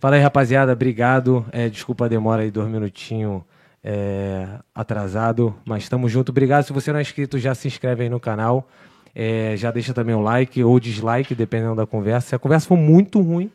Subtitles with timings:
[0.00, 0.72] Fala aí, rapaziada.
[0.72, 1.44] Obrigado.
[1.50, 3.42] É, desculpa a demora aí, dois minutinhos
[3.82, 6.28] é, atrasado, mas estamos junto.
[6.30, 6.64] Obrigado.
[6.64, 8.68] Se você não é inscrito, já se inscreve aí no canal.
[9.12, 12.28] É, já deixa também um like ou dislike, dependendo da conversa.
[12.28, 13.50] Se a conversa for muito ruim,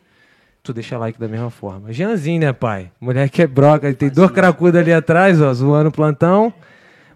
[0.62, 1.90] tu deixa like da mesma forma.
[1.90, 2.90] Jeanzinho, né, pai?
[3.00, 3.92] Mulher que é broca.
[3.94, 6.52] Tem dois cracudos ali atrás, ó, zoando o plantão.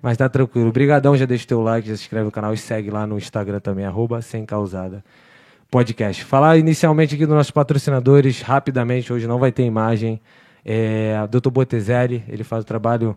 [0.00, 0.70] Mas tá tranquilo.
[0.70, 3.18] Obrigadão, já deixa o teu like, já se inscreve no canal e segue lá no
[3.18, 5.04] Instagram também, arroba sem causada
[5.70, 6.24] podcast.
[6.24, 10.20] Falar inicialmente aqui dos nossos patrocinadores, rapidamente, hoje não vai ter imagem.
[10.64, 11.50] É, Dr.
[11.50, 13.16] Botezelli, ele faz um trabalho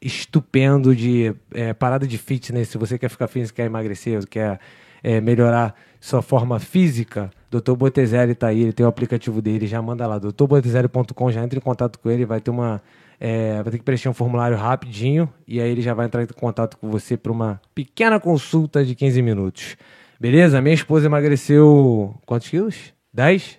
[0.00, 2.68] estupendo de é, parada de fitness.
[2.68, 4.60] Se você quer ficar fitness, quer emagrecer, quer
[5.02, 7.74] é, melhorar sua forma física, Dr.
[7.74, 11.62] Botezelli está aí, ele tem o aplicativo dele, já manda lá, drbotezelli.com, já entra em
[11.62, 12.82] contato com ele, vai ter uma
[13.18, 16.26] é, vai ter que preencher um formulário rapidinho e aí ele já vai entrar em
[16.26, 19.76] contato com você para uma pequena consulta de 15 minutos.
[20.20, 20.60] Beleza?
[20.60, 22.92] Minha esposa emagreceu quantos quilos?
[23.12, 23.58] 10?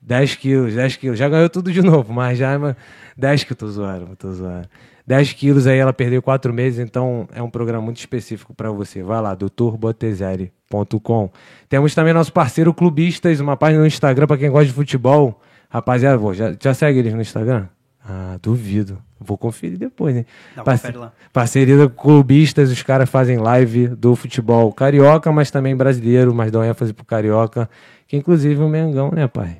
[0.00, 1.18] 10 quilos, 10 quilos.
[1.18, 2.58] Já ganhou tudo de novo, mas já.
[3.16, 4.68] 10 que eu tô zoando, tô zoando.
[5.06, 9.02] 10 quilos aí ela perdeu 4 meses, então é um programa muito específico para você.
[9.02, 11.30] Vai lá, doutorbotezeri.com.
[11.68, 15.40] Temos também nosso parceiro Clubistas, uma página no Instagram para quem gosta de futebol.
[15.68, 17.68] Rapaziada, já, já segue eles no Instagram?
[18.04, 18.98] Ah, duvido.
[19.20, 20.26] Vou conferir depois, né?
[20.56, 21.12] Dá Parce lá.
[21.32, 26.64] Parceria do Clubistas, os caras fazem live do futebol carioca, mas também brasileiro, mas dão
[26.64, 27.70] ênfase pro carioca.
[28.08, 29.58] Que inclusive o Mengão, né, pai?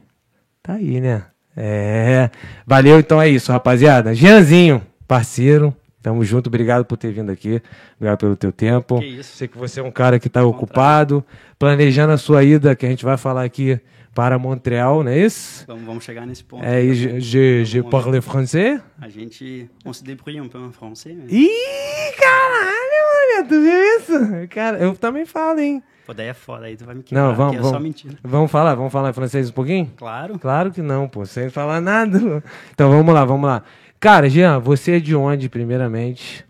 [0.62, 1.24] Tá aí, né?
[1.56, 2.30] É.
[2.66, 4.14] Valeu, então é isso, rapaziada.
[4.14, 5.74] Jeanzinho, parceiro.
[6.02, 7.62] Tamo junto, obrigado por ter vindo aqui.
[7.96, 8.98] Obrigado pelo teu tempo.
[8.98, 9.36] Que isso.
[9.36, 11.24] Sei que você é um cara que está ocupado,
[11.56, 13.80] planejando a sua ida, que a gente vai falar aqui
[14.14, 15.64] para Montreal, não é isso?
[15.66, 16.64] Vamos, vamos chegar nesse ponto.
[16.64, 18.80] É, e je, je, je parle français?
[19.00, 19.70] A gente.
[19.84, 21.14] On se débrouille un peu en français.
[21.14, 21.24] Né?
[21.28, 24.48] Ih, caralho, olha, tu viu isso?
[24.48, 25.82] Cara, eu também falo, hein?
[26.06, 28.18] Pô, daí é foda, aí tu vai me quebrar, Não, vamos, é vamos, só mentira.
[28.22, 29.90] vamos falar, vamos falar em francês um pouquinho?
[29.96, 30.38] Claro.
[30.38, 32.42] Claro que não, pô, sem falar nada.
[32.74, 33.62] Então vamos lá, vamos lá.
[34.00, 36.44] Cara, Jean, você é de onde, primeiramente?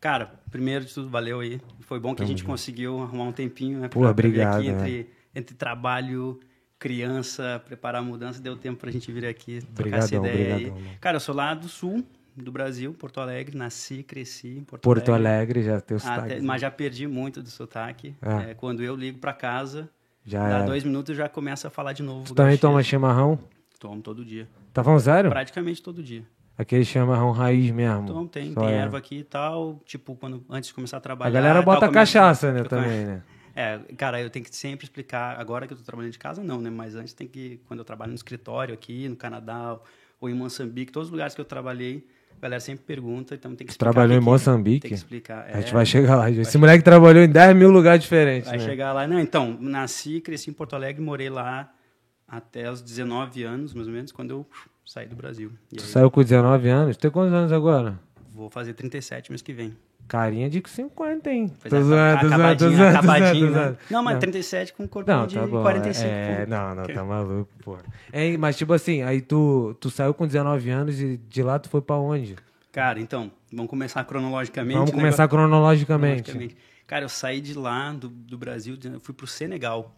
[0.00, 1.60] Cara, primeiro de tudo, valeu aí.
[1.80, 3.88] Foi bom que a gente conseguiu arrumar um tempinho, né?
[3.88, 4.74] Pô, obrigado, aqui né?
[4.74, 6.40] entre, entre trabalho,
[6.88, 10.70] criança, preparar a mudança, deu tempo pra gente vir aqui trocar essa Obrigadão, ideia aí.
[10.70, 10.86] mano.
[11.00, 12.04] Cara, eu sou lá do sul
[12.36, 16.40] do Brasil, Porto Alegre, nasci, cresci em Porto, Porto Alegre, já teu Até- sotaque.
[16.42, 18.14] mas já perdi muito do sotaque.
[18.20, 18.42] Ah.
[18.50, 19.88] É, quando eu ligo pra casa,
[20.26, 22.24] Já dá dois minutos já começa a falar de novo.
[22.26, 22.60] Tu também gaúchês.
[22.60, 23.38] toma chimarrão?
[23.80, 24.48] Tomo todo dia.
[24.72, 25.30] Tá falando sério?
[25.30, 26.22] Praticamente todo dia.
[26.56, 28.02] Aquele chimarrão raiz mesmo.
[28.04, 28.76] Então tem, Só tem é.
[28.76, 29.80] erva aqui e tal.
[29.84, 31.28] Tipo, quando, antes de começar a trabalhar.
[31.30, 33.22] A galera tal, bota começa- cachaça, né, também, né?
[33.56, 35.38] É, cara, eu tenho que sempre explicar.
[35.38, 36.70] Agora que eu tô trabalhando de casa, não, né?
[36.70, 37.60] Mas antes tem que.
[37.68, 39.78] Quando eu trabalho no escritório aqui, no Canadá
[40.20, 42.06] ou em Moçambique, todos os lugares que eu trabalhei,
[42.38, 43.92] a galera sempre pergunta, então tem que explicar.
[43.92, 44.80] trabalhou em que que- Moçambique?
[44.80, 45.46] Tem que explicar.
[45.46, 46.30] A gente é, vai chegar lá.
[46.30, 48.64] Esse moleque trabalhou em 10 mil lugares diferentes, Vai né?
[48.64, 49.06] chegar lá.
[49.06, 51.72] Não, então, nasci, cresci em Porto Alegre, morei lá
[52.26, 54.46] até os 19 anos, mais ou menos, quando eu
[54.84, 55.52] saí do Brasil.
[55.72, 56.96] E Tu aí, saiu com 19 anos?
[56.96, 58.00] Tu tem quantos anos agora?
[58.34, 59.76] Vou fazer 37 mês que vem.
[60.06, 61.50] Carinha de 50, hein?
[61.60, 63.64] Pois Tô é, zoando, tô zoando, tô acabadinho, zoando, tô acabadinho, zoando, tô né?
[63.64, 63.78] zoando.
[63.90, 64.20] Não, mas Não.
[64.20, 65.62] 37 com corpinho Não, de tá bom.
[65.62, 66.06] 45.
[66.06, 67.78] É, não, não, tá maluco, pô.
[68.12, 71.70] Hein, mas tipo assim, aí tu, tu saiu com 19 anos e de lá tu
[71.70, 72.36] foi pra onde?
[72.70, 74.74] Cara, então, vamos começar cronologicamente.
[74.74, 74.96] Vamos né?
[74.96, 76.24] começar cronologicamente.
[76.24, 76.56] Cronologicamente.
[76.86, 79.96] Cara, eu saí de lá, do, do Brasil, eu fui pro Senegal.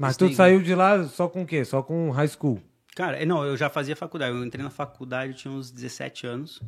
[0.00, 1.64] Mas tu saiu de lá só com o quê?
[1.64, 2.60] Só com high school?
[2.96, 4.34] Cara, é, não, eu já fazia faculdade.
[4.34, 6.62] Eu entrei na faculdade, eu tinha uns 17 anos.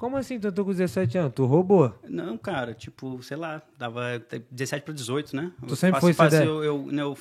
[0.00, 1.32] Como assim tu entrou com 17 anos?
[1.34, 1.94] Tu roubou?
[2.08, 4.02] Não, cara, tipo, sei lá, dava
[4.50, 5.52] 17 para 18, né?
[5.60, 6.36] Tu Eu sempre faço- foi faço-?
[6.36, 7.14] Eu, eu, né, eu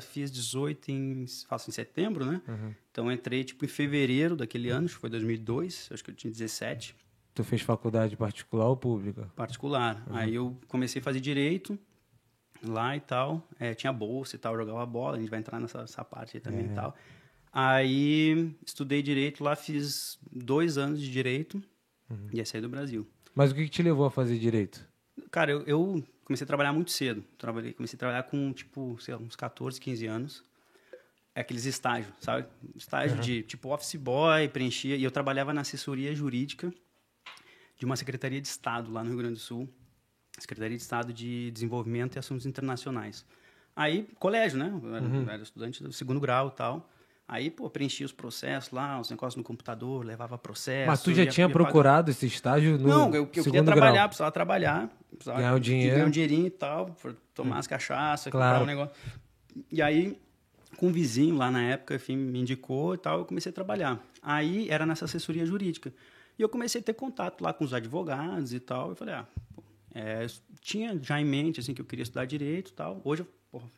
[0.00, 2.40] fiz 18 em, faço em setembro, né?
[2.46, 2.72] Uhum.
[2.92, 6.30] Então entrei, tipo, em fevereiro daquele ano, acho que foi 2002, acho que eu tinha
[6.30, 6.94] 17,
[7.34, 9.28] Tu fez faculdade particular ou pública?
[9.34, 10.00] particular.
[10.08, 10.16] Uhum.
[10.16, 11.76] Aí eu comecei a fazer direito
[12.62, 15.80] lá e tal, é, tinha bolsa e tal, jogava bola, a gente vai entrar nessa,
[15.80, 16.44] nessa parte aí É.
[16.44, 16.94] também e tal.
[17.52, 21.60] Aí estudei direito lá, fiz dois anos de direito
[22.10, 22.28] Uhum.
[22.32, 23.06] aí saí do Brasil.
[23.34, 24.84] Mas o que, que te levou a fazer direito?
[25.30, 27.24] Cara, eu, eu comecei a trabalhar muito cedo.
[27.38, 30.44] Trabalhei, comecei a trabalhar com, tipo, sei lá, uns 14, 15 anos.
[31.34, 32.46] É aqueles estágios, sabe?
[32.74, 34.96] Estágio de, tipo, office boy, preenchia.
[34.96, 36.72] E eu trabalhava na assessoria jurídica
[37.78, 39.68] de uma secretaria de Estado lá no Rio Grande do Sul.
[40.38, 43.24] Secretaria de Estado de Desenvolvimento e Assuntos Internacionais.
[43.76, 44.70] Aí, colégio, né?
[44.82, 46.90] Eu era, eu era estudante do segundo grau e tal.
[47.32, 50.90] Aí, pô, preenchia os processos lá, os negócios no computador, levava processo.
[50.90, 53.92] Mas tu já ia- tinha ia procurado esse estágio no não, eu, eu queria trabalhar,
[53.92, 54.08] grau?
[54.08, 54.90] precisava trabalhar.
[55.12, 55.94] Precisava Ganhar um dinheiro.
[55.94, 56.96] Ganhar um dinheirinho e tal,
[57.32, 58.58] tomar as cachaças, Claro.
[58.58, 58.96] comprar um negócio.
[59.70, 60.18] E aí,
[60.76, 64.04] com um vizinho lá na época, enfim, me indicou e tal, eu comecei a trabalhar.
[64.20, 65.94] Aí, era nessa assessoria jurídica.
[66.36, 68.88] E eu comecei a ter contato lá com os advogados e tal.
[68.90, 69.24] Eu falei, ah,
[69.54, 69.62] pô,
[69.94, 70.26] é,
[70.60, 73.00] tinha já em mente, assim, que eu queria estudar direito e tal.
[73.04, 73.28] Hoje eu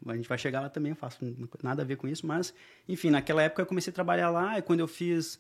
[0.06, 1.19] a gente vai chegar lá também, eu faço
[1.62, 2.52] nada a ver com isso, mas,
[2.88, 5.38] enfim, naquela época eu comecei a trabalhar lá, e quando eu fiz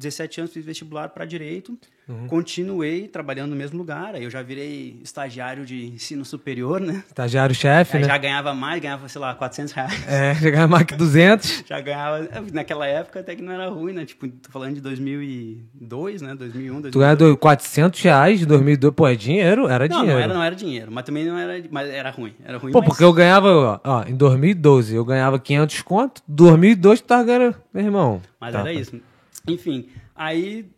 [0.00, 2.26] 17 anos, fiz vestibular para direito, uhum.
[2.26, 7.04] continuei trabalhando no mesmo lugar, aí eu já virei estagiário de ensino superior, né?
[7.06, 8.04] Estagiário-chefe, né?
[8.04, 10.08] Já ganhava mais, ganhava, sei lá, 400 reais.
[10.08, 11.64] É, já ganhava mais que 200.
[11.68, 14.04] já ganhava, naquela época até que não era ruim, né?
[14.06, 16.34] Tipo, tô falando de 2002, né?
[16.34, 16.92] 2001, 2002.
[16.92, 19.68] Tu ganhava 400 reais de 2002, pô, é dinheiro?
[19.68, 20.18] Era não, dinheiro.
[20.18, 22.72] Não, era, não era dinheiro, mas também não era, mas era ruim, era ruim.
[22.72, 22.88] Pô, mas...
[22.88, 27.84] porque eu ganhava, ó, em 2012, eu ganhava 500 conto, 2002 tu tava ganhando, meu
[27.84, 28.22] irmão.
[28.40, 28.98] Mas tá, era isso.
[29.46, 30.70] Enfim, aí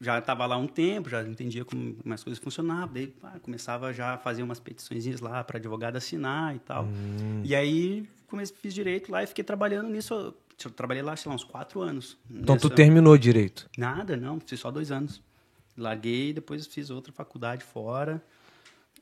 [0.00, 3.92] já estava lá um tempo, já entendia como, como as coisas funcionavam, daí ah, começava
[3.92, 6.84] já a fazer umas petições lá para advogado assinar e tal.
[6.84, 7.42] Hum.
[7.44, 10.34] E aí comecei, fiz direito lá e fiquei trabalhando nisso.
[10.64, 12.16] Eu trabalhei lá, sei lá, uns quatro anos.
[12.30, 12.68] Então nessa...
[12.68, 13.68] tu terminou direito?
[13.76, 15.22] Nada, não, fiz só dois anos.
[15.76, 18.22] Larguei, depois fiz outra faculdade fora.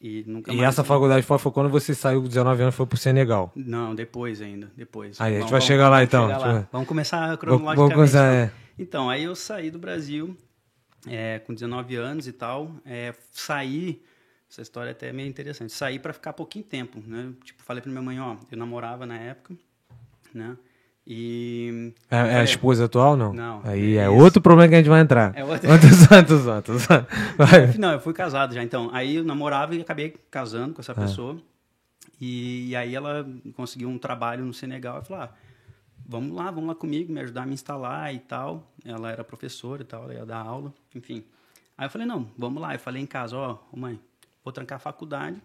[0.00, 2.96] E, nunca e essa faculdade fora foi quando você saiu com 19 anos foi pro
[2.96, 3.50] Senegal?
[3.56, 5.20] Não, depois ainda, depois.
[5.20, 6.26] Aí, vamos, a gente vai vamos, chegar lá então.
[6.26, 6.68] Chegar lá.
[6.70, 7.76] Vamos começar cronologicamente.
[7.76, 8.52] Vamos começar, é.
[8.78, 10.36] Então, aí eu saí do Brasil
[11.06, 12.70] é, com 19 anos e tal.
[12.84, 14.02] É, saí,
[14.50, 17.32] essa história é até é meio interessante, saí para ficar pouquinho tempo, né?
[17.44, 19.54] Tipo, falei pra minha mãe, ó, eu namorava na época,
[20.32, 20.56] né?
[21.10, 21.94] E...
[22.10, 23.32] É, é a esposa atual, não?
[23.32, 23.62] Não.
[23.64, 25.32] Aí é, é outro problema que a gente vai entrar.
[25.34, 25.66] É outro...
[25.66, 27.78] Quantos anos, quantos.
[27.78, 28.90] Não, eu fui casado já, então.
[28.92, 30.94] Aí eu namorava e acabei casando com essa é.
[30.94, 31.40] pessoa.
[32.20, 35.30] E, e, aí ela conseguiu um trabalho no Senegal e falou, ah,
[36.08, 38.72] vamos lá, vamos lá comigo, me ajudar a me instalar e tal.
[38.82, 41.22] Ela era professora e tal, ela ia dar aula, enfim.
[41.76, 42.74] Aí eu falei, não, vamos lá.
[42.74, 44.00] Eu falei em casa, ó, oh, mãe,
[44.42, 45.40] vou trancar a faculdade.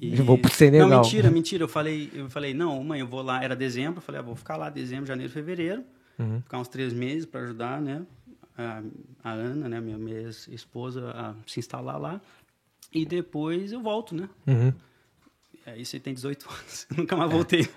[0.00, 0.16] E...
[0.16, 0.88] Eu vou pro Senegal.
[0.88, 1.62] Não, mentira, mentira.
[1.64, 4.34] Eu falei, eu falei, não, mãe, eu vou lá, era dezembro, eu falei, ah, vou
[4.34, 5.84] ficar lá dezembro, janeiro, fevereiro,
[6.18, 6.40] uhum.
[6.40, 8.04] ficar uns três meses para ajudar, né,
[8.56, 8.82] a,
[9.22, 12.20] a, Ana, né, minha, minha esposa, a se instalar lá.
[12.92, 14.28] E depois eu volto, né?
[14.46, 14.72] Uhum.
[15.66, 16.86] Aí você tem 18 anos.
[16.96, 17.68] nunca mais voltei.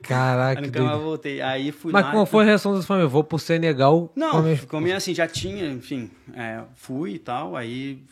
[0.00, 0.60] Caraca.
[0.60, 1.40] nunca mais voltei.
[1.42, 2.08] Aí fui Mas lá.
[2.08, 3.08] Mas como foi a reação da família?
[3.08, 4.12] Vou pro Senegal.
[4.14, 4.30] Não,
[4.68, 7.56] como assim, já tinha, enfim, é, fui e tal.
[7.56, 8.04] Aí,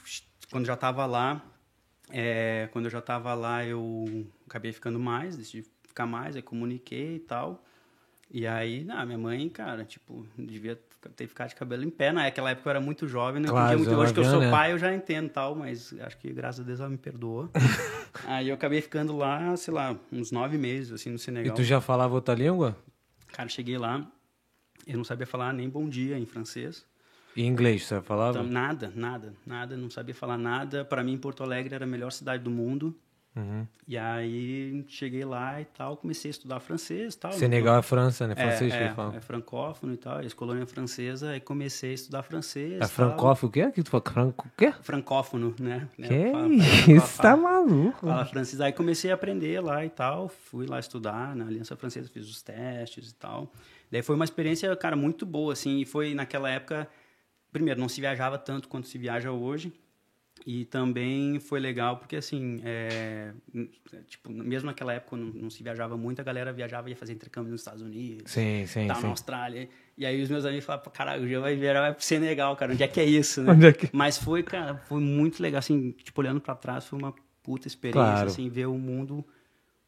[0.50, 1.40] quando já tava lá,
[2.10, 7.16] é, quando eu já tava lá, eu acabei ficando mais, decidi ficar mais, aí comuniquei
[7.16, 7.64] e tal.
[8.28, 12.12] E aí, não, minha mãe, cara, tipo, devia ter ficado de cabelo em pé.
[12.12, 13.48] Naquela época eu era muito jovem, né?
[13.48, 14.50] Claro, muito, hoje que eu sou né?
[14.50, 17.48] pai, eu já entendo tal, mas acho que graças a Deus ela me perdoou.
[18.26, 21.52] aí eu acabei ficando lá, sei lá, uns nove meses, assim, no Senegal.
[21.52, 22.76] E tu já falava outra língua?
[23.28, 24.06] Cara, cheguei lá,
[24.86, 26.84] eu não sabia falar nem bom dia em francês.
[27.36, 28.38] E inglês, você falava?
[28.38, 30.84] Então, nada, nada, nada, não sabia falar nada.
[30.84, 32.94] Para mim, Porto Alegre era a melhor cidade do mundo.
[33.34, 33.64] Uhum.
[33.86, 37.32] E aí cheguei lá e tal, comecei a estudar francês e tal.
[37.32, 38.34] Senegal é França, né?
[38.34, 39.16] Francês é, que é, fala.
[39.16, 42.80] é francófono e tal, ex-colônia francesa, aí comecei a estudar francês.
[42.80, 43.70] É francófono o quê?
[43.70, 44.02] Que tu fala?
[44.04, 44.72] Franco, o quê?
[44.82, 45.88] Francófono, né?
[45.96, 48.06] Que fala, isso, tá maluco.
[48.06, 48.60] Fala francês.
[48.60, 52.42] Aí comecei a aprender lá e tal, fui lá estudar na Aliança Francesa, fiz os
[52.42, 53.52] testes e tal.
[53.90, 56.88] Daí foi uma experiência, cara, muito boa, assim, e foi naquela época,
[57.52, 59.72] primeiro, não se viajava tanto quanto se viaja hoje,
[60.46, 63.32] e também foi legal porque, assim, é,
[64.06, 67.12] tipo, mesmo naquela época não, não, se viajava muito, a galera viajava e ia fazer
[67.12, 69.02] intercâmbio nos Estados Unidos, sim, sim, tá, sim.
[69.02, 69.68] na Austrália.
[69.96, 72.72] E aí os meus amigos falavam, caralho, o Jean vai viajar, vai pro Senegal, cara,
[72.72, 73.68] onde é que é isso, né?
[73.68, 73.90] É que...
[73.92, 78.12] Mas foi, cara, foi muito legal, assim, tipo, olhando para trás, foi uma puta experiência,
[78.12, 78.26] Claro.
[78.26, 79.24] assim, ver o mundo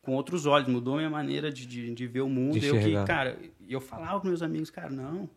[0.02, 2.58] com outros olhos, mudou a minha maneira de, de, de ver o mundo.
[2.58, 3.38] De eu que, cara,
[3.68, 5.30] eu falava com meus amigos, cara, não,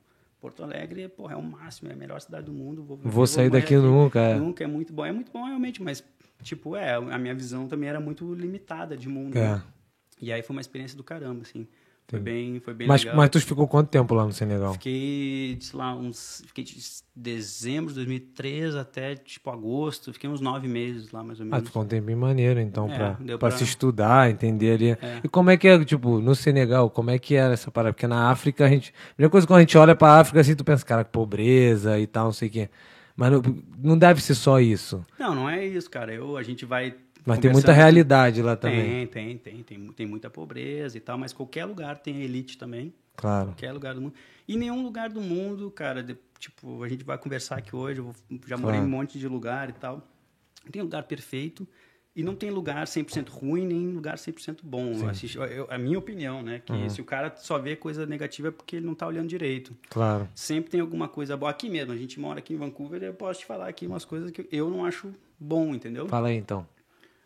[0.45, 2.83] Porto Alegre, porra, é o máximo, é a melhor cidade do mundo.
[2.83, 4.35] Vou, Vou sair morrer daqui nunca, é.
[4.35, 5.03] Nunca, é muito bom.
[5.03, 6.03] É muito bom, realmente, mas,
[6.43, 9.35] tipo, é, a minha visão também era muito limitada de mundo.
[9.35, 9.53] É.
[9.55, 9.63] né?
[10.21, 11.67] E aí foi uma experiência do caramba, assim.
[12.07, 13.17] Foi bem, foi bem Mas, legal.
[13.17, 14.73] mas tu ficou quanto tempo lá no Senegal?
[14.73, 16.43] Fiquei, sei lá, uns.
[16.45, 16.77] Fiquei de
[17.15, 20.13] dezembro de 2003 até, tipo, agosto.
[20.13, 21.63] Fiquei uns nove meses lá, mais ou Ah, menos.
[21.63, 24.89] tu ficou um tempinho maneiro, então, É, pra, pra pra- se estudar, entender ali.
[24.91, 25.21] É.
[25.23, 27.93] E como é que é, tipo, no Senegal, como é que era essa parada?
[27.93, 28.93] Porque na África, a gente.
[29.11, 32.05] A primeira coisa quando a gente olha pra África, assim, tu pensa, cara, pobreza e
[32.05, 32.69] tal, não sei o quê.
[33.17, 33.41] Mas não,
[33.81, 35.03] não deve ser só isso.
[35.17, 36.13] Não, não é isso, cara.
[36.13, 36.93] Eu, a gente vai.
[37.25, 39.07] Mas tem muita realidade lá também.
[39.07, 39.91] Tem, tem, tem, tem.
[39.91, 42.93] Tem muita pobreza e tal, mas qualquer lugar tem elite também.
[43.15, 43.47] Claro.
[43.47, 44.13] Qualquer lugar do mundo.
[44.47, 48.13] E nenhum lugar do mundo, cara, de- tipo, a gente vai conversar aqui hoje, eu
[48.45, 48.85] já morei em Claro.
[48.85, 50.05] um monte de lugar e tal.
[50.63, 51.67] Não tem lugar perfeito
[52.15, 54.91] e não tem lugar 100% ruim, nem lugar 100% bom.
[55.49, 56.61] Eu a minha opinião, né?
[56.63, 56.89] Que Uhum.
[56.89, 59.75] se o cara só vê coisa negativa é porque ele não tá olhando direito.
[59.89, 60.27] Claro.
[60.35, 61.49] Sempre tem alguma coisa boa.
[61.49, 64.05] Aqui mesmo, a gente mora aqui em Vancouver e eu posso te falar aqui umas
[64.05, 66.07] coisas que eu não acho bom, entendeu?
[66.07, 66.67] Fala aí, então.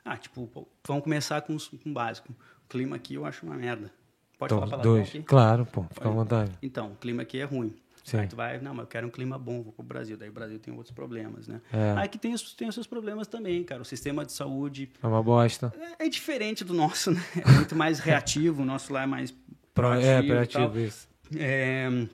[0.04, 0.50] Ah, tipo,
[0.88, 2.32] vamos começar com, o básico.
[2.66, 3.92] O clima aqui eu acho uma merda.
[4.38, 5.10] Pode Então, falar palavrão dois.
[5.10, 5.22] aqui?
[5.24, 6.52] Claro, pô, fica à vontade.
[6.62, 7.74] Então, o clima aqui é ruim.
[8.04, 8.18] Sim.
[8.18, 10.18] Aí tu vai, não, mas eu quero um clima bom, vou pro Brasil.
[10.18, 11.62] Daí o Brasil tem outros problemas, né?
[11.72, 11.94] É.
[11.98, 13.82] Aí que tem os, tem os seus problemas também, cara.
[13.82, 15.72] O sistema de saúde É uma bosta.
[16.00, 17.22] é, é diferente do nosso, né?
[17.46, 20.08] É muito mais reativo, o nosso lá é mais Pro, proativo.
[20.08, 21.08] é, proativo, isso.
[21.38, 22.08] É,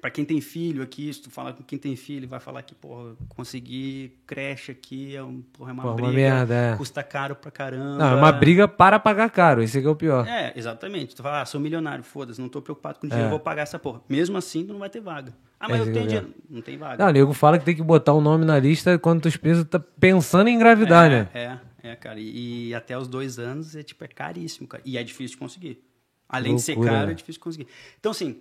[0.00, 2.74] para quem tem filho aqui, se tu falar com quem tem filho, vai falar que,
[2.74, 6.76] porra, conseguir creche aqui é, um, porra, é uma Pô, uma briga, merda, é.
[6.76, 7.96] custa caro pra caramba.
[7.98, 10.26] Não, é uma briga para pagar caro, esse que é o pior.
[10.26, 11.14] É, exatamente.
[11.14, 13.30] Tu fala, ah, sou milionário, foda-se, não tô preocupado com dinheiro, É.
[13.30, 14.00] vou pagar essa porra.
[14.08, 15.32] Mesmo assim, tu não vai ter vaga.
[15.58, 16.34] Ah, mas É, eu tenho é o dinheiro.
[16.50, 17.02] Não tem vaga.
[17.02, 19.64] Não, o nego fala que tem que botar o nome na lista quando tu pensa,
[19.64, 21.28] tá pensando em engravidar, é, né?
[21.32, 21.58] É,
[21.90, 22.20] é, cara.
[22.20, 24.82] E, e até os dois anos é tipo, é caríssimo, cara.
[24.84, 25.82] E é difícil de conseguir.
[26.28, 27.12] Além de ser Loucura, caro, né?
[27.12, 27.66] é difícil de conseguir.
[27.98, 28.40] Então, assim,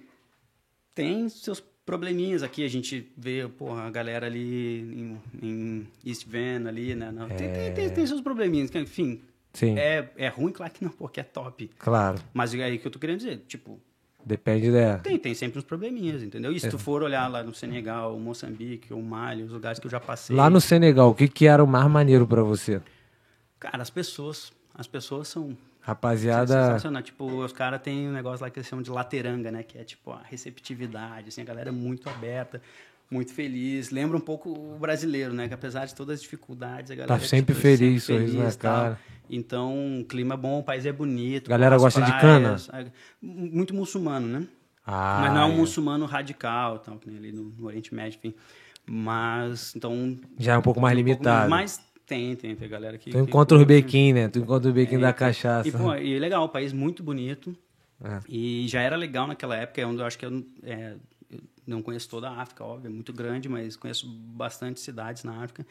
[0.95, 2.63] tem seus probleminhas aqui.
[2.65, 7.11] A gente vê, porra, a galera ali em, em East Van ali, né?
[7.11, 8.73] Não, tem, tem, tem, tem seus probleminhas.
[8.73, 9.21] Enfim,
[9.53, 11.69] Sim, é, é ruim, claro que não, porque é top.
[11.77, 12.17] claro.
[12.33, 13.79] Mas é aí que eu tô querendo dizer, tipo,
[14.25, 14.97] Depende da.
[14.97, 16.51] tem, tem sempre uns probleminhas, entendeu?
[16.51, 16.55] É.
[16.55, 19.91] E se tu for olhar lá no Senegal, Moçambique, o Mali, os lugares que eu
[19.91, 20.35] já passei...
[20.35, 22.81] Lá no Senegal, o que, que era o mais maneiro pra você?
[23.59, 26.65] Cara, as pessoas, as pessoas são Rapaziada.
[26.65, 27.03] sensacional.
[27.03, 29.61] Tipo, os caras têm um negócio lá que eles chamam de lateranga, né?
[29.61, 32.59] Que é tipo a receptividade, assim, a galera é muito aberta,
[33.09, 33.91] muito feliz.
[33.91, 35.47] Lembra um pouco o brasileiro, né?
[35.47, 38.49] Que apesar de todas as dificuldades, a galera Tá sempre tipo, feliz, sempre sorriso na
[38.49, 38.83] e tal.
[38.83, 38.99] cara.
[39.29, 41.49] Então, clima é bom, o país é bonito.
[41.49, 42.87] Galera gosta de praias, é,
[43.21, 44.47] Muito muçulmano, né?
[44.85, 45.55] Ah, Mas não é um é.
[45.57, 48.35] muçulmano radical, tal, que nem ali no, no Oriente Médio, enfim.
[48.85, 50.17] Mas, então...
[50.37, 51.49] Já é um pouco mais um pouco limitado.
[51.49, 53.09] Mas tem, tem, tem galera que...
[53.12, 53.67] Tu encontra curte.
[53.67, 54.27] bequim, né?
[54.27, 55.67] Tu encontra o bequim da cachaça.
[55.67, 57.55] E, pô, e é legal, um país muito bonito.
[58.03, 58.19] É.
[58.27, 60.95] E já era legal naquela época, é onde eu acho que eu, é,
[61.31, 65.43] eu não conheço toda a África, óbvio, é muito grande, mas conheço bastante cidades na
[65.43, 65.65] África.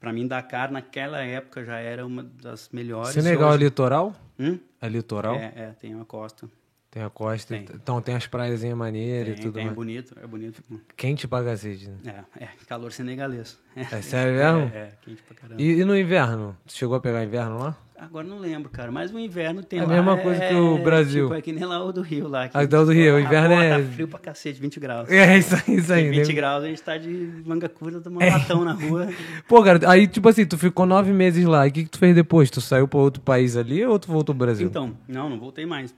[0.00, 3.10] Para mim, Dakar, naquela época, já era uma das melhores.
[3.10, 4.14] Senegal é Hoje- litoral?
[4.38, 4.58] Hum?
[4.80, 5.34] É litoral?
[5.34, 6.48] É, é, tem uma costa.
[6.90, 7.54] Tem a costa.
[7.54, 7.66] Tem.
[7.74, 10.62] Então tem as praias maneiras e Tem, tudo tem, é bonito, é bonito.
[10.96, 12.24] Quente pra cacete, né?
[12.38, 13.58] É, é, calor senegalês.
[13.76, 14.70] É sério mesmo?
[14.74, 15.60] É, é, quente pra caramba.
[15.60, 16.56] E, e no inverno?
[16.66, 17.76] Tu chegou a pegar inverno lá?
[18.00, 19.92] Agora não lembro, cara, mas o inverno tem É a lá...
[19.92, 21.24] mesma coisa que o Brasil.
[21.24, 22.48] Tipo, é que nem lá o do Rio lá.
[22.48, 25.10] que- Ah, então o do Rio, o inverno é- Tá frio pra cacete, 20 graus.
[25.10, 26.02] É isso aí, isso aí.
[26.04, 26.34] Tem 20 né?
[26.34, 27.08] graus, a gente tá de
[27.44, 29.08] manga curta, tomando latão na rua.
[29.48, 31.66] Pô, cara, aí tipo assim, tu ficou nove meses lá.
[31.66, 32.48] E o que, que tu fez depois?
[32.50, 34.68] Tu saiu pra outro país ali ou tu voltou pro Brasil?
[34.68, 35.92] Então, não, não voltei mais.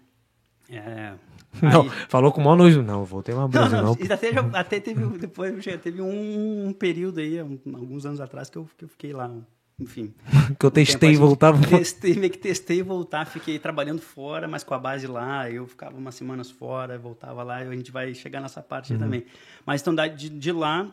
[0.71, 1.15] É,
[1.61, 2.83] Não, aí- falou com o maior nojo.
[2.83, 3.93] Não, voltei mais pro não, não, não.
[4.15, 8.57] até, já- até teve, depois teve um, um período aí, um- alguns anos atrás, que
[8.57, 9.31] eu, que eu fiquei lá,
[9.79, 10.15] enfim.
[10.59, 11.59] Que eu testei e voltava.
[11.67, 15.67] Testei, meio que testei e voltar, fiquei trabalhando fora, mas com a base lá, eu
[15.67, 19.05] ficava umas semanas fora, voltava lá, a gente vai chegar nessa parte aí Uhum.
[19.05, 19.25] também.
[19.67, 20.89] Mas então, de, de lá,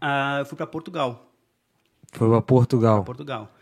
[0.00, 1.30] ah, eu fui para Portugal.
[2.12, 3.04] Foi pra Portugal.
[3.04, 3.52] Portugal.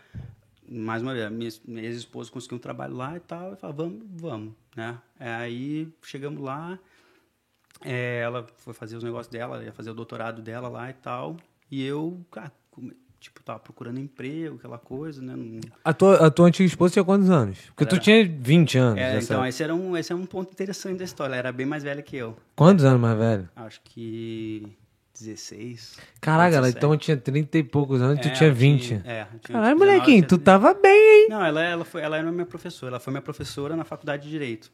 [0.67, 3.99] Mais uma vez, minha, minha ex-esposa conseguiu um trabalho lá e tal, eu falei, vamos,
[4.15, 4.97] vamos, né?
[5.19, 6.77] É, Aí chegamos lá,
[7.83, 11.37] é, ela foi fazer os negócios dela, ia fazer o doutorado dela lá e tal,
[11.69, 12.51] e eu, cara,
[13.19, 15.35] tipo, tava procurando emprego, aquela coisa, né?
[15.35, 17.59] Não- A tua, a tua antiga esposa tinha quantos anos?
[17.67, 18.99] Porque tu Era- tinha 20 anos.
[18.99, 21.65] É, então, esse, era um, esse é um ponto interessante da história, ela era bem
[21.65, 23.49] mais velha que eu, Quantos anos mais velho?
[23.55, 24.75] acho que
[25.13, 25.97] 16.
[26.19, 26.77] Caraca, ela 17.
[26.77, 28.87] então tinha 30 e poucos anos e tu É, tinha eu 20.
[28.87, 31.27] tinha- é, tinha Caralho, 19, molequinho, tu tinha- tava bem, hein?
[31.29, 34.29] Não, ela, ela, foi, ela era minha professora, ela foi minha professora na faculdade de
[34.29, 34.71] Direito.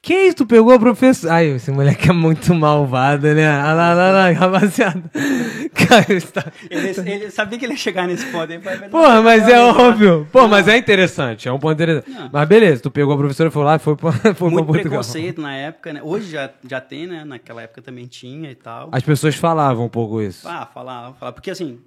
[0.00, 0.36] Que isso?
[0.36, 1.34] Tu pegou a professora.
[1.34, 3.48] Ai, esse moleque é muito malvado, né?
[3.50, 5.02] Olha lá, olha lá, rapaziada.
[5.74, 6.52] Cara, isso tá...
[6.70, 8.50] Ele, ele sabia que ele ia chegar nesse ponto.
[8.50, 10.26] Ele vai- Porra, mas é óbvio.
[10.30, 12.10] Pô, mas é interessante, é um ponto interessante.
[12.10, 12.30] Não.
[12.32, 14.66] Mas beleza, tu pegou a professora e foi lá e foi pra, foi pra Muito
[14.66, 14.82] Portugal.
[15.00, 16.00] preconceito na época, né?
[16.02, 17.24] Hoje já, já tem, né?
[17.24, 18.88] Naquela época também tinha e tal.
[18.92, 20.48] As pessoas falavam um pouco isso.
[20.48, 21.32] Ah, falar, falar.
[21.32, 21.80] Porque assim,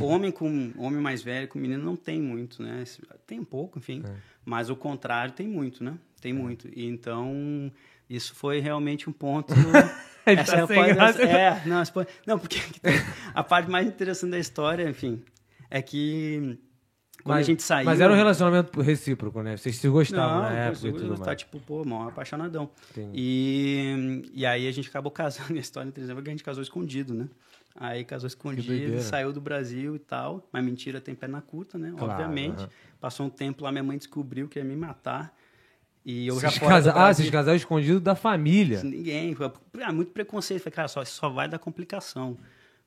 [0.00, 2.84] homem com homem mais velho com menino não tem muito, né?
[3.26, 4.02] Tem um pouco, enfim.
[4.04, 4.10] É.
[4.44, 5.92] Mas o contrário tem muito, né?
[6.22, 6.68] Tem muito.
[6.74, 7.70] E então,
[8.08, 9.52] isso foi realmente um ponto.
[10.24, 11.22] Ele essa tá é graça.
[11.22, 12.60] é, não, essa- não, porque
[13.34, 15.20] a parte mais interessante da história, enfim,
[15.68, 16.56] é que
[17.24, 17.84] quando a gente saiu.
[17.84, 19.56] Mas era um relacionamento recíproco, né?
[19.56, 21.38] Vocês se gostavam Não, na época e tudo tá mais.
[21.38, 22.70] tipo, pô, mó apaixonadão.
[23.12, 25.54] E, e aí a gente acabou casando.
[25.54, 27.28] A história interessante é que a gente casou escondido, né?
[27.74, 30.48] Aí casou escondido, saiu do Brasil e tal.
[30.52, 31.92] Mas mentira tem perna curta, né?
[31.96, 32.68] Claro, Obviamente.
[33.00, 35.34] Passou um tempo lá, minha mãe descobriu que ia me matar.
[36.04, 36.92] E eu já Vocês fora casa...
[36.92, 38.82] Ah, vocês casaram escondido da família.
[38.82, 39.34] Ninguém.
[39.34, 39.50] Foi,
[39.82, 40.62] ah, muito preconceito.
[40.62, 42.36] Falei, cara, só, só vai dar complicação.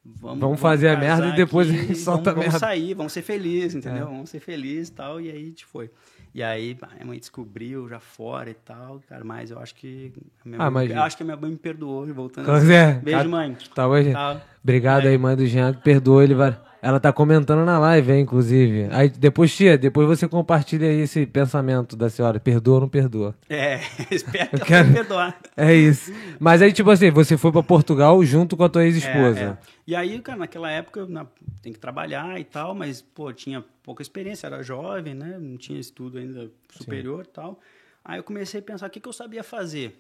[0.03, 2.60] Vamos, Vamos fazer a merda e depois aqui, a gente solta a vamos, merda.
[2.60, 4.03] Vamos sair, vamos ser felizes, entendeu?
[4.03, 4.05] É.
[4.05, 5.19] Vamos ser felizes e tal.
[5.19, 5.89] E aí a gente foi.
[6.31, 10.12] E aí, minha mãe descobriu já fora e tal, cara, mas eu acho que.
[10.45, 12.45] A minha Ah, mãe, eu acho que a minha mãe me perdoou, voltando.
[12.45, 13.57] Pois é, Beijo, mãe.
[13.74, 14.12] Tá hoje.
[14.12, 14.41] Tá.
[14.65, 16.34] Obrigado aí, mãe do Jean, que perdoa ele.
[16.34, 16.57] Vai...
[16.81, 18.88] Ela tá comentando na live, hein, inclusive.
[18.91, 22.39] Aí depois, tia, depois você compartilha aí esse pensamento da senhora.
[22.39, 23.36] Perdoa ou não perdoa?
[23.48, 23.79] É,
[24.10, 25.39] espero que quero- perdoar.
[25.55, 26.12] É isso.
[26.39, 29.39] Mas aí, tipo assim, você foi pra Portugal junto com a tua ex-esposa.
[29.39, 29.57] É, é.
[29.86, 31.27] E aí, cara, naquela época na-
[31.62, 35.38] tem que trabalhar e tal, mas, pô, tinha pouca experiência, era jovem, né?
[35.39, 37.60] Não tinha estudo ainda superior e tal.
[38.03, 40.00] Aí eu comecei a pensar o que, que eu sabia fazer.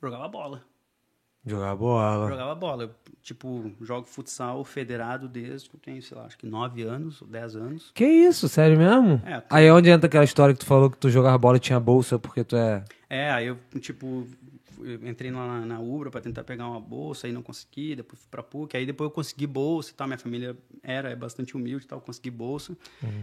[0.00, 0.62] Jogava bola.
[1.44, 2.28] Jogar bola.
[2.28, 2.82] Jogava bola.
[2.84, 2.90] Eu,
[3.22, 7.28] tipo, jogo futsal federado desde que eu tenho, sei lá, acho que 9 anos ou
[7.28, 7.90] 10 anos.
[7.94, 9.22] Que isso, sério mesmo?
[9.24, 11.60] É, Aí é onde entra aquela história que tu falou que tu jogava bola e
[11.60, 12.84] tinha bolsa porque tu é.
[13.08, 14.26] É, aí eu, tipo,
[14.82, 18.20] eu entrei lá na, na Ubra para tentar pegar uma bolsa, aí não consegui, depois
[18.20, 21.56] fui pra PUC, aí depois eu consegui bolsa e tal, minha família era é bastante
[21.56, 22.76] humilde e tal, consegui bolsa.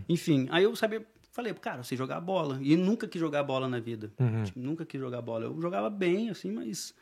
[0.09, 2.57] Enfim, aí eu sabia, falei, cara, eu sei jogar bola.
[2.61, 4.11] E nunca quis jogar bola na vida.
[4.43, 5.45] Tipo, nunca quis jogar bola.
[5.45, 6.93] Eu jogava bem, assim, mas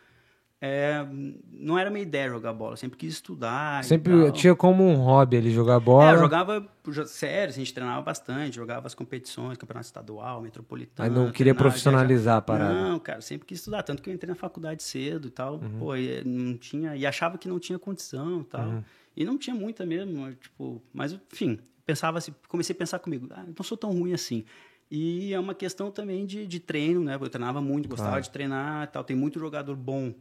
[0.62, 1.06] é,
[1.52, 2.76] não era minha ideia jogar bola.
[2.78, 3.84] Sempre quis estudar.
[3.84, 6.12] Sempre tinha como um hobby ali jogar bola.
[6.12, 10.42] É, eu jogava jo- sério, assim, a gente treinava bastante, jogava as competições, campeonato estadual,
[10.42, 11.10] metropolitano.
[11.10, 12.74] Mas não queria profissionalizar a parada.
[12.74, 15.80] Não, cara, sempre quis estudar, tanto que eu entrei na faculdade cedo e tal, Uhum.
[15.80, 18.68] pô, e não tinha, e achava que não tinha condição e tal.
[18.68, 18.84] Uhum.
[19.16, 23.44] E não tinha muita mesmo, tipo, mas enfim, pensava assim, comecei a pensar comigo, ah,
[23.58, 24.44] não sou tão ruim assim.
[24.90, 27.16] E é uma questão também de, de treino, né?
[27.20, 28.24] Eu treinava muito, gostava Claro.
[28.24, 29.04] de treinar e tal.
[29.04, 30.14] Tem muito jogador bom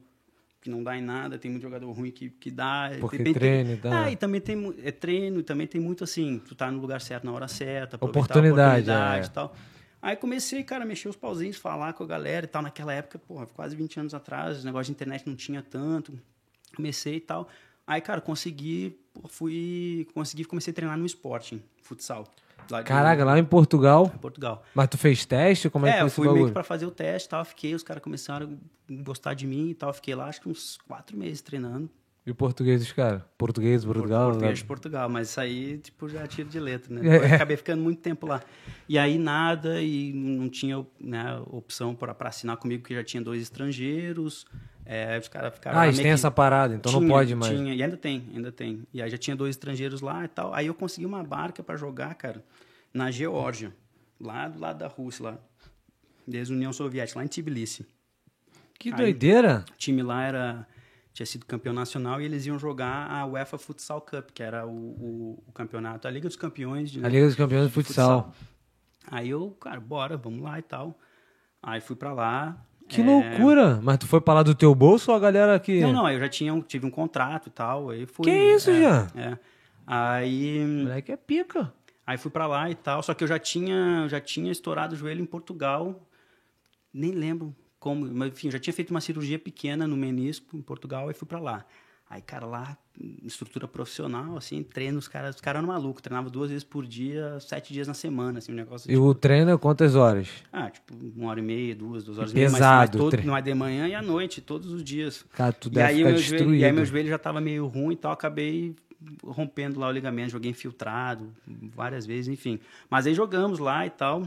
[0.65, 2.91] que não dá em nada, tem muito jogador ruim que, que dá.
[2.99, 4.05] Porque Depende- treina e dá.
[4.05, 7.03] Ah, e também tem é treino, e também tem muito assim, tu tá no lugar
[7.03, 9.31] certo na hora certa, Oportunidade, a oportunidade é.
[9.31, 9.55] e tal.
[10.01, 12.63] Aí comecei, cara, a mexer os pauzinhos, falar com a galera e tal.
[12.63, 16.19] Naquela época, porra, quase 20 anos atrás, o negócio de internet não tinha tanto.
[16.75, 17.47] Comecei e tal.
[17.87, 22.27] Aí, cara, consegui, fui, consegui, comecei a treinar no Sporting, futsal.
[22.71, 24.11] Lá de- Caraca, lá em Portugal.
[24.15, 24.63] em Portugal.
[24.75, 25.69] Mas tu fez teste?
[25.71, 27.45] Como é, É, que foi eu fui meio que pra fazer o teste e tal,
[27.45, 28.59] fiquei, os caras começaram
[28.91, 31.91] a gostar de mim e tal, fiquei lá acho que uns quatro meses treinando.
[32.27, 33.23] E o português dos caras?
[33.37, 34.31] Português, Portugal?
[34.31, 34.69] Português de né?
[34.69, 37.01] Portugal, mas isso aí, tipo, já tiro de letra, né?
[37.31, 37.35] É.
[37.35, 38.41] Acabei ficando muito tempo lá.
[38.89, 43.43] E aí nada, e não tinha né, opção para assinar comigo, porque já tinha dois
[43.43, 44.47] estrangeiros.
[44.87, 45.79] É, os caras ficaram.
[45.79, 47.55] Ah, eles têm que- essa parada, então não Tinha, pode mais.
[47.55, 48.83] Tinha, e ainda tem, ainda tem.
[48.93, 50.53] E aí já tinha dois estrangeiros lá e tal.
[50.55, 52.43] Aí eu consegui uma barca para jogar, cara,
[52.93, 53.75] na Geórgia,
[54.21, 55.39] lá do lado da Rússia, lá.
[56.27, 57.87] Desde a União Soviética, lá em Tbilisi.
[58.79, 59.65] Que Aí- doideira!
[59.73, 60.67] O time lá era
[61.15, 64.71] tinha sido campeão nacional e eles iam jogar a UEFA Futsal Cup, que era o,
[64.71, 68.35] o- o campeonato, a Liga dos Campeões de, A Liga dos Campeões de Futsal.
[69.11, 70.99] Aí eu, cara, bora, vamos lá e tal.
[71.63, 72.57] Aí fui pra lá.
[72.89, 73.81] Que é, loucura!
[73.83, 75.81] Mas tu foi pra lá do teu bolso ou a galera que.
[75.81, 78.25] Não, não, eu já tinha um, tive um contrato e tal, aí fui.
[78.27, 79.07] Que isso, é, Jean?
[79.15, 79.39] É.
[79.87, 81.73] Aí, Moleque é pica.
[82.07, 84.97] aí fui pra lá e tal, só que eu já tinha, já tinha estourado o
[84.99, 86.07] joelho em Portugal.
[86.93, 90.63] Nem lembro como, mas enfim, eu já tinha feito uma cirurgia pequena no menisco em
[90.63, 91.67] Portugal e fui pra lá.
[92.09, 92.79] Aí, cara, lá,
[93.23, 97.39] estrutura profissional, assim, treino, os caras, os caras eram malucos, treinava duas vezes por dia,
[97.41, 100.29] sete dias na semana, assim, um negócio E o treino é quantas horas?
[100.51, 102.69] Ah, tipo, uma hora e meia, duas, duas horas e Pesado, meia.
[102.71, 105.23] Mas, mas todo, é de manhã e à noite, todos os dias.
[105.35, 106.63] Cara, tu e, aí meu joelho, destruído.
[106.63, 108.75] e aí meu joelho já tava meio ruim e tal, acabei
[109.23, 112.59] rompendo lá o ligamento, joguei infiltrado várias vezes, enfim.
[112.89, 114.23] Mas aí jogamos lá e tal.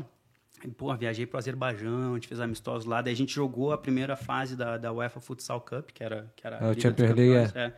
[0.77, 4.15] Pô, viajei pro Azerbaijão, a gente fez amistosos lá, daí a gente jogou a primeira
[4.15, 7.03] fase da, da UEFA Futsal Cup, que era, que era É, a o Liga dos
[7.03, 7.73] Campeões, é.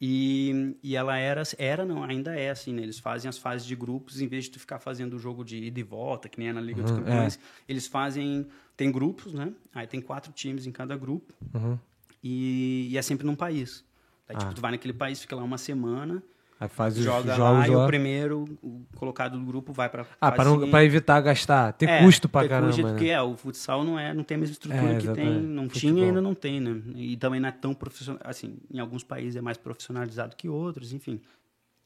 [0.00, 2.82] E, e ela era, era, não, ainda é assim, né?
[2.82, 5.56] Eles fazem as fases de grupos, em vez de tu ficar fazendo o jogo de
[5.56, 7.38] ida e volta, que nem é na Liga dos Uhum, Campeões,
[7.68, 9.52] eles fazem, tem grupos, né?
[9.74, 11.76] Aí tem quatro times em cada grupo, Uhum.
[12.22, 13.84] e, e é sempre num país.
[14.28, 14.38] Aí, Ah.
[14.40, 16.22] tipo, tu vai naquele país, fica lá uma semana,
[16.60, 20.04] Aí faz os joga jogos lá, e o primeiro o colocado do grupo vai pra
[20.20, 20.70] Ah, não, seguinte.
[20.72, 21.72] pra evitar gastar.
[21.72, 22.92] Tem É, custo pra tem caramba, custo, né?
[22.92, 25.68] Porque é, o futsal não, é, não tem a mesma estrutura É, que tem, não
[25.68, 25.94] Futebol.
[25.94, 26.82] tinha e ainda não tem, né?
[26.96, 30.92] E também não é tão profissional, assim, em alguns países é mais profissionalizado que outros,
[30.92, 31.20] enfim.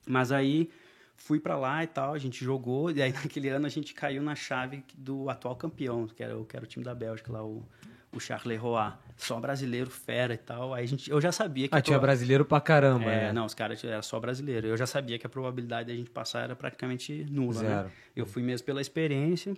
[0.09, 0.71] Mas aí
[1.17, 4.23] fui pra lá e tal, a gente jogou, e aí naquele ano a gente caiu
[4.23, 7.63] na chave do atual campeão, que era, que era o time da Bélgica lá, o,
[8.13, 8.93] o Charleroi.
[9.17, 10.75] Só brasileiro, fera e tal.
[10.75, 11.75] Aí a gente, eu já sabia que...
[11.75, 13.33] Ah, tinha brasileiro pra caramba, é, né?
[13.33, 14.67] não, os caras era só brasileiro.
[14.67, 17.69] Eu já sabia que a probabilidade da gente passar era praticamente nula, né?
[17.69, 17.91] Zero.
[18.15, 19.55] Eu fui mesmo pela experiência.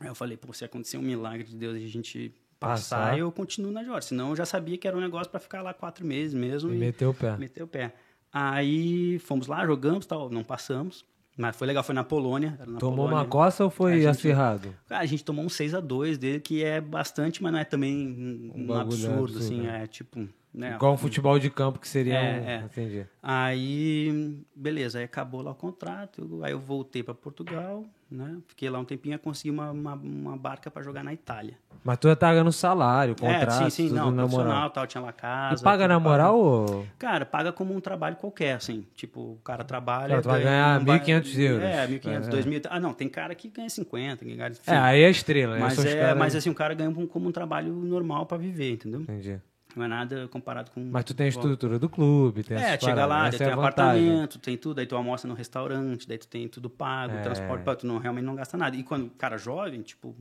[0.00, 2.96] Aí eu falei, pô, se acontecer um milagre de Deus a gente Passar.
[2.96, 4.08] passar, eu continuo na Jorge.
[4.08, 6.76] Senão eu já sabia que era um negócio para ficar lá quatro meses mesmo E
[6.76, 7.36] e, meteu o pé.
[7.36, 7.94] meter o pé.
[8.32, 11.04] Aí fomos lá, jogamos, tal, não passamos.
[11.36, 12.56] Mas foi legal, foi na Polônia.
[12.66, 13.16] na Tomou Polônia.
[13.18, 14.74] uma coça ou foi gente- acirrado?
[14.88, 18.52] A gente tomou um 6 a 2 dele, que é bastante, mas não é também
[18.54, 19.82] um, Um absurdo, absurdo, assim, né?
[19.82, 20.28] é tipo...
[20.54, 22.44] Né, Igual um futebol de campo que seria É, um...
[22.44, 22.58] é.
[22.64, 23.06] Entendi.
[23.20, 28.36] Aí, beleza, aí acabou lá o contrato, aí eu voltei para Portugal, né?
[28.48, 31.58] Fiquei lá um tempinho e consegui uma, uma, uma barca para jogar na Itália.
[31.82, 34.70] Mas tu tá no salário, contrato, é, sim, sim, tudo não, na profissional, moral.
[34.70, 35.60] tal, tinha lá casa.
[35.60, 36.86] E paga na moral ou...
[36.98, 38.86] Cara, paga como um trabalho qualquer, assim.
[38.94, 40.08] Tipo, o cara trabalha.
[40.10, 41.64] Cara, tu vai ganha- ganhar vai- 1.500 euros.
[41.64, 42.30] É, 1.500, É.
[42.30, 42.66] 2.000.
[42.70, 44.50] Ah, não, tem cara que ganha 50, que ganha.
[44.50, 44.70] enfim.
[44.70, 47.72] É, aí é estrela, mas, é, mas assim, o cara ganha um- como um trabalho
[47.74, 49.02] normal pra viver, entendeu?
[49.02, 49.38] Entendi.
[49.76, 50.80] Não é nada comparado com.
[50.84, 53.52] Mas tu tem a estrutura do clube, tem É, chega lá, é tem vantagem.
[53.52, 57.22] apartamento, tem tudo, aí tu almoça no restaurante, daí tu tem tudo pago, É.
[57.22, 58.76] transporte, tu não, realmente não gasta nada.
[58.76, 60.14] E quando o cara jovem, tipo.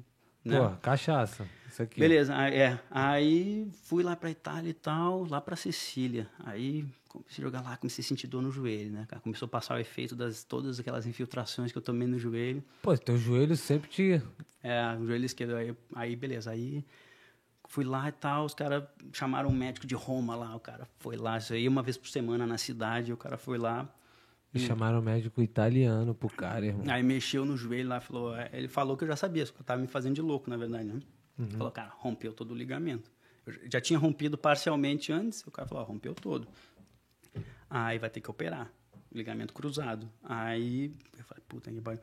[0.44, 0.60] Né?
[0.60, 1.48] Pô, cachaça.
[1.70, 2.00] Isso aqui.
[2.02, 2.80] Beleza, aí- é.
[2.92, 6.28] Aí fui lá pra Itália e tal, lá pra Sicília.
[6.44, 9.22] Aí comecei a jogar lá, comecei a sentir dor no joelho, né, cara?
[9.22, 12.62] Começou a passar o efeito das todas aquelas infiltrações que eu tomei no joelho.
[12.82, 14.22] Pô, teu joelho sempre te...
[14.62, 15.56] É, o joelho esquerdo.
[15.56, 16.84] Aí, aí beleza, aí
[17.74, 21.18] fui lá e tal, os caras chamaram um médico de Roma lá, o cara foi
[21.18, 23.90] lá, isso aí uma vez por semana na cidade, o cara foi lá.
[24.54, 26.86] Me chamaram médico italiano pro cara, irmão.
[26.88, 29.62] Aí mexeu no joelho lá, falou, é, ele falou que eu já sabia, só que
[29.62, 31.00] eu tava me fazendo de louco, na verdade, né?
[31.58, 33.12] Falou, cara, rompeu todo o ligamento.
[33.44, 36.48] Eu já tinha rompido parcialmente antes, o cara falou, ó, rompeu todo.
[37.68, 38.72] Aí vai ter que operar,
[39.12, 40.08] ligamento cruzado.
[40.24, 42.00] Aí eu falei, puta que pariu.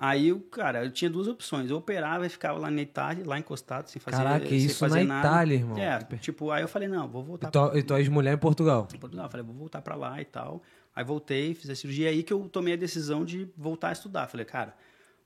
[0.00, 1.68] Aí, o cara, eu tinha duas opções.
[1.70, 5.02] Eu operava e ficava lá na Itália, lá encostado, sem fazer Caraca, sem isso fazer
[5.02, 5.28] na nada.
[5.28, 5.76] Itália, irmão.
[5.76, 8.86] É, tipo, aí eu falei, não, vou voltar E tua, e tua ex-mulher em Portugal.
[8.86, 9.26] pra Portugal.
[9.26, 10.62] Eu falei, vou voltar pra lá e tal.
[10.94, 12.10] Aí voltei, fiz a cirurgia.
[12.10, 14.28] Aí que eu tomei a decisão de voltar a estudar.
[14.28, 14.72] Falei, cara,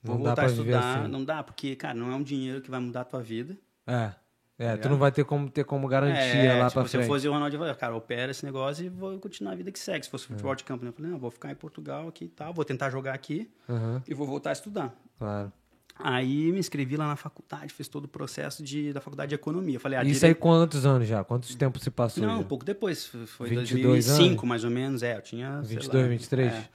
[0.03, 0.99] vou Não dá voltar a pra estudar.
[1.01, 1.09] assim.
[1.13, 3.59] Não dá, porque, cara, não é um dinheiro que vai mudar a tua vida.
[3.87, 4.13] É.
[4.63, 4.91] É, tu ligado?
[4.91, 7.07] não vai ter como ter como garantia É, lá tipo, pra se eu frente.
[7.09, 9.79] fosse o Ronaldo, eu falei, cara, opera esse negócio e vou continuar a vida que
[9.79, 10.05] segue.
[10.05, 10.29] Se fosse É.
[10.29, 10.91] futebol de campo, né?
[10.91, 14.03] eu falei, não, vou ficar em Portugal aqui e tal, vou tentar jogar aqui Aham,
[14.07, 14.95] e vou voltar a estudar.
[15.19, 15.53] claro.
[15.99, 19.79] Aí me inscrevi lá na faculdade, fiz todo o processo de, da faculdade de economia.
[19.79, 21.23] Falei, ah, Isso aí direito- quantos anos já?
[21.23, 22.39] Quantos tempo se passou Não, já?
[22.41, 23.05] um pouco depois.
[23.07, 24.45] Foi 22 2005, anos?
[24.45, 25.03] mais ou menos.
[25.03, 25.63] É, eu tinha.
[25.63, 26.53] sei 22, lá, 23?
[26.55, 26.69] é.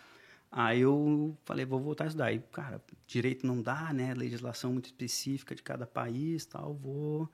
[0.52, 2.26] Aí eu falei, vou voltar a estudar.
[2.26, 4.14] Aí, cara, direito não dá, né?
[4.14, 6.76] Legislação muito específica de cada país tal.
[6.76, 7.28] Vou,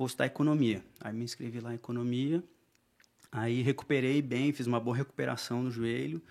[0.00, 0.82] vou estudar economia.
[0.98, 2.42] Aí me inscrevi lá em economia.
[3.30, 6.22] Aí recuperei bem, fiz uma boa recuperação no joelho.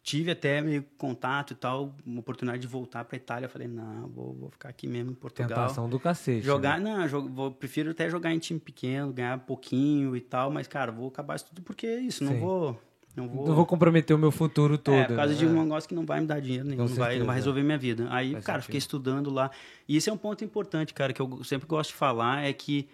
[0.00, 3.48] Tive até meio contato e tal, uma oportunidade de voltar para Itália.
[3.48, 5.48] Falei, não, vou, vou ficar aqui mesmo em Portugal.
[5.48, 6.46] Tentação do cacete.
[6.46, 6.98] Jogar, né?
[6.98, 10.92] não, jogo, vou, prefiro até jogar em time pequeno, ganhar pouquinho e tal, mas, cara,
[10.92, 12.38] vou acabar isso tudo porque é isso, não Sim.
[12.38, 12.80] vou.
[13.16, 13.46] Não vou.
[13.48, 14.94] Não vou comprometer o meu futuro todo.
[14.94, 15.38] é, por causa né?
[15.38, 17.34] de um negócio que não vai me dar dinheiro nenhum, não vai, não certeza, vai
[17.34, 17.38] é.
[17.38, 18.06] resolver minha vida.
[18.10, 18.62] Aí, cara, sentido.
[18.62, 19.50] fiquei estudando lá.
[19.88, 22.88] E esse é um ponto importante, cara, que eu sempre gosto de falar, é que,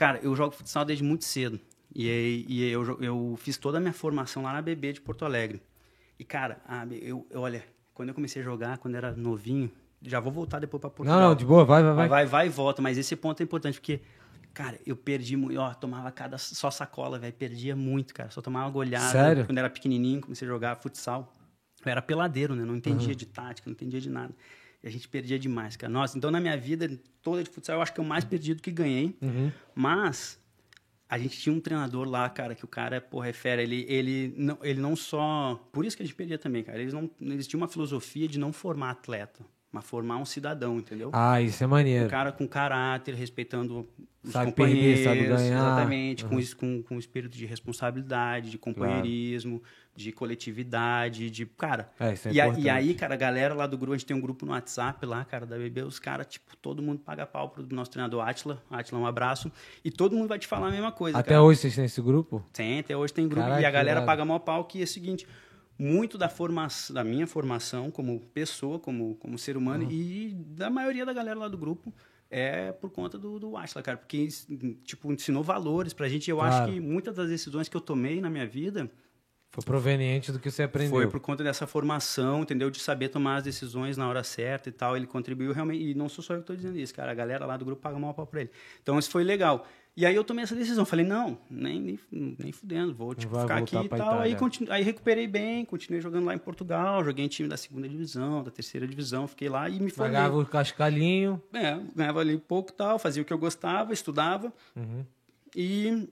[0.00, 1.60] cara, eu jogo futsal desde muito cedo.
[1.94, 5.60] E, e eu, eu fiz toda a minha formação lá na BB de Porto Alegre.
[6.18, 10.32] E, cara, a- eu, olha, quando eu comecei a jogar, quando era novinho, já vou
[10.32, 11.20] voltar depois pra Portugal.
[11.20, 12.26] Não, não, de boa, vai, vai, Vai, vai.
[12.26, 14.00] vai, e volta, mas esse ponto é importante, porque,
[14.54, 18.70] cara, eu perdi muito, ó, tomava cada só sacola, velho, perdia muito, cara, só tomava
[18.70, 19.10] golhada.
[19.10, 19.44] Sério?
[19.46, 21.36] Quando era pequenininho, comecei a jogar futsal.
[21.84, 22.64] Eu era peladeiro, né?
[22.64, 24.32] Não entendia de tática, não entendia de nada.
[24.82, 25.92] E a gente perdia demais, cara.
[25.92, 26.90] Nossa, então na minha vida
[27.22, 29.16] toda de futsal, eu acho que eu mais perdi do que ganhei.
[29.20, 29.52] Uhum.
[29.74, 30.40] Mas
[31.08, 33.60] a gente tinha um treinador lá, cara, que o cara, porra, é fera.
[33.60, 35.60] Ele, ele, não, ele não só.
[35.72, 36.80] Por isso que a gente perdia também, cara.
[36.80, 41.10] Eles, não, eles tinham uma filosofia de não formar atleta, mas formar um cidadão, entendeu?
[41.12, 42.06] Ah, isso é maneiro.
[42.06, 43.88] Um cara com caráter, respeitando
[44.22, 45.00] os Sabe companheiros.
[45.02, 45.56] perder, sabe ganhar.
[45.56, 49.62] Exatamente, com, es- com, com espírito de responsabilidade, de companheirismo,
[49.96, 51.46] de coletividade, de.
[51.46, 51.90] Cara.
[51.98, 54.06] É, isso é e, a- e aí, cara, a galera lá do grupo, a gente
[54.06, 57.24] tem um grupo no WhatsApp lá, cara, da BB, os caras, tipo, todo mundo paga
[57.26, 58.62] pau pro nosso treinador Atila.
[58.70, 59.50] Atila, um abraço.
[59.84, 61.16] E todo mundo vai te falar a mesma coisa.
[61.18, 61.42] Até cara.
[61.42, 62.44] hoje vocês têm esse grupo?
[62.52, 63.42] Tem, até hoje tem grupo.
[63.42, 65.26] Caraca, e a galera paga maior pau que é o seguinte:
[65.78, 69.90] muito da formação, da minha formação como pessoa, como, como ser humano, Uhum.
[69.90, 71.92] e da maioria da galera lá do grupo
[72.30, 73.98] é por conta do, do Ashla, cara.
[73.98, 74.28] Porque,
[74.84, 76.30] tipo, ensinou valores pra gente.
[76.30, 76.64] Eu Claro.
[76.64, 78.88] acho que muitas das decisões que eu tomei na minha vida
[79.52, 80.90] Foi proveniente do que você aprendeu.
[80.92, 82.70] foi por conta dessa formação, entendeu?
[82.70, 84.96] De saber tomar as decisões na hora certa e tal.
[84.96, 85.82] Ele contribuiu realmente.
[85.82, 87.10] E não sou só eu que estou dizendo isso, cara.
[87.10, 88.50] A galera lá do grupo paga mal pau pra ele.
[88.80, 89.66] Então isso foi legal.
[90.00, 90.86] E aí eu tomei essa decisão.
[90.86, 91.78] Falei, não, nem,
[92.10, 92.94] nem, nem fudendo.
[92.94, 94.20] Vou tipo, ficar aqui e tal.
[94.20, 94.72] Aí, continu...
[94.72, 97.04] aí recuperei bem, continuei jogando lá em Portugal.
[97.04, 99.26] Joguei em time da segunda divisão, da terceira divisão.
[99.28, 100.14] Fiquei lá e me formei.
[100.14, 101.42] Pagava o cascalhinho.
[101.52, 105.04] É, ganhava ali pouco e tal, fazia o que eu gostava, estudava Uhum.
[105.54, 106.08] e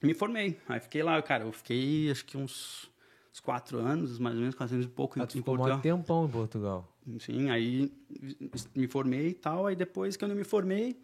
[0.00, 0.56] me formei.
[0.68, 2.88] Aí fiquei lá, cara, eu fiquei acho que uns,
[3.32, 5.78] uns quatro anos, mais ou menos, quatro anos e pouco Ah, em, em ficou Portugal.
[5.78, 6.88] um tempão em Portugal.
[7.18, 7.92] Sim, aí
[8.74, 10.96] me formei e tal, aí depois que eu me formei,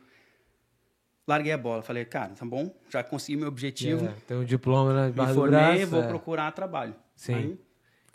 [1.28, 1.82] larguei a bola.
[1.82, 5.34] Falei, cara, tá bom, já consegui meu objetivo, É, tem um diploma na me barra
[5.34, 5.86] formei, braço.
[5.86, 6.08] vou é.
[6.08, 6.94] procurar trabalho.
[7.14, 7.34] Sim.
[7.34, 7.60] Aí,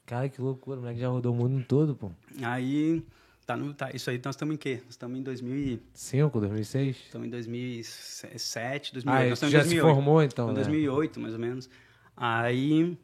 [0.05, 0.79] Cara, que loucura.
[0.79, 2.11] O moleque já rodou o mundo todo, pô.
[2.41, 3.01] aí
[3.45, 4.79] tá no, tá, isso aí nós estamos em quê?
[4.83, 6.97] Nós estamos em 2000 e- 5, 2006?
[7.05, 9.25] estamos em 2007, 2008.
[9.25, 9.81] Ah, nós já se 2008.
[9.95, 10.55] formou então, Em né?
[10.55, 11.69] 2008, mais ou menos.
[12.17, 12.97] Aí,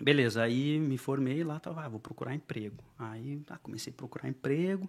[0.00, 2.82] beleza, aí me formei lá, tava, ah, vou procurar emprego.
[2.98, 4.88] Aí, tá, comecei a procurar emprego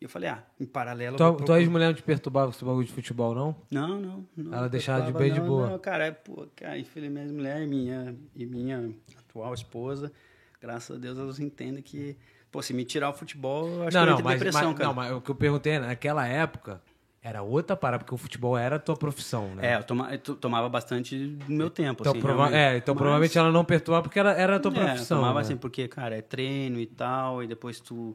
[0.00, 1.14] E eu falei, ah, em paralelo.
[1.14, 3.56] eu tua procurar- ex-mulher não te perturbava com esse bagulho de futebol, não?
[3.70, 4.26] Não, não.
[4.36, 5.70] não Ela deixava de bem de não, boa.
[5.70, 10.12] Não, cara, é, pô, cara, infelizmente, mulher e minha, e minha atual esposa,
[10.60, 12.14] graças a Deus, elas entendem que,
[12.52, 14.68] pô, se me tirar o futebol, eu acho não, que eu não, em mas, depressão,
[14.68, 14.88] mas- cara.
[14.88, 16.82] não, mas o que eu perguntei é, naquela época
[17.22, 19.72] era outra parada, porque o futebol era a tua profissão, né?
[19.72, 22.94] É, eu, toma- eu to- tomava bastante do meu tempo, Então, assim, prova- é, então
[22.94, 25.18] Mas- provavelmente ela não perturbava porque era, era a tua É, profissão.
[25.20, 25.40] tomava né?
[25.40, 28.14] assim, porque, cara, é treino e tal, e depois tu,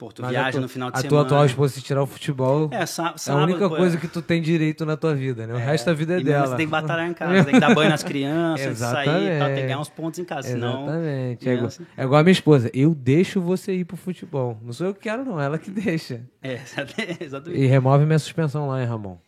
[0.00, 1.08] pô, tu Mas a viaja tua- no final de a semana.
[1.10, 3.98] tua atual esposa, se tirar o futebol, É, sá- é a sábado, única pô, coisa
[3.98, 5.52] que tu tem direito na tua vida, né?
[5.52, 6.46] O resto da vida é e dela.
[6.46, 9.14] Você tem que batalhar em casa, tem que dar banho nas crianças, sair e tal,
[9.14, 9.60] tem Exatamente.
[9.60, 10.84] que ganhar uns pontos em casa, senão...
[10.84, 11.48] Exatamente.
[11.48, 12.70] É igual, criança- é igual a minha esposa.
[12.72, 14.58] Eu deixo você ir pro futebol.
[14.62, 15.38] Não sou eu que quero, não.
[15.38, 16.22] Ela que deixa.
[16.42, 16.58] É,
[17.20, 17.60] exatamente.
[17.62, 19.18] E remove minha suspensão lá, hein, Ramon?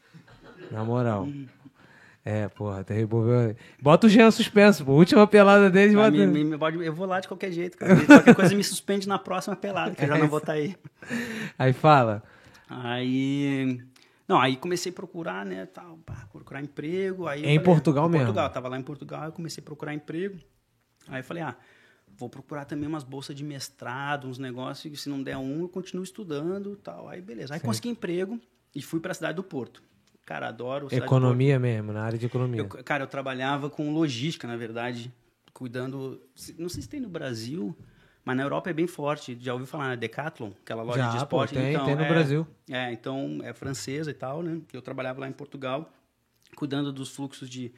[0.71, 1.29] Na moral.
[2.25, 3.57] É, porra, até removeu.
[3.81, 4.93] Bota o Jean suspenso, pô.
[4.93, 6.11] Última pelada deles, Ah, bota.
[6.13, 7.97] me- me- me pode- eu vou lá de qualquer jeito, cara.
[8.07, 10.77] Qualquer coisa me suspende na próxima pelada, que eu já não vou estar aí.
[11.59, 12.23] Aí fala.
[12.69, 13.81] Aí.
[14.29, 17.27] Não, aí comecei a procurar, né, tal, pá, procurar emprego.
[17.27, 18.25] Aí eu Em Portugal em mesmo?
[18.27, 20.39] Portugal, tava lá em Portugal, eu comecei a procurar emprego.
[21.09, 21.57] Aí eu falei, ah,
[22.17, 25.69] vou procurar também umas bolsas de mestrado, uns negócios, que se não der um, eu
[25.69, 27.09] continuo estudando tal.
[27.09, 27.53] Aí beleza.
[27.55, 28.41] Aí consegui emprego
[28.75, 29.83] e fui para a cidade do Porto.
[30.25, 30.89] Cara, adoro.
[30.91, 32.61] Economia mesmo, na área de economia.
[32.61, 35.13] Eu, cara, eu trabalhava com logística, na verdade,
[35.53, 36.21] cuidando.
[36.59, 37.77] Não sei se tem no Brasil,
[38.25, 39.37] mas na Europa é bem forte.
[39.41, 41.55] Já ouviu falar na Decathlon, aquela loja Já, de pô, esporte?
[41.55, 42.47] tem- então, tem no é- Brasil.
[42.71, 44.61] É, então é francesa e tal, né?
[44.73, 45.93] Eu trabalhava lá em Portugal,
[46.55, 47.73] cuidando dos fluxos de,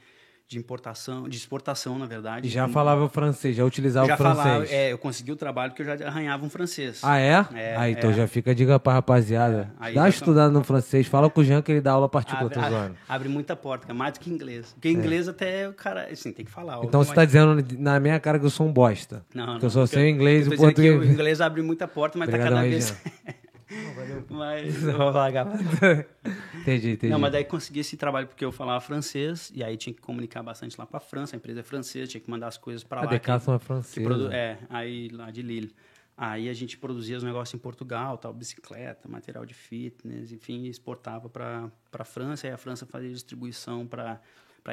[0.46, 2.48] de importação, de exportação, na verdade.
[2.48, 4.42] Já falava o francês, já utilizava já o francês.
[4.44, 7.00] falava, é, eu consegui o trabalho porque eu já arranhava um francês.
[7.02, 7.46] Ah, é?
[7.54, 8.12] É, ah, então é.
[8.12, 9.72] já fica a dica pra rapaziada.
[9.80, 11.07] É, aí Dá uma já- estudada no francês.
[11.07, 12.96] Fala com o Jean que ele dá aula particular, abre, tô zoando.
[13.09, 14.72] abre muita porta, cara, mais do que inglês.
[14.74, 16.78] Porque inglês até o cara, assim, tem que falar.
[16.85, 19.24] Então você tá dizendo na minha cara que eu sou um bosta.
[19.35, 21.00] Não, que eu só porque sei o inglês e tô o português.
[21.00, 22.94] O inglês abre muita porta, mas Obrigado, tá cada vez.
[24.31, 25.47] mas eu vou largar.
[26.61, 27.09] entendi, entendi.
[27.13, 30.43] Não, mas daí consegui esse trabalho porque eu falava francês e aí tinha que comunicar
[30.43, 31.35] bastante lá para a França.
[31.35, 33.11] A empresa é francesa, tinha que mandar as coisas para a lá.
[33.11, 34.07] Decathlon é francesa.
[34.09, 35.75] produ- É, aí lá de Lille.
[36.17, 41.29] Aí a gente produzia os negócios em Portugal, tal, bicicleta, material de fitness, enfim, exportava
[41.29, 42.47] para a França.
[42.47, 44.21] Aí a França fazia distribuição para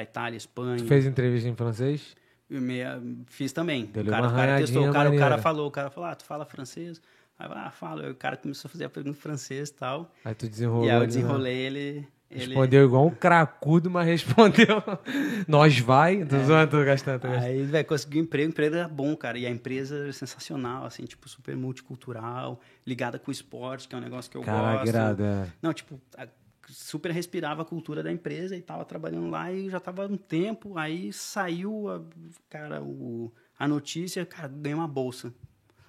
[0.00, 0.78] Itália, Espanha.
[0.78, 2.14] Tu fez entrevista em francês?
[2.48, 2.84] Eu me-
[3.26, 3.84] fiz também.
[3.84, 6.24] O cara, o cara testou, o cara, o cara falou, o cara falou, ah, tu
[6.24, 7.00] fala francês?
[7.42, 10.12] Aí ah, o cara começou a fazer a pergunta em francês e tal.
[10.24, 10.84] Aí tu desenrolou.
[10.84, 11.06] e aí eu né?
[11.06, 12.08] desenrolei ele.
[12.30, 14.82] ele Respondeu igual um cracudo, mas respondeu.
[15.48, 16.24] Nós vai.
[16.24, 17.44] Tô zoando, tô gastando, tô gastando.
[17.44, 19.38] Aí, velho, consegui um emprego, o emprego era bom, cara.
[19.38, 23.98] E a empresa era sensacional, assim, tipo, super multicultural, ligada com o esporte, que é
[23.98, 24.88] um negócio que eu Caraca, gosto.
[24.88, 25.46] irado, é.
[25.60, 26.28] Não, tipo, a-
[26.68, 30.78] super respirava a cultura da empresa e tava trabalhando lá e já tava um tempo.
[30.78, 32.00] Aí saiu, a,
[32.48, 35.34] cara, o, a notícia, cara, ganhei uma bolsa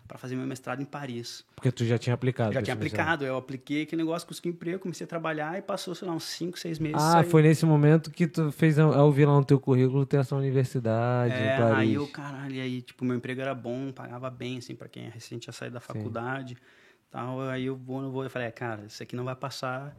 [0.08, 1.46] para fazer meu mestrado em Paris.
[1.56, 2.54] Porque tu já tinha aplicado.
[2.54, 6.08] Já tinha aplicado, eu apliquei aquele negócio, consegui emprego, comecei a trabalhar e passou, sei
[6.08, 7.02] lá, uns 5, 6 meses.
[7.02, 10.18] Ah, foi nesse momento que tu fez, a- ao vir lá no teu currículo, ter
[10.18, 11.78] essa universidade É, em Paris.
[11.78, 15.10] aí eu, caralho, e aí, tipo, meu emprego era bom, pagava bem, assim, pra quem
[15.10, 16.58] recente tinha saído da faculdade.
[17.10, 19.96] Tal, aí eu vou, não vou, eu falei, é, cara, isso aqui não vai passar.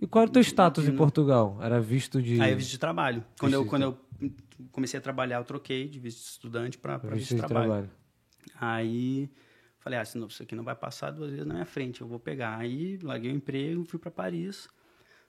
[0.00, 1.58] E qual era o teu status em Portugal?
[1.60, 2.40] Era visto de...
[2.40, 3.24] Aí eu visto de trabalho.
[3.38, 3.98] Quando eu, Visto de quando eu
[4.72, 7.90] comecei a trabalhar, eu troquei de visto de estudante pra visto, visto de trabalho.
[8.60, 9.30] Aí
[9.78, 12.18] falei, ah, senão isso aqui não vai passar duas vezes na minha frente, eu vou
[12.18, 12.56] pegar.
[12.58, 14.68] Aí larguei o emprego, fui para Paris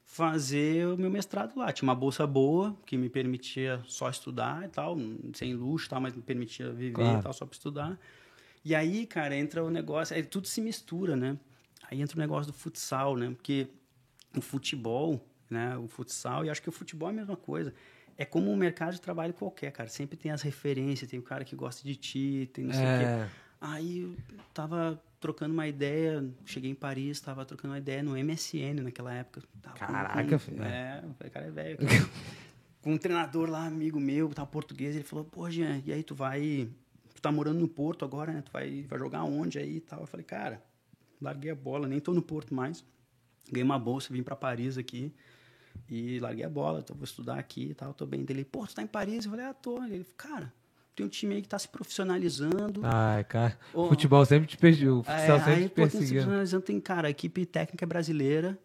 [0.06, 1.74] fazer o meu mestrado lá.
[1.74, 4.96] Tinha uma bolsa boa que me permitia só estudar e tal,
[5.34, 7.20] sem luxo, e tal, mas me permitia viver Claro.
[7.20, 8.00] e tal, só para estudar.
[8.64, 11.38] E aí, cara, entra o negócio, aí tudo se mistura, né?
[11.90, 13.32] Aí entra o negócio do futsal, né?
[13.32, 13.68] Porque
[14.36, 15.78] o futebol, né?
[15.78, 17.74] O futsal, e acho que o futebol é a mesma coisa.
[18.18, 19.90] É como um mercado de trabalho qualquer, cara.
[19.90, 23.00] Sempre tem as referências, tem o cara que gosta de ti, tem não sei o
[23.00, 23.06] quê.
[23.06, 24.16] É, Aí eu
[24.54, 29.42] tava trocando uma ideia, cheguei em Paris, tava trocando uma ideia no MSN naquela época.
[29.62, 30.64] Tava Caraca, com, filho.
[30.64, 31.78] É, falei, cara é velho.
[32.82, 36.14] com um treinador lá, amigo meu, tava português, ele falou, pô, Jean, e aí tu
[36.14, 36.70] vai.
[37.16, 38.44] Tu tá morando no Porto agora, né?
[38.44, 40.02] Tu vai, vai jogar onde aí e tal?
[40.02, 40.62] Eu falei, cara,
[41.20, 42.86] larguei a bola, nem tô no Porto mais.
[43.52, 45.12] Ganhei uma bolsa, vim para Paris aqui.
[45.90, 48.24] E larguei a bola, então vou estudar aqui e tal, tô bem.
[48.26, 49.26] Dele, pô, tu tá em Paris?
[49.26, 49.84] Eu falei, ah, tô.
[49.84, 50.52] Ele, cara,
[50.96, 52.82] tem um time aí que tá se profissionalizando.
[52.84, 53.58] Ai, cara.
[53.74, 54.98] Ô, futebol sempre te perseguiu.
[54.98, 57.88] O É, futsal sempre aí, te pô, se profissionalizando, tem, cara, a equipe técnica é
[57.88, 58.58] brasileira.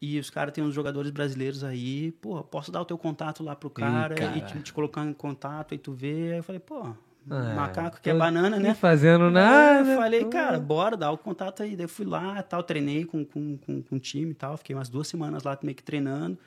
[0.00, 2.12] E os caras têm uns jogadores brasileiros aí.
[2.12, 4.36] Pô, posso dar o teu contato lá pro cara, cara.
[4.36, 6.32] e te, te colocar em contato, aí tu vê.
[6.32, 6.94] Aí eu falei, pô,
[7.28, 8.74] Ah, macaco que é banana, né?
[8.74, 9.90] fazendo nada.
[9.90, 11.74] Eu falei, cara, bora, dá o contato aí.
[11.74, 14.56] Daí eu fui lá, tal, treinei com, com, com, com o time e tal.
[14.56, 16.38] Fiquei umas duas semanas lá meio que treinando.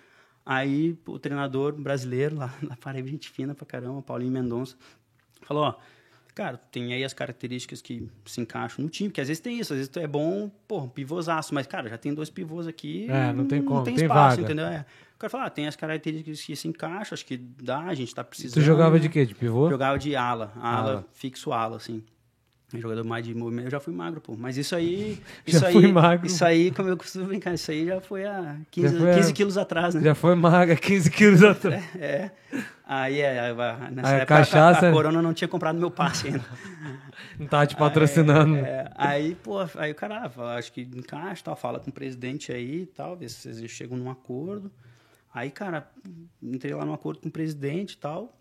[0.45, 4.75] Aí o treinador brasileiro lá na Paraíba, gente fina pra caramba, Paulinho Mendonça,
[5.43, 5.75] falou, ó,
[6.33, 9.73] cara, tem aí as características que se encaixam no time, que às vezes tem isso,
[9.73, 13.05] às vezes é bom, pô, um pivôzaço, mas, cara, já tem dois pivôs aqui.
[13.09, 14.41] É, não tem como, Não tem, tem espaço, vaga.
[14.41, 14.65] entendeu?
[14.65, 14.85] É.
[15.19, 18.15] O cara fala, ah, tem as características que se encaixam, acho que dá, a gente
[18.15, 18.53] tá precisando.
[18.53, 19.25] Tu jogava de quê?
[19.25, 19.69] De pivô?
[19.69, 21.05] Jogava de ala, ala, Ala.
[21.11, 22.01] fixo ala, assim.
[22.73, 23.65] Jogador mais de movimento.
[23.65, 24.37] Eu já fui magro, pô.
[24.37, 25.21] Mas isso aí.
[25.45, 26.25] Já Isso aí, fui magro.
[26.25, 29.15] Isso aí, como eu costumo brincar, isso aí já foi há 15, Já foi há-
[29.15, 30.01] 15 quilos atrás, né?
[30.03, 31.83] Já foi maga 15 quilos atrás.
[31.99, 32.31] É.
[32.87, 35.77] Aí, é, aí, vai- nessa Aí a época, cachaça- a, a Corona não tinha comprado
[35.79, 36.45] meu passe ainda.
[37.37, 38.55] Não tava te patrocinando.
[38.55, 42.51] É, aí, pô, aí o cara, ah, acho que encaixa, tal, fala com o presidente
[42.53, 44.71] aí e tal, vê se vocês chegam num acordo.
[45.33, 45.91] Aí, cara,
[46.41, 48.35] entrei lá num acordo com o presidente e tal,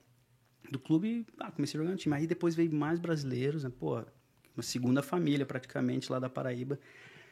[0.70, 2.14] do clube, ah, comecei a jogar no time.
[2.14, 3.70] Aí depois veio mais brasileiros, né?
[3.78, 3.96] Pô,
[4.56, 6.78] uma segunda família praticamente lá da Paraíba.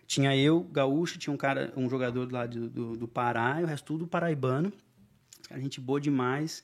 [0.07, 3.66] Tinha eu, gaúcho, tinha um cara, um jogador lá do, do, do Pará, e o
[3.66, 4.73] resto tudo paraibano.
[5.49, 6.62] Caras, gente boa demais.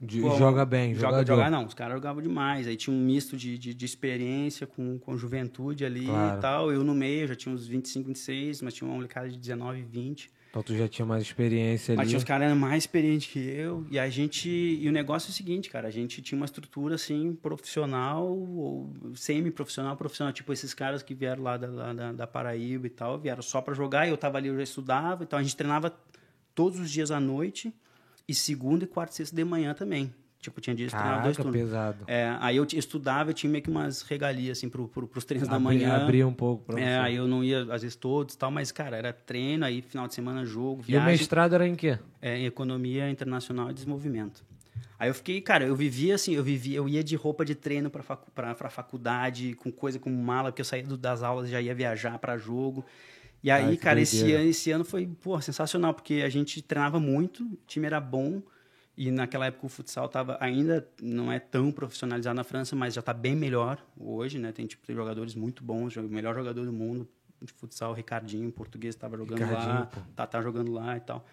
[0.00, 1.50] De- Pô, joga bem, joga, jogador.
[1.50, 2.66] não, os caras jogavam demais.
[2.66, 6.38] Aí tinha um misto de, de, de experiência com, com a juventude ali Claro.
[6.38, 6.72] e tal.
[6.72, 10.30] Eu no meio, já tinha uns 25, 26, mas tinha uma molecada de 19, 20.
[10.50, 12.08] Então tu já tinha mais experiência Mas ali.
[12.08, 13.86] tinha os caras mais experientes que eu.
[13.88, 14.48] E a gente.
[14.48, 18.92] E o negócio é o seguinte, cara, a gente tinha uma estrutura assim, profissional, ou
[19.14, 20.32] semi-profissional, profissional.
[20.32, 23.74] Tipo, esses caras que vieram lá da, da, da Paraíba e tal, vieram só pra
[23.74, 25.96] jogar, eu tava ali, eu já estudava, então a gente treinava
[26.52, 27.72] todos os dias à noite,
[28.26, 30.12] e segunda e quarta e sexta de manhã também.
[30.40, 31.52] Tipo, tinha dias que treinava dois turnos.
[31.60, 31.98] pesado.
[32.06, 35.46] É, aí eu estudava, eu tinha meio que umas regalias, assim, pro, pro, pros treinos
[35.48, 35.96] da manhã.
[35.96, 37.00] Abria um pouco pra É, você.
[37.02, 40.08] aí eu não ia, às vezes, todos e tal, mas, cara, era treino, aí final
[40.08, 41.10] de semana jogo, E o viagem.
[41.10, 41.98] mestrado era em quê?
[42.22, 44.42] É, em Economia Internacional e Desenvolvimento.
[44.98, 47.90] Aí eu fiquei, cara, eu vivia assim, eu vivia, eu ia de roupa de treino
[47.90, 51.48] pra, facu, pra, pra faculdade, com coisa como mala, porque eu saía do- das aulas
[51.48, 52.84] e já ia viajar pra jogo.
[53.42, 56.98] E aí, Ai, cara, esse ano, esse ano foi, pô, sensacional, porque a gente treinava
[57.00, 58.42] muito, o time era bom,
[58.96, 63.02] e naquela época o futsal tava ainda não é tão profissionalizado na França, mas já
[63.02, 64.52] tá bem melhor hoje, né?
[64.52, 67.08] Tem tipo jogadores muito bons, o melhor jogador do mundo
[67.40, 70.00] de futsal, Ricardinho, português, estava jogando Ricardinho, lá, pô.
[70.14, 71.24] tá, tá jogando lá e tal.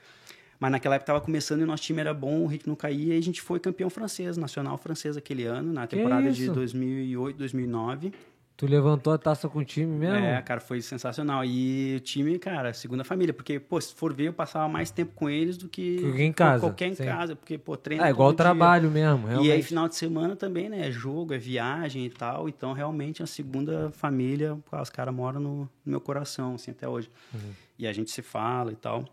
[0.60, 3.18] Mas naquela época tava começando e nosso time era bom, o ritmo não caía e
[3.18, 6.54] a gente foi campeão francês, nacional francês aquele ano, na temporada de isso?
[6.54, 8.14] 2008, 2009.
[8.58, 10.16] Tu levantou a taça com o time mesmo?
[10.16, 11.46] É, cara, foi sensacional.
[11.46, 15.14] E o time, cara, segunda família, porque, pô, se for ver, eu passava mais tempo
[15.14, 17.06] com eles do que Que em casa, qualquer em sim.
[17.06, 18.46] casa, porque, pô, treino É igual o todo dia.
[18.46, 19.64] trabalho mesmo, E aí, realmente.
[19.68, 20.88] final de semana também, né?
[20.88, 22.50] É jogo, é viagem e tal.
[22.50, 27.12] Então, realmente, a segunda família, os caras moram no, no meu coração, assim, até hoje.
[27.32, 27.52] Uhum.
[27.78, 29.06] E a gente se fala e tal.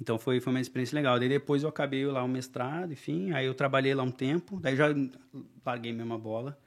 [0.00, 1.20] Então, foi, foi uma experiência legal.
[1.20, 3.30] Daí, depois, eu acabei lá o mestrado, enfim.
[3.30, 4.58] Aí, eu trabalhei lá um tempo.
[4.60, 4.86] Daí, já
[5.64, 6.58] larguei mesmo a bola.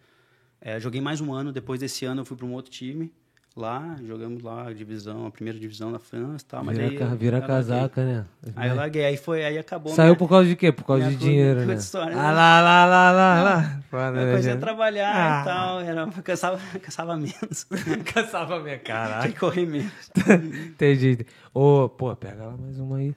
[0.62, 1.52] É, joguei mais um ano.
[1.52, 3.12] Depois desse ano, eu fui para um outro time.
[3.56, 6.64] Lá, jogamos lá a divisão, a primeira divisão da França e tal.
[6.64, 8.26] Mas Vira, aí, vira casaca, né?
[8.56, 9.04] Aí eu larguei.
[9.04, 9.92] Aí, foi, aí acabou.
[9.94, 10.72] Saiu minha- por causa de quê?
[10.72, 11.74] Por causa de dinheiro, né?
[11.74, 12.32] história, Ah, né?
[12.32, 13.82] lá, lá, lá, lá, lá.
[13.90, 14.62] Foda, Eu né, comecei a gente?
[14.62, 15.42] trabalhar Ah.
[15.42, 17.66] e tal, era, cansava, cansava menos.
[18.14, 19.34] Caçava minha Tinha caralho.
[19.34, 19.92] que correr menos.
[20.70, 21.26] Entendi.
[21.54, 23.16] Ô, pô, pega lá mais uma aí.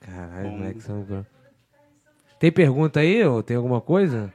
[0.00, 1.06] Caralho, moleque, são...
[2.40, 4.32] Tem pergunta aí ou tem alguma coisa?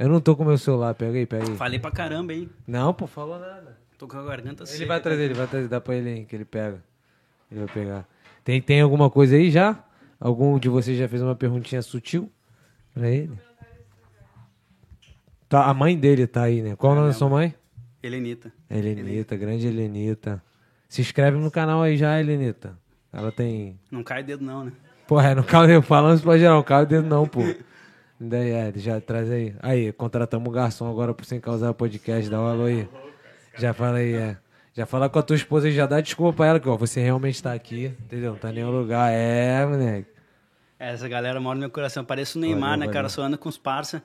[0.00, 1.56] Eu não tô com meu celular, pega aí, pega aí.
[1.56, 2.48] Falei pra caramba, hein?
[2.66, 3.76] Não, pô, falou nada.
[3.98, 4.86] Tô com a garganta Ele seca.
[4.86, 6.82] vai trazer, ele vai trazer, dá pra ele aí, que ele pega.
[7.52, 8.08] Ele vai pegar.
[8.42, 9.84] Tem, tem alguma coisa aí já?
[10.18, 12.32] Algum de vocês já fez uma perguntinha sutil
[12.94, 13.36] pra ele?
[15.50, 16.74] Tá, a mãe dele tá aí, né?
[16.76, 17.54] Qual o nome da sua mãe?
[18.02, 18.50] Helenita.
[18.70, 20.42] Helenita, grande Helenita.
[20.88, 22.74] Se inscreve no canal aí já, Helenita.
[23.12, 23.78] Ela tem.
[23.90, 24.72] Não cai dedo não, né?
[25.06, 27.40] Porra, não cai o dedo, falando isso pra geral, não cai o dedo não, pô.
[28.20, 29.54] Daí, é, já traz aí.
[29.60, 32.86] Aí, contratamos o garçom agora pro Sem Causar Podcast, dá um alô aí.
[33.56, 34.36] Já fala aí, é.
[34.74, 37.00] Já fala com a tua esposa e já dá desculpa pra ela, que ó, você
[37.00, 38.32] realmente tá aqui, entendeu?
[38.32, 39.10] Não tá em nenhum lugar.
[39.10, 40.06] É, moleque.
[40.78, 42.04] Essa galera mora no meu coração.
[42.04, 42.92] Parece o Neymar, Valeu, né, valeu.
[42.92, 43.08] cara?
[43.08, 44.02] Só anda com os parça.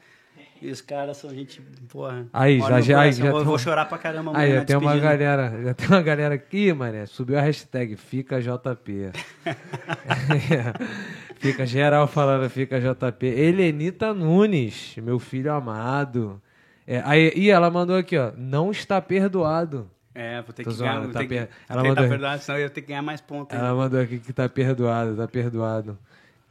[0.62, 2.26] E os caras são gente, porra.
[2.34, 3.12] Aí, já- já- coração.
[3.26, 5.88] já vou, tem vou chorar pra caramba Aí, amanhã já tem uma galera, já tem
[5.88, 9.12] uma galera aqui, mané, subiu a hashtag Fica JP.
[11.40, 13.26] fica geral falando Fica JP.
[13.26, 16.42] Helenita Nunes, meu filho amado.
[16.88, 19.90] É, aí, e ela mandou aqui, ó, não está perdoado.
[20.14, 21.14] É, vou ter Tô que zoando, ganhar.
[21.14, 23.58] tá que- per- ela mandou- verdade, senão eu ia ter que ganhar mais pontos.
[23.58, 25.98] Ela mandou aqui que tá perdoado, tá perdoado.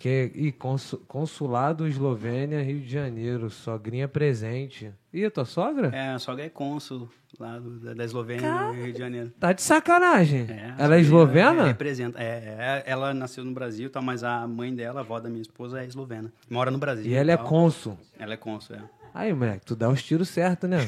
[0.04, 4.92] Que, e consu- consulado Eslovênia, Rio de Janeiro, sogrinha presente.
[5.10, 5.88] Ih, tua sogra?
[5.96, 7.08] É, a sogra é cônsul
[7.40, 9.32] lá do- da, da Eslovênia, no Rio de Janeiro.
[9.40, 10.42] Tá de sacanagem.
[10.50, 11.64] É, ela é a eslovena?
[11.64, 12.22] Representa.
[12.22, 15.40] É, é, ela nasceu no Brasil, tá, mas a mãe dela, a avó da minha
[15.40, 16.30] esposa, é eslovena.
[16.50, 17.06] Mora no Brasil.
[17.10, 17.46] E ela é tal.
[17.46, 17.96] cônsul.
[18.18, 18.80] Ela é cônsul, é.
[19.16, 20.78] Aí, moleque, tu dá os tiros certos, né?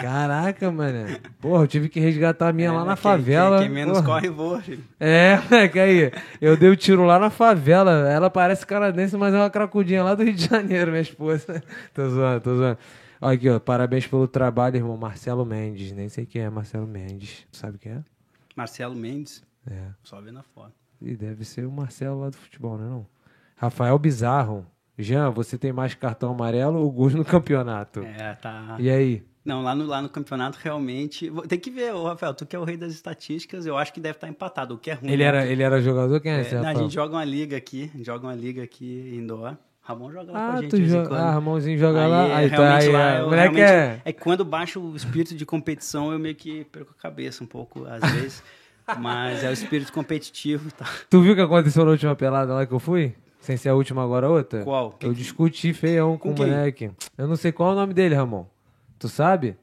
[0.00, 1.18] Caraca, mano.
[1.40, 3.58] Porra, eu tive que resgatar a minha lá É, na quem- favela.
[3.58, 4.06] Quem, quem menos porra.
[4.06, 4.84] corre, voa, filho.
[5.00, 6.12] É, moleque, aí.
[6.40, 8.08] Eu dei o tiro lá na favela.
[8.08, 11.60] Ela parece canadense, mas é uma cracudinha lá do Rio de Janeiro, minha esposa.
[11.92, 12.78] tô zoando, tô zoando.
[13.20, 13.58] Olha aqui, ó.
[13.58, 14.96] Parabéns pelo trabalho, irmão.
[14.96, 15.90] Marcelo Mendes.
[15.90, 17.44] Nem sei quem é Marcelo Mendes.
[17.50, 18.02] Sabe quem é?
[18.54, 19.88] Marcelo Mendes, É.
[20.04, 20.72] só vendo a foto.
[21.00, 22.84] E deve ser o Marcelo lá do futebol, né?
[22.88, 23.04] Não?
[23.56, 24.64] Rafael Bizarro.
[25.02, 28.00] Jean, você tem mais cartão amarelo ou gols no campeonato?
[28.00, 28.76] É, tá.
[28.78, 29.22] E aí?
[29.44, 31.30] Não, lá no, lá no campeonato realmente.
[31.48, 34.00] Tem que ver, ô, Rafael, tu que é o rei das estatísticas, eu acho que
[34.00, 35.10] deve estar empatado, o que é ruim.
[35.10, 35.28] Ele né?
[35.28, 36.20] era, ele era jogador?
[36.20, 39.12] Quem é, É, esse, não, a gente joga uma liga aqui, joga uma liga aqui
[39.16, 39.56] indoor.
[39.84, 41.08] Ramon joga lá com a Ah, gente tu em joga.
[41.08, 41.20] quando.
[41.20, 42.28] Ah, Ramonzinho joga lá.
[42.28, 44.00] é, Aí, tá, aí, lá, é, eu o moleque é.
[44.04, 47.84] é quando baixa o espírito de competição, eu meio que perco a cabeça um pouco,
[47.86, 48.42] às vezes.
[49.00, 50.70] Mas é o espírito competitivo.
[50.70, 50.86] Tá.
[51.10, 53.12] Tu viu o que aconteceu na última pelada lá que eu fui?
[53.42, 54.62] Sem ser a última, agora a outra?
[54.64, 54.96] Qual?
[55.02, 56.46] Eu discuti feião com, Com o quem?
[56.46, 56.90] moleque.
[57.18, 58.46] Eu não sei qual é o nome dele, Ramon.
[58.98, 59.56] Tu sabe?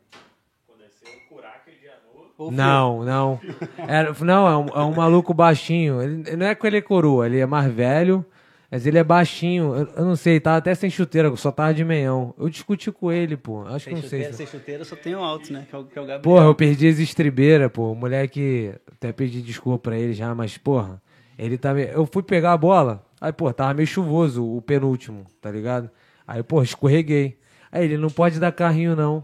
[2.37, 3.39] Ô, Não, não.
[3.85, 6.01] Era, não, é um, é um maluco baixinho.
[6.01, 8.25] Ele, ele não é que ele é coroa, ele é mais velho,
[8.71, 9.75] mas ele é baixinho.
[9.75, 12.33] Eu, eu não sei, tava até sem chuteira, só tava de meião.
[12.39, 13.63] Eu discuti com ele, pô.
[13.63, 14.09] Acho que Sem não sei.
[14.09, 15.65] chuteira, se- sem chuteira, eu só tenho alto, né?
[15.69, 16.21] Que é o, que é o Gabriel.
[16.21, 17.91] Porra, eu perdi as estribeiras, pô.
[17.91, 21.01] O moleque, até pedi desculpa pra ele já, mas, porra,
[21.37, 21.73] ele tá.
[21.73, 25.89] me- Eu fui pegar a bola, aí, pô, tava meio chuvoso o penúltimo, tá ligado?
[26.27, 27.39] Aí, pô, escorreguei.
[27.71, 29.23] Aí ele não pode dar carrinho, não.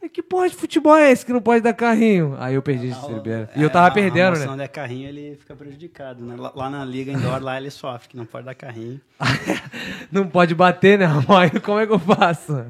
[0.00, 2.36] E que porra de futebol é esse que não pode dar carrinho?
[2.38, 3.48] Aí eu perdi as estribeiras.
[3.56, 4.46] E eu tava É, perdendo, Se né?
[4.46, 6.36] não der carrinho, ele fica prejudicado, né?
[6.38, 9.00] Lá, lá na liga indoor, lá ele sofre, que não pode dar carrinho.
[10.10, 11.06] Não pode bater, né?
[11.28, 12.64] Aí como é que eu faço?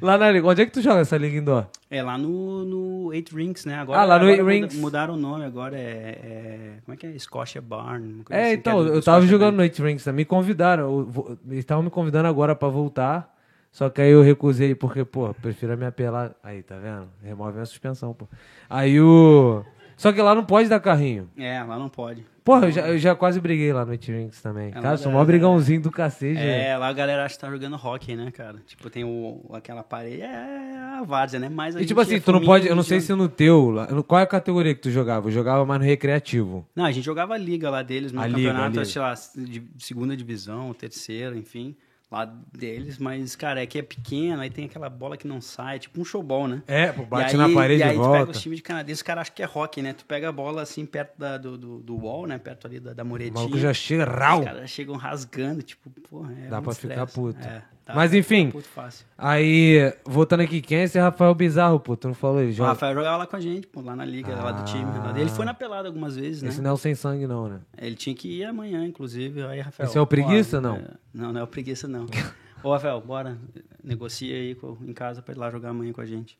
[0.00, 0.46] Lá na liga.
[0.46, 1.66] Onde é que tu joga essa liga indoor?
[1.90, 3.76] É lá no, no Eight Rinks, né?
[3.76, 4.76] Agora, Ah, lá no Eight Rinks.
[4.76, 7.18] Mudaram o nome, agora é, é- Como é que é?
[7.18, 8.22] Scotia Barn.
[8.30, 9.56] É, assim, então, que do- do eu tava Scotia jogando Barn.
[9.58, 13.32] no Eight Rings, me convidaram, eu eles estavam me convidando agora pra voltar,
[13.74, 17.08] só que aí eu recusei, porque, pô, prefiro me apelar, aí, tá vendo?
[17.20, 18.28] Remove a suspensão, pô.
[18.70, 19.64] Aí o...
[19.96, 21.28] Só que lá não pode dar carrinho.
[21.36, 22.24] É, lá não pode.
[22.44, 24.68] Porra, eu já, eu já quase briguei lá no Eight Rings também.
[24.68, 26.38] É, Cara, sou já- mó brigãozinho do cacete?
[26.38, 28.58] É, lá a galera acha que tá jogando hockey, né, cara?
[28.66, 31.48] Tipo, tem o, aquela parede, é a várzea, né?
[31.48, 33.28] Mas a E tipo gente assim, é tu não pode, eu não sei se no
[33.28, 35.28] teu, lá- qual é a categoria que tu jogava?
[35.28, 36.64] Eu jogava mais no recreativo.
[36.76, 38.84] Não, a gente jogava a liga lá deles, no A liga, campeonato, a liga.
[38.84, 41.74] sei lá, de segunda divisão, terceira, enfim,
[42.14, 45.78] lá deles, mas, cara, é que é pequeno, aí tem aquela bola que não sai,
[45.78, 46.62] tipo um showball, né?
[46.66, 48.30] É, pô, bate e na aí, parede e e aí tu pega volta.
[48.32, 49.92] os times de canadenses, os caras acham que é hockey, né?
[49.92, 52.38] Tu pega a bola assim perto da, do, do, do wall, né?
[52.38, 53.34] Perto ali da, da O muretinha.
[53.34, 54.38] maluco já chega rau.
[54.40, 57.14] Os caras chegam rasgando, tipo, porra, é Dá pra ficar estresse.
[57.14, 57.46] puto.
[57.46, 59.04] É, dá Mas pra enfim, puto fácil.
[59.16, 61.96] Aí, voltando aqui, quem é esse Rafael Bizarro, pô?
[61.96, 62.50] Tu não falou ele?
[62.50, 62.70] O Joga...
[62.70, 64.84] Rafael jogava lá com a gente, pô, lá na liga, lá do time.
[64.84, 66.48] lá- Ele foi na pelada algumas vezes, né?
[66.48, 67.60] Esse não é o sem sangue, não, né?
[67.78, 69.42] Ele tinha que ir amanhã, inclusive.
[69.44, 69.88] Aí, Rafael.
[69.88, 70.76] Esse é o preguiça, ó, não?
[70.76, 72.06] é, Não, não é o preguiça, não.
[72.62, 73.36] Ô, Rafael, bora.
[73.82, 76.38] Negocia aí com- em casa pra ir lá jogar amanhã com a gente.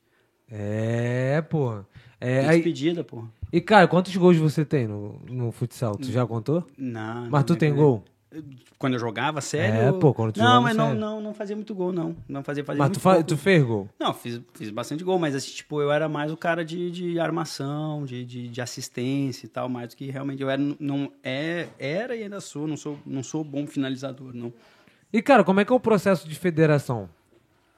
[0.51, 1.80] É, pô.
[2.20, 2.57] É, Tem aí...
[2.57, 3.24] despedida, pô.
[3.53, 5.97] E, cara, quantos gols você tem no, no futsal?
[5.97, 6.66] Tu já contou?
[6.76, 7.28] Não.
[7.30, 8.03] Mas tu não tem é- gol?
[8.78, 9.80] Quando eu jogava, sério?
[9.80, 11.01] É, pô, quando tu Não, jogava, mas não, sério.
[11.01, 12.16] não, não fazia muito gol, não.
[12.28, 13.22] Não fazia, fazia Mas tu, fa...
[13.22, 13.89] tu fez gol?
[13.99, 17.20] Não, fiz, fiz bastante gol, mas assim, tipo, eu era mais o cara de, de
[17.20, 21.68] armação, de, de, de assistência e tal, mais do que realmente eu era, não, é,
[21.78, 24.53] era e ainda sou, não sou, não sou bom finalizador, não.
[25.12, 27.09] E, cara, como é que é o processo de federação?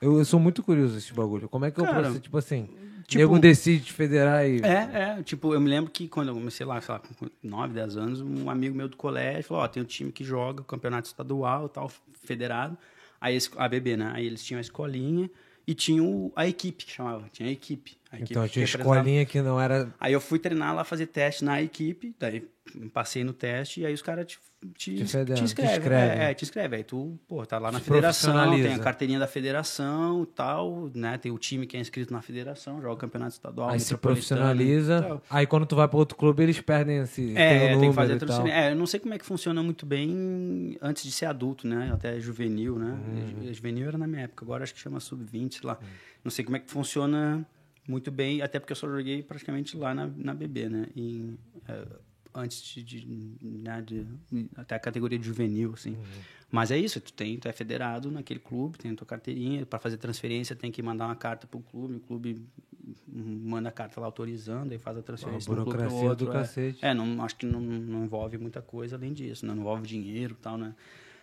[0.00, 1.48] Eu, eu sou muito curioso desse bagulho.
[1.48, 2.20] Como é que é o Cara, processo?
[2.20, 2.68] Tipo assim,
[3.06, 4.60] tipo- nego decide federar e...
[4.60, 7.72] É, é, tipo, eu me lembro que quando eu comecei lá, sei lá, com 9,
[7.74, 10.64] 10 anos, um amigo meu do colégio falou, ó, tem um time que joga o
[10.64, 11.90] campeonato estadual, tal,
[12.24, 12.76] federado,
[13.20, 14.12] aí esse- a BB, né?
[14.14, 15.30] Aí eles tinham a escolinha
[15.66, 17.96] e tinham a equipe, que chamava, tinha a equipe.
[18.12, 19.92] A equipe Então, tinha escolinha que não era...
[19.98, 22.46] Aí eu fui treinar lá, fazer teste na equipe, daí
[22.92, 24.38] passei no teste, e aí os caras te,
[24.74, 25.34] te, Te te inscrevem.
[25.34, 25.98] te escrevem.
[25.98, 26.76] É, é, te escreve.
[26.76, 31.18] Aí tu, pô, tá lá na federação, tem a carteirinha da federação e tal, né?
[31.18, 35.20] Tem o time que é inscrito na federação, joga o campeonato estadual, Aí se profissionaliza.
[35.30, 37.36] Aí quando tu vai pra outro clube, eles perdem esse...
[37.36, 38.48] É, tem tem que fazer assim.
[38.48, 41.90] É, eu não sei como é que funciona muito bem antes de ser adulto, né?
[41.92, 42.98] Até juvenil, né?
[43.08, 43.52] Uhum.
[43.52, 45.78] Juvenil era na minha época, agora acho que chama sub-20, sei lá.
[46.24, 47.46] Não sei como é que funciona
[47.88, 50.86] muito bem, até porque eu só joguei praticamente lá na, na BB, né?
[51.68, 51.86] Eh,
[52.36, 53.06] antes de, de,
[53.42, 54.06] né, de-
[54.56, 55.90] até a categoria de juvenil, assim.
[55.90, 56.04] Uhum.
[56.50, 59.78] Mas é isso, tu tem, tu é federado naquele clube, tem a tua carteirinha, para
[59.78, 62.40] fazer transferência tem que mandar uma carta pro clube, o clube
[63.08, 66.26] manda a carta lá autorizando e faz a transferência Uma clube pro burocracia outro.
[66.26, 66.34] do é.
[66.34, 66.78] cacete.
[66.84, 69.52] É, não, acho que não, não envolve muita coisa além disso, né?
[69.54, 70.74] Não envolve dinheiro e tal, né?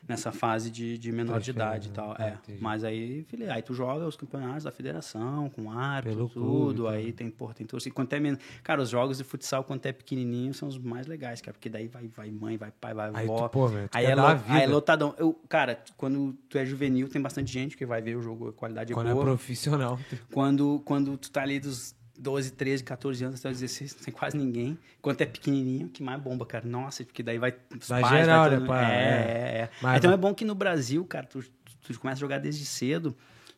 [0.05, 2.09] Nessa fase de, de menor de idade e tal.
[2.09, 2.15] Né?
[2.19, 2.33] É.
[2.33, 2.61] Entendi.
[2.61, 6.33] Mas aí, filho, aí tu joga os campeonatos da federação, com árbitro, clube,
[6.73, 6.83] tudo.
[6.83, 6.91] tá.
[6.91, 7.95] aí tem, porra, tem torcida.
[7.95, 8.37] Quanto é men...
[8.63, 11.53] Cara, os jogos de futsal, quando é pequenininho, são os mais legais, cara.
[11.53, 13.47] Porque daí vai, vai mãe, vai pai, vai Aí avó.
[13.47, 15.15] tu, pô, meu, tu aí, é lo- aí é lotadão.
[15.17, 18.53] Eu, cara, quando tu é juvenil, tem bastante gente que vai ver o jogo, a
[18.53, 19.97] qualidade é Quando é boa profissional.
[20.33, 24.13] quando, quando tu tá ali dos 12, 13, 14 anos até os 16, não tem
[24.13, 24.77] quase ninguém.
[25.01, 26.65] Quando é pequenininho, que mais bomba, cara.
[26.65, 28.91] Nossa, porque daí vai os Vai pais, geral, vai né, pá?
[28.91, 28.97] É, É.
[28.97, 29.69] é, é.
[29.81, 31.43] Mas- Então é bom que no Brasil, cara, tu,
[31.81, 33.15] tu começa a jogar desde cedo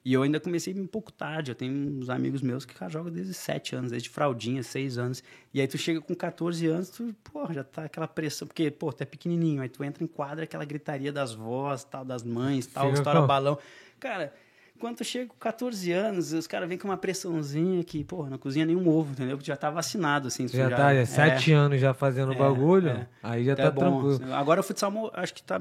[0.07, 1.49] E eu ainda comecei um pouco tarde.
[1.49, 5.23] Eu tenho uns amigos meus que cara, jogam desde 7 anos, desde fraldinha, 6 anos.
[5.51, 8.47] E aí tu chega com 14 anos, tu, pô, já tá aquela pressão.
[8.47, 9.63] Porque, pô, tu é pequenininho.
[9.63, 13.21] Aí tu entra em quadra, aquela gritaria das vós, tal, das mães, tal, Fica estoura
[13.21, 13.57] com- balão.
[13.99, 14.31] Cara,
[14.79, 18.37] quando tu chega com 14 anos, os caras vêm com uma pressãozinha que, pô, não
[18.37, 19.37] cozinha nenhum ovo, entendeu?
[19.37, 20.47] Porque já tá vacinado, assim.
[20.47, 23.07] Você já tá é, sete anos já fazendo É, bagulho, é.
[23.23, 24.01] aí já é tá bom.
[24.11, 24.33] tranquilo.
[24.33, 25.59] Agora o futsal acho que tá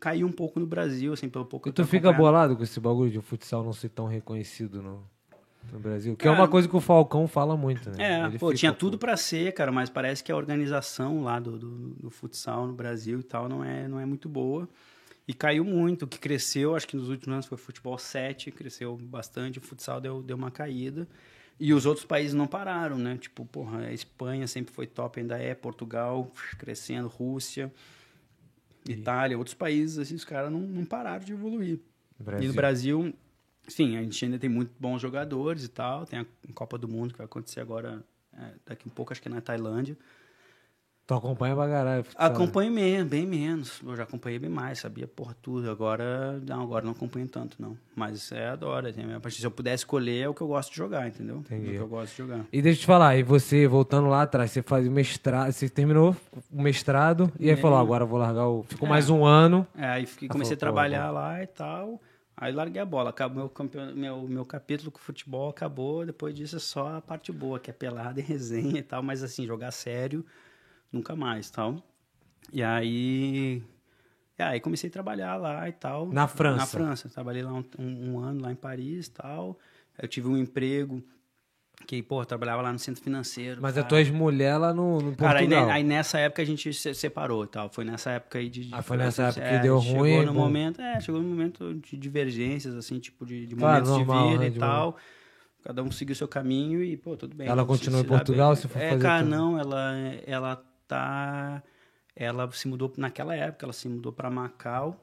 [0.00, 2.78] caiu um pouco no Brasil, assim, pelo pouco E eu tu fica bolado com esse
[2.80, 5.02] bagulho de futsal não ser tão reconhecido no,
[5.72, 6.16] no Brasil?
[6.16, 7.96] Que é Cara, uma coisa que o Falcão fala muito, né?
[8.34, 11.68] É, pô, tinha tudo pra ser, cara, mas parece que a organização lá do, do,
[11.94, 14.68] do futsal no Brasil e tal não é, não é muito boa.
[15.26, 16.02] E caiu muito.
[16.04, 20.00] O que cresceu, acho que nos últimos anos foi futebol 7, cresceu bastante, o futsal
[20.00, 21.08] deu, deu uma caída.
[21.58, 23.16] E os outros países não pararam, né?
[23.16, 27.72] Tipo, porra, a Espanha sempre foi top, ainda é, Portugal crescendo, Rússia,
[28.88, 31.80] Itália, outros países, assim, os caras não, não pararam de evoluir.
[32.18, 32.48] E Brasil.
[32.48, 33.14] no Brasil,
[33.68, 36.04] sim, a gente ainda tem muito bons jogadores e tal.
[36.04, 39.28] Tem a Copa do Mundo que vai acontecer agora, é, daqui um pouco, acho que
[39.28, 39.96] é na Tailândia.
[41.06, 42.02] Tu acompanha pra caralho.
[42.02, 42.08] né?
[42.16, 43.78] Acompanho menos, bem menos.
[43.84, 45.70] Eu já acompanhei bem mais, sabia por tudo.
[45.70, 47.76] Agora, não, agora não acompanho tanto, não.
[47.94, 48.86] Mas é, adoro.
[48.88, 51.36] Assim, a partir- se eu puder escolher, é o que eu gosto de jogar, entendeu?
[51.40, 51.66] Entendi.
[51.66, 52.46] É o que eu gosto de jogar.
[52.50, 55.68] E deixa eu te falar, e você, voltando lá atrás, você faz o mestrado, você
[55.68, 56.16] terminou
[56.50, 57.56] o mestrado, e aí É.
[57.56, 58.62] falou, agora eu vou largar o...
[58.62, 58.90] Ficou É.
[58.90, 59.66] mais um ano.
[59.76, 62.00] É, aí fiquei, comecei a falou, pô, trabalhar lá e tal.
[62.34, 63.10] Aí larguei a bola.
[63.10, 63.92] Acabou meu, campeon...
[63.94, 66.04] meu, meu capítulo com futebol acabou.
[66.06, 69.02] Depois disso é só a parte boa, que é pelada e resenha e tal.
[69.02, 70.24] Mas assim, jogar sério,
[70.94, 71.76] nunca mais tal.
[72.52, 73.62] E aí.
[74.38, 76.06] E aí comecei a trabalhar lá e tal.
[76.12, 76.56] Na França?
[76.56, 77.08] Na França.
[77.08, 79.58] Trabalhei lá um, um- ano lá em Paris e tal.
[80.00, 81.02] Eu tive um emprego
[81.86, 83.60] que, pô, trabalhava lá no centro financeiro.
[83.62, 83.88] Mas a cara.
[83.88, 85.70] tua ex-mulher lá no, no Cara, aí, Portugal.
[85.70, 87.68] aí nessa época a gente se separou e tal.
[87.70, 88.64] Foi nessa época aí de.
[88.66, 90.40] de- Ah, foi nessa época que é, deu chegou ruim, No bom.
[90.40, 94.28] momento, é, chegou no momento de divergências, assim, tipo, de, de Claro, momentos normal, de
[94.32, 94.96] vida né, e de tal.
[95.62, 97.46] Cada um seguiu seu caminho e, pô, tudo bem.
[97.48, 98.62] Ela se em Portugal, bem.
[98.62, 99.30] se for É, fazer cara, tudo?
[99.30, 99.92] não, ela,
[100.26, 101.62] ela tá.
[102.16, 105.00] Ela se mudou naquela época, ela se mudou pra Macau.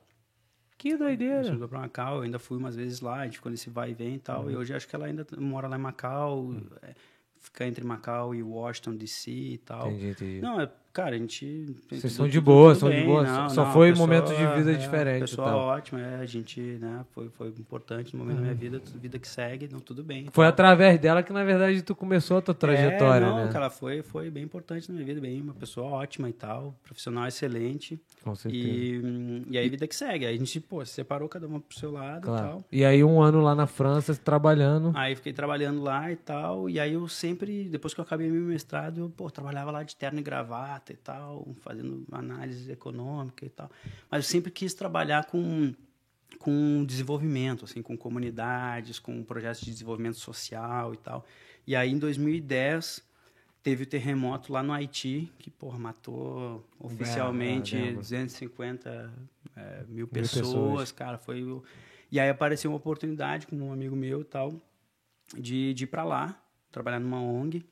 [0.77, 1.51] Que Se doideira.
[1.51, 3.93] mudou pra Macau, eu ainda fui umas vezes lá, a gente ficou nesse vai e
[3.93, 4.45] vem e tal.
[4.45, 4.51] Uhum.
[4.51, 6.95] E hoje acho que ela ainda mora lá em Macau, é,
[7.38, 9.89] fica entre Macau e Washington DC e tal.
[9.91, 10.41] Entendi, entendi.
[10.41, 11.75] Não, é, cara, a gente.
[11.89, 14.71] Vocês são de boa, são de boa, não, só não, foi pessoa- momentos de vida
[14.73, 15.59] é, diferentes e Pessoa tal.
[15.59, 19.27] ótima, é, a gente, né, foi, foi importante no momento da minha vida, vida que
[19.27, 20.25] segue, não, tudo bem.
[20.31, 20.49] Foi tal.
[20.49, 23.51] através dela que, na verdade, tu começou a tua trajetória, é, não, né?
[23.51, 27.27] cara, foi, foi bem importante na minha vida, bem, uma pessoa ótima e tal, profissional
[27.27, 27.99] excelente.
[28.23, 28.63] Com certeza.
[28.67, 30.25] E, e aí, vida que segue.
[30.25, 32.47] Aí a gente, pô, se separou cada uma pro seu lado e Claro.
[32.47, 32.65] tal.
[32.71, 34.91] E aí, um ano lá na França, trabalhando.
[34.95, 38.41] Aí fiquei trabalhando lá e tal, e aí eu sempre, depois que eu acabei meu
[38.43, 43.49] mestrado, eu, pô, trabalhava lá de terno e gravata e tal, fazendo análise econômica e
[43.49, 43.69] tal.
[44.09, 45.73] Mas eu sempre quis trabalhar com,
[46.39, 51.25] com desenvolvimento, assim, com comunidades, com projetos de desenvolvimento social e tal.
[51.67, 53.03] E aí, em 2010,
[53.61, 57.95] teve o terremoto lá no Haiti, que, porra, matou oficialmente lembro.
[58.01, 59.13] 250
[59.55, 60.41] é, mil pessoas.
[60.41, 61.43] pessoas, cara, foi...
[61.43, 61.63] o-
[62.11, 64.53] E aí apareceu uma oportunidade com um amigo meu e tal,
[65.38, 67.63] de, de ir pra lá, trabalhar numa ONG.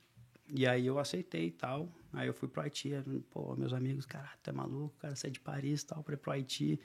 [0.51, 1.89] E aí eu aceitei e tal.
[2.14, 2.91] Aí eu fui pro Haiti.
[3.32, 6.18] Pô, meus amigos, cara, tu é maluco, cara, sai de Paris e tal, pra ir
[6.18, 6.80] pro Haiti.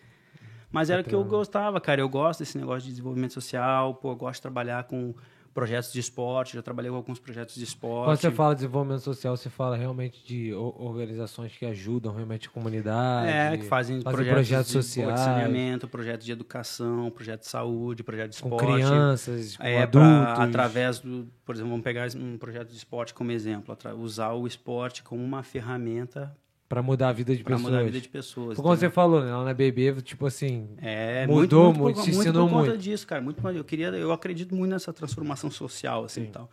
[0.70, 2.00] Mas era o que eu gostava, cara.
[2.00, 3.94] Eu gosto desse negócio de desenvolvimento social.
[3.94, 5.14] Pô, eu gosto de trabalhar com
[5.54, 6.54] projetos de esporte.
[6.56, 8.06] Já trabalhei com alguns projetos de esporte.
[8.06, 12.50] Quando você fala de desenvolvimento social, você fala realmente de organizações que ajudam realmente a
[12.50, 13.28] comunidade.
[13.30, 15.20] É, que fazem, fazem projetos, projetos de, pô, de sociais.
[15.20, 18.72] saneamento, projetos de educação, projeto de saúde, projeto de Com esporte.
[18.74, 20.44] crianças, com É, pra- adultos.
[20.44, 25.02] através do, por exemplo, vamos pegar um projeto de esporte como exemplo, usar o esporte
[25.02, 26.36] como uma ferramenta
[26.74, 27.70] Pra mudar a vida de para pessoas.
[27.70, 28.56] mudar a vida de pessoas.
[28.56, 29.30] Como você falou, né?
[29.32, 30.68] Lá na BB, tipo assim.
[30.78, 32.82] É, Mudou muito, muito, por, te muito ensinou por conta muito.
[32.82, 33.22] disso, cara.
[33.22, 36.50] Muito, mais- eu queria, eu acredito muito nessa transformação social, assim, e tal.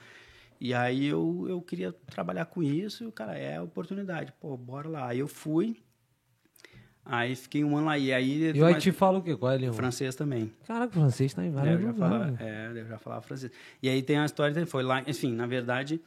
[0.59, 4.31] E aí eu, eu queria trabalhar com isso, e o cara, é a oportunidade.
[4.39, 5.07] Pô, bora lá.
[5.07, 5.77] Aí eu fui,
[7.03, 7.97] aí fiquei um ano lá.
[7.97, 8.51] E aí...
[8.55, 9.35] E o Haiti fala o quê?
[9.35, 9.73] Qual é a língua?
[9.73, 10.51] Francês também.
[10.67, 11.97] Caraca, o francês tá em É, vários lugares.
[11.97, 13.51] falava, é, eu já falava francês.
[13.81, 15.99] E aí tem a história, foi lá, enfim, na verdade,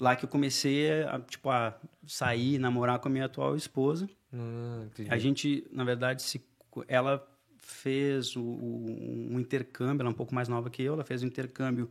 [0.00, 1.76] lá que eu comecei a, tipo, a
[2.06, 4.08] sair, namorar com a minha atual esposa.
[4.86, 5.08] Entendi.
[5.12, 6.40] A gente, na verdade, se,
[6.88, 7.24] ela
[7.58, 11.22] fez o, o- um intercâmbio, ela é um pouco mais nova que eu, ela fez
[11.22, 11.90] um intercâmbio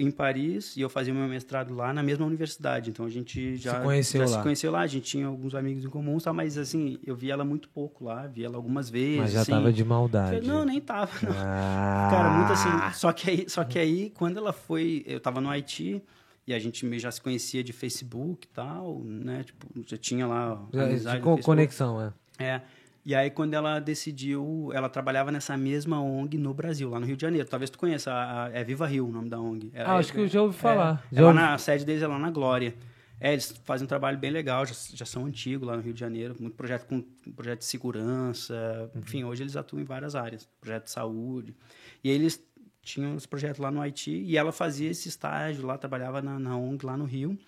[0.00, 2.90] em Paris e eu fazia meu mestrado lá na mesma universidade.
[2.90, 4.36] Então a gente já, Se conheceu já lá.
[4.38, 6.32] se conheceu lá, a gente tinha alguns amigos em comum, tá?
[6.32, 9.18] mas assim, eu vi ela muito pouco lá, vi ela algumas vezes.
[9.18, 9.50] Mas já assim.
[9.52, 10.46] tava de maldade.
[10.46, 11.32] Não, nem tava, não.
[11.36, 12.08] Ah.
[12.10, 12.68] Cara, muito assim.
[12.98, 15.02] Só que, aí, só que aí, quando ela foi.
[15.06, 16.00] Eu tava no Haiti
[16.48, 19.44] e a gente meio já se conhecia de Facebook e tal, né?
[19.44, 20.66] Tipo, já tinha lá.
[20.72, 22.12] Já- amizade conexão, é.
[22.42, 22.62] É.
[23.04, 27.16] E aí, quando ela decidiu, ela trabalhava nessa mesma ONG no Brasil, lá no Rio
[27.16, 27.46] de Janeiro.
[27.46, 29.70] Talvez tu conheça, a, a, é Viva Rio o nome da ONG.
[29.74, 31.06] É, ah, acho que eu já ouvi é, falar.
[31.12, 31.36] É, já é ouvi...
[31.36, 32.74] na, a sede deles é lá na Glória.
[33.20, 36.00] É, eles fazem um trabalho bem legal, já, já são antigos lá no Rio de
[36.00, 39.00] Janeiro, muito projeto com projeto de segurança, uhum.
[39.00, 41.54] enfim, hoje eles atuam em várias áreas, projeto de saúde.
[42.02, 42.40] E eles
[42.88, 46.56] tinham esse projeto lá no Haiti e ela fazia esse estágio lá, trabalhava na, na
[46.56, 47.38] ONG lá no Rio.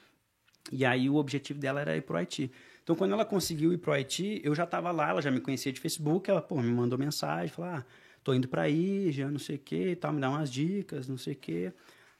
[0.70, 2.50] E aí o objetivo dela era ir para o Haiti.
[2.82, 5.40] Então, quando ela conseguiu ir para o Haiti, eu já estava lá, ela já me
[5.40, 7.84] conhecia de Facebook, ela pô, me mandou mensagem, falou: ah,
[8.22, 11.16] tô indo para aí, já não sei o que, tal, me dá umas dicas, não
[11.16, 11.72] sei o que.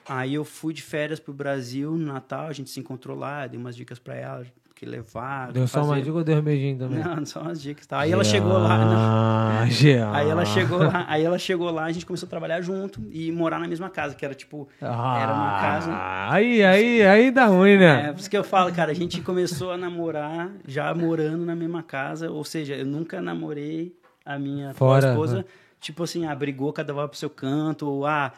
[0.09, 3.59] Aí eu fui de férias pro Brasil no Natal, a gente se encontrou lá, dei
[3.61, 4.47] umas dicas para ela,
[4.81, 5.53] que levar.
[5.53, 5.91] Deu só fazer...
[5.93, 7.05] uma dica ou deu um beijinho também?
[7.05, 7.87] Não, só umas dicas.
[7.87, 8.01] Tá?
[8.01, 8.79] Aí ela chegou lá.
[8.87, 10.15] Não.
[10.15, 13.31] Aí ela chegou lá, aí ela chegou lá, a gente começou a trabalhar junto e
[13.31, 15.91] morar na mesma casa, que era tipo, ah, era uma casa.
[16.31, 18.07] Aí, aí, aí dá ruim, né?
[18.07, 21.55] É, por isso que eu falo, cara, a gente começou a namorar já morando na
[21.55, 25.45] mesma casa, ou seja, eu nunca namorei a minha Fora, esposa, né?
[25.79, 28.33] tipo assim, ah, brigou, cada um pro seu canto, ou ah,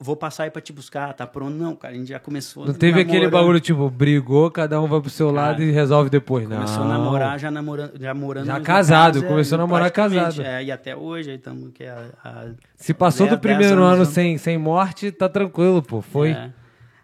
[0.00, 1.54] vou passar aí pra te buscar, tá pronto?
[1.54, 3.10] Não, cara, a gente já começou Não teve namorando.
[3.10, 6.66] aquele bagulho, tipo, brigou, cada um vai pro seu lado e resolve depois, começou não.
[6.66, 10.40] Começou a namorar, já namorando, já morando Já casado, casa, começou a namorar casado.
[10.42, 12.46] É, e até hoje, aí estamos que a, a,
[12.76, 16.30] Se passou do primeiro ano sem, sem morte, tá tranquilo, pô, foi.
[16.30, 16.52] É.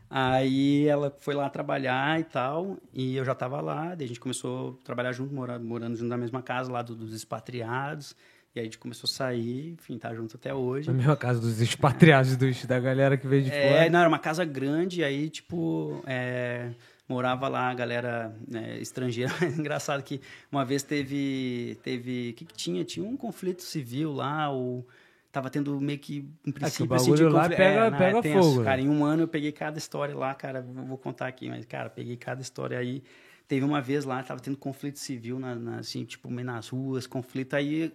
[0.08, 4.20] Aí ela foi lá trabalhar e tal, e eu já tava lá, daí a gente
[4.20, 8.14] começou a trabalhar junto, morando, morando junto na mesma casa lá do, dos expatriados.
[8.54, 10.86] E aí a gente começou a sair, enfim, tá junto até hoje.
[10.86, 13.90] Na mesma casa dos expatriados, dos, da galera que veio de é, fora.
[13.90, 16.70] Não, era uma casa grande, e aí, tipo, é,
[17.08, 19.32] morava lá a galera né, estrangeira.
[19.58, 20.20] Engraçado que
[20.52, 21.76] uma vez teve.
[21.82, 22.84] teve O que, que tinha?
[22.84, 24.86] Tinha um conflito civil lá, ou
[25.32, 28.62] tava tendo meio que um princípio é assim, lá pega, é, pega é fogo.
[28.62, 31.90] Cara, em um ano eu peguei cada história lá, cara, vou contar aqui, mas, cara,
[31.90, 33.02] peguei cada história aí.
[33.48, 37.04] Teve uma vez lá, tava tendo conflito civil, na, na assim, tipo, meio nas ruas,
[37.04, 37.54] conflito.
[37.54, 37.92] Aí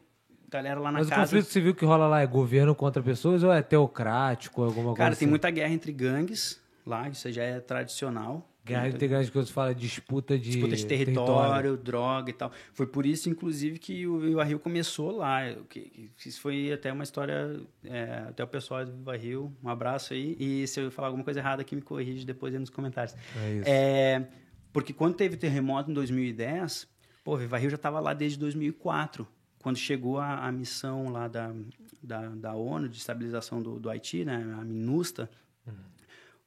[0.49, 1.21] galera lá na Mas casa.
[1.21, 4.87] Mas o conflito civil que rola lá é governo contra pessoas ou é teocrático, alguma
[4.87, 5.19] coisa Cara, assim?
[5.19, 8.45] tem muita guerra entre gangues lá, isso já é tradicional.
[8.65, 12.51] Guerra entre gangues que você fala disputa de disputa de território, território, droga e tal.
[12.73, 15.41] Foi por isso, inclusive, que o Viva Rio começou lá.
[15.67, 20.13] Que, isso foi até uma história, é, até o pessoal do Viva Rio, um abraço
[20.13, 20.35] aí.
[20.39, 23.15] E se eu falar alguma coisa errada aqui, me corrige depois aí nos comentários.
[23.37, 23.69] É isso.
[23.69, 24.27] É,
[24.71, 26.87] porque quando teve terremoto em 2010,
[27.23, 29.27] pô, Viva Rio já estava lá desde 2004
[29.61, 31.53] quando chegou a, a missão lá da,
[32.01, 35.29] da, da, ONU de estabilização do, do Haiti, né, a MINUSTA,
[35.67, 35.73] uhum.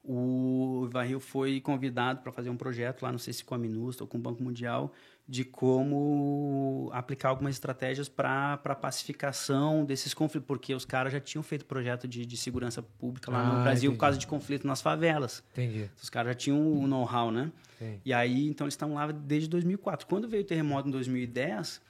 [0.03, 4.03] o Ivarril foi convidado para fazer um projeto lá, não sei se com a MINUSTA
[4.03, 4.91] ou com o Banco Mundial,
[5.25, 11.41] de como aplicar algumas estratégias para a pacificação desses conflitos, porque os caras já tinham
[11.41, 13.97] feito projeto de, de segurança pública lá ah, no Brasil entendi.
[13.97, 15.41] por causa de conflito nas favelas.
[15.53, 15.89] Entendi.
[16.01, 17.53] Os caras já tinham o know-how, né?
[17.79, 18.01] Sim.
[18.03, 20.05] E aí, então, eles estão lá desde 2004.
[20.07, 21.81] Quando veio o terremoto em 2010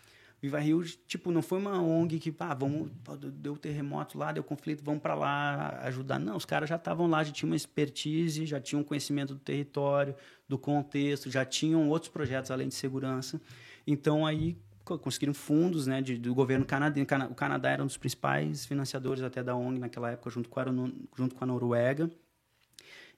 [0.43, 2.91] Viva Rio, tipo, não foi uma ONG que, ah, vamos,
[3.35, 6.19] deu terremoto lá, deu conflito, vamos para lá ajudar.
[6.19, 10.13] Não, os caras já estavam lá, já tinham uma expertise, já tinham conhecimento do território,
[10.45, 13.39] do contexto, já tinham outros projetos além de segurança.
[13.87, 17.07] Então, aí conseguiram fundos né, de, do governo canadense.
[17.31, 20.65] O Canadá era um dos principais financiadores até da ONG naquela época, junto com a,
[21.15, 22.11] junto com a Noruega.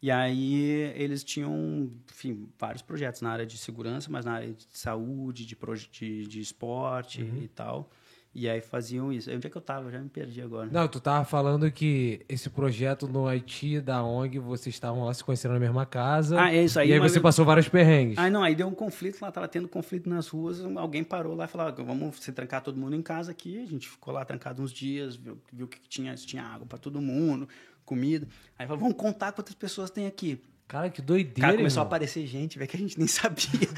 [0.05, 4.67] E aí eles tinham, enfim, vários projetos na área de segurança, mas na área de
[4.69, 5.57] saúde, de,
[5.91, 7.41] de, de esporte uhum.
[7.41, 7.89] e tal.
[8.31, 9.31] E aí faziam isso.
[9.31, 9.87] Onde é que eu tava?
[9.87, 10.69] Eu já me perdi agora.
[10.71, 15.23] Não, tu tava falando que esse projeto no Haiti, da ONG, vocês estavam lá se
[15.23, 16.39] conhecendo na mesma casa.
[16.39, 16.89] Ah, é isso aí.
[16.89, 18.19] E aí você passou vários perrengues.
[18.19, 20.63] Ah, não, aí deu um conflito lá, tava tendo conflito nas ruas.
[20.75, 23.63] Alguém parou lá e falou: vamos se trancar todo mundo em casa aqui.
[23.63, 27.01] A gente ficou lá trancado uns dias, viu, viu que tinha, tinha água para todo
[27.01, 27.49] mundo,
[27.86, 28.27] comida.
[28.57, 30.41] Aí falou, vamos contar quantas pessoas tem aqui.
[30.67, 31.41] Cara, que doideira.
[31.41, 31.83] Cara, começou irmão.
[31.83, 33.69] a aparecer gente, velho, que a gente nem sabia.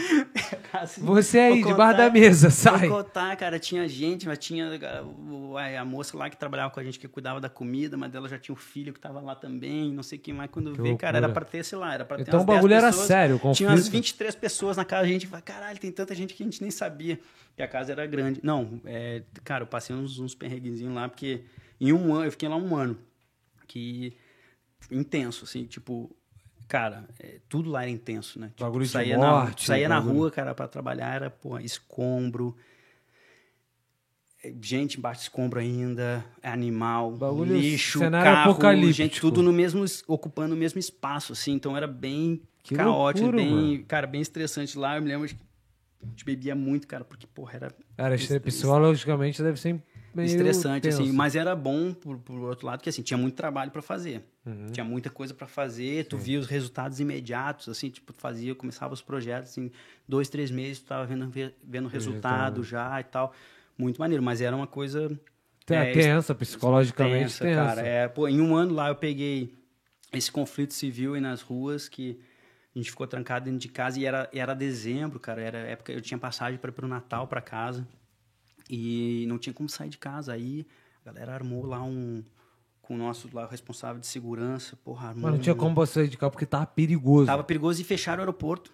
[0.71, 2.87] assim, Você aí, contar, debaixo da mesa, sai.
[2.87, 6.83] Vou contar, cara, tinha gente, mas tinha a, a, moça lá que trabalhava com a
[6.83, 9.91] gente, que cuidava da comida, mas dela já tinha um filho que tava lá também,
[9.91, 10.49] não sei quem mais.
[10.49, 12.93] Quando veio, cara, era pra ter, sei lá, era pra ter Então o bagulho era
[12.93, 13.57] sério, o conflito.
[13.57, 16.45] Tinha umas 23 pessoas na casa, a gente fala, caralho, tem tanta gente que a
[16.45, 17.19] gente nem sabia.
[17.57, 18.39] E a casa era grande.
[18.41, 21.41] Não, é, cara, eu passei uns, uns perreguinzinhos lá, porque
[21.81, 22.97] em um ano, eu fiquei lá um ano,
[23.67, 24.15] que
[24.91, 26.15] intenso, assim, tipo,
[26.67, 28.47] cara, é, tudo lá era intenso, né?
[28.47, 29.61] Tipo, bagulho saía de morte.
[29.61, 32.55] Na, saía na rua, cara, para trabalhar, era, pô, escombro,
[34.43, 40.55] é, gente embaixo de escombro ainda, animal, bagulho, lixo, carro, gente, tudo no mesmo, ocupando
[40.55, 43.85] o mesmo espaço, assim, então era bem que caótico, loucura, bem, mano.
[43.85, 45.35] cara, bem estressante lá, eu me lembro que
[46.03, 47.75] a gente bebia muito, cara, porque, porra, era...
[47.97, 49.81] Era, psicologicamente deve ser
[50.17, 51.09] meio estressante, assim, tenso.
[51.09, 51.17] assim.
[51.17, 54.23] Mas era bom, por, por outro lado, que assim, tinha muito trabalho para fazer.
[54.45, 54.67] Uhum.
[54.71, 56.23] Tinha muita coisa para fazer, tu Sim.
[56.23, 59.71] via os resultados imediatos, assim, tipo, fazia, começava os projetos, assim,
[60.07, 61.31] dois, três meses, tu tava vendo,
[61.63, 63.33] vendo resultado já e tal.
[63.77, 65.07] Muito maneiro, mas era uma coisa.
[65.69, 67.65] É, tensa, psicologicamente tensa, tensa.
[67.65, 67.81] cara.
[67.81, 69.53] É, pô, em um ano lá eu peguei
[70.13, 72.17] esse conflito civil aí nas ruas que
[72.73, 75.41] a gente ficou trancado dentro de casa e era, era dezembro, cara.
[75.41, 77.85] Era época eu tinha passagem para o Natal para casa
[78.69, 80.33] e não tinha como sair de casa.
[80.33, 80.65] Aí
[81.05, 82.23] a galera armou lá um
[82.81, 85.75] com o nosso lá o responsável de segurança, porra, armou Mas não tinha um- como
[85.75, 87.25] você sair de cá porque tava perigoso.
[87.25, 88.71] Tava perigoso e fecharam o aeroporto.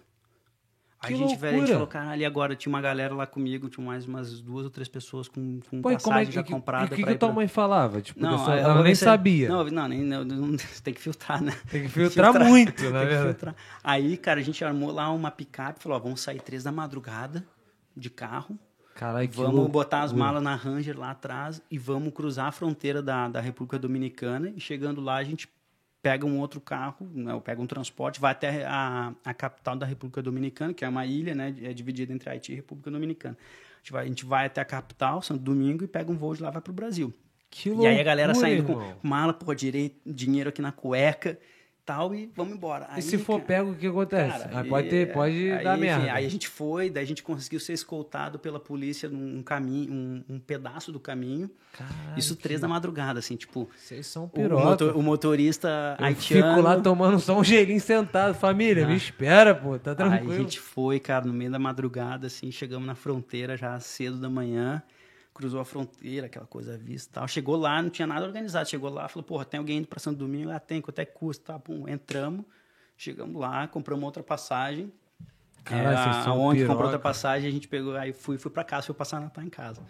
[1.00, 1.74] Aí Que a gente, velho, a gente loucura.
[1.74, 4.88] falou, caralho, e agora tinha uma galera lá comigo, tinha mais umas duas ou três
[4.88, 6.88] pessoas com, com Pô, é passagem que, já que, comprada.
[6.88, 8.00] que, que, pra ir tua pra- mãe falava?
[8.00, 9.48] Tipo, Não, dessa- ela nem se- sabia.
[9.48, 11.52] Não, não, nem, não, não- tem que filtrar, né?
[11.70, 13.54] Tem que filtrar muito, na tem que filtrar.
[13.82, 17.44] Aí, cara, a gente armou lá uma picape, falou, ó, vamos sair três da madrugada
[17.94, 18.58] de carro,
[19.28, 19.72] Que vamos loucura.
[19.72, 23.78] botar as malas na Ranger lá atrás e vamos cruzar a fronteira da, da República
[23.78, 25.48] Dominicana e chegando lá a gente
[26.00, 30.20] pega um outro carro, né, pega um transporte, vai até a, a capital da República
[30.22, 33.36] Dominicana, que é uma ilha, né, é dividida entre Haiti e República Dominicana.
[33.38, 36.34] A gente vai, a gente vai até a capital, Santo Domingo, e pega um voo
[36.34, 37.12] de lá vai pro Brasil.
[37.48, 38.96] Que E aí a galera saindo irmão.
[39.00, 41.38] com mala, pô, direito, dinheiro aqui na cueca
[41.84, 42.86] tal, e vamos embora.
[42.92, 44.38] E Aí, se for cara, pego, o que acontece?
[44.44, 46.12] cara, Aí pode, ter, pode aí, dar enfim, merda.
[46.14, 50.24] Aí a gente foi, daí a gente conseguiu ser escoltado pela polícia num caminho, um,
[50.36, 51.50] um pedaço do caminho.
[51.72, 53.68] Caralho, Isso três da madrugada, assim, tipo.
[53.76, 54.64] Vocês são O, piroca.
[54.64, 56.48] motor- o motorista Eu haitiano.
[56.54, 58.34] fico lá tomando só um gelinho sentado.
[58.34, 59.78] Família, me espera, pô.
[59.78, 60.32] Tá Aí tranquilo.
[60.32, 64.30] a gente foi, cara, no meio da madrugada, assim, chegamos na fronteira já cedo da
[64.30, 64.82] manhã,
[65.34, 67.28] cruzou a fronteira, aquela coisa vista e tal.
[67.28, 68.68] Chegou lá, não tinha nada organizado.
[68.68, 70.50] Chegou lá, falou, porra, tem alguém indo pra Santo Domingo?
[70.50, 71.52] Ah, tem, quanto é que custa?
[71.54, 72.44] Tá, pum, entramos,
[72.96, 74.92] chegamos lá, compramos outra passagem.
[75.64, 76.84] Caralho, É, vocês a são ONG comprou piroca.
[76.84, 79.82] outra passagem, a gente pegou, aí fui, fui pra casa, fui passar Natal em casa.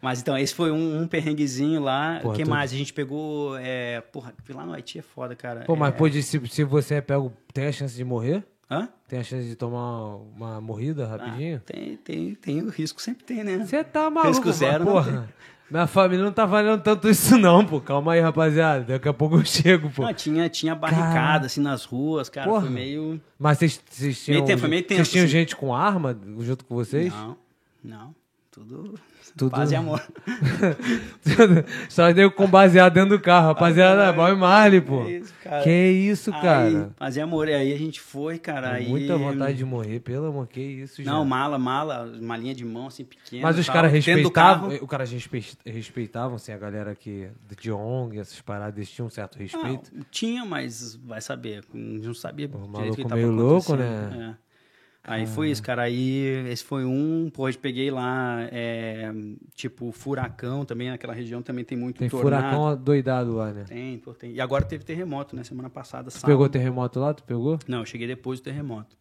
[0.00, 2.20] Mas então, esse foi um, um perrenguezinho lá.
[2.22, 2.70] O que tu- mais?
[2.72, 3.56] A gente pegou.
[3.56, 5.64] É, porra, lá no Haiti é foda, cara.
[5.64, 8.44] Pô, mas é, pô, se, se você é pego, tem a chance de morrer?
[8.70, 8.88] Hã?
[9.08, 11.60] Tem a chance de tomar uma morrida Ah, rapidinho?
[11.60, 13.58] tem, tem, tem o risco, sempre tem, né?
[13.64, 15.28] Você tá maluco, Risco zero, não porra.
[15.70, 17.80] Minha família não tá valendo tanto isso não, pô.
[17.80, 18.84] Calma aí, rapaziada.
[18.84, 20.02] Daqui a pouco eu chego, pô.
[20.02, 21.46] Não, tinha, tinha barricada, Caralho.
[21.46, 22.48] assim, nas ruas, cara.
[22.48, 22.62] Porra.
[22.62, 23.20] Foi meio.
[23.38, 25.32] Mas vocês, vocês tinham, Meio foi meio vocês tenso, tinham assim.
[25.32, 27.12] gente com arma junto com vocês?
[27.12, 27.36] Não,
[27.82, 28.14] não.
[28.50, 28.98] Tudo.
[29.36, 30.00] Tudo- Paz e amor.
[31.88, 34.12] Só deu com baseado dentro do carro, rapaziada.
[34.12, 35.04] Boy Marley, pô.
[35.08, 35.62] Isso, cara.
[35.62, 36.66] Que isso, cara.
[36.66, 37.48] Aí, paz e amor.
[37.48, 38.72] E aí a gente foi, cara.
[38.74, 38.88] Aí...
[38.88, 41.10] Muita vontade de morrer, pelo amor, que isso, já.
[41.10, 43.42] Não, mala, mala, malinha de mão, assim, pequena.
[43.42, 47.28] Mas os caras respeitavam, caras respe- respeitavam, assim, a galera que
[47.60, 49.90] de ONG, essas paradas, eles tinham um certo respeito.
[49.92, 51.64] Não, tinha, mas vai saber.
[51.72, 54.36] Não sabia o o maluco meio louco, né?
[54.40, 54.43] É.
[55.06, 55.82] Aí foi isso, cara.
[55.82, 57.30] Aí esse foi um.
[57.32, 59.12] Pô, eu peguei lá, é,
[59.54, 60.88] tipo, furacão também.
[60.88, 62.42] Naquela região também tem muito Tem tornado.
[62.56, 63.64] furacão doidado lá, né?
[63.68, 64.32] Tem, pô, tem.
[64.32, 65.44] E agora teve terremoto, né?
[65.44, 66.26] Semana passada, Tu sábado.
[66.32, 67.12] pegou terremoto lá?
[67.12, 67.58] Tu pegou?
[67.68, 68.96] Não, eu cheguei depois do terremoto.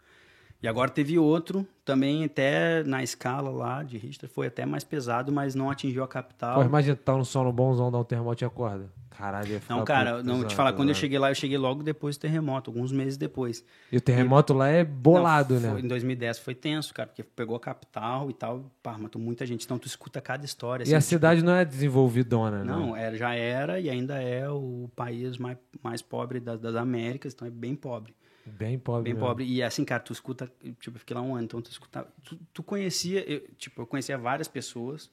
[0.64, 5.30] E agora teve outro, também até na escala lá de Richter, foi até mais pesado,
[5.30, 6.62] mas não atingiu a capital.
[6.62, 8.90] Pô, imagina, tá no sono bonzão, dá um terremoto e acorda.
[9.10, 11.00] Caralho, ia ficar Não, cara, puto não te pesado, falar, quando eu né?
[11.02, 13.64] cheguei lá, eu cheguei logo depois do terremoto, alguns meses depois.
[13.92, 15.80] E o terremoto lá é bolado, Não, foi- né?
[15.82, 19.66] Em 2010 foi tenso, cara, porque pegou a capital e tal, pá, matou muita gente.
[19.66, 20.88] Então tu escuta cada história.
[20.88, 22.74] E a assim, cidade não é desenvolvidona, tipo, né?
[22.74, 27.34] Não, era, já era e ainda é o país mais, mais pobre das, das Américas,
[27.34, 28.16] então é bem pobre.
[28.46, 29.04] Bem pobre.
[29.04, 29.28] Bem mesmo.
[29.28, 29.46] pobre.
[29.46, 32.12] E assim, cara, tu escuta, tipo, eu fiquei lá um ano, então tu escutava.
[32.24, 35.10] Tu, tu conhecia, eu, tipo, eu conhecia várias pessoas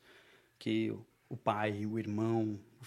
[0.59, 0.95] que
[1.29, 2.85] o, pai, o irmão, o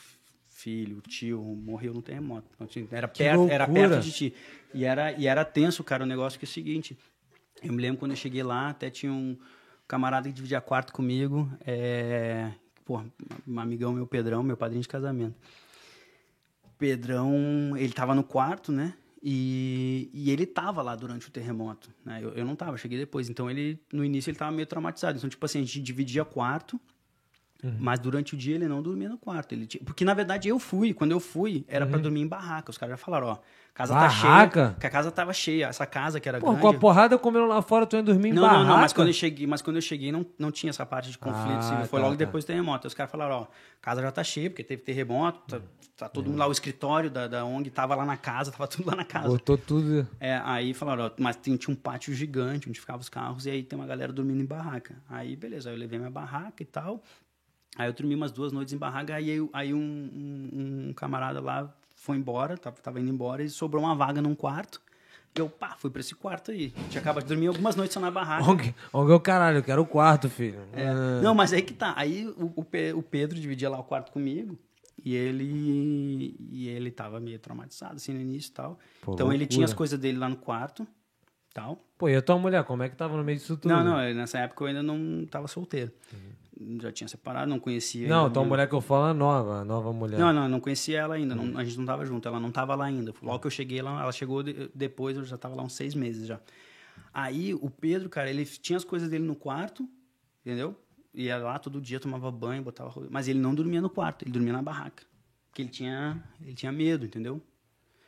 [0.50, 2.48] filho, o tio morreu no terremoto.
[2.54, 4.34] Então, assim, era, Que perto, era perto de ti.
[4.74, 6.98] E era, e era tenso, cara, o negócio que é o seguinte.
[7.62, 9.38] Eu me lembro quando eu cheguei lá, até tinha um
[9.88, 12.52] camarada que dividia quarto comigo, é,
[12.84, 13.02] pô,
[13.48, 15.36] um amigão meu, Pedrão, meu padrinho de casamento.
[16.78, 18.94] Pedrão, ele tava no quarto, né?
[19.26, 22.20] E, e ele tava lá durante o terremoto, né?
[22.22, 23.30] Eu, eu não tava, eu cheguei depois.
[23.30, 25.18] Então ele, no início, ele tava meio traumatizado.
[25.18, 26.78] Então, tipo assim, a gente dividia quarto,
[27.64, 27.76] Uhum.
[27.80, 29.54] mas durante o dia ele não dormia no quarto.
[29.54, 30.94] Ele, tinha- porque, na verdade, eu fui.
[30.94, 32.70] Quando eu fui, era pra dormir em barraca.
[32.72, 33.38] Os caras já falaram, ó,
[33.74, 34.00] casa Uhum.
[34.00, 34.62] Barraca?
[34.62, 34.76] tá cheia.
[34.80, 35.68] Que a casa tava cheia.
[35.68, 36.62] Essa casa que era Pô, grande...
[36.62, 38.60] com a porrada comendo lá fora, tu ia dormir em Não, barraca?
[38.64, 41.10] não, não, mas quando eu cheguei, mas quando eu cheguei não, não tinha essa parte
[41.10, 41.86] de conflito Ah, civil.
[41.86, 42.26] Foi tá, logo tá.
[42.26, 42.86] depois do terremoto.
[42.86, 43.48] Aí Os caras falaram, ó,
[43.82, 45.62] casa já tá cheia, porque teve terremoto, tá,
[45.98, 48.90] tá todo mundo lá, o escritório da, da ONG tava lá na casa, tava tudo
[48.90, 49.28] lá na casa.
[49.30, 50.06] Botou tudo...
[50.20, 53.64] É, aí falaram, ó, mas tinha um pátio gigante onde ficavam os carros, e aí
[53.64, 54.96] tem uma galera dormindo em barraca.
[55.10, 57.02] Aí, beleza, aí eu levei minha barraca e tal.
[57.78, 61.40] Aí eu dormi umas duas noites em barraca, aí, eu- aí um, um- um camarada
[61.42, 64.82] lá foi embora, tava, tava indo embora, e sobrou uma vaga num quarto.
[65.36, 66.72] E eu, pá, fui pra esse quarto aí.
[66.78, 68.44] A gente acaba de dormir algumas noites só na barraca.
[68.94, 70.60] ONG é o caralho, eu quero o quarto, filho.
[70.74, 70.88] É.
[70.88, 71.22] Ah.
[71.24, 71.94] Não, mas aí que tá.
[71.98, 74.56] Aí o, o Pe- o Pedro dividia lá o quarto comigo.
[75.04, 78.80] E ele e ele tava meio traumatizado assim no início e tal.
[79.02, 79.48] Pô, então ele loucura.
[79.48, 80.88] tinha as coisas dele lá no quarto,
[81.54, 81.84] tal.
[81.98, 83.72] Pô, e a tua mulher, como é que tava no meio disso tudo?
[83.74, 85.92] Não, não, nessa época eu ainda não tava solteiro.
[86.82, 88.08] Já tinha separado, não conhecia.
[88.08, 90.20] Não, ainda tua minha- mulher que eu falo é nova, a nova mulher.
[90.20, 91.34] Não, não, não conhecia ela ainda.
[91.36, 93.14] não- a gente não tava junto, ela não tava lá ainda.
[93.22, 95.94] Logo que eu cheguei, ela, ela chegou de- depois, eu já tava lá uns seis
[95.96, 96.40] meses já.
[97.14, 99.88] Aí o Pedro, cara, ele tinha as coisas dele no quarto,
[100.46, 100.76] entendeu?
[101.14, 102.92] Ia lá todo dia, tomava banho, botava.
[103.10, 105.04] Mas ele não dormia no quarto, ele dormia na barraca.
[105.50, 107.40] Porque ele tinha, ele tinha medo, entendeu?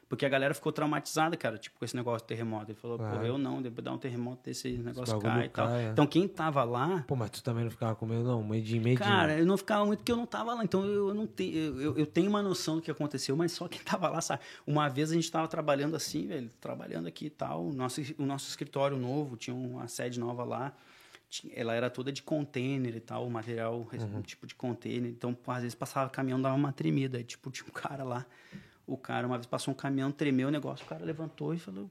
[0.08, 2.70] Porque a galera ficou traumatizada, cara, tipo, com esse negócio de terremoto.
[2.72, 3.20] Ele falou, Claro.
[3.20, 5.68] pô, eu não, depois dar um terremoto desse negócio cai e tal.
[5.68, 5.90] cai, é.
[5.90, 8.44] Então quem tava lá, Pô, mas tu também não ficava com medo, não?
[8.44, 9.00] Medinho, medinho.
[9.00, 10.64] Cara, eu não ficava muito porque eu não tava lá.
[10.64, 11.56] Então eu, eu não tenho.
[11.58, 14.44] Eu, eu- eu tenho uma noção do que aconteceu, mas só quem tava lá sabe.
[14.68, 17.66] Uma vez a gente tava trabalhando assim, velho, trabalhando aqui e tal.
[17.66, 20.72] O nosso, o nosso escritório novo, tinha uma sede nova lá.
[21.54, 24.22] Ela era toda de container e tal, o material, Uhum.
[24.22, 25.10] tipo de container.
[25.10, 27.18] Então, às vezes passava caminhão, dava uma tremida.
[27.18, 28.26] Aí, tipo, tinha um cara lá.
[28.88, 31.90] O cara, uma vez passou um caminhão, tremeu o negócio, o cara levantou e falou.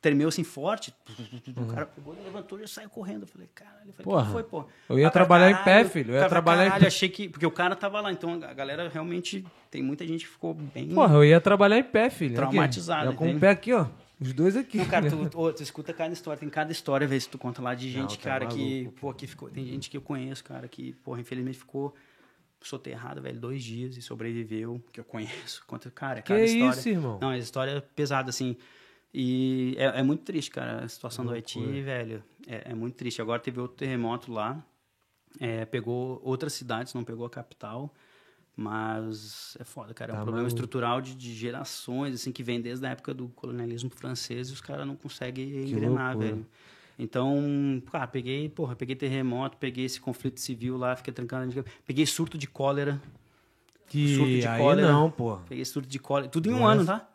[0.00, 0.92] Tremeu assim forte.
[1.56, 3.22] O cara pegou, levantou e já saiu correndo.
[3.22, 4.14] Eu falei, caralho, eu falei, o Uhum.
[4.16, 4.66] Porra, que foi, pô?
[4.90, 6.88] eu ia Ah, trabalhar em pé, caralho, filho, eu ia trabalhar em caralho, pé.
[6.88, 7.28] achei que.
[7.28, 9.46] Porque o cara tava lá, então a galera realmente.
[9.70, 10.88] Tem muita gente que ficou bem.
[10.90, 12.32] Porra, eu ia trabalhar em pé, filho.
[12.32, 12.36] Aqui.
[12.50, 13.86] Traumatizado, Já com o pé aqui, ó.
[14.20, 14.76] Os dois aqui.
[14.78, 17.62] Não, cara, tu, ô, tu escuta cada história, tem cada história, vê se tu conta
[17.62, 19.48] lá de gente, Não, tá cara, que, pô, que ficou.
[19.48, 21.94] Tem gente que eu conheço, cara, que, porra, infelizmente ficou
[22.68, 25.62] soterrado, velho, dois dias e sobreviveu, que eu conheço.
[25.68, 26.70] Conta, cara, Que cada história.
[26.78, 27.18] isso, irmão?
[27.20, 28.56] Não, a história é pesada, assim.
[29.12, 32.22] E é, é muito triste, cara, a situação do Haiti, velho.
[32.46, 33.22] É, é muito triste.
[33.22, 34.64] Agora teve outro terremoto lá.
[35.40, 37.92] é, pegou outras cidades, não pegou a capital.
[38.56, 40.12] Mas é foda, cara.
[40.12, 40.54] É um Tá problema maluco.
[40.56, 44.60] estrutural de, de gerações, assim, que vem desde a época do colonialismo francês e os
[44.60, 46.34] caras não conseguem engrenar, loucura.
[46.36, 46.46] velho.
[46.98, 51.64] Então, cara, peguei, porra, peguei terremoto, peguei esse conflito civil lá, fiquei trancado.
[51.86, 53.00] Peguei surto de cólera.
[53.88, 54.92] Que surto de aí cólera.
[54.92, 55.36] não, pô.
[55.48, 56.30] Peguei surto de cólera.
[56.30, 56.72] Tudo em um Doença.
[56.72, 57.08] ano, tá?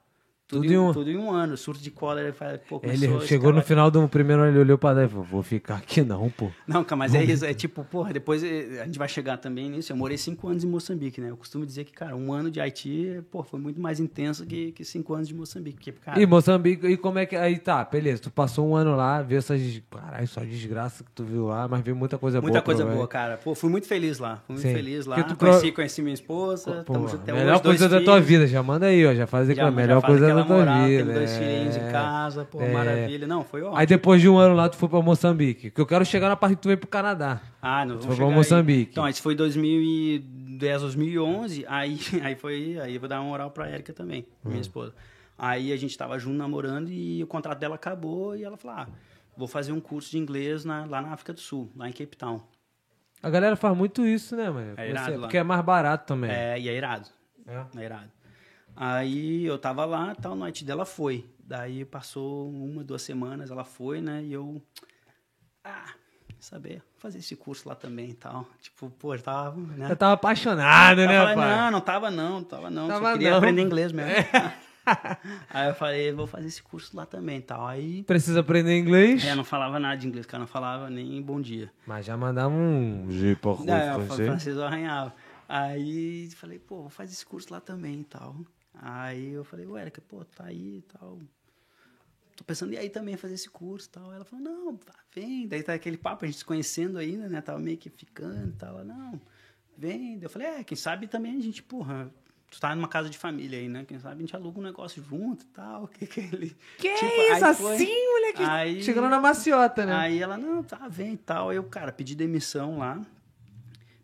[0.50, 1.56] Tudo em um- Tudo em um ano.
[1.56, 2.34] Surto de cólera.
[2.68, 5.44] Pô, Ele chegou no final do primeiro ano, ele olhou pra dar e falou, vou
[5.44, 6.50] ficar aqui não, pô.
[6.68, 7.46] Não, cara, mas é isso.
[7.46, 9.92] É tipo, porra, depois eh, a gente vai chegar também nisso.
[9.92, 11.30] Eu morei cinco anos em Moçambique, né?
[11.30, 14.72] Eu costumo dizer que, cara, um ano de Haiti, pô, foi muito mais intenso que,
[14.72, 15.76] que cinco anos de Moçambique.
[15.78, 17.36] Porque, cara, E Moçambique, e como é que.
[17.36, 19.62] Aí tá, beleza, tu passou um ano lá, viu essas.
[19.92, 22.50] Caralho, só desgraça que tu viu lá, mas viu muita coisa boa.
[22.52, 23.38] muita coisa boa, cara.
[23.38, 24.38] Pô, fui muito feliz lá.
[24.48, 24.74] Fui muito Sim.
[24.74, 25.22] feliz lá.
[25.22, 26.84] Tu Conheci, conheci minha esposa.
[26.86, 28.28] Pô, Estamos até melhor hoje, coisa da tua filhos.
[28.28, 29.14] vida, já manda aí, ó.
[29.14, 30.98] Já faz aqui, Já, a melhor faz coisa aquela da vida.
[30.98, 31.92] Temos dois filhinhos em é.
[31.92, 32.72] casa, pô, É.
[32.72, 33.28] maravilha.
[33.28, 33.78] Não, foi ótimo.
[33.78, 35.72] Aí depois de um ano lá, tu foi pra Moçambique.
[35.72, 37.42] Que eu quero chegar na parte que tu veio pro Canadá.
[37.62, 38.36] Ah, não, Tu vamos foi pra chegar aí.
[38.36, 38.92] Moçambique.
[38.92, 41.66] Então, isso foi 2010, 2011.
[41.68, 42.80] Aí, aí foi.
[42.80, 44.50] Aí eu vou dar uma moral pra Erika também, Hum.
[44.50, 44.94] minha esposa.
[45.38, 48.88] Aí a gente tava junto namorando e o contrato dela acabou e ela falou: ah,
[49.38, 52.18] vou fazer um curso de inglês na- lá na África do Sul, lá em Cape
[52.18, 52.42] Town.
[53.22, 54.74] A galera faz muito isso, né, mano?
[54.78, 55.20] É irado lá.
[55.22, 56.32] Porque é mais barato também.
[56.32, 57.08] É, e é irado.
[57.48, 57.64] É.
[57.82, 58.10] É irado.
[58.82, 61.26] Aí eu tava lá, tal, no Haiti dela foi.
[61.44, 64.24] Daí passou uma, duas semanas, ela foi, né?
[64.24, 64.62] E eu.
[65.66, 65.94] Ah,
[66.40, 68.48] saber, vou fazer esse curso lá também e tal.
[68.62, 69.60] Tipo, pô, eu tava.
[69.60, 69.92] Né?
[69.92, 71.58] Eu tava apaixonado, Eu né, falei, pai?
[71.58, 72.88] não, não tava não, tava não.
[72.88, 73.38] Tava só queria não.
[73.40, 74.14] aprender inglês mesmo.
[75.52, 77.68] Aí eu falei, vou fazer esse curso lá também e tal.
[77.68, 78.02] Aí.
[78.04, 79.26] Precisa aprender inglês.
[79.26, 81.70] É, não falava nada de inglês, cara, não falava nem bom dia.
[81.86, 84.28] Mas já mandava um G por Não, eu fa- francês.
[84.30, 85.14] francês eu arranhava.
[85.50, 88.36] Aí falei, pô, vou fazer esse curso lá também e tal.
[88.82, 91.20] Aí eu falei, ué, Erika, pô, tá aí e tal.
[92.36, 94.14] Tô pensando ir aí também fazer esse curso e tal.
[94.14, 94.80] Ela falou, não,
[95.14, 95.46] vem.
[95.48, 97.42] Daí tá aquele papo, a gente se conhecendo ainda, né?
[97.42, 98.76] Tava meio que ficando e tal.
[98.76, 99.20] Ela, não,
[99.78, 100.14] vem.
[100.18, 102.10] Daí Eu falei, é, quem sabe também a gente, porra,
[102.50, 103.84] tu tá numa casa de família aí, né?
[103.86, 105.88] Quem sabe a gente aluga um negócio junto e tal.
[105.92, 106.56] Que que ele...
[106.78, 107.06] Que Tipo,
[107.36, 108.44] isso, aí foi- assim, moleque?
[108.44, 109.94] Aí- Chegando na maciota, né?
[109.94, 111.50] Aí ela, não, tá, vem e tal.
[111.50, 113.06] Aí eu, cara, pedi demissão lá.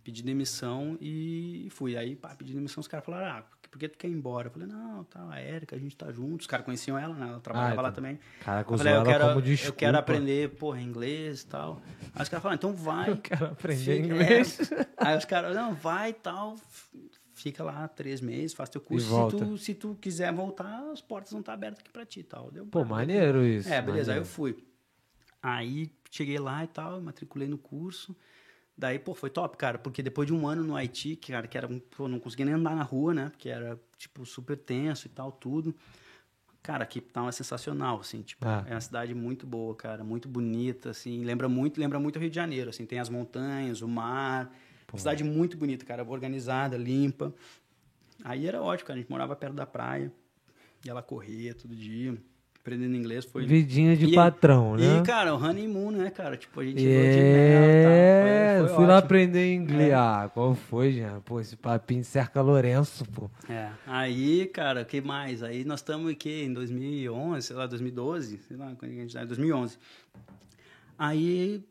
[0.04, 1.98] Pedi demissão e fui.
[1.98, 3.44] Aí, pá, pedi demissão, os caras falaram, ah,
[3.76, 4.48] por que- tu quer ir embora?
[4.48, 6.40] Eu falei, não, tá, a Érica, a gente tá junto.
[6.42, 7.28] Os caras conheciam ela, né?
[7.28, 7.96] Ela trabalhava Ah, lá então.
[7.96, 8.20] também.
[8.40, 9.26] Caraca, Eu falei, eu quero,
[9.66, 11.82] eu quero aprender, porra, inglês e tal.
[12.16, 13.10] Aí os caras falaram, então vai.
[13.10, 14.72] Eu quero aprender Fica- inglês.
[14.72, 14.88] é.
[14.96, 16.56] Aí os caras, não, vai e tal.
[17.34, 19.08] Fica lá três meses, faz teu curso.
[19.30, 22.24] Se tu, se tu quiser voltar, as portas vão estar abertas aqui pra ti e
[22.24, 22.50] tal.
[22.50, 23.68] Deu, Pô, "Ah, maneiro isso.
[23.68, 24.14] é, beleza.
[24.14, 24.22] Aí maneiro.
[24.22, 24.64] eu fui.
[25.44, 28.16] Aí cheguei lá e tal, matriculei no curso.
[28.78, 31.58] Daí, pô, foi top, cara, porque depois de um ano no Haiti, que, cara, que
[31.58, 33.30] era, pô, não conseguia nem andar na rua, né?
[33.30, 35.74] Porque era, tipo, super tenso e tal, tudo.
[36.62, 38.66] Cara, Cape Town é sensacional, assim, tipo, Ah.
[38.68, 42.30] é uma cidade muito boa, cara, muito bonita, assim, lembra muito, lembra muito o Rio
[42.30, 44.52] de Janeiro, assim, tem as montanhas, o mar,
[44.98, 47.34] cidade muito bonita, cara, organizada, limpa.
[48.24, 50.12] Aí era ótimo, cara, a gente morava perto da praia,
[50.84, 52.18] e ela corria todo dia,
[52.66, 53.46] aprendendo inglês, foi...
[53.46, 54.98] Vidinha de E- patrão, né?
[55.00, 56.36] E, cara, o honeymoon, né, cara?
[56.36, 57.64] Tipo, a gente chegou de mel.
[57.64, 59.92] É, Foi, foi fui lá aprender inglês.
[59.92, 59.94] É.
[59.94, 61.22] Ah, qual foi, Jean?
[61.22, 63.30] Pô, esse papinho de cerca Lourenço, pô.
[63.48, 63.70] É.
[63.86, 65.44] Aí, cara, o que mais?
[65.44, 69.24] Aí nós estamos aqui em 2011, sei lá, 2012, sei lá, quando a gente tá,
[69.24, 69.78] 2011.
[70.98, 71.64] Aí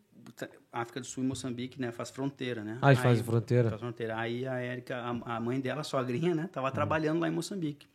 [0.73, 1.91] África do Sul e Moçambique, né?
[1.91, 2.79] Faz fronteira, né?
[2.81, 3.69] Ah, fazem fronteira.
[3.71, 4.17] Faz fronteira.
[4.17, 6.49] Aí a Érica, a, a mãe dela, a sogrinha, né?
[6.53, 7.87] Tava trabalhando lá em Moçambique.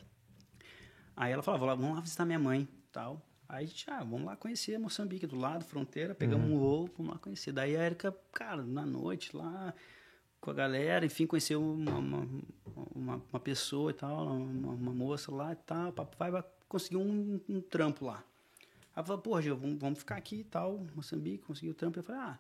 [1.16, 3.22] Aí ela falou, "Vou lá- vamos lá visitar minha mãe, tal.
[3.48, 7.14] Aí a gente, ah, vamos lá conhecer Moçambique do lado, fronteira, pegamos um voo, vamos
[7.14, 7.52] lá conhecer.
[7.52, 9.74] Daí a Érica, cara, na noite lá,
[10.40, 12.28] com a galera, enfim, conheceu uma, uma,
[12.96, 17.42] uma, uma pessoa e tal, uma, uma moça lá e tal, papai vai conseguir um,
[17.50, 18.24] um trampo lá.
[18.96, 21.98] Aí falou, pô, Gil, vamos, vamos ficar aqui e tal, Moçambique, conseguiu o trampo.
[21.98, 22.40] Eu falei, ah,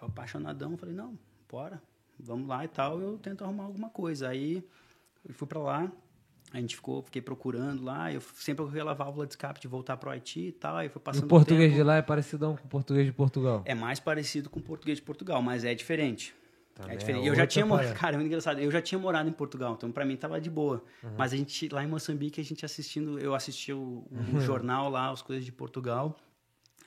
[0.00, 1.18] eu apaixonadão, falei, não,
[1.50, 1.82] bora,
[2.18, 4.28] vamos lá e tal, eu tento arrumar alguma coisa.
[4.28, 4.64] Aí
[5.26, 5.92] eu fui pra lá,
[6.52, 9.96] a gente ficou, fiquei procurando lá, eu sempre corri a válvula de escape de voltar
[9.98, 11.76] pro Haiti e tal, aí foi E passando o português tempo.
[11.76, 13.62] de lá é parecidão com o português de Portugal.
[13.66, 16.34] É mais parecido com o português de Portugal, mas é diferente.
[16.74, 17.26] Também é é diferente.
[17.26, 18.60] eu já tinha morado, cara, é muito engraçado.
[18.60, 20.82] Eu já tinha morado em Portugal, então pra mim tava de boa.
[21.02, 21.10] Uhum.
[21.18, 25.10] Mas a gente lá em Moçambique, a gente assistindo, eu assistia o, o jornal lá,
[25.10, 26.16] as coisas de Portugal.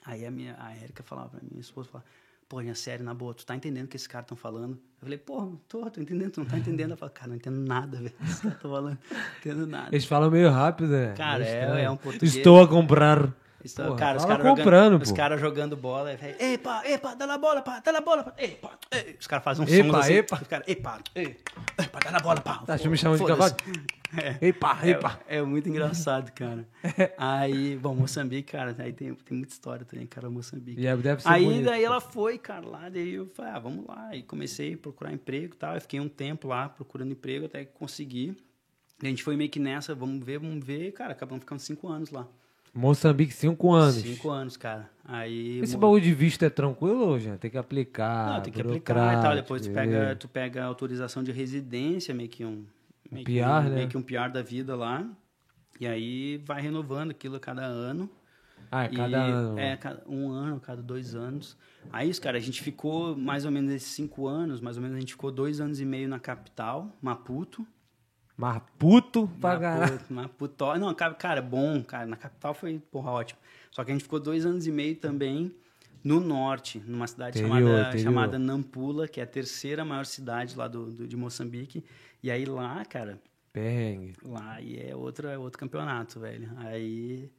[0.04, 2.10] Aí a minha a Érica falava pra mim, minha esposa falava:
[2.52, 5.06] "Pô, minha série na boa, tu tá entendendo o que esses caras estão falando?" Eu
[5.06, 7.96] falei: "Pô, tô, tô entendendo, tu não tá entendendo?" Ela falou: "Cara, não entendo nada,
[7.96, 8.12] velho.
[8.22, 11.14] Esses caras estão falando, não entendo nada." Eles falam meio rápido, né?
[11.16, 13.32] Cara, é- é um português- Estou a comprar.
[13.64, 15.14] Então, Porra, cara, os caras comprando, jogando, os pô.
[15.16, 18.34] cara jogando bola, aí vai, epa, epa, dá na bola, pá, dá na bola, pá,
[18.36, 19.16] epa, ei.
[19.18, 20.38] Os caras fazem um Epa, som assim, epa.
[20.42, 22.58] os caras, epa, epa, dá na bola, pá.
[22.66, 23.54] Tá, me chamando de cavalo?
[24.16, 24.48] É.
[24.48, 25.20] Epa, epa.
[25.26, 26.66] É, é muito engraçado, cara.
[27.16, 30.80] Aí, bom, Moçambique, cara, aí tem, tem muita história também, cara, Moçambique.
[30.80, 31.64] E é- deve ser Aí bonito.
[31.64, 34.14] daí ela foi, cara, lá, daí eu falei, ah, vamos lá.
[34.14, 35.74] E comecei a procurar emprego e tal.
[35.74, 38.36] Eu fiquei um tempo lá procurando emprego até que consegui.
[39.02, 40.92] E a gente foi meio que nessa, vamos ver, vamos ver.
[40.92, 42.26] Cara, acabamos ficando cinco anos lá.
[42.74, 43.96] Moçambique, cinco anos.
[43.96, 44.88] Cinco anos, cara.
[45.04, 45.58] Aí.
[45.60, 47.36] Esse mo- bagulho de visto é tranquilo já?
[47.36, 48.34] Tem que aplicar.
[48.34, 49.34] Não, tem que aplicar e tal.
[49.34, 52.64] Depois tu pega, tu pega autorização de residência, meio que um.
[53.12, 53.70] Meio que PR, um, né?
[53.76, 55.06] Meio que um PR da vida lá.
[55.80, 58.08] E aí vai renovando aquilo a cada ano.
[58.70, 59.58] Ah, é E cada ano.
[59.58, 61.56] É, um ano, cada dois anos.
[61.92, 64.96] Aí, isso, cara, a gente ficou mais ou menos esses cinco anos, mais ou menos
[64.96, 67.66] a gente ficou dois anos e meio na capital, Maputo.
[68.36, 69.92] Mas puto pra caralho.
[69.92, 70.78] Maputo, Maputo.
[70.78, 72.06] Não, cara, cara, bom, cara.
[72.06, 73.38] Na capital foi, porra, ótimo.
[73.70, 75.54] Só que a gente ficou dois anos e meio também
[76.02, 78.02] no norte, numa cidade Interior, chamada, interior.
[78.04, 81.84] chamada Nampula, que é a terceira maior cidade lá do, do- de Moçambique.
[82.22, 83.18] E aí lá, cara,
[83.52, 84.14] Perrengue.
[84.24, 86.48] lá e é outro, é outro campeonato, velho.
[86.58, 87.30] Aí.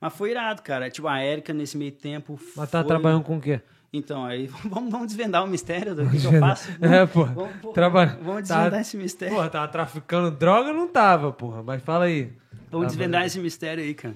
[0.00, 0.88] Mas foi irado, cara.
[0.90, 2.38] Tipo, a Érica nesse meio tempo.
[2.56, 3.60] Mas tá foi- trabalhando com o quê?
[3.92, 6.70] Então, aí vamos, vamos desvendar o mistério do que, que eu faço.
[6.80, 7.24] É, pô.
[7.24, 9.34] Vamos, vamos, Trabalha- vamos tá- desvendar esse mistério.
[9.34, 10.72] Porra, tava traficando droga?
[10.72, 11.62] Não tava, porra.
[11.62, 12.32] Mas fala aí.
[12.70, 14.14] Vamos Tá desvendar esse mistério aí, cara.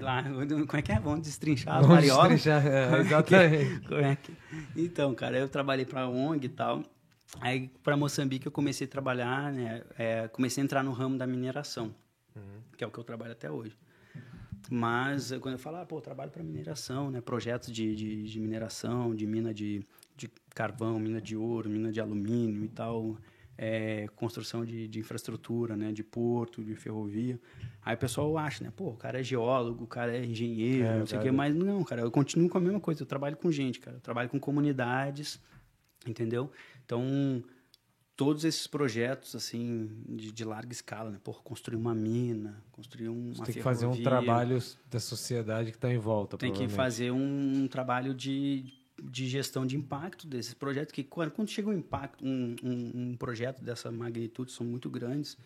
[0.00, 0.98] Lá, como é que é?
[0.98, 2.30] Vamos destrinchar as Vamos mariolas?
[2.32, 3.80] destrinchar, é, Como é que- exatamente.
[3.88, 4.32] como é que-
[4.74, 6.82] Então, cara, eu trabalhei para ONG e tal.
[7.40, 9.82] Aí, para Moçambique, eu comecei a trabalhar, né?
[9.98, 11.94] é, comecei a entrar no ramo da mineração,
[12.76, 13.76] que é o que eu trabalho até hoje.
[14.70, 17.20] Mas, quando eu falo, ah, pô, eu trabalho para mineração, né?
[17.20, 19.84] Projetos de, de, de mineração, de mina de,
[20.16, 23.18] de carvão, mina de ouro, mina de alumínio e tal,
[23.58, 25.92] é, construção de, de infraestrutura, né?
[25.92, 27.40] De porto, de ferrovia.
[27.84, 28.72] Aí o pessoal acha, né?
[28.74, 31.30] Pô, o cara é geólogo, o cara é engenheiro, É, não sei o quê.
[31.30, 33.02] Mas não, cara, eu continuo com a mesma coisa.
[33.02, 33.96] Eu trabalho com gente, cara.
[33.96, 35.40] Eu trabalho com comunidades,
[36.06, 36.50] entendeu?
[36.84, 37.42] Então,
[38.16, 41.18] todos esses projetos, assim, de, de larga escala, né?
[41.22, 44.58] Porra, construir uma mina, construir um- uma Tem que fazer um trabalho
[44.90, 46.36] da sociedade que tá em volta.
[46.36, 48.64] Tem que fazer um, trabalho de,
[49.02, 53.16] de gestão de impacto desses projetos, que quando, quando chega um impacto, um, um, um
[53.16, 55.36] projeto dessa magnitude, são muito grandes,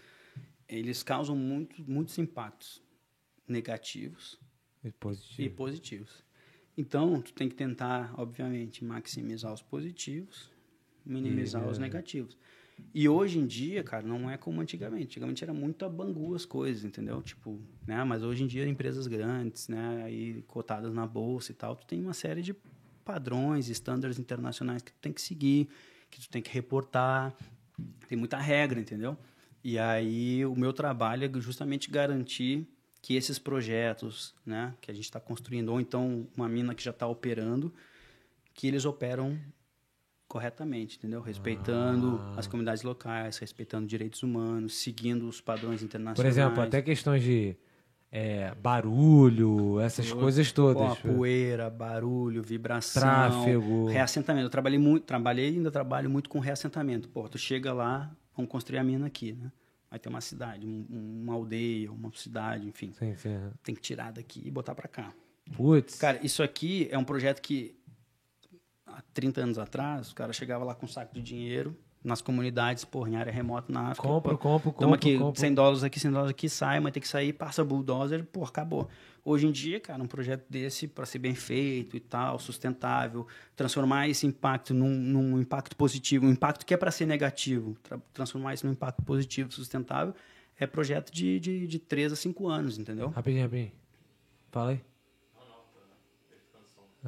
[0.68, 2.82] eles causam muito, muitos impactos
[3.48, 4.38] negativos
[4.84, 5.54] E e positivo.
[5.54, 6.24] positivos.
[6.76, 10.50] Então, tu tem que tentar, obviamente, maximizar os positivos,
[11.06, 11.80] minimizar E, os é.
[11.80, 12.36] negativos.
[12.92, 15.04] E hoje em dia, cara, não é como antigamente.
[15.04, 17.22] Antigamente era muito a bangu as coisas, entendeu?
[17.22, 18.02] Tipo, né?
[18.04, 20.02] Mas hoje em dia, empresas grandes, né?
[20.04, 22.54] Aí cotadas na bolsa e tal, tu tem uma série de
[23.04, 25.68] padrões, estándares internacionais que tu tem que seguir,
[26.10, 27.34] que tu tem que reportar.
[28.08, 29.16] Tem muita regra, entendeu?
[29.62, 32.66] E aí o meu trabalho é justamente garantir
[33.02, 36.90] que esses projetos, né, que a gente está construindo, ou então uma mina que já
[36.90, 37.72] está operando,
[38.52, 39.38] que eles operam
[40.36, 41.22] corretamente, entendeu?
[41.22, 42.34] Respeitando Ah.
[42.38, 46.16] as comunidades locais, respeitando direitos humanos, seguindo os padrões internacionais.
[46.16, 47.56] Por exemplo, até questões de
[48.12, 50.96] é, barulho, essas coisas todas.
[50.98, 53.86] Pô, poeira, barulho, vibração, Tráfego.
[53.88, 54.46] reassentamento.
[54.46, 57.08] Eu trabalhei muito, trabalhei e ainda trabalho muito com reassentamento.
[57.08, 59.50] Pô, tu chega lá, vamos construir a mina aqui, né?
[59.90, 60.86] Vai ter uma cidade, um-
[61.24, 62.92] uma aldeia, uma cidade, enfim.
[62.98, 63.38] Sim, sim.
[63.62, 65.12] Tem que tirar daqui e botar pra cá.
[65.56, 65.96] Putz.
[65.98, 67.75] Cara, isso aqui é um projeto que
[68.96, 72.84] há 30 anos atrás, o cara chegava lá com um saco de dinheiro, nas comunidades,
[72.84, 74.06] porra, em área remota na África.
[74.06, 75.40] Compro, pô, compro, compro, aqui, compro.
[75.40, 78.88] 100 dólares aqui, 100 dólares aqui, sai, mas tem que sair, passa bulldozer, porra, acabou.
[79.24, 83.26] Hoje em dia, cara, um projeto desse, para ser bem feito e tal, sustentável,
[83.56, 87.98] transformar esse impacto num, num impacto positivo, um impacto que é para ser negativo, tra-
[88.12, 90.14] transformar isso num impacto positivo, sustentável,
[90.58, 93.08] é projeto de, de, de 3 a 5 anos, entendeu?
[93.08, 93.72] Rapidinho, rapidinho.
[94.52, 94.80] Fala aí.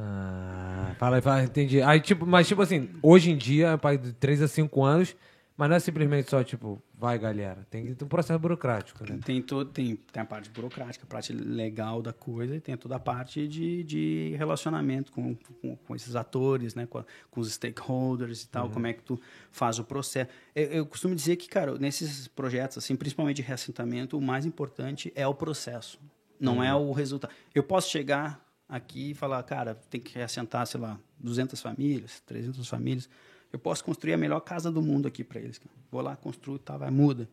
[0.01, 1.83] Ah, fala fala, entendi.
[1.83, 5.17] Aí, tipo, mas, tipo assim, hoje em dia, é pai de 3 a 5 anos,
[5.57, 7.67] mas não é simplesmente só, tipo, vai, galera.
[7.69, 9.19] Tem um processo burocrático, né?
[9.25, 12.95] Tem, todo, tem, tem a parte burocrática, a parte legal da coisa, e tem toda
[12.95, 16.87] a parte de, de relacionamento com, com, com esses atores, né?
[16.87, 19.21] com, a- com os stakeholders e tal, como é que tu
[19.51, 20.31] faz o processo.
[20.55, 25.13] Eu, eu costumo dizer que, cara, nesses projetos, assim, principalmente de reassentamento, o mais importante
[25.17, 25.99] é o processo,
[26.39, 27.33] não é o resultado.
[27.53, 32.69] Eu posso chegar aqui e falar, cara, tem que reassentar, sei lá, 200 famílias, 300
[32.69, 33.09] famílias.
[33.53, 35.59] Eu posso construir a melhor casa do mundo aqui para eles.
[35.59, 35.71] cara.
[35.91, 37.29] Vou lá, construo tal, vai, muda.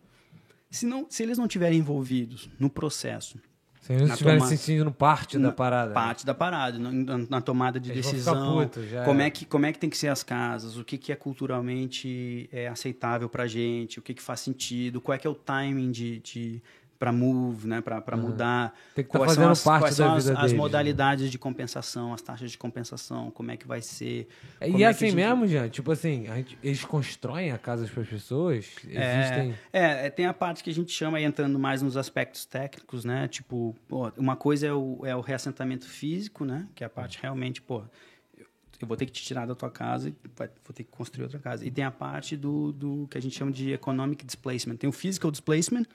[0.71, 3.37] Se, não, se eles não estiverem envolvidos no processo,
[3.81, 5.89] Se eles Na estiverem se sentindo parte da na parada.
[5.89, 5.93] né?
[5.93, 9.27] parte da parada, na, na- tomada de Eles decisão, putos, já como é.
[9.27, 12.49] é que como é que tem que ser as casas, o que, que é culturalmente
[12.51, 15.91] é aceitável para gente, o que, que faz sentido, qual é que é o timing
[15.91, 16.63] de, de
[16.97, 20.13] para move, né, para mudar, Tem que tá quais são fazendo as, parte quais são
[20.13, 20.57] as, as né?
[20.57, 24.27] modalidades de compensação, as taxas de compensação, como é que vai ser.
[24.59, 25.67] É, E é é assim gente- mesmo, Jean?
[25.69, 28.65] Tipo assim, gente- eles constroem a casa para as pessoas?
[28.83, 29.55] Existem.
[29.73, 33.03] É, é, tem a parte que a gente chama, aí entrando mais nos aspectos técnicos,
[33.03, 33.27] né?
[33.27, 36.67] Tipo, pô, uma coisa é o, é o reassentamento físico, né?
[36.73, 37.83] Que é a parte realmente, pô,
[38.79, 41.39] eu, vou ter que te tirar da tua casa e vou ter que construir outra
[41.39, 41.65] casa.
[41.65, 44.75] E tem a parte do, do que a gente chama de economic displacement.
[44.77, 45.85] Tem o physical displacement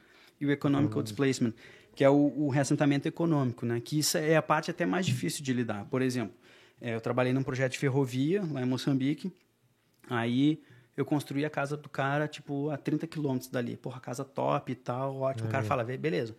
[0.40, 1.52] e o economical displacement,
[1.94, 3.80] que é o, o reassentamento econômico, né?
[3.80, 5.84] Que isso é a parte até mais difícil de lidar.
[5.86, 6.34] Por exemplo,
[6.80, 9.32] é, eu trabalhei num projeto de ferrovia lá em Moçambique,
[10.10, 10.60] Aí
[10.96, 13.76] eu construí a casa do cara, tipo, a 30 quilômetros dali.
[13.76, 15.48] Porra, casa top e tal, ótimo.
[15.48, 16.36] O cara fala, "Ve- beleza.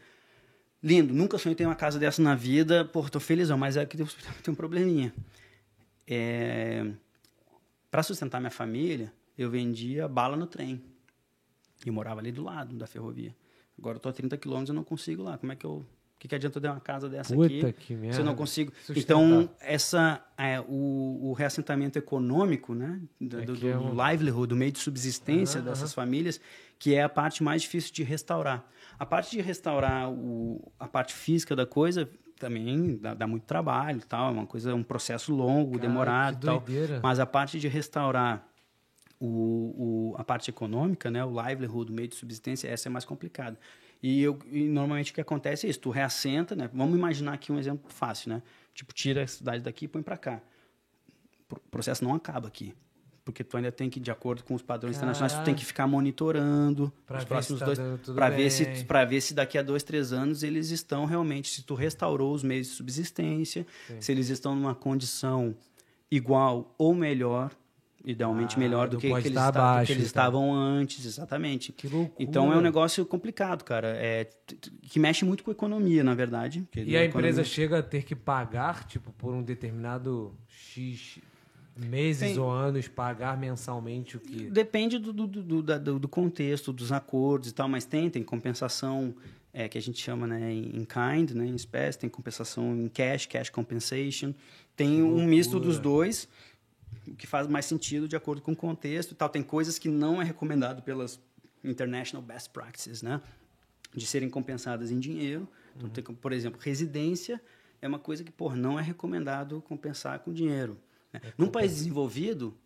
[0.84, 2.84] Lindo, nunca sonhei ter uma casa dessa na vida.
[2.84, 4.06] Porra, tô felizão, mas é que tem,
[4.49, 5.14] um probleminha.
[6.06, 6.91] É...
[7.89, 10.82] Para sustentar minha família, eu vendia bala no trem.
[11.86, 13.34] E morava ali do lado da ferrovia.
[13.82, 15.38] Agora eu tô a 30 quilômetros e não consigo lá.
[15.38, 15.72] Como é que eu...
[15.72, 15.86] O
[16.22, 18.14] que, que adianta eu ter uma casa dessa Puta aqui que merda.
[18.14, 18.72] se eu não consigo?
[18.86, 19.02] Sustentar.
[19.02, 23.02] Então, essa, é, o, o reassentamento econômico, né?
[23.20, 26.40] Do, É do, que é do um- livelihood, do meio de subsistência dessas famílias,
[26.78, 28.64] que é a parte mais difícil de restaurar.
[29.00, 32.08] A parte de restaurar o, a parte física da coisa
[32.38, 36.64] também dá, dá muito trabalho tal, é uma coisa, um processo longo, Cara, demorado tal.
[37.02, 38.48] Mas a parte de restaurar
[39.22, 43.05] o, o, a parte econômica, né, o livelihood, o meio de subsistência, essa é mais
[43.05, 43.57] complicada.
[44.01, 46.67] E, eu, e normalmente o que acontece é isso, tu reassenta, né?
[46.74, 48.41] Vamos imaginar aqui um exemplo fácil, né?
[48.74, 50.41] Tipo, tira a cidade daqui e põe para cá.
[51.51, 52.74] O processo não acaba aqui.
[53.24, 55.86] Porque tu ainda tem que, de acordo com os padrões internacionais, tu tem que ficar
[55.86, 58.15] monitorando Pra os ver próximos se tá dois.
[58.15, 61.61] Para ver, se, pra ver se daqui a dois, três anos eles estão realmente, se
[61.61, 63.67] tu restaurou os meios de subsistência,
[63.99, 65.55] se eles estão numa condição
[66.09, 67.51] igual ou melhor,
[68.06, 70.22] idealmente Ah, melhor do que, que eles, estar esta- do que abaixo, eles então.
[70.22, 71.72] estavam antes, exatamente.
[71.72, 72.16] Que loucura.
[72.28, 73.89] Então é um negócio complicado, cara.
[73.97, 74.28] É,
[74.84, 76.68] que mexe muito com a economia, na verdade.
[76.76, 81.20] E a empresa chega a ter que pagar, tipo, por um determinado X
[81.78, 84.49] meses ou anos, pagar mensalmente o que.
[84.49, 89.16] Depende do, do, do, do- do contexto, dos acordos e tal, mas tem, tem compensação
[89.54, 92.88] é, que a gente chama né, em in kind, né, em espécie, tem compensação em
[92.88, 94.34] cash, cash compensation,
[94.76, 96.28] tem um misto dos dois,
[97.08, 99.30] o que faz mais sentido de acordo com o contexto e tal.
[99.30, 101.20] Tem coisas que não é recomendado pelas
[101.64, 103.22] International Best Practices, né?
[103.94, 105.48] De serem compensadas em dinheiro.
[105.76, 107.42] Então, tem, como, por exemplo, residência
[107.82, 110.78] é uma coisa que, por não é recomendado compensar com dinheiro.
[111.12, 111.22] Né?
[111.38, 112.58] Num país desenvolvido,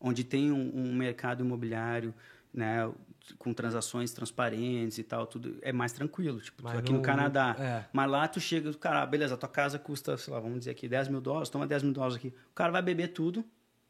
[0.00, 2.14] onde tem um, um mercado imobiliário,
[2.52, 2.90] né,
[3.38, 6.40] com transações transparentes e tal, tudo é mais tranquilo.
[6.40, 7.56] Tipo, Mas aqui no- no Canadá.
[7.58, 7.84] é.
[7.92, 10.86] Mas lá tu chega, cara, beleza, a tua casa custa, sei lá, vamos dizer aqui,
[10.88, 12.28] 10 mil dólares, toma 10 mil dólares aqui.
[12.28, 13.44] O cara vai beber tudo,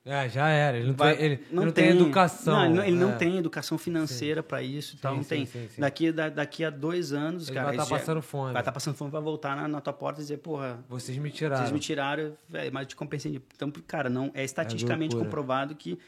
[0.07, 0.77] É, já era.
[0.77, 2.55] Ele não, Vai- tem, ele, ele não tem, educação.
[2.55, 3.17] Não, ele não, ele não é.
[3.17, 5.13] tem educação financeira para isso e tal.
[5.13, 5.47] Sim, não tem.
[5.47, 5.81] sim, sim.
[5.81, 7.69] Daqui, da- daqui a dois anos, Ele cara.
[7.69, 8.53] vai tá isso já- passando fome.
[8.53, 11.31] Vai estar passando fome, vai voltar na, na tua porta e dizer, porra, Vocês me
[11.31, 11.57] tiraram.
[11.63, 13.41] vocês me tiraram, velho, mas eu te compensei.
[13.55, 15.25] Então, cara, não, é estatisticamente loucura.
[15.31, 15.99] comprovado que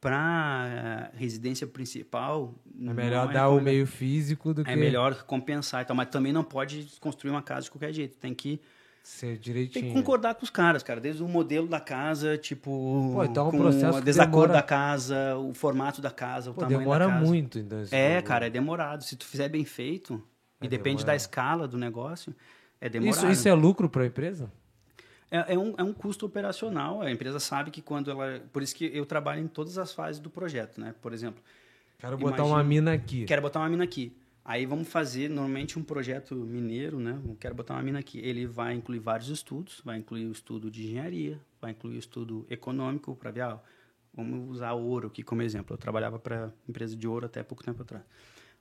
[0.00, 2.54] para residência principal.
[2.80, 6.08] É melhor não dar o meio físico do É que melhor compensar e tal, mas
[6.08, 8.16] também não pode construir uma casa de qualquer jeito.
[8.18, 8.60] Tem que
[9.02, 9.86] ser tem direitinho.
[9.86, 11.00] que concordar com os caras, cara.
[11.00, 13.12] Desde o modelo da casa, tipo.
[13.14, 16.54] Pô, então é um processo o desacordo demora- da casa, o formato da casa, o
[16.54, 17.26] Pô, tamanho demora da casa.
[17.26, 17.82] muito, então.
[17.82, 18.26] esse É, bagulho.
[18.26, 19.04] cara, é demorado.
[19.04, 20.22] Se tu fizer bem feito,
[20.60, 21.06] É e depende demorado.
[21.06, 22.34] da escala do negócio,
[22.80, 23.16] é demorado.
[23.24, 24.50] Isso, isso é lucro para a empresa?
[25.30, 27.02] É, é, um, é um custo operacional.
[27.02, 28.40] A empresa sabe que quando ela.
[28.52, 30.94] Por isso que eu trabalho em todas as fases do projeto, né?
[31.00, 31.42] Por exemplo.
[31.98, 33.24] Quero botar uma mina aqui.
[33.26, 34.12] Quero botar uma mina aqui.
[34.44, 37.20] Aí vamos fazer normalmente um projeto mineiro, né?
[37.38, 38.18] Quero botar uma mina aqui.
[38.18, 42.46] Ele vai incluir vários estudos, vai incluir o estudo de engenharia, vai incluir o estudo
[42.48, 43.60] econômico para ver, ah,
[44.14, 45.74] vamos usar ouro aqui como exemplo.
[45.74, 48.04] Eu trabalhava para empresa de ouro até pouco tempo atrás.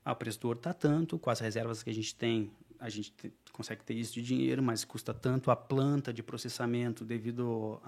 [0.04, 2.90] Ah, o preço do ouro está tanto, com as reservas que a gente tem, a
[2.90, 7.82] gente te, consegue ter isso de dinheiro, mas custa tanto a planta de processamento devido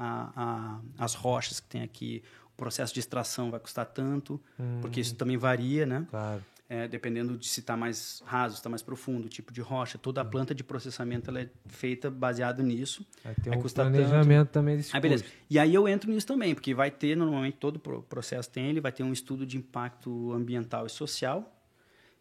[0.98, 2.22] às rochas que tem aqui,
[2.54, 4.80] o processo de extração vai custar tanto, hum.
[4.82, 6.06] porque isso também varia, né?
[6.10, 6.44] Claro.
[6.74, 10.22] É, dependendo de se está mais raso, está mais profundo, o tipo de rocha, toda
[10.22, 13.06] a planta de processamento ela é feita baseado nisso.
[13.26, 14.54] Vai ter um planejamento tanto.
[14.54, 15.26] também desse aí, beleza.
[15.50, 18.80] E aí eu entro nisso também, porque vai ter, normalmente, todo o processo tem, ele
[18.80, 21.62] vai ter um estudo de impacto ambiental e social,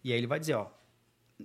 [0.02, 0.68] e aí ele vai dizer, ó,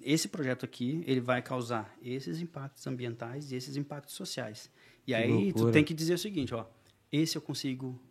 [0.01, 4.67] esse projeto aqui, ele vai causar esses impactos ambientais e esses impactos sociais.
[5.05, 6.65] E aí tu tem que dizer o seguinte, ó,
[7.11, 8.01] esse eu consigo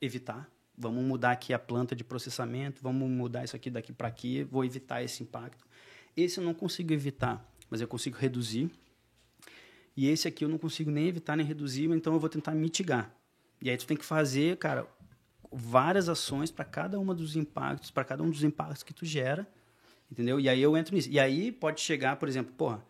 [0.00, 4.42] evitar, Vamos mudar aqui a planta de processamento, vamos mudar isso aqui daqui para aqui,
[4.42, 5.64] vou evitar esse impacto.
[6.16, 8.70] Esse eu não consigo evitar, mas eu consigo reduzir.
[9.96, 13.14] E esse aqui eu não consigo nem evitar nem reduzir, então eu vou tentar mitigar.
[13.62, 14.86] E aí tu tem que fazer, cara,
[15.50, 19.48] várias ações para cada uma dos impactos, para cada um dos impactos que tu gera,
[20.10, 20.40] entendeu?
[20.40, 21.08] E aí eu entro nisso.
[21.08, 22.84] E aí pode chegar, por exemplo, porra,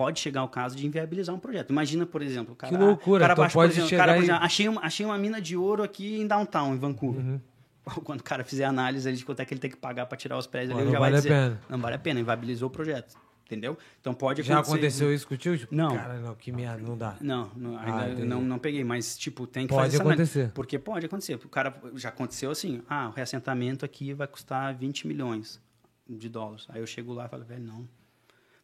[0.00, 1.68] pode chegar ao caso de inviabilizar um projeto.
[1.68, 4.22] Imagina, por exemplo, o cara, que loucura, cara então baixo, pode exemplo, chegar cara, e...
[4.22, 7.22] exemplo, achei, uma, achei uma mina de ouro aqui em downtown, em Vancouver.
[7.22, 7.40] Uhum.
[8.02, 10.38] Quando o cara fizer análise de quanto é que ele tem que pagar para tirar
[10.38, 11.60] os prédios ali, ele já vale vai dizer, pena.
[11.68, 13.14] não vale a pena, inviabilizou o projeto.
[13.44, 13.76] Entendeu?
[14.00, 15.58] Então pode Já aconteceu isso contigo?
[15.58, 15.94] Tipo, não.
[15.94, 17.16] Cara, não, que merda, não dá.
[17.20, 20.38] Não, não ainda ah, não, não peguei, mas tipo, tem que pode fazer acontecer.
[20.38, 21.34] Análise, porque pode acontecer.
[21.34, 25.60] O cara já aconteceu assim, ah, o reassentamento aqui vai custar 20 milhões
[26.08, 26.66] de dólares.
[26.70, 27.88] Aí eu chego lá e falo, velho, não,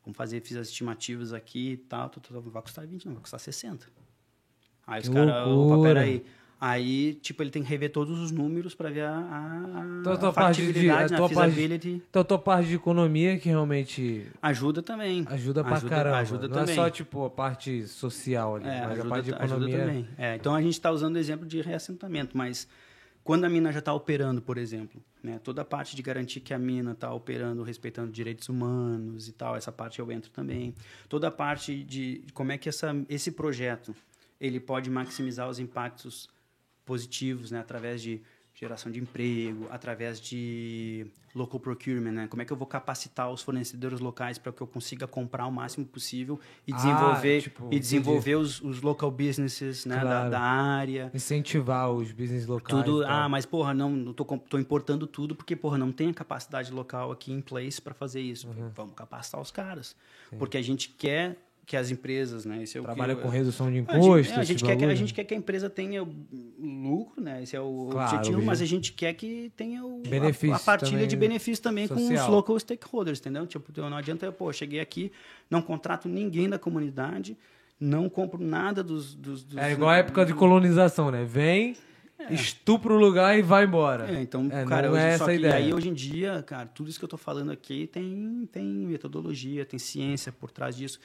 [0.06, 3.40] Vamos fazer, fiz as estimativas aqui e tal, tal, vai custar 20, não, vai custar
[3.40, 3.86] 60.
[4.86, 6.24] Aí os caras, opa, peraí.
[6.58, 10.16] Aí, tipo, ele tem que rever todos os números para ver a, a, então, a
[10.16, 11.90] tua factibilidade, parte de, a feasibility.
[11.90, 14.26] Parte, então, a tua parte de economia que realmente...
[14.40, 15.26] Ajuda também.
[15.28, 16.18] Ajuda pra ajuda, caramba.
[16.18, 16.72] Ajuda Não também.
[16.72, 19.76] é só, tipo, a parte social ali, é, mas ajuda, a parte de economia...
[19.76, 20.08] Ajuda também.
[20.16, 22.66] É, então, a gente está usando o exemplo de reassentamento, mas
[23.26, 26.54] quando a mina já está operando, por exemplo, né, toda a parte de garantir que
[26.54, 30.72] a mina está operando respeitando direitos humanos e tal, essa parte eu entro também.
[31.08, 33.96] Toda a parte de como é que essa, esse projeto
[34.40, 36.28] ele pode maximizar os impactos
[36.84, 38.22] positivos né, através de
[38.58, 42.26] geração de emprego, através de local procurement, né?
[42.26, 45.52] Como é que eu vou capacitar os fornecedores locais para que eu consiga comprar o
[45.52, 50.00] máximo possível e ah, desenvolver, ah, tipo, e desenvolver os, os, local businesses né?
[50.00, 50.30] Claro.
[50.30, 51.10] da, da, área.
[51.12, 52.82] Incentivar os business locais.
[52.82, 56.72] Tudo, ah, mas porra, não, tô, tô importando tudo porque, porra, não tem a capacidade
[56.72, 58.48] local aqui em place para fazer isso.
[58.48, 58.70] Uhum.
[58.74, 59.94] Vamos capacitar os caras.
[60.30, 60.38] Sim.
[60.38, 62.62] Porque a gente quer que as empresas, né?
[62.62, 64.06] Esse é Trabalha que, com redução de impostos.
[64.06, 66.06] A gente, é, a, gente quer que, a gente quer que a empresa tenha
[66.56, 67.42] lucro, né?
[67.42, 70.60] Esse é o claro, objetivo, mas a gente quer que tenha o, benefício a, a
[70.60, 72.08] partilha de benefícios também social.
[72.08, 73.48] com os local stakeholders, entendeu?
[73.48, 75.10] Tipo, não adianta, pô, cheguei aqui,
[75.50, 77.36] não contrato ninguém da comunidade,
[77.80, 79.16] não compro nada dos...
[79.16, 81.24] dos, dos é igual a época de colonização, né?
[81.24, 81.76] Vem...
[82.18, 82.32] É.
[82.32, 84.10] estupra o lugar e vai embora.
[84.10, 85.56] É, então, é, cara, não é essa ideia.
[85.56, 89.66] aí hoje em dia, cara, tudo isso que eu tô falando aqui tem, tem metodologia,
[89.66, 90.98] tem ciência por trás disso.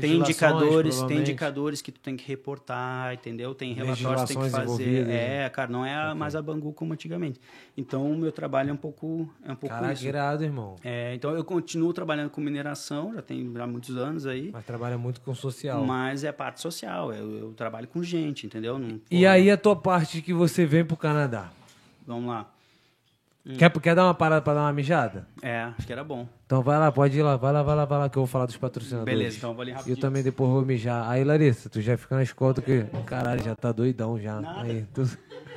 [0.00, 3.54] Tem indicadores, tem indicadores que tu tem que reportar, entendeu?
[3.54, 5.06] Tem relatórios que tem que fazer.
[5.06, 5.44] Né?
[5.44, 7.40] É, cara, não é a, mais a Bangu como antigamente.
[7.76, 10.06] Então, o meu trabalho é um pouco, é um pouco Caraca, isso.
[10.06, 10.76] irado, irmão.
[10.84, 14.50] É, então eu continuo trabalhando com mineração, já tem há muitos anos aí.
[14.52, 15.84] Mas trabalha muito com social.
[15.84, 18.78] Mas é parte social, eu, eu trabalho com gente, entendeu?
[18.78, 21.50] Não, e pô, aí a tua parte que você vem pro Canadá?
[22.06, 22.50] Vamos lá.
[23.56, 25.26] Quer, quer dar uma parada pra dar uma mijada?
[25.40, 26.28] É, acho que era bom.
[26.44, 28.26] Então vai lá, pode ir lá, vai lá, vai lá, vai lá, que eu vou
[28.26, 29.18] falar dos patrocinadores.
[29.18, 29.96] Beleza, então vou ali rapidinho.
[29.96, 31.08] Eu também depois vou mijar.
[31.08, 32.84] Aí, Larissa, tu já fica na escolta que.
[33.06, 34.40] Caralho, já tá doidão já.
[34.40, 34.60] Nada.
[34.60, 35.02] Aí, tu...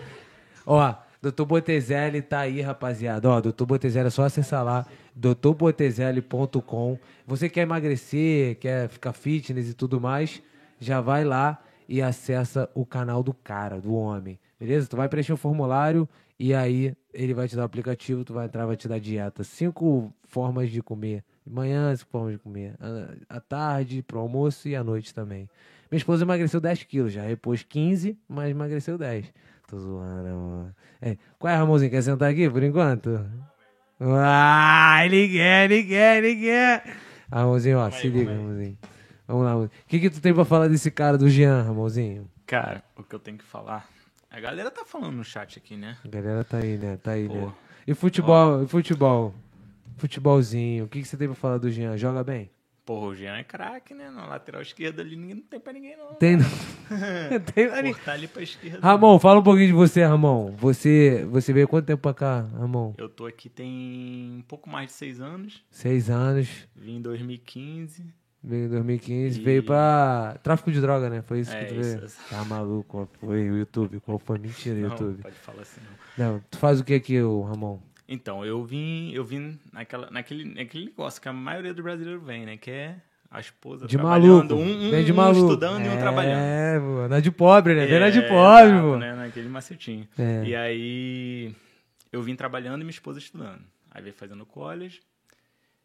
[0.66, 3.30] Ó, Doutor Botezelli tá aí, rapaziada.
[3.30, 6.98] Ó, Doutor Botezelli, é só acessar lá, doutorbotezelli.com.
[7.28, 10.42] Você quer emagrecer, quer ficar fitness e tudo mais,
[10.80, 14.40] já vai lá e acessa o canal do cara, do homem.
[14.60, 14.88] Beleza?
[14.88, 16.08] Tu vai preencher o formulário
[16.40, 19.44] e aí ele vai te dar o aplicativo, tu vai entrar, vai te dar dieta.
[19.44, 21.24] Cinco formas de comer.
[21.46, 22.76] De manhã, cinco formas de comer.
[23.30, 25.50] À tarde, pro almoço e à noite também.
[25.90, 27.24] Minha esposa emagreceu 10 quilos já.
[27.24, 29.32] Repôs 15, mas emagreceu 10.
[29.68, 30.76] Tô zoando, mano.
[31.02, 31.18] É.
[31.38, 31.92] Qual é, Ramonzinho?
[31.92, 33.26] Quer sentar aqui por enquanto?
[34.00, 36.84] Ah, ele quer, ele quer, ele quer.
[37.32, 38.78] Ramonzinho, ó, se liga, Ramonzinho.
[39.28, 42.30] Vamos lá, O que, que tu tem pra falar desse cara do Jean, Ramonzinho?
[42.46, 43.88] Cara, o que eu tenho que falar
[44.32, 45.98] a galera tá falando no chat aqui, né?
[46.04, 46.98] A galera tá aí, né?
[46.98, 47.34] Tá aí, Pô.
[47.34, 47.54] né?
[47.86, 49.36] E futebol, futebol?
[49.98, 50.86] Futebolzinho.
[50.86, 51.98] O que, que você tem pra falar do Jean?
[51.98, 52.50] Joga bem?
[52.86, 54.10] Porra, o Jean é craque, né?
[54.10, 56.16] Na lateral esquerda ali ninguém, não tem pra ninguém, não.
[56.16, 56.38] Tem,
[57.54, 57.94] tem ali.
[57.94, 58.80] Cortar ali pra esquerda.
[58.82, 60.52] Ramon, fala um pouquinho de você, Ramon.
[60.58, 62.94] Você, você veio quanto tempo pra cá, Ramon?
[62.98, 65.64] Eu tô aqui tem um pouco mais de seis anos.
[65.70, 66.48] Seis anos.
[66.76, 68.21] Vim em 2015.
[68.44, 69.40] Veio em 2015.
[69.40, 71.22] E- Veio pra tráfico de droga, né?
[71.22, 72.06] Foi isso É, que tu veio?
[72.06, 72.18] isso.
[72.30, 72.84] Tá maluco?
[72.90, 74.00] Qual foi o YouTube?
[74.00, 74.40] Qual foi?
[74.40, 75.22] Mentira, Não, YouTube.
[75.22, 75.80] pode falar assim,
[76.18, 76.34] não.
[76.34, 77.80] Não, tu faz o que aqui, ô, Ramon?
[78.08, 82.46] Então, eu vim, eu vim naquela, naquele, naquele negócio que a maioria do brasileiro vem,
[82.46, 82.58] né?
[82.58, 82.96] Que é
[83.30, 84.70] a esposa De trabalhando, maluco.
[84.70, 85.40] um, um, Vem de um maluco.
[85.46, 86.42] estudando e um trabalhando.
[86.44, 87.08] É, pô.
[87.08, 87.86] Na de pobre, né?
[87.86, 88.98] Vem na de É, pobre, pô.
[88.98, 89.14] Né?
[89.16, 90.06] Naquele macetinho.
[90.18, 90.44] É.
[90.46, 91.56] E aí,
[92.12, 93.62] eu vim trabalhando e minha esposa estudando.
[93.92, 95.00] Aí veio fazendo college.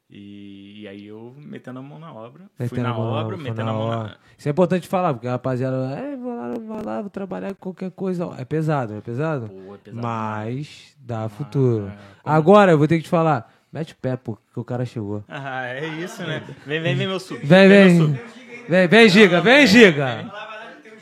[0.08, 2.44] E, e aí eu metendo a mão na obra.
[2.56, 3.96] fui Metendo na a mão, obra, metendo na a mão obra.
[4.04, 4.16] na...
[4.38, 7.72] Isso é importante falar, porque a rapaziada, é, vou lá, vou lá, vou trabalhar com
[7.72, 8.30] qualquer coisa.
[8.38, 9.48] É pesado, é pesado?
[9.48, 11.88] Pô, é pesado Mas dá futuro.
[11.88, 11.90] é,
[12.22, 14.84] como- Agora eu vou ter que te falar, mete o pé, pô, que o cara
[14.84, 15.24] chegou.
[15.28, 16.40] Ah, é isso, né?
[16.64, 17.40] Vem, vem, vem, meu sub.
[17.44, 17.98] Vem, vem.
[17.98, 18.20] sub.
[18.68, 20.32] Vem, vem, Giga, vem, Giga.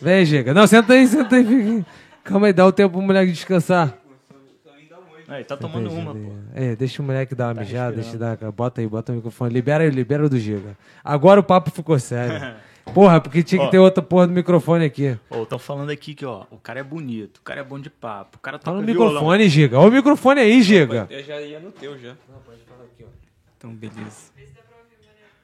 [0.00, 0.54] Vem, Giga.
[0.54, 1.44] Não, senta aí, senta aí.
[1.44, 1.86] fica-
[2.24, 3.94] Calma aí, dá o tempo pro moleque descansar.
[5.28, 6.32] Aí, tá tomando uma, pô.
[6.54, 8.36] É, deixa o moleque dar uma Tá mijada, deixa dar.
[8.52, 9.52] Bota aí, bota o microfone.
[9.52, 10.76] Libera aí, libera o do Giga.
[11.02, 12.54] Agora o papo ficou sério.
[12.92, 13.70] Porra, porque tinha que Ó.
[13.70, 15.18] ter outra porra do microfone aqui.
[15.30, 17.88] Ô, estão falando aqui que, ó, o cara é bonito, o cara é bom de
[17.88, 19.08] papo, o cara toca Fala no violão.
[19.14, 19.78] microfone, Giga.
[19.78, 21.06] Olha o microfone aí, Giga.
[21.08, 22.10] Eu já ia no teu já.
[22.28, 23.06] Não, pode falar aqui, ó.
[23.56, 24.30] Então, beleza.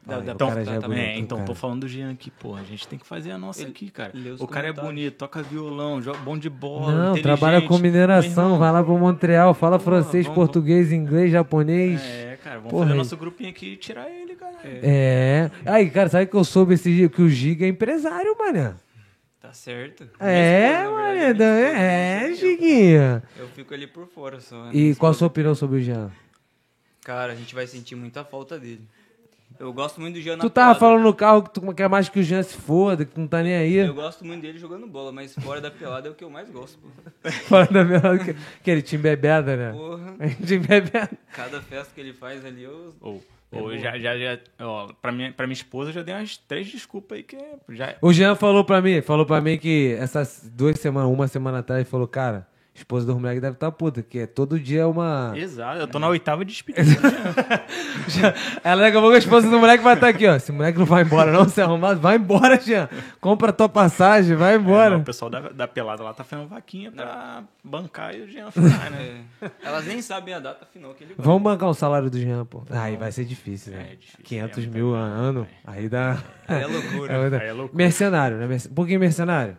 [0.06, 0.98] Dá, Aí, dá o pra cara já é bonito.
[0.98, 1.47] É, então, cara.
[1.47, 2.55] tô falando do Jean aqui, pô.
[2.56, 4.12] A gente tem que fazer a nossa Ele- aqui, cara.
[4.39, 6.93] O cara é bonito, toca violão, joga bom de bola.
[6.93, 12.01] Não, trabalha com mineração, vai lá pro Montreal, fala Porra, francês, vamos- português, inglês, japonês.
[12.02, 12.98] É, cara, vamos Porra, fazer aí.
[12.98, 14.56] nosso grupinho aqui e tirar ele, cara.
[14.64, 15.51] É.
[15.66, 18.72] Aí, cara, sabe que eu soube esse dia que o Giga é empresário, mané?
[19.39, 20.09] Tá certo.
[20.18, 21.31] É, mané.
[21.31, 22.36] É, sei eu.
[22.36, 23.22] Giguinha.
[23.39, 24.64] Eu fico ali por fora só.
[24.64, 24.70] né?
[24.72, 26.10] E qual a sua opinião sobre o Jean?
[27.05, 28.82] Cara, a gente vai sentir muita falta dele.
[29.61, 30.81] Eu gosto muito do Jean na Tu tava pelada.
[30.81, 33.28] falando no carro que tu quer mais que o Jean se foda, que tu não
[33.28, 33.74] tá nem aí.
[33.77, 36.49] Eu gosto muito dele jogando bola, mas fora da pelada é o que eu mais
[36.51, 36.89] gosto, pô.
[37.47, 38.35] Fala da minha que,
[38.65, 39.73] que ele tinha bebeda, né?
[39.73, 40.16] Porra,
[40.47, 41.11] Time bebeda.
[41.35, 42.95] cada festa que ele faz ali, eu...
[43.03, 43.23] Ou,
[43.53, 46.39] É ou já, já, já, ó, pra minha, pra minha esposa eu já dei umas
[46.39, 47.97] três desculpas aí que é- já...
[48.01, 51.81] O Jean falou pra mim, falou pra mim que essas duas semanas, uma semana atrás,
[51.81, 55.32] ele falou, cara, a esposa do moleque deve estar puta, que é todo dia uma.
[55.34, 57.01] Exato, eu tô na oitava despedida.
[58.62, 60.36] Ela daqui a pouco a esposa do moleque vai estar aqui, ó.
[60.36, 62.88] Esse moleque não vai embora, não, se arrumado, vai embora, Jean.
[63.20, 64.90] Compra a tua passagem, vai embora.
[64.90, 68.51] Não, o pessoal da, da pelada lá tá fazendo vaquinha pra bancar e o Jean
[68.51, 69.24] ficar, né?
[69.42, 71.26] É, elas nem sabem a data final que ele vai.
[71.26, 72.62] Vamos bancar o salário do Jean, pô.
[72.70, 73.88] Aí vai ser difícil, né?
[73.92, 76.18] É difícil, 500 é mil a ano, aí dá.
[76.47, 77.10] Aí é loucura.
[77.20, 77.76] É Aí é loucura.
[77.76, 78.56] Mercenário, né?
[78.70, 79.56] Um pouquinho mercenário.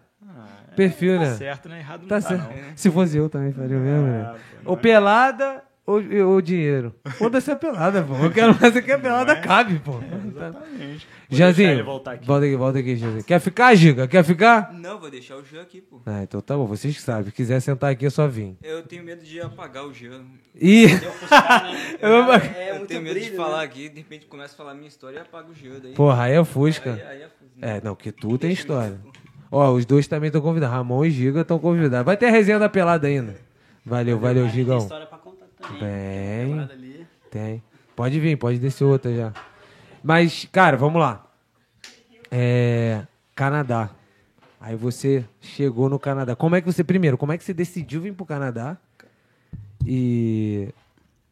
[0.90, 1.34] Perfil, tá né?
[1.36, 1.80] certo, né?
[1.80, 2.44] Errado não Tá tá, certo.
[2.50, 2.78] não.
[2.78, 4.22] Se fosse eu também faria o mesmo, né?
[4.34, 4.36] Ah,
[4.66, 6.96] Ou pelada ou, ou dinheiro.
[7.18, 8.16] Foda-se a pelada, pô.
[8.16, 10.00] Eu quero mais é que a pelada cabe, pô.
[10.28, 11.08] Exatamente.
[11.32, 13.24] Vou deixar Janzinho, volta aqui, volta aqui, Janzinho.
[13.24, 14.08] Quer ficar, Giga?
[14.08, 14.72] Quer ficar?
[14.74, 16.02] Não, vou deixar o Jean aqui, pô.
[16.06, 17.26] Ah, então tá bom, vocês que sabem.
[17.26, 18.56] Se quiser sentar aqui, é só vir.
[18.62, 20.24] Eu tenho medo de apagar o Jean.
[20.56, 20.86] Ih!
[22.00, 23.64] Eu- É eu muito tenho medo de brilho, falar né?
[23.66, 25.80] aqui, de repente começa a falar minha história e apaga o Jean.
[25.82, 26.94] Daí, Porra, aí é Fusca.
[26.94, 27.78] aí, aí é...
[27.78, 29.00] É, não, que tu tem história.
[29.52, 30.74] Ó, os dois também estão convidados.
[30.74, 32.06] Ramon e Giga estão convidados.
[32.06, 33.36] Vai ter a resenha da pelada ainda.
[33.86, 34.78] Valeu, valeu, Tem Gigão.
[34.78, 36.48] história pra contar também.
[36.48, 37.08] Temporada ali.
[37.30, 37.64] Tem.
[37.96, 39.34] Pode vir, pode descer outra já.
[40.02, 41.28] Mas, cara, vamos lá.
[42.32, 43.06] É.
[43.36, 43.90] Canadá.
[44.60, 46.36] Aí você chegou no Canadá.
[46.36, 48.78] Como é que você, primeiro, como é que você decidiu vir pro Canadá?
[49.86, 50.70] E.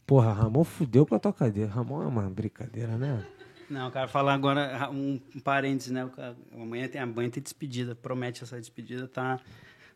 [0.06, 1.70] Porra, Ramon fudeu com a tua cadeira.
[1.72, 3.24] Ramon é uma brincadeira, né?
[3.70, 6.06] Não, cara, falar agora um, um parênteses, né?
[6.06, 9.40] o Amanhã tem, amanhã tem despedida, promete essa despedida, tá?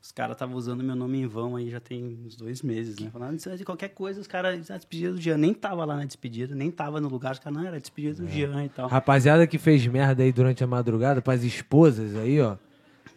[0.01, 3.09] Os caras estavam usando meu nome em vão aí já tem uns dois meses, né?
[3.09, 6.03] Falando "Ah, de qualquer coisa, os caras, a despedida do Jean, nem tava lá na
[6.05, 8.89] despedida, nem tava no lugar, os caras, não, era a despedida do Jean e tal.
[8.89, 12.57] Rapaziada que fez merda aí durante a madrugada, pras esposas aí, ó.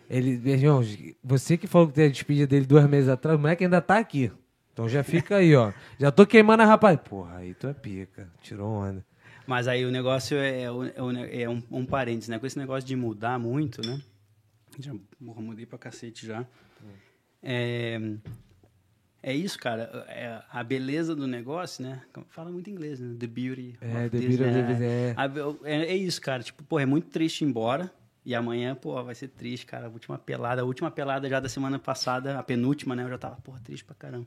[0.08, 3.40] Ele, meus irmãos, você que falou que teve a despedida dele duas meses atrás, o
[3.40, 4.30] moleque ainda tá aqui.
[4.72, 5.72] Então já fica aí, ó.
[5.98, 7.00] Já tô queimando a rapaz.
[7.00, 8.28] Porra, aí tu é pica.
[8.42, 9.04] Tirou onda.
[9.46, 12.38] Mas aí o negócio é, é, é é um, um parênteses, né?
[12.38, 14.00] Com esse negócio de mudar muito, né?
[14.78, 16.44] Já mudei pra cacete já.
[17.42, 17.98] É,
[19.22, 20.04] é isso, cara.
[20.08, 22.02] É a beleza do negócio, né?
[22.28, 23.14] Fala muito inglês, né?
[23.18, 23.76] The beauty.
[23.80, 24.66] É, of the this, beauty of né?
[24.66, 25.14] this, é.
[25.16, 26.42] A be- É, é isso, cara.
[26.42, 27.90] Tipo, pô, é muito triste ir embora.
[28.24, 29.86] E amanhã, pô, vai ser triste, cara.
[29.86, 33.04] A última pelada, a última pelada já da semana passada, a penúltima, né?
[33.04, 34.26] Eu já tava, porra, triste pra caramba.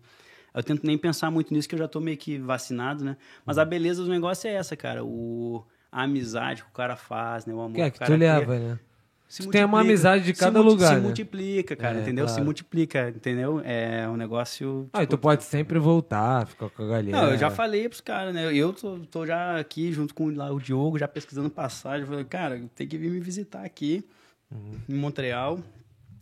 [0.54, 3.18] Eu tento nem pensar muito nisso, que eu já tô meio que vacinado, né?
[3.46, 5.04] Mas a beleza do negócio é essa, cara.
[5.04, 7.54] O, a amizade que o cara faz, né?
[7.54, 8.38] O amor Que é que que o tu cara cria.
[8.40, 8.80] leva, né?
[9.28, 11.02] se Tu tem uma amizade de Se cada multi- lugar, Se né?
[11.02, 12.28] multiplica, cara, É, entendeu?
[12.28, 12.46] Se claro.
[12.46, 13.62] multiplica, entendeu?
[13.64, 14.90] É um negócio.
[14.92, 17.12] Ah, e tipo, tu pode sempre voltar, ficar com a galera.
[17.22, 18.52] Não, eu já falei pros caras, né?
[18.52, 22.08] Eu tô, tô já aqui junto com lá, o Diogo, já pesquisando passagem.
[22.08, 24.04] Falei, cara, tem que vir me visitar aqui
[24.52, 24.72] Uhum.
[24.90, 25.60] em Montreal.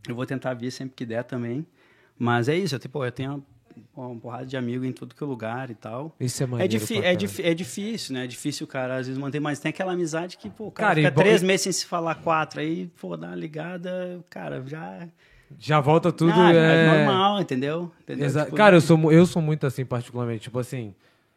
[0.06, 1.66] Eu vou tentar vir sempre que der também.
[2.20, 3.42] Mas é isso, eu, tipo, eu tenho
[3.98, 6.16] uma, porrada de amigo em tudo que é lugar e tal.
[6.20, 6.74] Isso é É, maneiro.
[6.76, 8.24] é, difí- é difícil, né?
[8.24, 10.90] É difícil o cara às vezes manter, mas tem aquela amizade que, pô, o cara,
[10.96, 15.08] Cara, fica três meses sem se falar quatro, aí, pô, dá uma ligada, cara, já.
[15.58, 16.32] Já volta tudo.
[16.32, 16.98] Ah, já é...
[17.06, 17.92] normal, entendeu?
[18.02, 18.30] Entendeu?
[18.30, 20.42] Tipo, Cara, eu sou, eu sou muito assim, particularmente.
[20.42, 20.94] Tipo assim,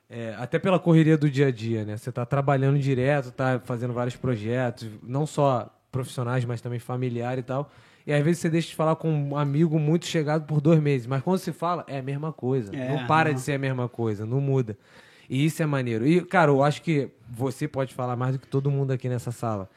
[0.09, 1.97] é, até pela correria do dia a dia, né?
[1.97, 7.43] Você tá trabalhando direto, tá fazendo vários projetos, não só profissionais, mas também familiar e
[7.43, 7.71] tal.
[8.07, 11.07] E às vezes você deixa de falar com um amigo muito chegado por dois meses.
[11.07, 12.75] Mas quando se fala, é a mesma coisa.
[12.75, 13.35] É, não para não.
[13.35, 14.77] de ser a mesma coisa, não muda.
[15.29, 16.07] E isso é maneiro.
[16.07, 19.31] E, cara, eu acho que você pode falar mais do que todo mundo aqui nessa
[19.31, 19.71] sala.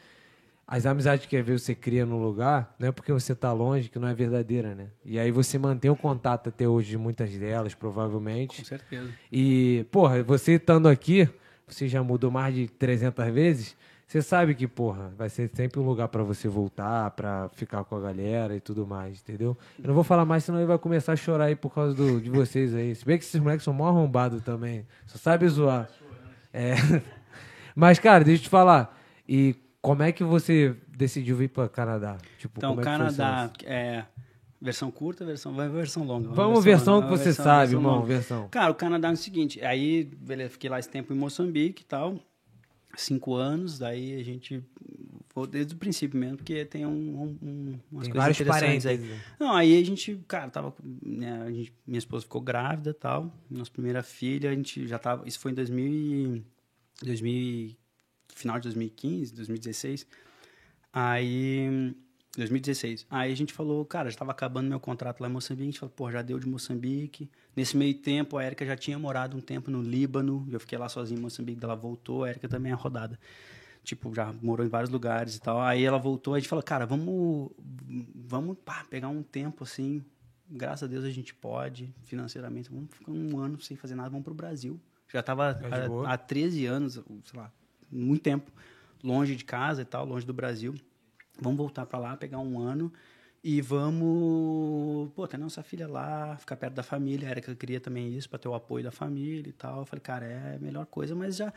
[0.66, 3.90] As amizades que às vezes você cria no lugar, não é porque você tá longe
[3.90, 4.88] que não é verdadeira, né?
[5.06, 8.62] E aí você mantém o contato até hoje de muitas delas, provavelmente.
[8.62, 9.10] Com certeza.
[9.32, 11.30] E, porra, você estando aqui,
[11.68, 13.76] você já mudou mais de 300 vezes,
[14.14, 17.96] você sabe que, porra, vai ser sempre um lugar pra você voltar, pra ficar com
[17.96, 19.58] a galera e tudo mais, entendeu?
[19.80, 22.22] Eu não vou falar mais, senão ele vai começar a chorar aí por causa do,
[22.22, 22.94] de vocês aí.
[22.94, 25.90] Se bem que esses moleques são mó arrombados também, só sabe zoar.
[26.54, 26.76] É.
[27.76, 28.96] Mas, cara, deixa eu te falar,
[29.28, 32.18] e como é que você decidiu vir pra Canadá?
[32.38, 34.06] Tipo, Então, é que Canadá é
[34.62, 36.30] versão curta, versão, vai versão longa.
[36.30, 38.08] Vamos versão que uma você versão- sabe, versão irmão, longa.
[38.08, 38.48] versão.
[38.50, 41.86] Cara, o Canadá é o seguinte, aí, beleza, fiquei lá esse tempo em Moçambique e
[41.86, 42.20] tal,
[42.96, 44.64] cinco anos, daí a gente,
[45.34, 48.86] vou desde o princípio mesmo, porque tem um, um- um- umas Tem coisas vários interessantes
[48.86, 48.98] aí.
[48.98, 49.24] parênteses.
[49.40, 53.72] Não, aí a gente, cara, tava, né, gente- minha esposa ficou grávida e tal, nossa
[53.72, 56.44] primeira filha, a gente já tava, isso foi em 2000, e-
[57.04, 57.78] 2000 e-
[58.36, 60.06] final de 2015, 2016,
[60.92, 61.96] aí,
[62.38, 65.72] 2016, aí a gente falou, cara, já tava acabando meu contrato lá em Moçambique, a
[65.72, 69.38] gente falou, pô, já deu de Moçambique, nesse meio tempo a Erika já tinha morado
[69.38, 72.72] um tempo no Líbano, eu fiquei lá sozinho em Moçambique, ela voltou, a Erika também
[72.72, 73.20] é rodada,
[73.84, 75.62] tipo, já morou em vários lugares e tal.
[75.62, 77.52] Aí ela voltou, a gente falou, cara, vamos,
[78.16, 80.04] vamos pá, pegar um tempo assim.
[80.50, 82.70] Graças a Deus a gente pode, financeiramente.
[82.70, 84.80] Vamos ficar um ano sem fazer nada, vamos pro Brasil.
[85.08, 85.54] Já estava
[86.04, 87.52] Tá há 13 anos, sei lá,
[87.92, 88.52] muito tempo,
[89.04, 90.74] longe de casa e tal, longe do Brasil.
[91.40, 92.92] Vamos voltar para lá, pegar um ano
[93.44, 97.28] e vamos, pô, ter nossa filha lá, ficar perto da família.
[97.28, 99.80] A Erika queria também isso, para ter o apoio da família e tal.
[99.80, 101.52] Eu falei, cara, é a melhor coisa, mas já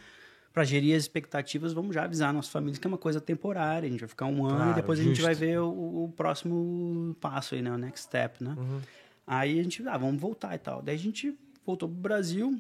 [0.53, 3.87] para gerir as expectativas, vamos já avisar a nossa família que é uma coisa temporária.
[3.87, 5.27] A gente vai ficar um ano Claro, e depois a gente justo.
[5.27, 7.71] vai ver o, o próximo passo aí, né?
[7.71, 8.55] O next step, né?
[8.57, 8.81] Uhum.
[9.27, 10.81] Aí a gente, ah, vamos voltar e tal.
[10.81, 12.59] Daí a gente voltou pro Brasil,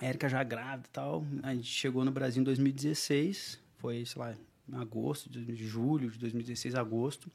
[0.00, 1.24] a Erika já grávida e tal.
[1.42, 4.34] A gente chegou no Brasil em 2016, foi, sei lá,
[4.72, 7.30] agosto, de julho de 2016, agosto.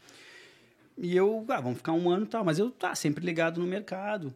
[0.97, 3.65] E eu, ah, vamos ficar um ano e tal, mas eu tá sempre ligado no
[3.67, 4.33] mercado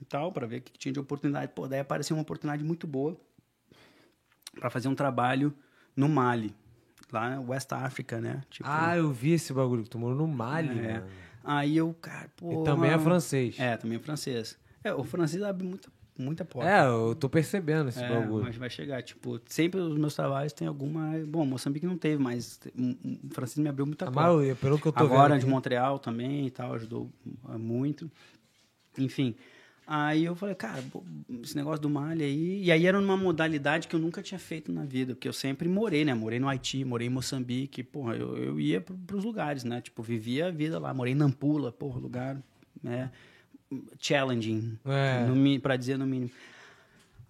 [0.00, 1.50] e tal, para ver o que tinha de oportunidade.
[1.54, 3.16] Pô, daí apareceu uma oportunidade muito boa
[4.58, 5.54] para fazer um trabalho
[5.96, 6.54] no Mali,
[7.12, 8.42] lá na West África, né?
[8.50, 10.94] Tipo, Ah, eu vi esse bagulho que tu morou no Mali, É.
[10.94, 11.06] mano.
[11.44, 12.60] Aí eu, cara, pô.
[12.60, 13.58] E também é francês.
[13.58, 14.58] É, também é francês.
[14.84, 16.68] É, o francês abre muita, muita porta.
[16.68, 18.44] É, eu tô percebendo esse É, bagulho.
[18.44, 19.02] mas vai chegar.
[19.02, 21.12] Tipo, sempre os meus trabalhos tem alguma.
[21.26, 24.28] Bom, Moçambique não teve, mas o francês me abriu muita A porta.
[24.28, 25.44] maioria, pelo que eu tô Agora vendo.
[25.44, 25.50] de.
[25.50, 27.10] Montreal também e tal, ajudou
[27.44, 28.10] ah, muito.
[28.98, 29.34] Enfim.
[29.90, 30.84] Aí eu falei, cara,
[31.42, 32.64] esse negócio do Mali aí.
[32.64, 35.66] E aí era uma modalidade que eu nunca tinha feito na vida, porque eu sempre
[35.66, 36.12] morei, né?
[36.12, 39.80] Morei no Haiti, morei em Moçambique, porra, eu, eu ia pro, pros lugares, né?
[39.80, 40.92] Tipo, vivia a vida lá.
[40.92, 42.36] Morei em Nampula, porra, lugar,
[42.82, 43.10] né?
[43.98, 45.58] Challenging, É.
[45.60, 46.30] pra dizer no mínimo.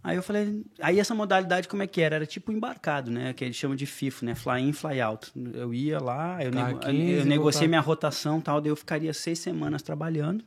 [0.03, 2.17] Aí eu falei, aí essa modalidade como é que era?
[2.17, 3.33] Era tipo embarcado, né?
[3.33, 4.35] Que eles chamam de FIFO, né?
[4.35, 5.31] Fly in, fly out.
[5.55, 7.69] Eu ia lá, eu, Tá, nego- 15 eu e negociei voltar.
[7.69, 10.45] minha rotação e tal, daí eu ficaria seis semanas trabalhando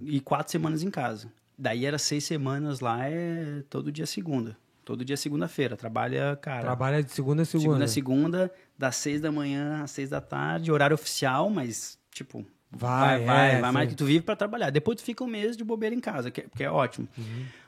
[0.00, 1.30] e quatro semanas em casa.
[1.56, 4.56] Daí era seis semanas lá, é todo dia segunda.
[4.84, 5.76] Todo dia segunda-feira.
[5.76, 6.60] Trabalha, cara.
[6.62, 7.68] Trabalha de segunda a segunda.
[7.68, 12.44] segunda a segunda, das seis da manhã às seis da tarde, horário oficial, mas, tipo,
[12.76, 14.70] Vai, vai, vai, é, vai mais que tu vive pra trabalhar.
[14.70, 17.08] Depois tu fica um mês de bobeira em casa, que, que é ótimo.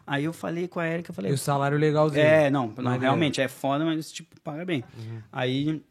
[0.07, 2.25] Aí eu falei com a Erika, falei, E o salário legalzinho.
[2.25, 4.85] é, não, não realmente é foda, mas tipo, paga bem.
[5.33, 5.83] Aí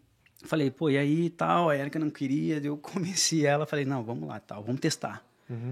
[0.44, 4.28] falei, pô, e aí tal, a Erika não queria, eu convenci ela, falei, não, vamos
[4.28, 5.24] lá, tal, vamos testar.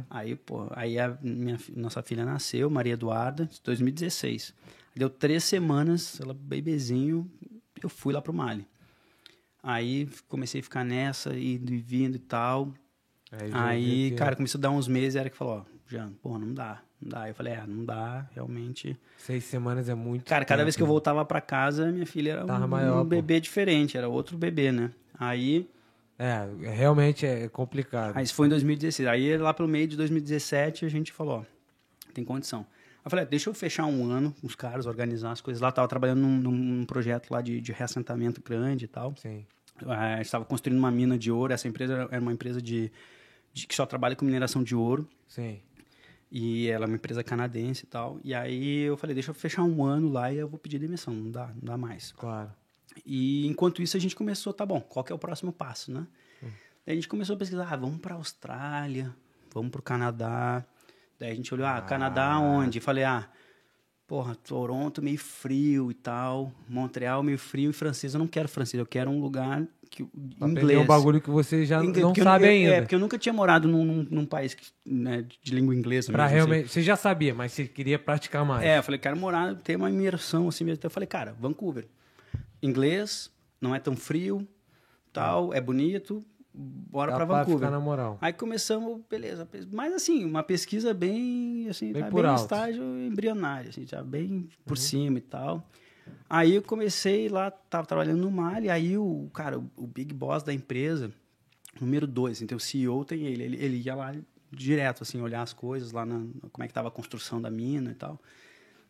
[0.10, 4.53] Aí, pô, aí a minha, nossa filha nasceu, Maria Eduarda, em 2016.
[4.95, 7.28] Deu três semanas, ela bebezinho,
[7.82, 8.68] eu fui lá pro Mali.
[9.64, 12.72] Aí comecei a ficar nessa, indo e vindo e tal.
[13.39, 16.38] Aí, Aí, que cara, começou a dar uns meses, a Erika falou, ó, Jean, pô,
[16.38, 17.27] não dá, não dá.
[17.30, 18.97] Eu falei, é, não dá, realmente.
[19.18, 20.26] Seis semanas é muito.
[20.26, 23.05] Cara, cada tempo, vez que eu voltava pra casa, minha filha era um, maior, um
[23.05, 24.91] bebê diferente, era outro bebê, né?
[25.19, 25.68] Aí
[26.18, 28.15] É, realmente é complicado.
[28.15, 29.07] Aí isso foi em 2016.
[29.07, 31.43] Aí lá pelo meio de 2017 a gente falou, ó,
[32.14, 32.60] tem condição.
[32.60, 35.60] Aí eu falei, ah, deixa eu fechar um ano com os caras, organizar as coisas
[35.61, 35.72] lá.
[35.72, 39.14] Tava trabalhando num, num projeto lá de, de reassentamento grande e tal.
[39.18, 39.45] Sim.
[39.88, 41.51] É, estava construindo uma mina de ouro.
[41.51, 42.91] Essa empresa era uma empresa de,
[43.54, 45.08] de, que só trabalha com mineração de ouro.
[45.28, 45.62] Sim.
[46.32, 48.20] E ela é uma empresa canadense e tal.
[48.24, 51.14] E aí eu falei, deixa eu fechar um ano lá e eu vou pedir demissão.
[51.14, 52.12] Não dá, não dá mais.
[52.14, 52.52] Claro.
[53.06, 56.08] E enquanto isso a gente começou, tá bom, qual que é o próximo passo, né?
[56.42, 56.48] Hum.
[56.86, 59.16] Daí a gente começou a pesquisar, ah, vamos para Austrália,
[59.54, 60.66] vamos para o Canadá.
[61.20, 62.80] Daí a gente olhou, ah, Canadá onde?
[62.80, 63.30] Falei, ah,
[64.08, 68.80] porra, Toronto meio frio e tal, Montreal meio frio e francês, eu não quero francês,
[68.80, 70.03] eu quero um lugar que
[70.40, 70.80] pra inglês.
[70.80, 72.76] um bagulho que você já inglês, não sabe eu, ainda.
[72.76, 76.11] É, porque eu nunca tinha morado num, num, num país que, né, de língua inglesa.
[76.11, 76.74] Pra mesmo, realmente, assim.
[76.74, 78.65] você já sabia, mas você queria praticar mais.
[78.65, 80.78] É, eu falei, quero morar, ter uma imersão assim mesmo.
[80.78, 81.88] Então eu falei, cara, Vancouver,
[82.61, 84.48] inglês, não é tão frio,
[85.11, 87.70] tal, é bonito, bora para Vancouver.
[87.70, 88.18] na moral.
[88.20, 93.86] Aí começamos, beleza, mas assim, uma pesquisa bem, assim, bem, tá bem estágio embrionário, assim,
[93.86, 94.84] já bem por uhum.
[94.84, 95.70] cima e tal.
[96.30, 100.54] Aí eu comecei lá, tava trabalhando no Mali, aí o cara, o, big boss da
[100.54, 101.12] empresa,
[101.80, 104.16] número dois, então o CEO tem ele, ele, ele ia lá
[104.52, 107.92] direto, assim, olhar as coisas lá, na, como é que tava a construção da mina
[107.92, 108.20] e tal.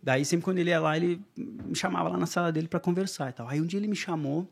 [0.02, 3.30] Daí, sempre quando ele ia lá, ele me chamava lá na sala dele para conversar
[3.30, 3.48] e tal.
[3.48, 4.48] Aí, um dia ele me chamou,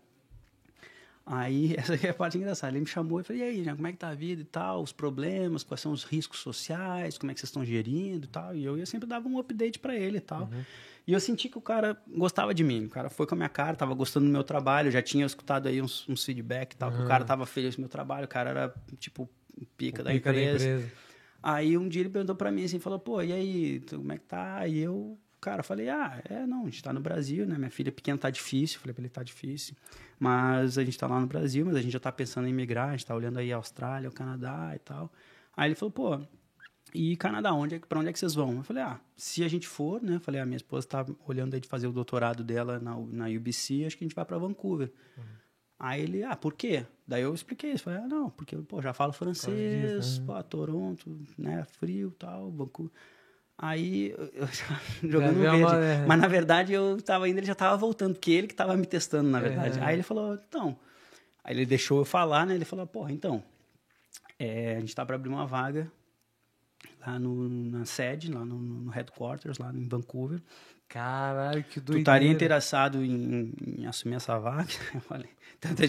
[1.26, 3.92] aí, essa é a parte engraçada, ele me chamou e falei, e aí, como é
[3.92, 7.34] que tá a vida e tal, os problemas, quais são os riscos sociais, como é
[7.34, 8.56] que vocês estão gerindo e tal.
[8.56, 10.44] E eu, eu sempre dava um update para ele e tal.
[10.44, 10.64] Uhum.
[11.08, 12.86] E eu senti que o cara gostava de mim.
[12.86, 14.92] O cara foi com a minha cara, tava gostando do meu trabalho.
[14.92, 16.98] Já tinha escutado aí uns, uns feedback e tal, uhum.
[16.98, 18.26] que o cara tava feliz com o meu trabalho.
[18.26, 19.30] O cara era, tipo,
[19.76, 20.60] pica, da, pica empresa.
[20.60, 20.92] da, empresa.
[21.42, 24.26] Aí um dia ele perguntou para mim assim, falou, pô, e aí, como é que
[24.26, 24.68] tá?
[24.68, 27.58] E eu, cara, falei, ah, é, não, a gente tá no Brasil, né?
[27.58, 28.80] Minha filha pequena tá difícil.
[28.80, 29.76] Falei pra ele, tá difícil.
[30.20, 32.90] Mas a gente tá lá no Brasil, mas a gente já tá pensando em migrar.
[32.90, 35.12] A gente tá olhando aí a Austrália, o Canadá e tal.
[35.58, 36.20] Aí ele falou, pô,
[36.94, 38.58] e Canadá, onde é, para onde é que vocês vão?
[38.58, 40.16] Eu falei, ah, se a gente for, né?
[40.16, 42.96] Eu falei, a ah, minha esposa está olhando aí de fazer o doutorado dela na,
[42.96, 44.92] na UBC, acho que a gente vai para Vancouver.
[45.18, 45.24] Uhum.
[45.80, 46.86] Aí ele, ah, por quê?
[47.08, 47.86] Daí eu expliquei isso.
[47.86, 50.28] Falei, ah, não, porque, pô, já falo francês, disso, né?
[50.28, 52.94] pô, Toronto, né, frio tal, Vancouver.
[53.62, 54.48] Aí, eu,
[55.08, 55.64] jogando no verde.
[55.64, 56.06] Uma, é.
[56.06, 58.86] Mas, na verdade, eu estava indo, ele já estava voltando, porque ele que estava me
[58.86, 59.80] testando, na verdade.
[59.80, 59.84] É.
[59.84, 60.78] Aí ele falou, então...
[61.44, 62.54] Aí ele deixou eu falar, né?
[62.54, 63.44] Ele falou, porra, então,
[64.38, 65.92] é, a gente está para abrir uma vaga
[67.06, 70.42] lá no, na sede, lá no, no, headquarters, lá em Vancouver.
[70.92, 71.94] Caralho, que doideira.
[71.94, 74.68] Tu estaria interessado em, em, assumir essa vaga?
[74.94, 75.30] Eu falei.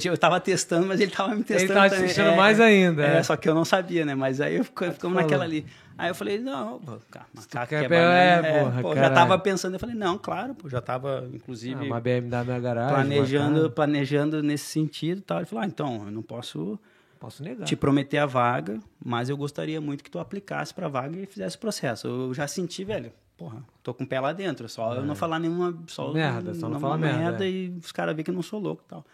[0.05, 1.73] Eu tava testando, mas ele tava me testando.
[1.73, 2.07] Ele tava também.
[2.07, 3.07] testando é, mais ainda.
[3.07, 4.15] É, é, só que eu não sabia, né?
[4.15, 5.65] Mas aí eu ficamos naquela ali.
[5.97, 6.99] Aí eu falei, não, pô,
[7.33, 10.83] macaco quer é, é, porra, pô, já tava pensando, eu falei, não, claro, pô, já
[10.83, 11.81] tava, inclusive.
[11.81, 12.95] Ah, uma BMW na garagem.
[12.95, 15.39] Planejando, planejando nesse sentido e tal.
[15.39, 16.79] Ele falou, ah, então, eu não posso
[17.23, 17.65] Posso negar.
[17.65, 21.25] Te prometer a vaga, mas eu gostaria muito que tu aplicasse para a vaga e
[21.25, 22.09] fizesse o processo.
[22.09, 23.13] Eu já senti, velho,
[23.43, 24.69] porra, tô com o pé lá dentro.
[24.69, 24.99] Só é.
[24.99, 25.77] eu não falar nenhuma.
[25.89, 27.19] Só merda, só não, falar merda.
[27.19, 27.51] merda é.
[27.51, 29.05] E os caras veem que eu não sou louco e tal.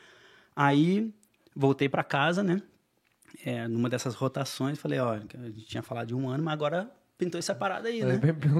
[0.54, 1.10] Aí
[1.56, 2.60] voltei para casa, né?
[3.44, 6.90] É, numa dessas rotações, falei, ó, a gente tinha falado de um ano, mas agora
[7.16, 8.18] pintou essa parada aí, né?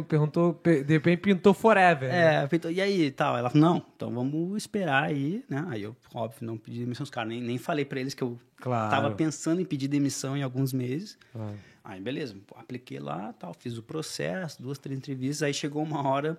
[0.09, 2.09] Perguntou, de repente pintou forever.
[2.11, 2.47] É, né?
[2.47, 3.37] pintou, e aí tal?
[3.37, 5.65] Ela falou, não, então vamos esperar aí, né?
[5.69, 8.39] Aí eu, óbvio, não pedi demissão dos caras, nem, nem falei pra eles que eu
[8.57, 8.91] claro.
[8.91, 11.19] tava pensando em pedir demissão em alguns meses.
[11.33, 11.55] Claro.
[11.89, 16.39] Aí, beleza, apliquei lá, tal, fiz o processo, duas, três entrevistas, aí chegou uma hora,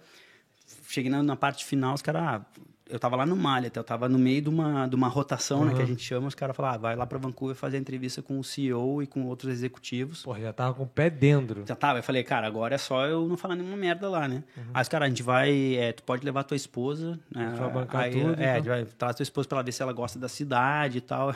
[0.88, 2.46] cheguei na, na parte final, os caras, ah,
[2.90, 5.60] eu tava lá no Malha, até eu tava no meio de uma, de uma rotação,
[5.60, 5.66] uhum.
[5.66, 8.22] né, que a gente chama, os caras falaram, ah, vai lá para Vancouver fazer entrevista
[8.22, 10.24] com o CEO e com outros executivos.
[10.24, 11.64] Pô, já tava com o pé dentro.
[11.68, 14.44] Já tava, eu falei, cara, agora é só eu não falar nenhuma merda lá, né?
[14.58, 14.64] Uhum.
[14.74, 17.54] Aí os caras, a gente vai, é, tu pode levar tua esposa, né?
[17.58, 18.32] Vai bancar aí, tudo.
[18.32, 18.52] É, então.
[18.52, 21.02] a gente vai trazer tua esposa pra ela ver se ela gosta da cidade e
[21.02, 21.34] tal.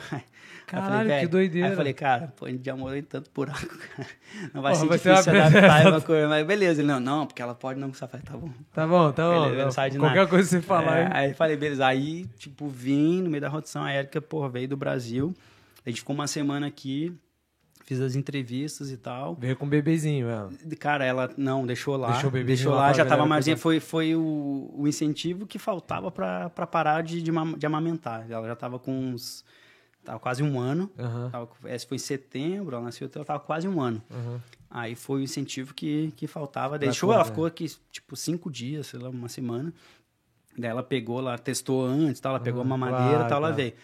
[0.66, 1.68] Caralho, falei, que doideira.
[1.68, 3.60] Aí eu falei, cara, pô, a gente já morou em tanto buraco,
[3.94, 4.08] cara.
[4.52, 6.80] Não vai Porra, ser difícil adaptar uma coisa, mas beleza.
[6.80, 8.08] Ele, não, não, porque ela pode não gostar.
[8.08, 8.50] Falei, tá bom.
[8.72, 9.50] Tá bom, tá bom.
[9.50, 10.26] Beleza, não, qualquer nada.
[10.26, 10.98] coisa que você falar.
[10.98, 13.84] É, aí falei, beleza, aí tipo, vim no meio da rotação.
[13.84, 15.34] A Érica, porra, veio do Brasil.
[15.84, 17.14] A gente ficou uma semana aqui,
[17.84, 19.34] fiz as entrevistas e tal.
[19.34, 20.50] Veio com o bebezinho, ela.
[20.78, 22.12] Cara, ela não, deixou lá.
[22.12, 23.46] Deixou o bebezinho Deixou lá, lá já tava mais.
[23.60, 28.26] Foi, foi o, o incentivo que faltava para parar de, de, de, amamentar.
[28.30, 29.44] Ela já tava com uns.
[30.02, 30.90] Tava quase um ano.
[30.98, 31.30] Uhum.
[31.30, 34.02] Tava, essa foi em setembro, ela nasceu, ela tava quase um ano.
[34.10, 34.38] Uhum.
[34.70, 36.78] Aí foi o incentivo que, que faltava.
[36.78, 39.72] Deixou, ela ficou aqui, tipo, cinco dias, sei lá, uma semana.
[40.56, 43.74] Daí ela pegou lá, testou antes, tal, ela pegou uma madeira, tal, ela veio.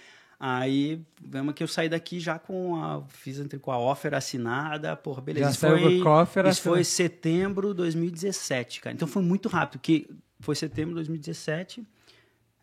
[0.42, 3.02] Aí, vemos que eu saí daqui já com a.
[3.09, 5.47] Fiz com a offer assinada, porra, beleza.
[5.47, 8.94] Já isso foi, offer isso foi setembro de 2017, cara.
[8.94, 11.86] Então foi muito rápido, que foi setembro de 2017,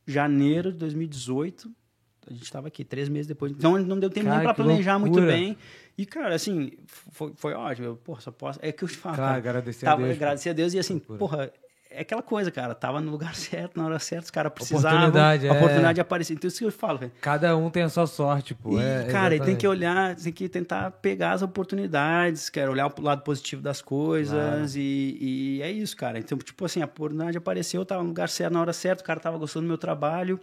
[0.08, 1.72] janeiro de 2018.
[2.28, 3.52] a gente estava aqui três meses depois.
[3.52, 5.38] Então não deu tempo Cara, nem para planejar muito loucura.
[5.38, 5.56] bem.
[5.96, 7.88] E, cara, assim, foi, foi ótimo.
[7.88, 8.58] Eu, porra, só posso.
[8.60, 9.16] É que eu te falo.
[9.16, 11.20] Claro, cara, agradecer a tava, Deus, Agradecer a Deus e assim, Loucura.
[11.20, 11.54] porra.
[11.90, 15.00] É aquela coisa, cara, tava no lugar certo, na hora certa, os caras precisavam.
[15.00, 15.58] Oportunidade, a é.
[15.58, 16.36] oportunidade apareceu.
[16.36, 17.12] Então, isso que eu falo, velho.
[17.22, 18.80] Cada um tem a sua sorte, pô.
[18.80, 22.90] E, é, cara, e tem que olhar, tem que tentar pegar as oportunidades, cara, olhar
[22.90, 26.20] pro lado positivo das coisas e, e é isso, cara.
[26.20, 29.06] Então, tipo assim, a oportunidade apareceu, eu tava no lugar certo, na hora certa, o
[29.06, 30.40] cara tava gostando do meu trabalho,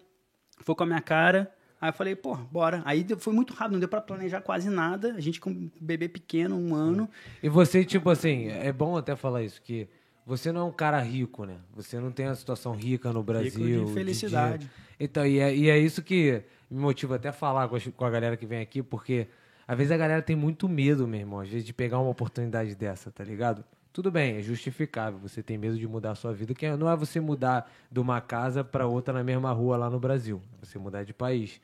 [0.61, 1.53] foi com a minha cara.
[1.81, 2.81] Aí eu falei, pô, bora.
[2.87, 5.13] Aí foi muito rápido, não deu pra planejar quase nada.
[5.15, 7.11] A gente com um bebê pequeno, um ano.
[7.43, 9.87] E você, tipo assim, é bom até falar isso, que
[10.27, 11.57] você não é um cara rico, né?
[11.75, 13.87] Você não tem uma situação rica no Brasil.
[13.87, 14.59] de felicidade.
[14.59, 14.75] dinheiro.
[14.99, 18.05] Então, e é, e é isso que me motiva até a falar com, as- com
[18.05, 19.27] a galera que vem aqui, porque
[19.67, 22.75] às vezes a galera tem muito medo, meu irmão, às vezes de pegar uma oportunidade
[22.75, 23.65] dessa, tá ligado?
[23.93, 25.19] Tudo bem, é justificável.
[25.21, 28.21] Você tem medo de mudar a sua vida, que não é você mudar de uma
[28.21, 30.43] casa pra outra na mesma rua lá no Brasil.
[30.61, 31.61] É você mudar de país.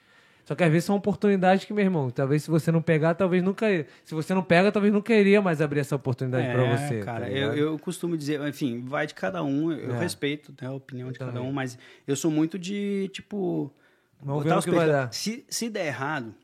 [0.51, 3.40] Só que às vezes são oportunidades que, meu irmão, talvez se você não pegar, talvez
[3.40, 3.68] nunca.
[4.05, 6.98] Se você não pega, talvez nunca iria mais abrir essa oportunidade pra você.
[6.98, 9.70] É, cara, tá eu, eu costumo dizer, enfim, vai de cada um.
[9.70, 10.01] Eu É.
[10.01, 11.48] respeito né, a opinião de cada também.
[11.48, 13.72] um, mas eu sou muito de, tipo.
[14.20, 15.12] Vamos ver o que vai dar.
[15.12, 16.35] Se, se der errado,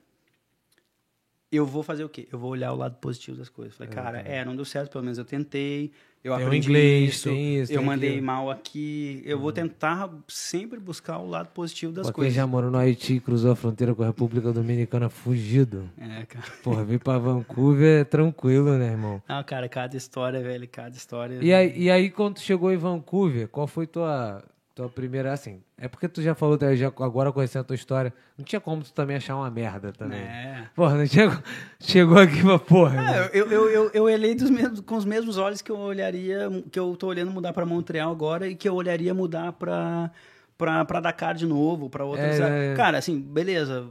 [1.50, 2.28] eu vou fazer o quê?
[2.30, 3.74] Eu vou olhar o lado positivo das coisas.
[3.74, 5.90] Falei, cara, é, não deu certo, pelo menos eu tentei.
[6.26, 8.20] Eu Tem aprendi inglês, isso, isso, eu mandei aquilo.
[8.20, 8.26] Uhum.
[8.26, 9.22] mal aqui.
[9.24, 12.34] Eu vou tentar sempre buscar o lado positivo das Pra quem coisas.
[12.34, 15.88] já morou no Haiti e cruzou a fronteira com a República Dominicana fugido.
[15.98, 16.44] É, cara.
[16.64, 19.22] Porra, vir pra Vancouver é tranquilo, né, irmão?
[19.28, 21.38] Não, cara, cada história, velho, cada história.
[21.40, 24.42] E aí, e aí, quando chegou em Vancouver, qual foi tua,
[24.76, 25.62] tua primeira, assim...
[25.78, 28.82] É porque tu já falou, tá, já, agora conhecendo a tua história, não tinha como
[28.82, 30.20] tu também achar uma merda também.
[30.20, 30.68] É.
[30.76, 31.42] Porra, não tinha...
[31.80, 33.16] Chegou aqui pra porra.
[33.16, 36.48] É, eu, eu, eu, eu olhei dos mesmos, com os mesmos olhos que eu olharia,
[36.70, 40.10] que eu tô olhando mudar para Montreal agora e que eu olharia mudar para
[40.58, 42.38] para Dakar de novo, para outras.
[42.40, 42.74] É, é.
[42.74, 43.88] Cara, assim, beleza.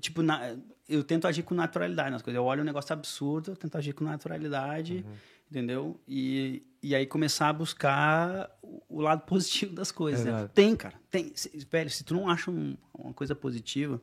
[0.00, 0.56] Tipo, na-
[0.88, 2.36] eu tento agir com naturalidade nas coisas.
[2.36, 5.12] Eu olho um negócio absurdo, eu tento agir com naturalidade, Uhum.
[5.50, 6.00] entendeu?
[6.06, 10.24] E, e aí começar a buscar o, lado positivo das coisas.
[10.24, 10.30] né?
[10.30, 10.52] Exato.
[10.54, 10.94] Tem, cara.
[11.10, 11.32] Tem.
[11.34, 14.00] Se- velho, se tu não acha um- uma coisa positiva,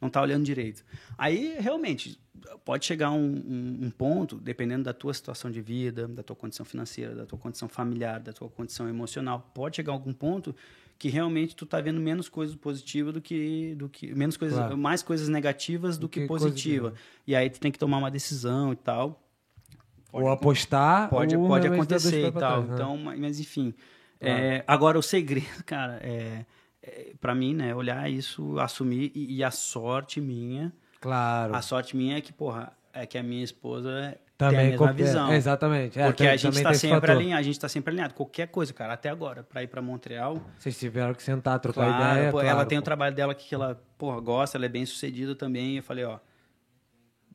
[0.00, 0.84] não tá olhando direito.
[1.16, 2.20] Aí, realmente,
[2.66, 6.66] pode chegar um, um- um ponto, dependendo da tua situação de vida, da tua condição
[6.66, 10.54] financeira, da tua condição familiar, da tua condição emocional, pode chegar algum ponto
[10.98, 14.78] que realmente tu tá vendo menos coisas positivas do que do que menos coisas, Claro.
[14.78, 16.94] mais coisas negativas do, Do que, que coisa positiva.
[17.26, 19.22] E aí tu tem que tomar uma decisão e tal.
[20.12, 22.40] ou apostar, Pode, ou pode acontecer e tal.
[22.40, 22.74] trás, né?
[22.74, 23.74] Então, mas enfim.
[24.18, 26.46] É, agora, o segredo, cara, é,
[26.82, 31.54] é, para mim, né, olhar isso, assumir, e, e a sorte minha, Claro.
[31.54, 35.32] a sorte minha é que, porra, é que a minha esposa Também tem visão.
[35.32, 35.98] é, exatamente.
[35.98, 38.12] É, porque tem- a gente tá tem esse sempre alinhado, a gente tá sempre alinhado.
[38.14, 42.12] Qualquer coisa, cara, até agora, para ir para Montreal, Vocês tiveram que sentar, trocar claro,
[42.14, 42.30] ideia.
[42.30, 42.84] pô, claro, ela tem o pô.
[42.84, 45.76] trabalho dela que ela, porra, gosta, ela é bem sucedida também.
[45.78, 46.18] Eu falei, ó,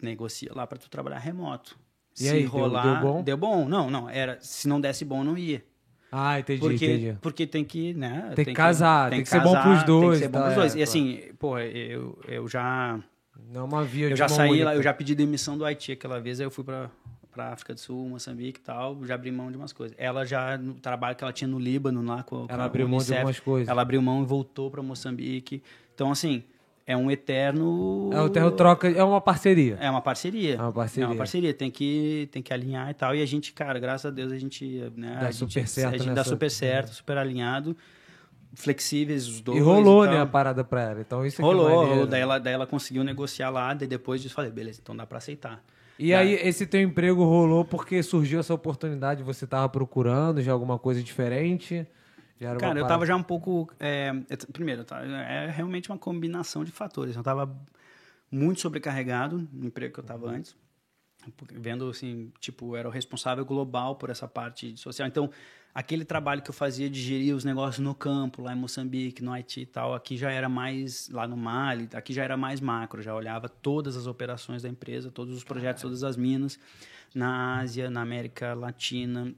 [0.01, 1.77] negocia lá para tu trabalhar remoto.
[2.19, 3.23] E Se aí, deu- rolar, deu bom?
[3.23, 3.67] Deu bom?
[3.69, 5.63] Não, não, era, se não desse bom, não ia.
[6.11, 7.17] Ah, entendi, Porque, entendi.
[7.21, 8.33] porque tem que, né?
[8.35, 10.55] Tem que casar, tem que ser bom pros Tem dois, que ser bom tá, pros
[10.55, 10.75] dois.
[10.75, 12.99] é, e assim, pô, eu, eu já
[13.49, 14.65] Não é uma via eu de já saí única.
[14.65, 16.89] lá, eu já pedi demissão do Haiti aquela vez, aí eu fui pra,
[17.31, 19.95] pra África do Sul, Moçambique e tal, já abri mão de umas coisas.
[19.99, 22.99] Ela já, no trabalho que ela tinha no Líbano lá com, com Ela abriu mão
[22.99, 23.67] de algumas coisas.
[23.67, 25.63] Ela abriu mão e voltou pra Moçambique.
[25.93, 26.43] Então, assim,
[26.85, 28.09] é um eterno...
[28.13, 29.77] É o terro troca, é uma parceria.
[29.79, 30.55] É uma parceria.
[30.55, 31.05] É uma parceria.
[31.05, 31.53] É uma parceria.
[31.53, 33.15] Tem que, tem que alinhar e tal.
[33.15, 34.65] E a gente, cara, graças a Deus, a gente.
[34.95, 37.75] Né, Dá a super gente, certo A gente dá super certo, super alinhado.
[38.53, 39.57] Flexíveis os dois.
[39.57, 40.23] E rolou, e né, tal.
[40.23, 41.01] a parada pra ela.
[41.01, 42.07] Então isso Rolou, é rolou.
[42.07, 43.73] Daí ela, daí ela conseguiu negociar lá.
[43.73, 45.63] Daí depois disso, falei, beleza, então dá pra aceitar.
[45.97, 50.79] E aí, esse teu emprego rolou porque surgiu essa oportunidade, você tava procurando já alguma
[50.79, 51.85] coisa diferente?
[52.39, 53.69] Já era uma Cara, eu tava já um pouco.
[53.79, 54.11] é,
[54.51, 54.83] primeiro,
[55.27, 57.15] é realmente uma combinação de fatores.
[57.15, 57.55] Eu tava
[58.31, 60.55] muito sobrecarregado no emprego que eu tava antes.
[61.37, 65.07] porque Vendo assim, tipo, era o responsável global por essa parte social.
[65.07, 65.29] Então,
[65.73, 69.31] aquele trabalho que eu fazia de gerir os negócios no campo, lá em Moçambique, no
[69.31, 73.01] Haiti e tal, aqui já era mais, lá no Mali, aqui já era mais macro,
[73.01, 76.59] já olhava todas as operações da empresa, todos os projetos, todas as minas,
[77.13, 79.33] na Ásia, na América Latina,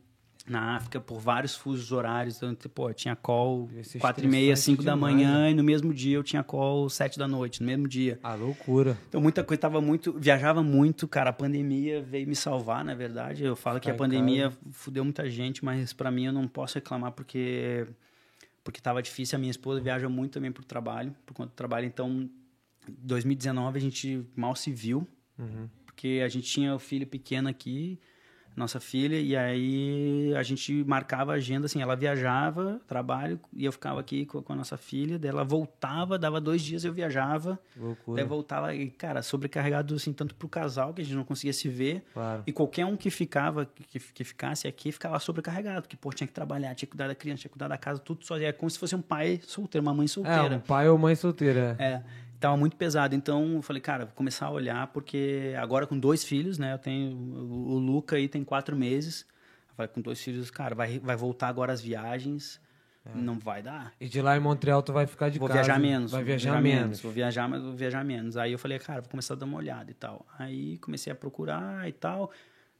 [0.45, 2.35] na África, por vários fusos horários.
[2.37, 6.17] Então, tipo, eu tinha call quatro e meia, cinco da manhã, e no mesmo dia
[6.17, 8.19] eu tinha call sete da noite, no mesmo dia.
[8.21, 8.97] Ah, loucura.
[9.07, 13.43] Então, muita coisa, tava muito, viajava muito, cara, a pandemia veio me salvar, na verdade,
[13.45, 16.47] eu falo que Ficar a em pandemia fudeu muita gente, mas para mim eu não
[16.47, 17.87] posso reclamar porque
[18.65, 21.85] porque tava difícil, a minha esposa viaja muito também por trabalho, por conta do trabalho,
[21.85, 25.05] então, em 2019 a gente mal se viu,
[25.37, 25.67] Uhum.
[25.85, 27.99] porque a gente tinha o filho pequeno aqui,
[28.55, 33.71] nossa filha, e aí a gente marcava a agenda, assim, ela viajava, trabalho, e eu
[33.71, 37.59] ficava aqui com, com a nossa filha, daí ela voltava, dava dois dias, eu viajava,
[37.75, 38.17] Loucura.
[38.21, 41.67] daí voltava, e, cara, sobrecarregado, assim, tanto pro casal, que a gente não conseguia se
[41.67, 42.43] ver, Claro.
[42.45, 46.33] e qualquer um que ficava, que, que ficasse aqui, ficava sobrecarregado, porque, pô, tinha que
[46.33, 48.69] trabalhar, tinha que cuidar da criança, tinha que cuidar da casa, tudo sozinho, é como
[48.69, 50.55] se fosse um pai solteiro, uma mãe É, solteira.
[50.57, 51.75] um pai ou mãe solteira.
[51.79, 52.01] É,
[52.43, 53.15] tava muito pesado.
[53.15, 56.73] Então, eu falei, cara, vou começar a olhar, porque agora com dois filhos, né?
[56.73, 57.15] Eu tenho.
[57.15, 59.25] O, Luca aí tem quatro meses.
[59.77, 62.61] Falei, com dois filhos, cara, vai, vai voltar agora as viagens.
[63.15, 63.91] Não vai dar.
[63.99, 65.61] E de lá em Montreal tu vai ficar de Vou casa.
[65.61, 66.11] viajar menos.
[66.11, 67.01] Vai vou viajar, menos.
[67.01, 68.37] Vou viajar, mas vou viajar menos.
[68.37, 70.25] Aí eu falei, cara, vou começar a dar uma olhada e tal.
[70.39, 72.31] Aí comecei a procurar e tal.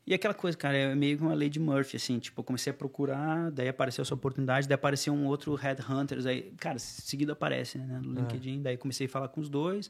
[0.06, 2.20] E aquela coisa, cara, é meio que uma lei de Murphy, assim.
[2.20, 6.26] Tipo, eu comecei a procurar, daí apareceu essa oportunidade, daí apareceu um outro Headhunters.
[6.26, 8.62] Aí, cara, seguido aparece, né, no LinkedIn.
[8.62, 9.90] Daí comecei a falar com os dois.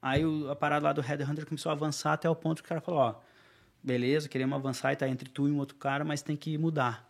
[0.00, 2.68] Aí o- a parada lá do Headhunter começou a avançar até o ponto que o
[2.68, 3.14] cara falou, ó,
[3.80, 7.08] beleza, queremos avançar e tá entre tu e um outro cara, mas tem que mudar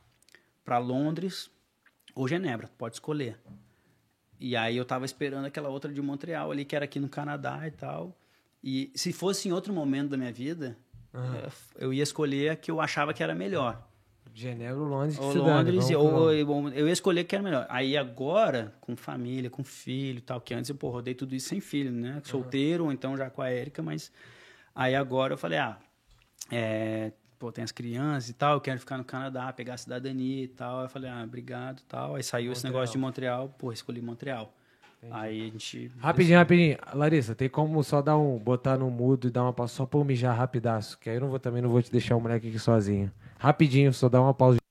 [0.62, 1.50] para Londres
[2.14, 3.38] ou Genebra, pode escolher.
[4.38, 7.66] E aí eu tava esperando aquela outra de Montreal ali, que era aqui no Canadá
[7.66, 8.14] e tal.
[8.62, 10.76] E se fosse em outro momento da minha vida,
[11.14, 11.48] eh,
[11.78, 13.88] eu ia escolher a que eu achava que era melhor.
[14.34, 15.18] Genebra ou Londres.
[15.18, 16.48] Ou Londres, ou, pra Londres.
[16.48, 17.66] ou- eu ia escolher que era melhor.
[17.68, 21.48] Aí agora, com família, com filho e tal, que antes eu pô, rodei tudo isso
[21.48, 22.20] sem filho, né?
[22.24, 24.10] Solteiro, ou então já com a Érica, mas
[24.74, 25.78] aí agora eu falei, ah,
[26.50, 30.44] é, pô, tem as crianças e tal, eu quero ficar no Canadá, pegar a cidadania
[30.44, 30.78] e tal.
[30.78, 32.14] Aí eu falei, ah, obrigado e tal.
[32.16, 32.72] Aí saiu esse Montreal.
[32.72, 34.54] negócio de Montreal, pô, escolhi Montreal.
[35.10, 35.90] Aí a gente.
[35.98, 36.78] Rapidinho, rapidinho.
[36.94, 39.98] Larissa, tem como só dar um, botar no mudo e dar uma pausa só pra
[39.98, 40.98] eu mijar rapidaço?
[40.98, 43.10] Que aí eu não vou, também não vou te deixar o moleque aqui sozinho.
[43.38, 44.61] Rapidinho, só dá uma pausa.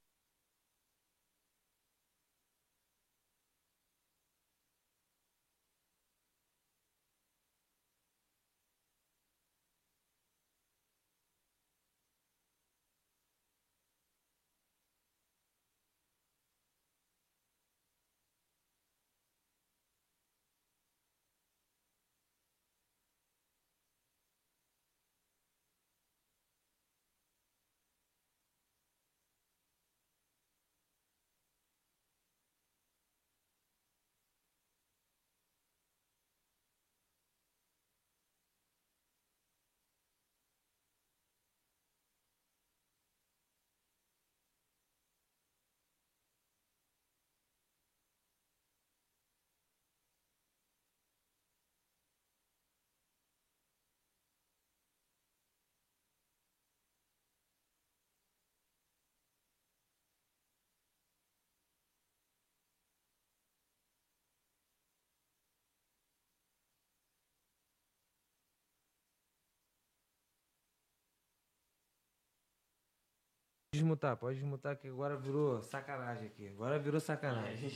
[73.82, 76.48] Desmutar, pode desmutar que agora virou sacanagem aqui.
[76.48, 77.72] Agora virou sacanagem.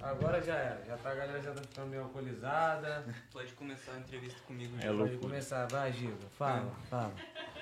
[0.00, 0.84] Agora já era.
[0.84, 3.04] Já tá, a galera já tá ficando meio alcoolizada.
[3.30, 4.74] Pode começar a entrevista comigo.
[4.78, 4.94] É já.
[4.96, 6.16] Pode começar, vai, Giga.
[6.38, 7.12] Fala, fala.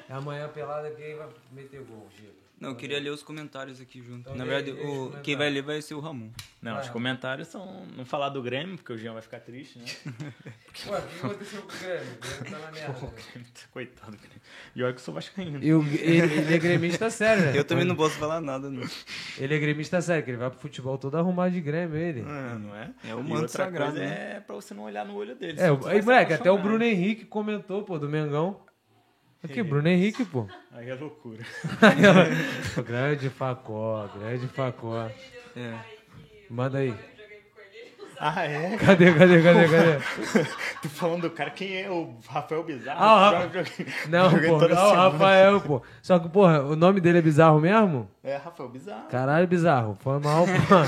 [0.08, 2.43] É amanhã pelada quem vai meter gol, Giga.
[2.60, 4.20] Não, eu queria ler os comentários aqui junto.
[4.20, 6.30] Então Na verdade, o, quem vai ler vai ser o Ramon.
[6.62, 6.92] Não, os Vai.
[6.92, 7.84] comentários são.
[7.94, 9.84] Não falar do Grêmio, porque o Jean vai ficar triste, né?
[10.88, 12.12] Ué, o que aconteceu com o Grêmio?
[12.14, 12.92] O Grêmio tá na merda.
[13.34, 13.44] né?
[13.70, 14.40] Coitado do Grêmio.
[14.74, 15.62] E olha que eu sou vascaíno.
[15.62, 17.52] E o, ele, ele é gremista sério, né?
[17.58, 18.82] Eu também não posso falar nada, não.
[19.38, 22.22] Ele é gremista sério, que ele vai pro futebol todo arrumado de Grêmio, ele.
[22.26, 22.90] Ah, não é?
[23.06, 24.36] É o manto sagrado, coisa né?
[24.36, 25.60] é pra você não olhar no olho dele.
[25.60, 26.56] É, aí, moleque, até o.
[26.56, 28.63] Bruno Henrique comentou, pô, do Mengão.
[29.44, 30.48] Aqui, Bruno Henrique, pô.
[30.72, 31.44] Aí é loucura.
[32.84, 35.10] Grande Facó, grande Facó.
[35.54, 35.78] É.
[36.48, 36.94] Manda aí.
[38.20, 38.76] Ah, é?
[38.76, 40.44] Cadê, cadê, cadê, cadê?
[40.82, 42.98] Tu falando do cara, quem é o Rafael Bizarro?
[43.02, 43.64] Ah, o joga-
[44.08, 44.94] Não, pô, toda não, o.
[44.94, 45.82] Rafael, pô.
[46.02, 48.08] Só que, porra, o nome dele é bizarro mesmo?
[48.22, 49.08] É, Rafael Bizarro.
[49.10, 49.98] Caralho, bizarro.
[50.00, 50.86] Foi mal, porra.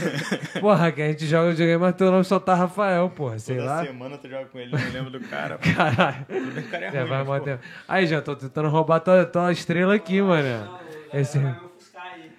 [0.60, 3.38] Porra, que a gente joga videogame, mas teu nome só tá Rafael, porra.
[3.38, 3.84] Sei Toda lá.
[3.84, 5.58] semana tu joga com ele, não lembro do cara.
[5.58, 6.26] Caralho.
[6.28, 7.44] O cara é Já ruim, vai mas, pô.
[7.44, 7.62] tempo.
[7.88, 10.78] Aí, já tô tentando roubar tua, tua estrela aqui, mano.
[11.12, 11.38] Esse,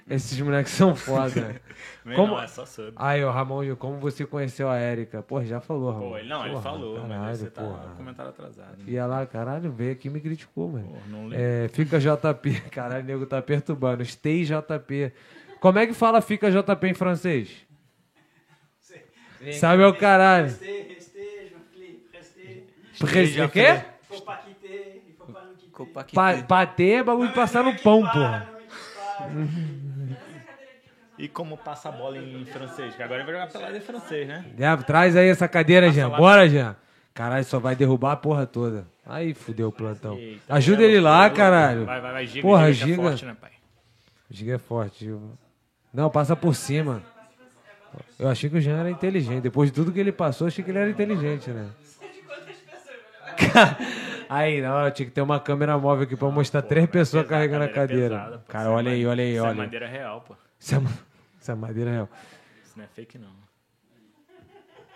[0.10, 1.60] esses moleques são foda.
[2.16, 2.94] Como- Não, é só sub.
[2.96, 5.22] Aí, ô Ramon, como você conheceu a Érica?
[5.22, 6.10] Porra, já falou, Ramon.
[6.12, 7.78] Pô, ele, não, ele Porra, falou, mas caralho, você tá porra.
[7.90, 8.78] com comentário atrasado.
[8.78, 8.84] Né?
[8.88, 10.88] Ia lá, caralho, veio aqui e me criticou, mano.
[10.88, 11.38] Porra, não lembro.
[11.38, 12.62] É, fica JP.
[12.72, 14.06] Caralho, nego tá perturbando.
[14.06, 15.12] Stay JP.
[15.60, 17.50] Como é que fala fica JP em francês?
[19.54, 20.46] Sabe o caralho.
[20.48, 22.64] Restez, restez, Jean-Philippe, restez.
[23.00, 23.82] Porque, já o quê?
[26.14, 28.50] Pa, patê é bagulho de passar no pão, Para, porra.
[31.18, 32.96] E como passa a bola em francês?
[32.96, 34.46] Que agora ele vai jogar pelada em francês, né?
[34.56, 36.10] Diabo, traz aí essa cadeira, Jean.
[36.10, 36.76] Bora, Jean.
[37.14, 38.86] Caralho, só vai derrubar a porra toda.
[39.04, 40.14] Aí fudeu o plantão.
[40.16, 41.86] Eita, Ajuda é ele lá, caralho.
[41.86, 43.02] Vai, vai, vai, giga, Porra, giga, é giga.
[43.02, 43.52] forte, né, pai?
[44.30, 45.16] Giga é forte.
[45.92, 47.02] Não, passa por cima.
[48.20, 49.42] Eu achei que o Jean era inteligente.
[49.42, 51.70] Depois de tudo que ele passou, achei que ele era inteligente, né?
[54.30, 57.64] Aí, não, eu tinha que ter uma câmera móvel aqui pra mostrar três pessoas carregando
[57.64, 58.16] a cadeira cadeira.
[58.18, 58.52] pesada, pô.
[58.52, 59.56] Cara, é olha aí, olha aí, Isso é olha.
[59.56, 60.36] madeira real, pô.
[60.60, 60.82] Isso é,
[61.56, 62.10] ma- isso é madeira real.
[62.64, 63.30] Isso não é fake, não.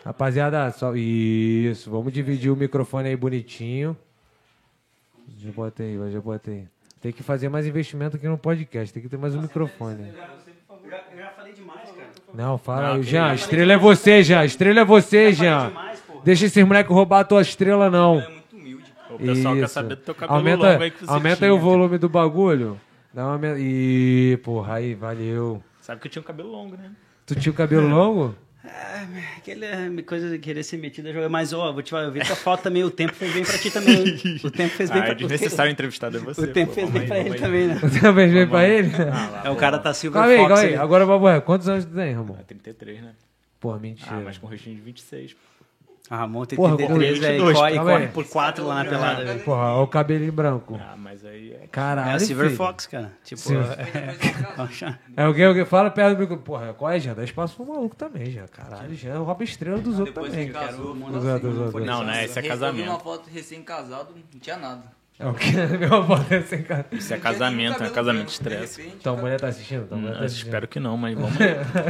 [0.03, 0.95] Rapaziada, só.
[0.95, 3.95] Isso, vamos dividir o microfone aí bonitinho.
[5.38, 6.68] Já botei, já botei.
[7.02, 10.07] Tem que fazer mais investimento aqui no podcast, tem que ter mais um microfone.
[10.10, 12.10] Eu já, eu já falei demais, cara.
[12.34, 13.03] Não, fala Não, aí.
[13.03, 14.44] Jean, estrela é você, Jean.
[14.45, 15.72] Estrela é você, Jean.
[16.23, 18.19] Deixa esses moleques roubar a tua estrela, não.
[18.19, 18.94] É muito humilde.
[19.10, 19.73] O pessoal quer Isso.
[19.73, 22.10] saber do teu cabelo aumenta, longo aí que você Aumenta aí tinha, o volume do
[22.10, 22.80] bagulho.
[23.14, 23.38] Dá uma.
[23.38, 25.61] me- Ih, porra, aí, valeu.
[25.82, 26.91] Sabe que eu tinha um cabelo longo, né?
[27.26, 28.36] Tu tinha o cabelo longo?
[28.64, 31.30] Ah, Aquele é coisa de querer ser metido a jogar.
[31.30, 32.84] Mas, ó, vou te falar, eu vi tua foto também.
[32.84, 33.98] O tempo fez bem pra ti também.
[34.08, 34.40] hein?
[34.44, 36.41] O tempo fez bem Ah, pra é desnecessário entrevistar é você.
[36.41, 36.76] O tempo pô.
[36.76, 37.40] fez bem aí, pra ele aí.
[37.40, 37.76] também, né?
[37.82, 38.91] Você também veio pra ele?
[38.95, 40.49] Ah, lá, É, o cara tá Silver Calma aí, Fox.
[40.53, 40.76] calma aí.
[40.76, 42.36] Agora, Babué, quantos anos tu tem, Ramon?
[42.40, 43.14] Ah, 33, né?
[43.60, 44.10] Porra, mentira.
[44.16, 45.36] Ah, mas com rostinho de 26.
[46.14, 47.46] Ah, Ramon tem Porra, 33, com velho.
[47.46, 49.40] 22, E corre, e por 4 lá na pelada, velho.
[49.46, 50.78] Porra, olha o cabelinho branco.
[50.78, 51.68] Ah, mas aí é...
[51.72, 52.10] Caralho.
[52.10, 52.58] É a Silver filho.
[52.58, 53.14] Fox, cara.
[53.24, 53.56] Tipo, Sim.
[53.56, 54.92] é...
[55.16, 56.44] É alguém, alguém fala perto do microfone.
[56.46, 57.14] Porra, qual é, Jean?
[57.14, 58.46] Dá espaço pro maluco também, Jean.
[58.48, 60.52] Caralho, Jean rouba estrela dos outros Depois também.
[60.52, 62.90] casou, assim, Não, deixando- né, esse é Eu vi casamento.
[62.90, 64.84] uma foto recém-casado, não tinha nada.
[65.22, 65.52] É o que?
[65.77, 66.85] Meu avó deve ser cara.
[66.91, 68.77] Isso é Não casamento, é casamento branco, estresse.
[68.77, 69.88] de repente, Tua mulher tá assistindo?
[69.88, 70.48] Tua mulher Hum, tá assistindo.
[70.48, 71.34] espero que não, mas vamos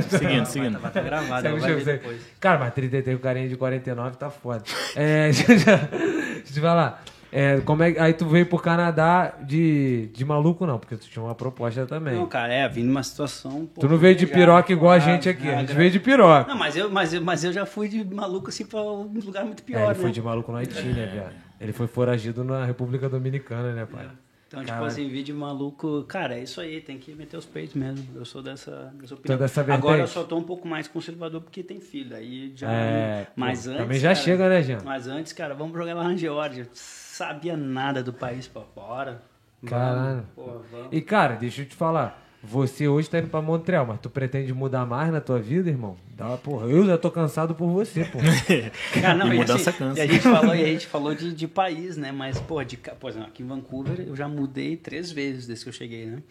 [0.09, 0.79] seguindo, seguindo.
[0.79, 2.21] Vai tá gravado, Segue ela o vai ver depois.
[2.39, 4.63] Cara, mas 33 com carinha de 49 tá foda.
[4.95, 5.89] É, deixa,
[6.35, 7.03] eu te falar.
[7.33, 11.23] É, como é, aí tu veio pro Canadá de, de maluco, não, porque tu tinha
[11.23, 12.15] uma proposta também.
[12.15, 13.65] Não, cara, é, vindo uma situação...
[13.73, 15.47] pô, tu não veio de piroca igual a gente aqui.
[15.47, 16.49] A gente veio de piroca.
[16.49, 19.45] Não, mas eu, mas, eu, mas eu já fui de maluco assim pra um lugar
[19.45, 19.93] muito É, pior, ele né?
[19.95, 21.50] foi de maluco no Haiti, né, viado?
[21.61, 24.09] Ele foi foragido na República Dominicana, né, pai?
[24.47, 24.87] Então, tipo Caralho.
[24.87, 26.03] assim, vídeo maluco.
[26.09, 28.05] Cara, é isso aí, tem que meter os peitos mesmo.
[28.13, 29.39] Eu sou dessa, dessa opinião.
[29.39, 32.13] dessa Agora eu só tô um pouco mais conservador porque tem filho.
[32.13, 32.69] Aí já.
[32.69, 33.81] É, mas pô, antes.
[33.81, 34.79] também já cara, chega, né, Jean?
[34.83, 36.67] Mas antes, cara, vamos jogar lá na Geórgia.
[36.73, 39.21] Sabia nada do país pra fora.
[39.61, 40.25] Vamos, Caralho.
[40.35, 40.87] pô, vamos.
[40.91, 42.20] E, cara, deixa eu te falar.
[42.43, 45.95] Você hoje tá indo pra Montreal, mas tu pretende mudar mais na tua vida, irmão?
[46.17, 46.65] Dá uma porra.
[46.65, 48.25] Eu já tô cansado por você, porra.
[48.99, 49.99] Cara, não, E mudança assim, cansa.
[49.99, 52.11] E a gente falou, e a gente falou de, de país, né?
[52.11, 55.69] Mas, pô, de, por exemplo, aqui em Vancouver eu já mudei três vezes desde que
[55.69, 56.23] eu cheguei, né?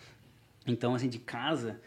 [0.66, 1.80] Então, assim, de casa,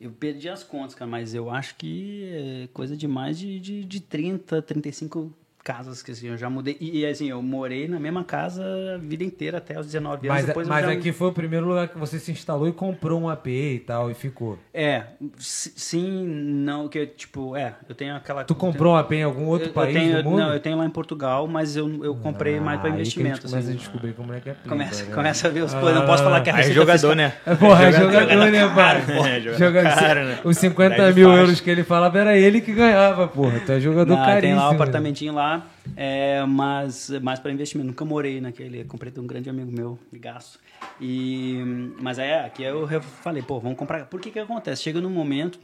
[0.00, 3.84] eu perdi as contas, cara, mas eu acho que é coisa de mais de, de,
[3.84, 5.32] de 30, 35
[5.66, 6.76] casas que assim, eu já mudei.
[6.80, 8.62] E, assim, eu morei na mesma casa
[8.94, 10.36] a vida inteira até os 19 anos.
[10.38, 12.72] Mas, depois eu mas já- aqui foi o primeiro lugar que você se instalou e
[12.72, 14.56] comprou um AP e tal, e ficou.
[14.72, 15.02] É,
[15.38, 18.44] si- sim, não, que tipo, é, eu tenho aquela...
[18.44, 20.38] Tu comprou um AP em algum outro eu, país eu tenho, do mundo?
[20.40, 22.98] Não, eu tenho lá em Portugal, mas eu, eu comprei mais para Ah, aí que
[22.98, 23.40] a investimento.
[23.42, 23.72] começa assim.
[23.72, 25.14] a descobrir como é que é pica, Começa, né?
[25.14, 25.94] começa a ver os coisas.
[25.94, 27.32] Não posso falar que Aí é receita jogador, fiscal- né?
[27.44, 29.36] É, porra, é jogador, jogador né, pai?
[29.36, 30.38] É, jogador caro, né?
[30.44, 33.58] Os 50 Pede mil euros que ele falava era ele que ganhava, porra.
[33.60, 34.40] Tu é jogador Não, caríssimo.
[34.42, 34.74] tem lá um né?
[34.76, 35.55] apartamentinho lá,
[35.96, 37.86] é, mas mais para investimento.
[37.88, 38.84] Nunca morei naquele.
[38.84, 40.58] Comprei de um grande amigo meu, gasto.
[41.00, 41.58] E,
[42.00, 44.06] mas é, aqui eu re- falei, pô, vamos comprar.
[44.06, 44.82] Por que que acontece?
[44.82, 45.58] Chega num momento,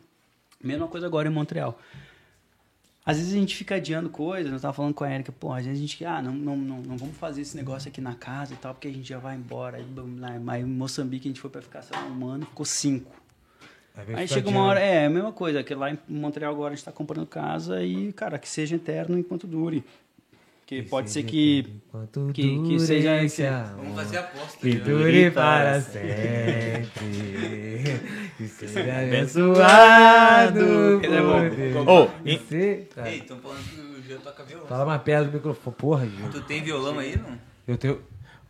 [0.62, 1.78] mesma coisa agora em Montreal.
[3.04, 5.64] Às vezes a gente fica adiando coisas, eu tava falando com a Erika, pô, às
[5.64, 8.54] vezes a gente, ah, não, não, não, não vamos fazer esse negócio aqui na casa
[8.54, 9.78] e tal, porque a gente já vai embora.
[9.78, 9.86] Aí,
[10.18, 13.10] lá, mas em Moçambique a gente foi para ficar, lá, um ano, ficou cinco.
[14.14, 16.84] Aí, chega uma hora, é, a mesma coisa, que lá em Montreal agora a gente
[16.84, 19.84] tá comprando casa e, cara, que seja eterno enquanto dure.
[20.64, 21.66] Que pode ser que.
[21.88, 24.58] Enquanto que- que dure seja- esse que- amor, Vamos fazer aposta.
[24.58, 24.84] Que já.
[24.84, 26.92] dure para sempre.
[28.38, 30.60] Que seja abençoado.
[31.02, 31.22] Ele é
[31.84, 32.10] bom.
[32.24, 34.66] Que e- Ei, estão falando que o Jean toca violão.
[34.66, 35.76] Fala mais perto do microfone.
[35.76, 36.30] Porra, Gil.
[36.30, 37.38] Tu tem violão aí, não?
[37.68, 38.00] Eu tenho.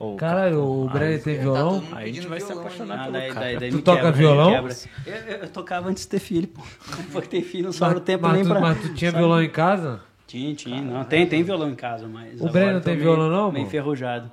[0.05, 1.75] Ô, Caralho, o Breno tem Tá violão?
[1.75, 3.01] mundo Aí a gente vai se apaixonar né?
[3.01, 3.41] Ah, pelo daí, cara.
[3.47, 4.53] daí, daí Tu toca quebra, violão?
[5.07, 6.61] Eu, eu- eu tocava antes de ter filho, pô.
[6.99, 8.61] Depois que ter filho, não sobra tempo mas nem tu, pra.
[8.61, 9.23] Mas tu tinha sabe?
[9.23, 10.01] violão em casa?
[10.27, 10.83] Tinha, tinha.
[10.83, 12.41] Não, tem, tem violão em casa, mas.
[12.41, 14.29] O Breno tô tem meio- violão não, Meio enferrujado.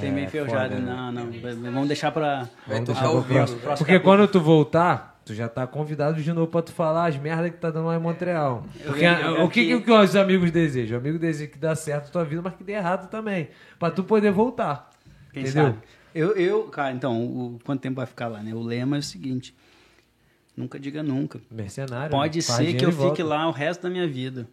[0.00, 0.74] Tem meio É, enferrujado.
[0.74, 0.80] né?
[0.80, 1.30] Não, não.
[1.72, 2.46] Vamos deixar pra.
[2.66, 3.58] Vamos deixar ao pro vivo.
[3.78, 7.50] Porque quando tu voltar, tu já tá convidado de novo pra tu falar as merdas
[7.50, 8.64] que tá dando lá em Montreal.
[8.80, 10.98] Eu Porque a- eu venho o que, aqui- que os amigos desejam?
[10.98, 13.48] O amigo deseja que dá certo a tua vida, mas que dê errado também.
[13.78, 14.90] Pra tu poder voltar.
[15.32, 15.64] Quem Entendeu?
[15.66, 15.78] sabe?
[16.14, 18.52] Eu, eu, cara, então, o, quanto tempo vai ficar lá, né?
[18.54, 19.54] O lema é o seguinte:
[20.56, 21.40] nunca diga nunca.
[21.50, 22.10] Mercenário.
[22.10, 22.42] Pode né?
[22.42, 24.48] Ser que eu fique lá o resto da minha vida.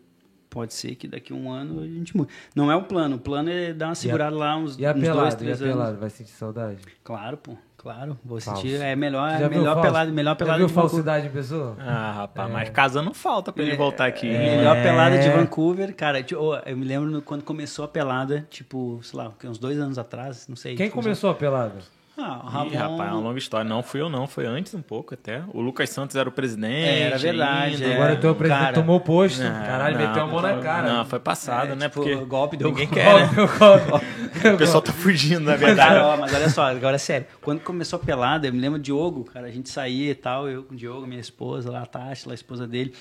[0.50, 2.32] Pode ser que daqui a um ano a gente mude.
[2.56, 3.16] Não é o plano.
[3.18, 5.38] O plano é dar uma segurada lá uns, E a uns pelada, dois, e a
[5.38, 5.74] três anos.
[5.74, 6.78] pelada, vai sentir saudade?
[7.04, 7.58] Claro, pô.
[7.86, 8.18] Claro.
[8.26, 8.64] Vou Falso.
[8.64, 8.82] sentir.
[8.82, 9.82] É melhor, é já melhor falso?
[9.84, 10.90] pelada, melhor Já pelada viu de Vancouver.
[10.90, 11.78] falsidade em pessoa?
[11.80, 14.28] Ah, rapaz, mas casa não falta pra ele voltar aqui.
[14.28, 14.58] É.
[14.58, 16.24] Melhor pelada de Vancouver, cara.
[16.24, 20.48] tipo, Eu me lembro quando começou a pelada, tipo, sei lá, uns dois anos atrás,
[20.48, 20.76] não sei.
[20.76, 21.76] Quem tipo, começou a pelada?
[22.18, 22.92] Ah, o Ih, Ramon...
[22.98, 23.68] rapaz, é uma longa história.
[23.68, 24.26] Não fui eu, não.
[24.26, 25.44] Foi antes um pouco até.
[25.54, 26.74] O Lucas Santos era o presidente.
[26.88, 27.86] É, era verdade, ainda.
[27.88, 27.96] é.
[27.96, 28.74] Agora teu presidente cara.
[28.74, 29.44] tomou o posto.
[29.44, 30.94] Não, Caralho, não, meteu a mão na cara.
[30.94, 31.90] Não, foi passado, É, né?
[31.90, 33.02] tipo, Porque o golpe deu ninguém golpe.
[33.04, 33.48] quer, né?
[33.60, 35.90] Golpe, O pessoal tá fugindo, na verdade.
[35.90, 37.28] Cara, ó, mas olha só, agora é sério.
[37.42, 40.48] Quando começou a pelada, eu me lembro do Diogo, cara, a gente saía e tal,
[40.50, 42.94] eu com o Diogo, minha esposa lá, a Tátila, a esposa dele.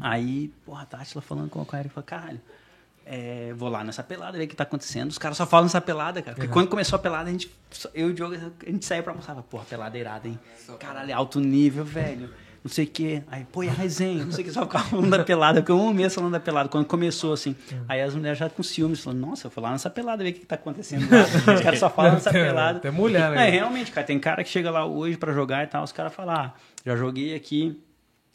[0.00, 2.40] Aí, porra, a Tátila falando com o cara, ele falou, caralho,
[3.10, 5.10] é, vou lá nessa pelada, ver o que tá acontecendo.
[5.10, 6.34] Os caras só falam nessa pelada, cara.
[6.34, 7.50] Porque quando começou a pelada, a gente,
[7.94, 9.34] eu e o Diogo, a gente saía pra almoçar.
[9.42, 10.38] Porra, pelada irada, hein?
[10.78, 12.28] Caralho, alto nível, velho.
[12.62, 13.22] Não sei o quê.
[13.30, 14.24] Aí, pô, e a resenha?
[14.24, 15.60] Não sei o que, só ficava falando da pelada.
[15.62, 16.68] Porque um mês falando da pelada.
[16.68, 17.56] Quando começou, assim,
[17.88, 20.32] aí as mulheres já com ciúmes, falando, nossa, eu vou lá nessa pelada, ver o
[20.34, 21.54] que, que tá acontecendo lá.
[21.54, 22.80] Os caras só falam nessa Tem- pelada.
[22.80, 23.46] tem mulher, né?
[23.46, 24.06] É, realmente, cara.
[24.06, 26.54] Tem cara que chega lá hoje pra jogar e tal, os caras falam, ah,
[26.84, 27.80] já joguei aqui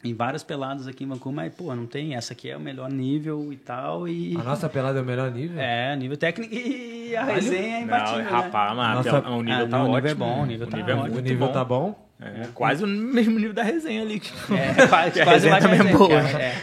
[0.04, 2.14] em várias peladas aqui em Vancouver, mas, pô, não tem.
[2.14, 4.06] Essa aqui é o melhor nível e tal.
[4.06, 4.36] E.
[4.36, 5.58] A nossa pelada é o melhor nível?
[5.60, 8.30] É, nível técnico e a resenha é Não, imbatível, né?
[8.30, 9.94] rapaz, mas Nossa- o nível Ah, tá não, o ótimo.
[9.96, 10.94] nível é bom, o nível tá é ótimo.
[10.94, 11.52] o muito nível bom.
[11.52, 12.08] tá bom?
[12.24, 14.22] É, quase o mesmo nível da resenha ali.
[14.50, 16.22] É, quase, a quase resenha também é resenha, boa.
[16.22, 16.54] cara, é.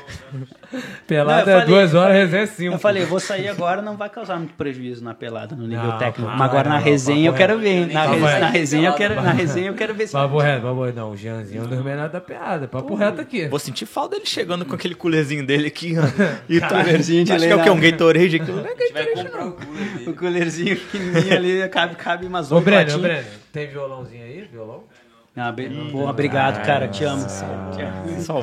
[1.06, 2.76] Pelada Não, é falei- duas horas, resenha é cinco.
[2.76, 5.98] Eu falei, vou sair agora, não vai causar muito prejuízo na pelada, no nível Não,
[5.98, 6.30] técnico.
[6.30, 7.70] não, Mas agora não, na não, resenha eu quero ver.
[7.70, 7.86] hein?
[7.94, 10.96] Na, res- resenha eu quero, na resenha eu quero ver se Papo reto, papo reto.
[10.98, 12.68] Não, o Jeanzinho é um dos melhores da piada.
[12.68, 13.48] Papo reto aqui.
[13.48, 16.02] Vou sentir falta dele chegando com aquele coolerzinho dele aqui, ó.
[16.50, 17.70] E tu, Coolerzinho de acho que é o que?
[17.70, 18.52] Um Gatorade aqui?
[18.52, 19.58] Não é comprar o
[20.10, 23.02] o coolerzinho pequenininho ali, cabe, cabe umas Ô, oito Breno, ô, latinhas.
[23.02, 24.48] Breno, tem violãozinho aí?
[24.52, 24.84] Violão?
[25.36, 25.72] Ah, be-
[26.10, 27.26] obrigado, cara, te amo.
[27.26, 28.22] Te.
[28.24, 28.41] Só.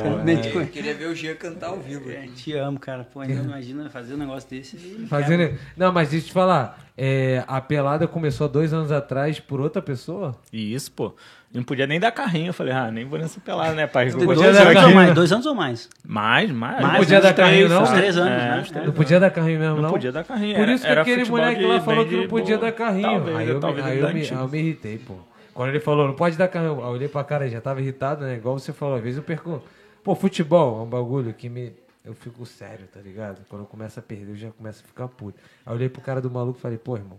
[0.72, 2.10] Queria ver o Gia cantar ao vivo.
[2.10, 3.04] É, Te amo, cara.
[3.04, 4.76] Pô, ainda imagina fazer um negócio desse.
[5.06, 5.54] Fazendo...
[5.76, 6.78] Não, mas deixa eu te falar.
[6.96, 10.34] é, a pelada começou dois anos atrás por outra pessoa?
[10.50, 11.14] E isso, pô.
[11.52, 12.48] Não podia nem dar carrinho.
[12.48, 14.10] Eu falei, ah, nem vou nessa pelada, né, pai?
[14.10, 15.90] Dois, podia anos dar ou mais, dois anos ou mais.
[16.06, 16.80] Mais, mais.
[16.80, 17.82] Mais, podia uns dar carrinho, não?
[17.82, 18.64] Uns três anos, É, né?
[18.66, 19.82] três Não podia dar carrinho mesmo, não?
[19.82, 20.54] Não podia dar carrinho.
[20.56, 22.70] Por era- isso que era aquele moleque lá falou que não podia boa.
[22.70, 23.02] dar carrinho.
[23.10, 25.14] Talvez, aí eu, talvez me, aí ele eu, me, dá aí eu me irritei, pô.
[25.58, 28.24] Quando ele falou, não pode dar carrinho, aí eu olhei pra cara, já tava irritado,
[28.24, 28.36] né?
[28.36, 29.60] Igual você falou, às vezes eu perco.
[30.04, 31.72] Pô, futebol é um bagulho que me.
[32.04, 33.40] Eu fico sério, tá ligado?
[33.48, 35.36] Quando eu começo a perder, eu já começo a ficar puto.
[35.66, 37.18] Aí eu olhei pro cara do maluco e falei, pô, irmão,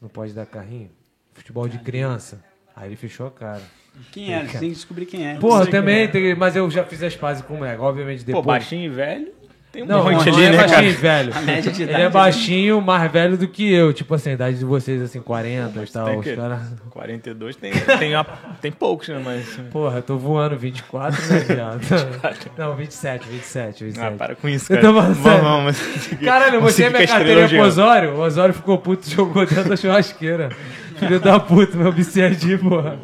[0.00, 0.90] não pode dar carrinho?
[1.34, 2.44] Futebol de criança.
[2.74, 3.62] Aí ele fechou a cara.
[4.10, 4.40] Quem é?
[4.44, 5.38] Tem que descobrir quem é.
[5.38, 8.44] Porra, também, tem- mas eu já fiz as pazes com o moleque, obviamente Pô, depois.
[8.44, 9.32] baixinho e velho.
[9.72, 11.00] Tem um Não, monte ali, é né, baixinho, cara?
[11.00, 11.32] velho.
[11.34, 13.90] A média de Ele idade é é- baixinho, mais velho do que eu.
[13.94, 16.04] Tipo assim, a idade de vocês, assim, 40 e tal.
[16.06, 16.60] Tem Os que- caras...
[16.90, 18.22] 42 tem, tem, a-
[18.60, 19.18] tem poucos, né?
[19.24, 19.46] Mas.
[19.72, 21.80] Porra, eu tô voando 24, né, viado?
[22.58, 24.06] Não, 27, 27, 27.
[24.06, 24.92] Ah, para com isso, Eu cara.
[24.92, 26.06] tô falando Vamos, vamos.
[26.22, 27.68] Caralho, eu mostrei minha com a carteirinha estrela, pro.
[27.72, 28.10] Osório.
[28.14, 30.50] O Osório ficou puto, jogou dentro da churrasqueira.
[30.98, 32.98] Filho da puta, meu bicedinho, porra.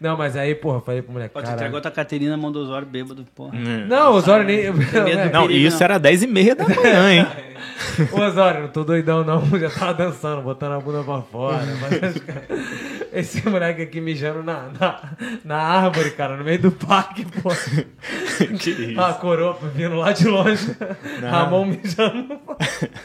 [0.00, 2.86] Não, mas aí, porra, falei pro moleque, Pô, tu entregou tua Caterina, mão do Osório
[2.86, 3.52] bêbado, porra.
[3.86, 4.72] Não, o Osório nem...
[4.72, 4.80] medo.
[5.30, 5.84] Não, perigo, isso não.
[5.84, 7.26] era 10 e meia da manhã, hein?
[8.12, 11.62] Ô, Osório, não tô doidão não, já tava dançando, botando a bunda pra fora.
[11.80, 12.22] mas-
[13.12, 17.50] Esse moleque aqui mijando na, na, na árvore, cara, no meio do parque, pô.
[18.56, 19.00] que isso.
[19.00, 20.76] A coroa vindo lá de longe.
[21.20, 22.40] Ramon mijando.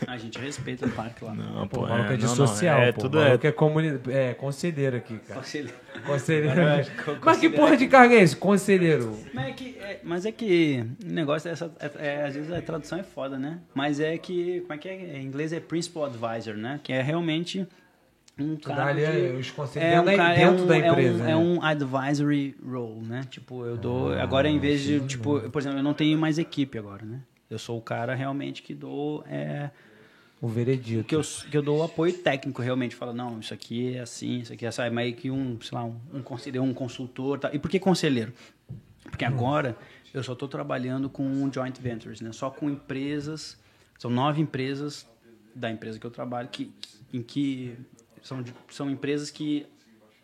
[0.05, 1.33] A gente respeita o parque lá.
[1.33, 3.01] Não, Pô, pô, o maluco é, de não, não, social, é, pô.
[3.01, 3.39] tudo o é.
[3.41, 3.99] é, comuni...
[4.09, 5.39] é conselheiro aqui, cara.
[5.39, 5.73] Conselheiro.
[6.05, 6.84] Conselheiro.
[7.23, 8.35] Mas que porra de carga é esse?
[8.35, 9.17] Conselheiro.
[9.33, 11.71] Mas é que, é, mas é que o negócio dessa.
[11.79, 13.59] É, é, às vezes a tradução é foda, né?
[13.73, 14.61] Mas é que.
[14.61, 15.17] Como é que é?
[15.17, 16.79] Em inglês é Principal Advisor, né?
[16.83, 17.65] Que é realmente
[18.37, 18.85] um cara.
[18.87, 20.91] ali de- os conselhos é um dentro, da- cara- é dentro um- da é um-
[20.91, 21.23] empresa.
[21.23, 21.35] É né?
[21.35, 23.21] um advisory role, né?
[23.29, 24.13] Tipo, eu dou.
[24.13, 24.99] agora, em vez de.
[25.01, 27.19] Tipo, por exemplo, eu não tenho mais equipe agora, né?
[27.49, 29.23] Eu sou o cara realmente que dou.
[29.29, 29.69] É,
[30.41, 31.07] O veredito.
[31.07, 32.95] que eu, que eu dou o apoio técnico realmente.
[32.95, 34.81] Falo, não, isso aqui é assim, isso aqui é assim.
[34.81, 37.39] Aí meio que um, sei lá, um, um conselheiro, um consultor.
[37.39, 37.49] Tá.
[37.53, 38.33] E por que conselheiro?
[39.03, 39.77] Porque agora
[40.13, 42.31] eu só estou trabalhando com joint ventures, né?
[42.31, 43.57] Só com empresas.
[43.97, 45.07] São nove empresas
[45.55, 46.73] da empresa que eu trabalho que,
[47.13, 47.77] em que
[48.21, 49.65] são, são empresas que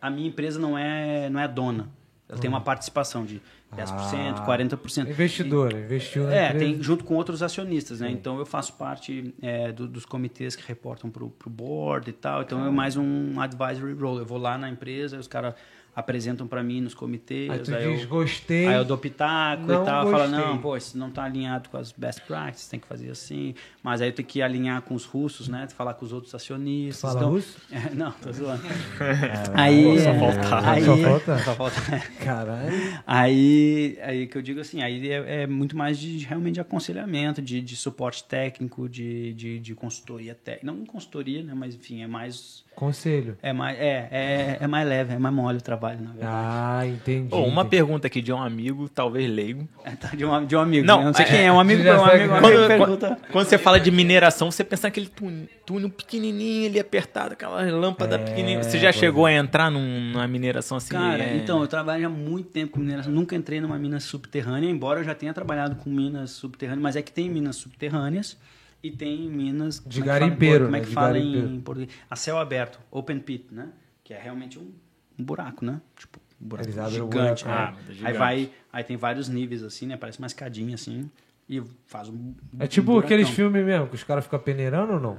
[0.01, 1.89] a minha empresa não é, não é dona.
[2.27, 3.41] Ela tem uma participação de
[3.75, 4.45] 10%, Ah.
[4.45, 5.09] 40%.
[5.09, 8.11] Investidor, investiu na É, tem, junto com outros acionistas, né?
[8.11, 12.41] Então eu faço parte é, do- dos comitês que reportam para o board e tal.
[12.41, 14.19] Então é mais um advisory role.
[14.19, 15.53] Eu vou lá na empresa, os caras
[15.95, 17.49] apresentam para mim nos comitês.
[17.49, 18.67] Aí tu aí diz, eu, gostei.
[18.67, 21.77] Aí eu dou pitaco Não e tal, fala, não, pô, isso não está alinhado com
[21.77, 23.53] as best practices, tem que fazer assim.
[23.83, 25.67] Mas aí eu tenho que alinhar com os russos, né?
[25.69, 27.01] Falar com os outros acionistas.
[27.01, 27.59] Fala então, russo?
[27.71, 28.61] É, não, tô zoando.
[29.55, 30.71] aí, Só é, faltava.
[30.71, 31.37] aí, Só falta?
[31.43, 31.75] Só falta.
[32.23, 33.01] Caralho.
[33.07, 36.61] Aí, aí, aí que eu digo assim, aí é, é muito mais de realmente de
[36.61, 40.65] aconselhamento, de, de suporte técnico, de, de, de consultoria técnica.
[40.65, 41.53] Não consultoria, né?
[41.55, 42.63] Mas enfim, é mais.
[42.75, 43.37] Conselho.
[43.43, 46.31] É mais, é, é, é mais leve, é mais mole o trabalho, na verdade.
[46.33, 47.33] Ah, entendi.
[47.35, 49.67] Ô, uma pergunta aqui de um amigo, talvez leigo.
[49.83, 50.85] É, tá, de, um, de um amigo.
[50.85, 51.05] Não, né?
[51.05, 53.19] não sei é- quem é, um amigo, um amigo, um Quando, amigo pergunta.
[53.31, 58.15] quando você fala de mineração, você pensa naquele túnel, túnel pequenininho ali apertado, aquela lâmpada
[58.15, 58.63] É, pequenininha.
[58.63, 60.89] Você já pois chegou a entrar num- numa mineração assim?
[60.93, 63.11] Cara, é- então, eu trabalho há muito tempo com mineração.
[63.11, 67.01] Nunca entrei numa mina subterrânea, embora eu já tenha trabalhado com minas subterrâneas, mas é
[67.01, 68.37] que tem minas subterrâneas
[68.83, 69.81] e tem minas.
[69.85, 70.83] De como é que fala garimpeiro, Como é né?
[70.83, 71.47] que De fala garimpeiro.
[71.47, 71.91] em português?
[72.09, 73.69] A céu aberto, open pit, né?
[74.03, 74.71] Que é realmente um,
[75.19, 75.79] um buraco, né?
[75.95, 77.43] Tipo, um buraco gigante.
[77.43, 77.51] buraco, é.
[77.51, 78.17] ah, Aí gigante.
[78.17, 79.97] vai, aí tem vários níveis assim, né?
[79.97, 81.09] Parece uma escadinha assim.
[81.49, 82.33] E faz um.
[82.59, 85.17] É tipo um aqueles filmes mesmo, que os caras ficam peneirando ou não?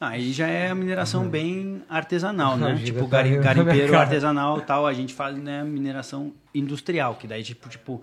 [0.00, 2.70] Aí já é a mineração bem artesanal, né?
[2.72, 2.76] Uhum.
[2.76, 4.86] Giga tipo, tá gari- rindo na minha garimpeiro artesanal e tal.
[4.86, 8.02] A gente faz né, mineração industrial, que daí, tipo, tipo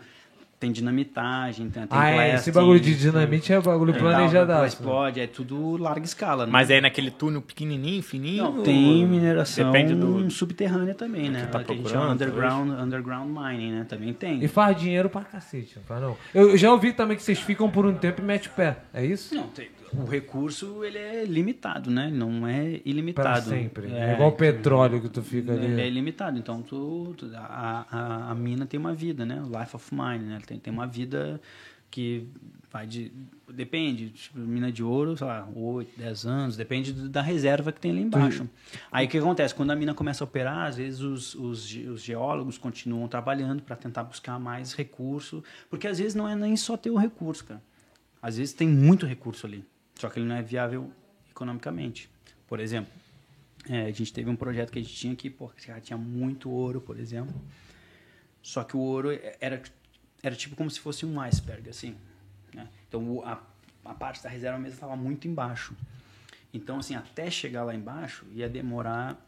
[0.61, 4.47] tem dinamitagem, tem, tem Ah, é, esse blasting, bagulho de dinamite é bagulho planejadaço.
[4.61, 6.51] depois Explode, é tudo larga escala, né?
[6.51, 8.43] Mas aí naquele túnel pequenininho, fininho?
[8.43, 10.29] Não, tem mineração Depende do...
[10.29, 11.47] subterrânea também, né?
[11.51, 13.85] tá que a gente chama underground, underground mining, né?
[13.89, 14.43] Também tem.
[14.43, 16.15] E faz dinheiro pra cacete, não faz não?
[16.33, 18.77] Eu eu já ouvi também que vocês ficam por um tempo e metem o pé,
[18.93, 19.33] é isso?
[19.33, 22.09] Não, tem- o recurso ele é limitado, né?
[22.09, 23.49] Não é ilimitado.
[23.49, 23.91] sempre.
[23.91, 25.87] É, igual o petróleo que tu fica Ele é ali.
[25.91, 29.41] ilimitado, então tu, tu- a, a, a mina tem uma vida, né?
[29.59, 30.39] Life of mine, né?
[30.45, 31.41] Tem, tem uma vida
[31.89, 32.25] que
[32.71, 33.11] vai de.
[33.53, 37.91] Depende, tipo, mina de ouro, sei lá, 8, 10 anos, depende da reserva que tem
[37.91, 38.47] ali embaixo.
[38.89, 39.53] Aí o que acontece?
[39.53, 43.75] Quando a mina começa a operar, às vezes os, os, os geólogos continuam trabalhando para
[43.75, 47.61] tentar buscar mais recurso, porque às vezes não é nem só ter o recurso, cara.
[48.21, 49.65] Às vezes tem muito recurso ali,
[50.01, 50.91] só que ele não é viável
[51.29, 52.09] economicamente.
[52.47, 52.91] Por exemplo,
[53.69, 56.81] é, a gente teve um projeto que a gente tinha que, cara tinha muito ouro,
[56.81, 57.39] por exemplo.
[58.41, 59.09] Só que o ouro
[59.39, 59.61] era,
[60.23, 61.95] era tipo como se fosse um iceberg, assim.
[62.51, 62.67] Né?
[62.87, 63.43] Então a,
[63.85, 65.75] a parte da reserva mesmo estava muito embaixo.
[66.51, 69.23] Então, assim, até chegar lá embaixo ia demorar,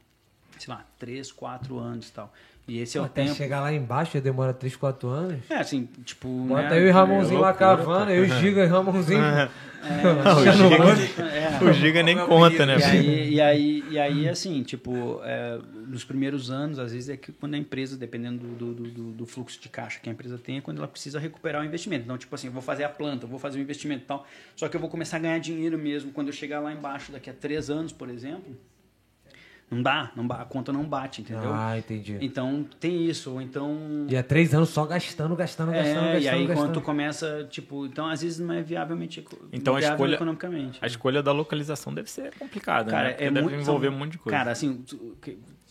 [0.57, 2.33] sei lá, 3, 4 anos e tal.
[2.67, 3.35] E esse é o Até tempo.
[3.35, 5.39] chegar lá embaixo demora 3, 4 anos.
[5.49, 6.27] É, assim, tipo.
[6.27, 9.21] Bota né, eu e Ramonzinho lá loucura, cavando, eu e Giga e Ramonzinho.
[10.23, 11.21] Não, o Fica no Giga, banco.
[11.21, 11.63] É.
[11.63, 12.77] o Giga nem conta, né?
[12.79, 17.17] E aí, e aí, e aí assim, tipo, é, nos primeiros anos, às vezes é
[17.17, 20.37] que quando a empresa, dependendo do, do, do, do fluxo de caixa que a empresa
[20.37, 22.05] tem, é quando ela precisa recuperar o investimento.
[22.05, 24.25] Então, tipo assim, eu vou fazer a planta, eu vou fazer o investimento e tal,
[24.55, 27.29] só que eu vou começar a ganhar dinheiro mesmo quando eu chegar lá embaixo, daqui
[27.29, 28.55] a três anos, por exemplo.
[29.73, 31.51] Não dá, não, ba- a conta não bate, entendeu?
[31.51, 32.17] Ah, entendi.
[32.21, 34.05] Então, tem isso, ou então...
[34.07, 36.53] E há 3 anos só gastando, gastando, gastando, É, gastando, e aí gastando.
[36.67, 40.79] quando tu começa, tipo, então às vezes não é viavelmente Então, a viável escolha- economicamente.
[40.81, 43.09] A escolha da localização deve ser complicada, Cara, né?
[43.11, 44.37] Porque é deve muito, envolver são- um monte de coisa.
[44.37, 44.83] Cara, assim,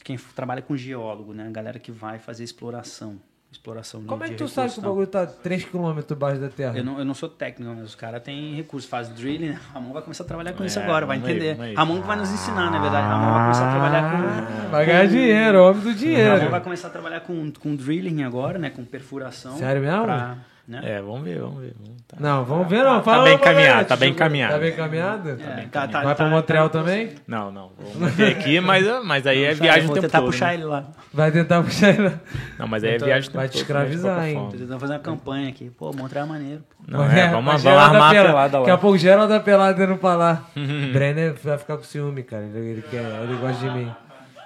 [0.02, 1.46] quem trabalha com geólogo, né?
[1.46, 3.20] A galera que vai fazer exploração.
[3.52, 6.40] Exploração de- Como é de que tu recursos sabe que o bagulho tá 3km abaixo
[6.40, 6.76] da terra?
[6.78, 9.60] Eu não, eu não sou técnico, mas os caras têm recursos, faz drilling, né?
[9.74, 11.60] Ramon vai começar a trabalhar com isso É, agora, vai entender.
[11.60, 11.74] aí.
[11.74, 13.06] Ramon que vai nos ensinar, na verdade.
[13.06, 14.16] Ramon vai começar a trabalhar com.
[14.16, 16.50] Ah, Vai ganhar dinheiro, homem do Ramon dinheiro.
[16.50, 18.70] vai começar a trabalhar com, com drilling agora, né?
[18.70, 19.56] Com perfuração.
[19.58, 20.02] Sério mesmo?
[20.04, 20.38] pra,
[20.72, 20.80] né?
[20.82, 21.74] É, vamos ver, vamos ver.
[21.78, 22.16] Vamos tá.
[22.18, 22.96] Não, vamos ver não.
[22.96, 24.52] Tá Fala bem pra galera, encaminhado, tá bem encaminhado.
[24.54, 25.30] Tá bem encaminhado?
[25.30, 25.34] É,
[25.70, 27.10] tá- tá- Vai pra tá- Montreal tá- também?
[27.26, 27.70] Não, não.
[27.78, 30.26] Vou manter aqui, mas, mas aí é viagem o Vou tempo tentar todo.
[30.30, 30.54] puxar né?
[30.54, 30.84] ele lá.
[31.12, 32.12] Vai tentar puxar ele.
[32.58, 34.48] Não, mas aí é viagem o tempo vai te escravizar, né, de hein?
[34.50, 35.70] Tô tentando fazer uma campanha aqui.
[35.70, 36.62] Pô, Montreal é maneiro.
[36.88, 38.78] Não, é, vamos, Mas vamos Geraldo armar a Pela- pelada Daqui a lá.
[38.78, 40.42] pouco Geraldo da Pelada indo pra lá.
[40.92, 42.42] Brenner vai ficar com ciúme, cara.
[42.42, 43.92] Ele, ele, quer, ele gosta de mim.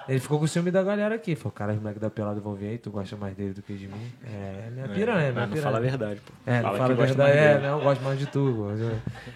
[0.07, 1.35] Ele ficou com ciúme da galera aqui.
[1.35, 3.73] Falou, cara, os moleques da Pelada vão vir aí, tu gosta mais dele do que
[3.73, 4.11] de mim.
[4.25, 5.61] É, minha piranha, minha Mas não piranha.
[5.63, 6.33] fala a verdade, pô.
[6.45, 7.37] É, não Fala fala a que gosta verdade.
[7.37, 7.67] mais É, dele.
[7.67, 8.67] não, eu gosto mais de tu.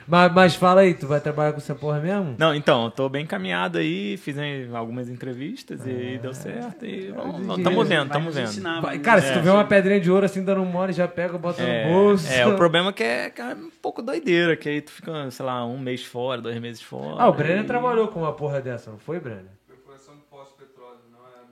[0.08, 2.36] Mas, mas fala aí, tu vai trabalhar com essa porra mesmo?
[2.38, 4.36] Não, então, eu tô bem encaminhado aí, fiz
[4.74, 5.90] algumas entrevistas É.
[5.90, 6.86] e deu certo.
[6.86, 7.64] E vamos, dinheiro.
[7.64, 8.46] tamo vendo, tamo vendo.
[8.48, 11.38] ensinar, Cara, nos se tu vê uma pedrinha de ouro assim dando mole, já pega,
[11.38, 12.32] bota É, no bolso.
[12.32, 15.30] é, o problema é que é, que é um pouco doideira, que aí tu fica,
[15.32, 17.16] sei lá, um mês fora, dois meses fora.
[17.22, 19.46] Ah, o Brenner e- trabalhou com uma porra dessa, não foi, Brenner?
[19.68, 21.44] Perfuração de pós-petróleo, não é a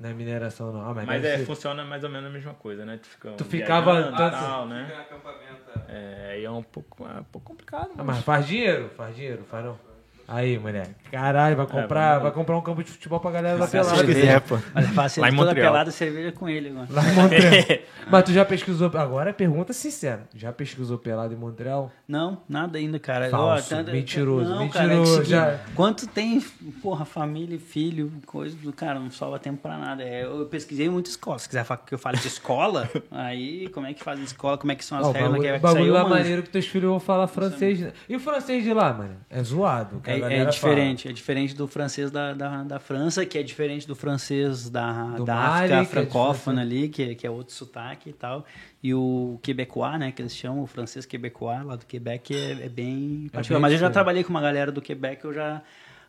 [0.00, 0.88] Na mineração, não.
[0.90, 2.98] Ah, mas Mas é, ser- funciona mais ou menos a mesma coisa, né?
[3.02, 4.92] Tu, fica Tu ficava viajando e tanto- tal, Fica né?
[4.94, 5.70] em acampamento.
[5.88, 6.28] é.
[6.28, 8.06] É, aí é um pouco, é um pouco complicado, Ah, mas...
[8.06, 9.87] mas faz dinheiro, faz dinheiro, faz não.
[10.28, 10.88] Aí, mulher.
[11.10, 13.90] Caralho, vai comprar, É, vai comprar um campo de futebol pra galera da Se você
[13.90, 14.04] pelada.
[14.06, 14.58] quiser, pô.
[14.74, 16.86] Olha, faço Lá em toda pelada cerveja com ele agora.
[16.90, 17.78] Lá em Montreal.
[18.10, 18.90] Mas tu já pesquisou.
[18.94, 20.28] Agora é pergunta sincera.
[20.34, 21.90] Já pesquisou pelado em Montreal?
[22.06, 23.30] Não, nada ainda, cara.
[23.30, 26.40] Falso, mentiroso, não, cara, mentiroso, é que seguinte, já- Quanto tem,
[26.82, 30.02] porra, família, filho, coisa do cara, não sobra tempo pra nada.
[30.02, 31.38] É, eu pesquisei muita escola.
[31.38, 34.72] Se quiser que eu fale de escola, aí como é que faz a escola, como
[34.72, 36.20] é que são as regras, bagulho, que o é que saiu, bagulho lá eu manjo.
[36.20, 37.80] maneiro que teus filhos vão falar francês.
[37.80, 37.92] né?
[38.08, 39.16] E o francês de lá, mano?
[39.30, 40.02] É zoado.
[40.04, 41.08] É é, é diferente.
[41.08, 45.24] É diferente do francês da, da, da França, que é diferente do francês da, Do
[45.24, 48.44] da Mali, África é francófona ali, que, é- que é outro sotaque e tal.
[48.82, 52.68] E o quebecois, né, que eles chamam, o francês quebecois lá do Quebec, é, é
[52.68, 53.60] bem particular.
[53.60, 55.62] mas eu já trabalhei com uma galera do Quebec, eu já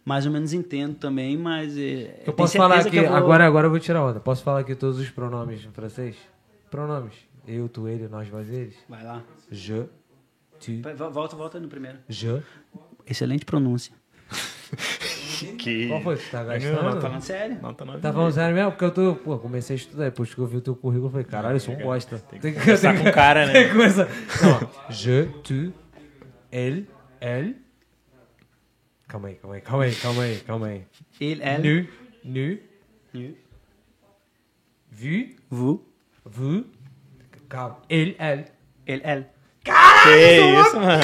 [0.05, 1.77] mais ou menos entendo também, mas...
[1.77, 4.19] É, Eu posso falar aqui, vou- agora, agora eu vou tirar onda.
[4.19, 6.15] Posso falar aqui todos os pronomes em francês?
[6.71, 7.13] Pronomes.
[7.47, 8.75] Eu, tu, ele, nós, vós, eles.
[8.87, 9.21] Vai lá.
[9.51, 9.85] Je,
[10.59, 10.71] tu,
[11.11, 11.97] Volta, volta no primeiro.
[12.07, 12.41] je.
[13.09, 13.93] Excelente pronúncia.
[15.57, 15.87] Que...
[15.87, 16.83] Qual foi que tu tá Não, gastando?
[16.83, 17.59] não, tá Falando sério.
[17.61, 18.71] Não, tá Tá falando sério mesmo?
[18.71, 21.11] Porque eu tô, pô, comecei a estudar, depois que eu vi o teu currículo, eu
[21.11, 22.19] falei, caralho, eu sou um bosta.
[22.19, 23.63] Tem que Começar com o cara, Tem né?
[23.67, 24.05] que começar.
[24.05, 25.73] Não, je, tu,
[26.51, 26.89] ele,
[27.21, 27.55] elle.
[29.07, 30.85] Calma aí, calma aí, calma aí, calma aí, calma aí.
[31.21, 31.87] Il, elle, Nu,
[32.25, 32.59] nu,
[33.13, 33.35] nu,
[34.91, 35.81] vu, vous,
[36.25, 36.65] vous.
[37.47, 37.77] Calma.
[37.89, 38.45] Ele, elle.
[38.85, 39.25] ele, elle.
[40.03, 41.03] Que isso, mano?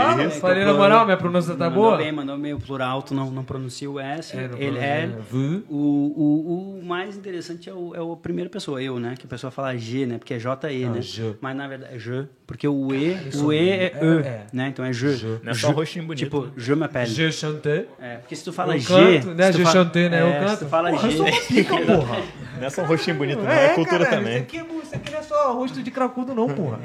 [0.00, 1.96] Fala, Falei na moral, minha pronúncia tá mandou boa?
[1.96, 2.54] bem, mandou bem.
[2.54, 4.36] O plural, tu não, não pronuncia o S.
[4.36, 5.10] É, ele, né?
[5.30, 5.62] Vous.
[5.68, 9.14] O, o, o mais interessante é, o, é a primeira pessoa, eu, né?
[9.18, 10.18] Que a pessoa fala G, né?
[10.18, 11.00] Porque é J-E, Ah, né?
[11.00, 11.36] je.
[11.40, 14.46] Mas na verdade é je, porque o E, Isso, o E é, é, E, é.
[14.52, 14.68] né?
[14.68, 15.16] Então é je.
[15.16, 15.26] Je.
[15.42, 15.74] Não é só Je.
[15.74, 16.24] rostinho bonito.
[16.24, 16.52] Tipo, né?
[16.56, 17.10] je m'appelle.
[17.10, 17.86] Je chante.
[18.00, 18.86] É, porque se tu fala Eu G...
[18.88, 19.46] canto, né?
[19.46, 20.22] se tu Je fala- chantei, né?
[20.22, 20.50] Eu é, canto.
[20.58, 21.16] Se tu fala Porra, eu G...
[21.18, 22.22] sou uma pica, porra.
[22.58, 23.50] Não é só um rostinho bonito, não.
[23.50, 24.34] É, cultura caralho, também.
[24.34, 26.78] Isso aqui, é, isso aqui não é só rosto de cracudo, não, porra.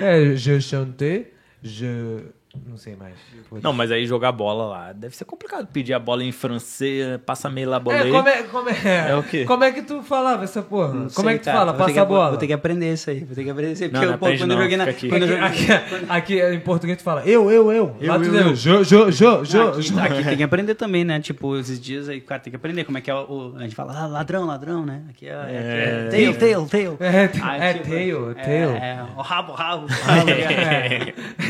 [0.00, 1.26] É, je chante,
[1.62, 2.22] je.
[2.66, 3.14] Não sei mais.
[3.62, 5.66] Não, mas aí jogar bola lá deve ser complicado.
[5.72, 9.22] Pedir a bola em francês, passa meio lá É, como é, como é, É o
[9.22, 9.44] quê?
[9.44, 10.94] Como é que tu falava essa porra?
[10.94, 11.58] Não como é sei, que tu cara.
[11.58, 11.72] fala?
[11.72, 12.28] Vou Passa que- a bola.
[12.30, 13.20] Vou ter que aprender isso aí.
[13.24, 13.88] Vou ter que aprender isso aí.
[13.90, 14.84] Porque não eu, pô, quando eu joguei na...
[14.84, 15.08] aqui.
[15.08, 15.66] Quando eu Aqui,
[16.08, 17.96] aqui, aqui, em português tu fala eu, eu, eu.
[18.02, 18.54] Lá Eu, tu eu, eu.
[18.56, 19.98] jo, jo, jo, jo, Aqui, jo.
[20.00, 21.20] aqui tem que aprender também, né?
[21.20, 23.54] Tipo, esses dias aí o cara tem que aprender como é que é o.
[23.56, 25.02] a gente fala, ah, ladrão, ladrão, né?
[25.10, 25.32] Aqui é.
[25.32, 26.08] é, É.
[26.10, 26.96] tail, tail, tail.
[27.00, 27.44] É, é tipo,
[27.88, 28.70] tail, é, tail.
[28.70, 29.86] É, o rabo, rabo.
[29.86, 30.28] rabo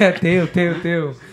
[0.01, 0.81] É, é teu, teu,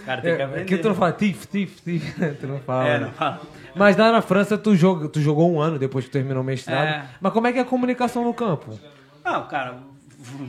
[0.05, 0.65] Cara, tem que É, aprender.
[0.65, 2.15] que tu não fala tif, tif, tif.
[2.39, 2.87] Tu não fala.
[2.87, 3.05] É, né?
[3.05, 3.41] não fala.
[3.75, 6.87] Mas lá na França tu, joga, tu jogou um ano depois que terminou o mestrado.
[6.87, 7.05] É.
[7.19, 8.77] Mas como é que é a comunicação no campo?
[9.23, 9.77] Ah, o cara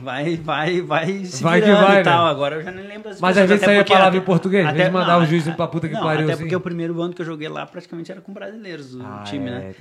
[0.01, 2.25] vai, vai, vai se Vai que vai, e tal.
[2.25, 2.31] né?
[2.31, 4.69] Agora eu já nem lembro as Mas às vezes saía palavra em até- português, às
[4.69, 6.43] até- vezes mandava o juiz é- pra puta que não, pariu, Até assim.
[6.43, 9.51] porque o primeiro ano que eu joguei lá praticamente era com brasileiros do time, é,
[9.51, 9.73] né?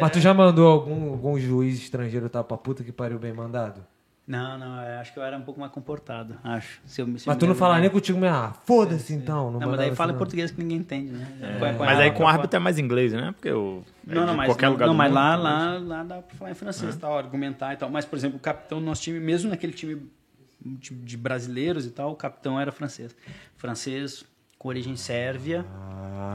[0.00, 3.32] Mas tu era- já mandou algum, algum juiz estrangeiro tá pra puta que pariu bem
[3.32, 3.80] mandado?
[4.32, 6.80] Não, não, eu acho que eu era um pouco mais comportado, acho.
[6.86, 7.82] Se eu, se Mas eu tu não lembro fala bem.
[7.82, 8.34] nem contigo mesmo.
[8.34, 9.50] Ah, foda-se então.
[9.50, 10.18] Não, Não, mas daí fala em não.
[10.18, 11.58] português que ninguém entende, né?
[11.60, 13.32] É, Mas aí com o árbitro é mais inglês, né?
[13.32, 13.82] Porque o.
[14.08, 16.22] é Não, não, mas, qualquer não, lugar não, do mas mundo, lá, lá, lá dá
[16.22, 17.90] pra falar em francês, tal, argumentar e tal.
[17.90, 20.10] Mas, por exemplo, o capitão do nosso time, mesmo naquele time
[20.64, 23.14] de, de brasileiros e tal, o capitão era francês.
[23.56, 24.24] Francês
[24.62, 25.66] com origem sérvia.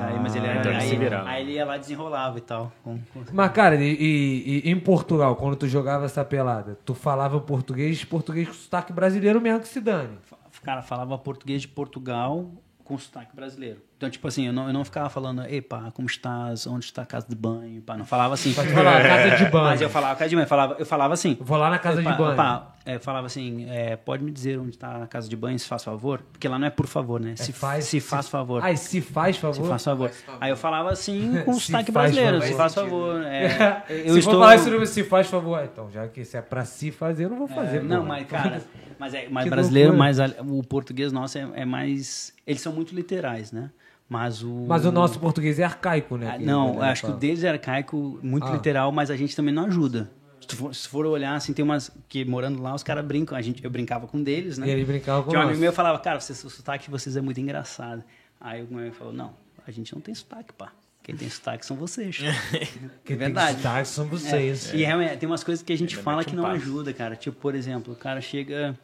[0.01, 1.29] aí, mas ele era, então ele aí, virava.
[1.29, 2.73] aí ele ia lá e desenrolava e tal.
[2.83, 6.93] com- com- Mas, cara, e, e- e em Portugal, quando tu jogava essa pelada, tu
[6.93, 10.17] falava português, português com sotaque brasileiro mesmo que se dane.
[10.61, 12.51] Cara, falava português de Portugal
[12.83, 13.81] com sotaque brasileiro.
[13.97, 16.67] Então, tipo assim, eu não, eu não ficava falando, ei, pá, como estás?
[16.67, 17.81] Onde está a casa de banho?
[17.81, 18.53] Pá, não falava assim.
[18.55, 19.63] Mas tu falava casa de banho.
[19.65, 21.37] Mas eu falava casa de banho, eu falava, eu falava assim.
[21.41, 22.35] Vou lá na casa Pá, de banho.
[22.35, 25.67] pá, é, falava assim, é, pode me dizer onde está a casa de banho, se
[25.67, 26.21] faz favor?
[26.31, 27.35] Porque lá não é por favor, né?
[27.35, 28.63] se faz, se faz favor.
[28.63, 29.67] Ai, se faz se favor.
[29.67, 30.11] faz favor.
[30.39, 32.47] Aí eu falava assim com Se sotaque brasileiro, favor.
[32.47, 33.23] se faz favor.
[33.23, 34.33] É, eu se estou...
[34.35, 35.59] for falar isso, se faz favor.
[35.59, 37.77] Ah, Então, já que se é pra se fazer, eu não vou fazer.
[37.77, 38.07] É, não, porra.
[38.09, 38.61] mas, cara,
[38.99, 40.13] mas, é, mas Que brasileiro, loucura.
[40.37, 42.31] mas o português nosso é, é mais.
[42.45, 43.71] Eles são muito literais, né?
[44.09, 44.65] Mas o.
[44.67, 46.35] Mas o nosso português é arcaico, né?
[46.35, 47.19] Ah, Não, acho que o fala.
[47.19, 48.51] deles é arcaico, muito Ah.
[48.53, 50.09] literal, mas a gente também não ajuda.
[50.39, 51.91] Se tu for, se for olhar, assim, tem umas.
[52.07, 53.37] que morando lá, os caras brincam.
[53.37, 54.67] A gente, eu brincava com deles, né?
[54.67, 57.17] E ele brincava com Tinha um amigo meu falava, cara, vocês, o sotaque de vocês
[57.17, 58.01] é muito engraçado.
[58.39, 59.33] Aí o meu amigo falou, não,
[59.67, 60.71] a gente não tem sotaque, pá.
[61.03, 62.17] Quem tem sotaque são vocês.
[62.17, 62.25] Que
[62.55, 62.67] é
[63.03, 63.57] tem verdade.
[63.57, 64.73] sotaque são vocês.
[64.73, 66.43] É, E realmente, tem umas coisas que a gente Ainda fala mete que um não
[66.45, 66.55] passo.
[66.55, 67.15] ajuda, cara.
[67.17, 68.77] Tipo, por exemplo, o cara chega.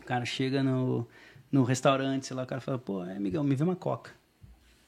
[0.00, 1.06] O cara chega no,
[1.52, 4.10] no restaurante, sei lá, o cara fala, pô, é, amigão, me vê uma coca.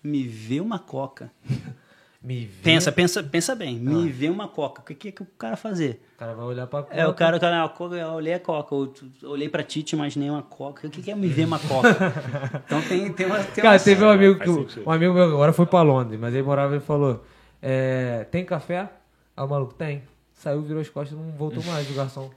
[0.07, 1.31] Me vê uma coca.
[2.23, 2.63] Me vê.
[2.63, 3.91] Pensa, pensa, pensa bem, Ah.
[3.91, 4.81] me vê uma coca.
[4.83, 6.03] O que, que é que o cara fazer?
[6.17, 8.41] O cara vai olhar pra É, o cara, o cara, a coca, eu olhei a
[8.41, 8.93] coca, eu
[9.31, 10.89] olhei pra ti, te imaginei uma coca.
[10.89, 11.89] O que, que é me ver uma coca?
[12.67, 13.37] então tem, tem uma.
[13.45, 14.81] Tem Cara, umas- teve um amigo que.
[14.81, 17.23] Um amigo meu agora foi pra Londres, mas ele morava e falou:
[17.63, 18.91] é, Tem café?
[19.37, 20.03] Aí o maluco, tem.
[20.35, 22.29] Saiu, virou as costas e não voltou mais o garçom.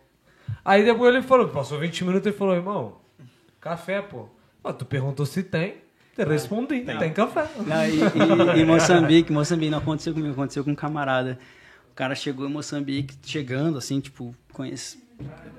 [0.64, 2.98] Aí depois ele falou, passou 20 minutos e falou, irmão,
[3.60, 4.28] café, pô.
[4.78, 5.78] Tu perguntou se tem,
[6.22, 7.48] eu respondi, tem, café.
[7.66, 11.40] Não, e, e- e Moçambique, Moçambique, não aconteceu comigo, aconteceu com um camarada.
[11.92, 15.04] O cara chegou em Moçambique, chegando, assim, tipo, conhece,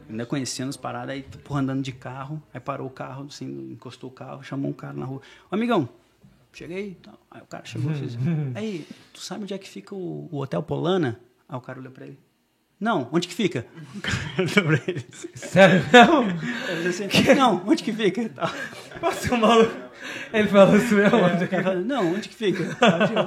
[0.09, 4.09] ainda conhecendo as paradas, aí, porra, andando de carro, aí parou o carro, assim, encostou
[4.11, 5.20] o carro, chamou um cara na rua.
[5.51, 5.89] Ô, amigão,
[6.53, 7.19] cheguei e tal.
[7.31, 8.16] Aí o cara chegou e fez,
[8.55, 11.20] aí, tu sabe onde é que fica o, o Hotel Polana?
[11.49, 12.19] Aí o cara olhou pra ele.
[12.81, 13.66] Não, onde que fica?
[13.95, 15.05] O cara olhou pra ele.
[15.35, 15.82] Sério
[16.82, 18.31] disse assim, não, onde que fica?
[19.03, 19.90] Nossa, o maluco.
[20.32, 21.01] Ele falou mesmo?
[21.01, 22.64] É, o fala, não, onde que fica?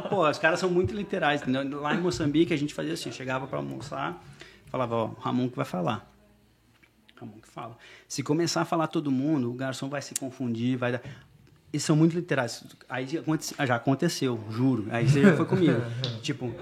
[0.09, 1.41] Pô, os caras são muito literais.
[1.41, 1.81] entendeu?
[1.81, 4.23] Lá em Moçambique a gente fazia assim, chegava para almoçar,
[4.67, 6.09] falava, ó, Ramon que vai falar.
[7.15, 7.77] Ramon que fala.
[8.07, 11.01] Se começar a falar todo mundo, o garçom vai se confundir, vai dar...
[11.71, 12.63] Eles são muito literais.
[12.87, 14.85] Aí já aconteceu, juro.
[14.91, 15.81] Aí você já foi comigo.
[16.21, 16.53] tipo,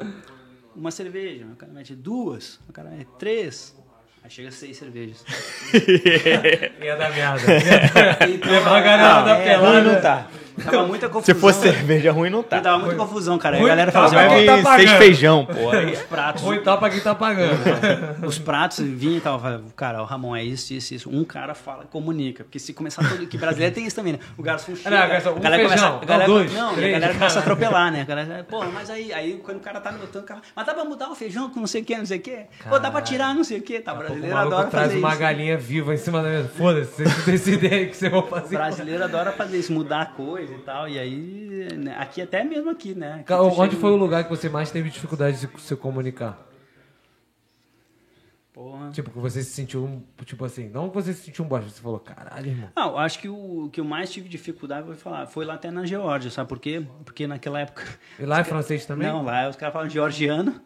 [0.75, 3.75] uma cerveja, o cara mete duas, o cara mete três.
[4.23, 5.25] Aí chega seis cervejas.
[6.81, 7.41] Ia dar merda.
[8.51, 9.81] Levar a galera da é, pelada.
[9.81, 10.27] não tá.
[10.63, 11.35] Tava muita confusão.
[11.35, 12.59] Se for cerveja ruim, não tá.
[12.61, 13.55] Tava muita confusão, cara.
[13.55, 14.45] Aí Ruim a galera tá, falava assim, vai.
[14.45, 15.53] Vai tá seis feijão, pô.
[15.91, 17.51] Os pratos, Ruim tá pra quem tá pagando.
[18.25, 21.09] os pratos vinha e tava, cara, o Ramon é isso, isso, isso.
[21.09, 22.43] Um cara fala, comunica.
[22.43, 23.25] Porque se começar todo.
[23.27, 24.19] Que brasileiro tem isso também, né?
[24.37, 24.89] O garçom chega.
[24.89, 27.13] Não, garçom, um a galera feijão, começa, a galera, dois, não, e a três, galera
[27.13, 28.01] começa a atropelar, né?
[28.01, 30.73] A galera, pô, mas aí, aí quando o cara tá anotando, o cara, mas dá
[30.73, 32.37] pra mudar o feijão com não sei o que, não sei o que.
[32.69, 33.79] Pô, dá pra tirar não sei o que.
[33.79, 35.19] Tá, O brasileiro adora traz fazer uma isso.
[35.19, 36.49] galinha viva em cima da mesa.
[36.49, 38.55] Foda-se, vocês decidem aí o que vocês vão O fazer.
[38.57, 40.87] brasileiro adora fazer isso, mudar a coisa e tal.
[40.87, 43.15] E aí, né, aqui até mesmo aqui, né?
[43.15, 46.47] Aqui tu Onde foi o lugar que você mais teve dificuldade de se comunicar?
[48.53, 48.91] Porra.
[48.91, 51.69] Tipo, que você se sentiu, um- tipo assim, não que você se sentiu um bosta,
[51.69, 52.69] você falou, caralho, irmão.
[52.75, 55.85] Não, acho que o que eu mais tive dificuldade foi falar, foi lá até na
[55.85, 56.85] Geórgia, sabe por quê?
[57.05, 57.83] Porque naquela época.
[58.19, 59.07] E lá é francês também?
[59.07, 60.61] Não, lá os caras falam georgiano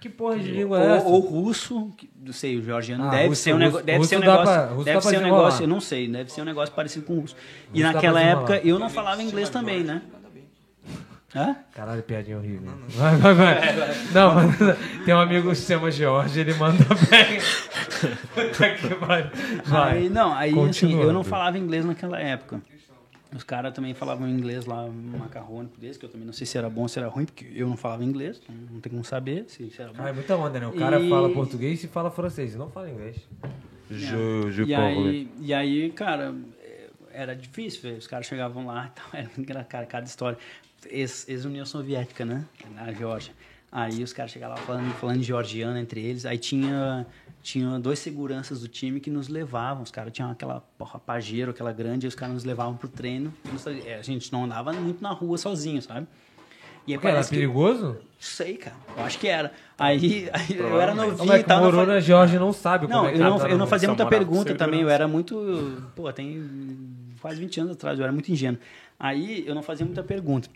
[0.00, 1.06] Que porra de língua é essa?
[1.06, 4.08] ou, russo, que- não sei, o georgiano Ah, deve russo- ser um, russo- deve russo
[4.10, 6.74] ser um negócio, pra- deve ser um negócio, eu não sei, deve ser um negócio
[6.74, 7.36] parecido com o russo.
[7.74, 10.02] E naquela época eu não falava inglês também, né?
[11.36, 11.56] Hã?
[11.74, 12.70] Caralho, piadinha horrível.
[12.88, 13.60] Vai, vai, vai.
[14.14, 14.56] Não, mas
[15.04, 17.38] tem um amigo que se chama Jorge, ele manda bem.
[18.34, 19.30] Puta que pariu.
[19.64, 19.98] Vai.
[19.98, 22.62] Aí, não, aí assim, eu não falava inglês naquela época.
[23.34, 26.68] Os caras também falavam inglês lá, macarrônico desse, que eu também não sei se era
[26.70, 29.44] bom ou se era ruim, porque eu não falava inglês, então não tem como saber
[29.48, 30.02] se se era bom.
[30.02, 30.66] Ah, é muita onda, né?
[30.66, 33.16] O cara E- fala português e fala francês, não fala inglês.
[33.90, 34.06] Je,
[34.50, 37.98] je E aí, e aí, cara, é, era difícil, velho.
[37.98, 40.38] Os caras chegavam lá e tal, era cara, cada história.
[40.90, 42.44] Ex- Ex-União Soviética, né?
[42.74, 43.32] Na Geórgia.
[43.70, 46.24] Aí os caras chegavam lá falando, falando georgiano entre eles.
[46.24, 47.06] Aí tinha,
[47.52, 49.82] tinha dois seguranças do time que nos levavam.
[49.82, 53.32] Os caras tinham aquela porra pajeiro, aquela grande, e os caras nos levavam pro treino.
[53.86, 56.06] É, A gente não andava muito na rua sozinho, sabe?
[56.86, 57.96] E aí era parece que- perigoso?
[58.20, 58.76] Sei, cara.
[58.96, 59.50] Eu acho que era.
[59.78, 61.58] Aí, aí eu era novinho é e tal.
[61.60, 63.66] não morou fa- na Georgia não sabe como não, é que eu não, eu não
[63.66, 64.82] fazia muita pergunta também.
[64.82, 65.82] Eu era muito.
[65.96, 66.46] Pô, tem
[67.20, 68.58] quase 20 anos atrás, eu era muito ingênuo.
[68.98, 70.50] Aí eu não fazia muita pergunta.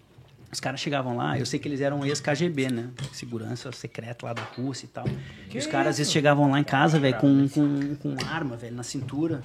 [0.53, 2.91] Os caras chegavam lá, eu sei que eles eram ex-KGB, né?
[3.11, 5.07] Segurança secreta lá da Rússia e tal.
[5.51, 8.77] e os caras às vezes chegavam lá em casa, velho, com, com, com arma, velho,
[8.77, 9.41] na cintura.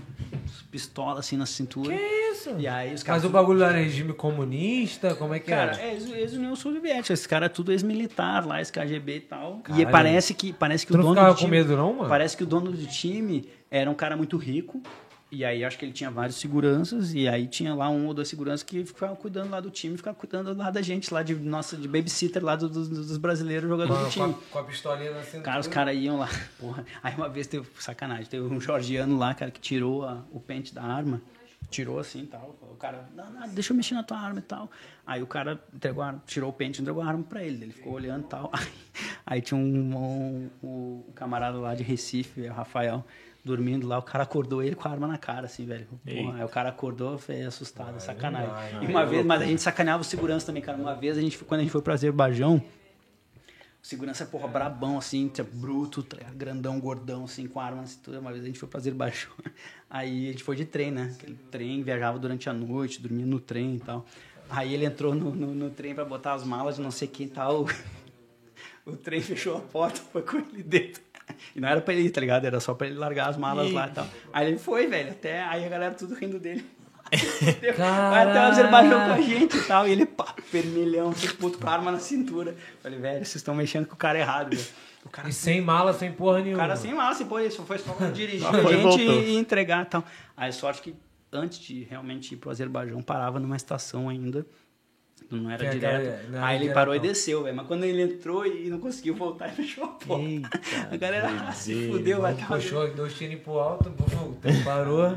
[0.70, 1.96] Pistola assim na cintura.
[1.96, 2.02] Que
[2.32, 2.54] isso?
[2.60, 3.24] E aí os caras.
[3.24, 5.16] Mas o bagulho lá era regime comunista?
[5.16, 5.82] Como é que Cara, era?
[5.82, 7.14] é ex- ex-União Soviética.
[7.14, 9.62] Esse cara é tudo ex-militar lá, ex-KGB e tal.
[9.78, 12.10] E parece que, parece que Tu o não dono ficava do com medo não, mano?
[12.10, 14.82] Parece que o dono do time era um cara muito rico.
[15.30, 17.14] E aí acho que ele tinha vários seguranças.
[17.14, 20.18] E aí tinha lá um ou dois seguranças que ficavam cuidando lá do time, ficavam
[20.20, 24.04] cuidando lá da gente, lá de nossa, de babysitter lá do- do- dos brasileiros jogadores
[24.08, 24.38] do Com a, time.
[24.52, 25.44] com a pistolinha na cintura.
[25.44, 26.30] Cara, os caras iam lá.
[26.58, 26.86] Porra.
[27.04, 30.74] Aí uma vez teve, sacanagem, teve um georgiano lá, cara, que tirou a- o pente
[30.74, 31.22] da arma.
[31.70, 32.56] Tirou assim e tal.
[32.62, 34.72] O cara, não, não, deixa eu mexer na tua arma e tal.
[35.06, 37.66] Aí o cara entregou a arma, tirou o pente e entregou a arma pra ele.
[37.66, 38.50] Ele ficou olhando e tal.
[38.56, 38.68] Aí,
[39.26, 43.06] aí tinha um, um, um- um camarada lá de Recife, o Rafael,
[43.48, 43.98] dormindo lá.
[43.98, 45.88] O cara acordou ele com a arma na cara, assim, velho.
[46.06, 48.50] Porra, aí o cara acordou, foi assustado, sacanagem.
[48.50, 50.78] vai, e uma vez, mas a gente sacaneava o segurança também, cara.
[50.78, 52.62] Uma vez, a gente, quando a gente foi pra Azerbaijão,
[53.82, 58.20] o segurança, porra, brabão, assim, bruto, tá grandão, gordão, assim, com arma na cintura.
[58.20, 59.32] Uma vez a gente foi pra Azerbaijão.
[59.90, 61.16] Aí a gente foi de trem, né?
[61.18, 64.06] Aquele trem, viajava durante a noite, dormia no trem e tal.
[64.50, 67.28] Aí ele entrou no, no, no trem pra botar as malas de não sei quem
[67.28, 67.66] e tal.
[68.86, 71.02] O trem fechou a porta, foi com ele dentro.
[71.56, 72.46] E não era pra ele ir, tá ligado?
[72.46, 74.08] Era só pra ele largar as malas lá e tal.
[74.32, 76.66] Aí ele foi, velho, até aí a galera tudo rindo dele.
[77.78, 79.88] Vai até o Azerbaijão com a gente e tal.
[79.88, 82.56] E ele, pá, vermelhão, assim, puto com a arma na cintura.
[82.82, 84.68] Falei, velho, vocês estão mexendo com o cara errado, velho.
[85.06, 86.60] O cara, E sem mala, sem porra o nenhuma.
[86.64, 89.22] cara sem mala, assim, pô, isso foi só pra dirigir a e gente voltou.
[89.24, 90.04] e entregar e tal.
[90.36, 90.96] Aí sorte que
[91.32, 94.46] antes de realmente ir pro Azerbaijão, parava numa estação ainda.
[95.30, 95.96] Não era Que é direto.
[95.96, 97.06] aquela- não era Aí ele parou e não.
[97.06, 97.56] desceu, velho.
[97.56, 100.24] Mas quando ele entrou e não conseguiu voltar, ele fechou a porta.
[100.24, 100.50] Eita,
[100.92, 103.92] a galera ah, se fudeu, vai tá Puxou dois tiros pro alto,
[104.64, 105.16] parou.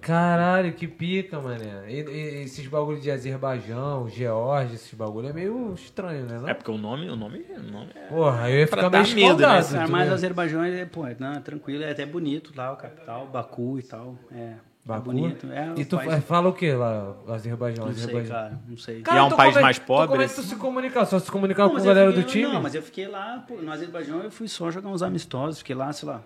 [0.00, 1.84] Caralho, que pica, mané.
[1.88, 6.38] E, e- esses bagulho de Azerbaijão, Geórgia, esses bagulho é meio estranho, né?
[6.38, 6.48] Não?
[6.48, 8.00] É porque o nome, o nome, o nome é.
[8.08, 9.86] Porra, eu ia ficar meio medo, né?
[9.88, 13.78] mas Azerbaijão é, pô, é, não, é tranquilo, é até bonito lá, o capital, Baku
[13.78, 14.18] e tal.
[14.30, 14.52] É,
[14.84, 15.00] Baku?
[15.00, 15.46] é bonito.
[15.50, 17.86] É, E tu país- fala o que lá, Azerbaijão?
[17.86, 18.36] Não sei, Azerbaijão?
[18.36, 19.02] cara, não sei.
[19.10, 20.08] E é um país como mais pobre?
[20.08, 21.06] Como é que tu se comunicar?
[21.06, 22.52] Só se comunicar Não, com a galera fiquei- do time?
[22.52, 25.74] Não, mas eu fiquei lá, pô, no Azerbaijão eu fui só jogar uns amistosos, fiquei
[25.74, 26.20] lá, sei lá,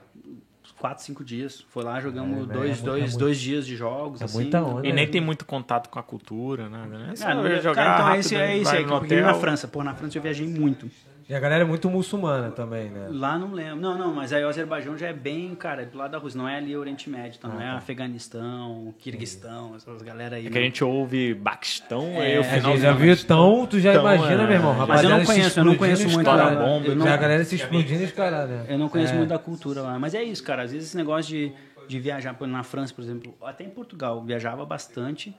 [0.78, 1.64] quatro, cinco dias.
[1.70, 4.20] Foi lá, jogamos É, é, dois, é dois, muito- dois dias de jogos.
[4.20, 4.34] É assim.
[4.38, 4.86] muita onda.
[4.86, 5.10] E nem né?
[5.12, 7.16] tem muito contato com a cultura, nada, né?
[7.16, 8.64] Só Ah, não, jogar cara, então é rápido, isso, é isso.
[8.70, 9.34] vai É, no porque na.
[9.34, 10.90] França, pô, na França eu viajei muito.
[11.28, 13.06] E a galera é muito muçulmana também, né?
[13.10, 13.76] Lá não lembro.
[13.82, 16.38] Não, não, mas aí o Azerbaijão já é bem, cara, do lado da Rússia.
[16.38, 20.46] Não é ali Oriente Médio, então não é Afeganistão, Kirguistão, essas galera aí.
[20.46, 20.66] É que a não.
[20.66, 24.42] gente ouve Baquistão, É, aí o final gente já viu tão, tu já Então, imagina,
[24.42, 24.46] é.
[24.46, 24.86] meu irmão.
[24.86, 26.56] Mas eu não conheço, eu não conheço muito cara.
[26.56, 28.64] bomba, eu não- Já a galera se explodindo os caras, né?
[28.66, 29.16] Eu não conheço É.
[29.16, 30.62] muito da cultura lá, mas é isso, cara.
[30.62, 31.52] Às vezes esse negócio de,
[31.86, 35.34] de viajar na França, por exemplo, até em Portugal, eu viajava bastante.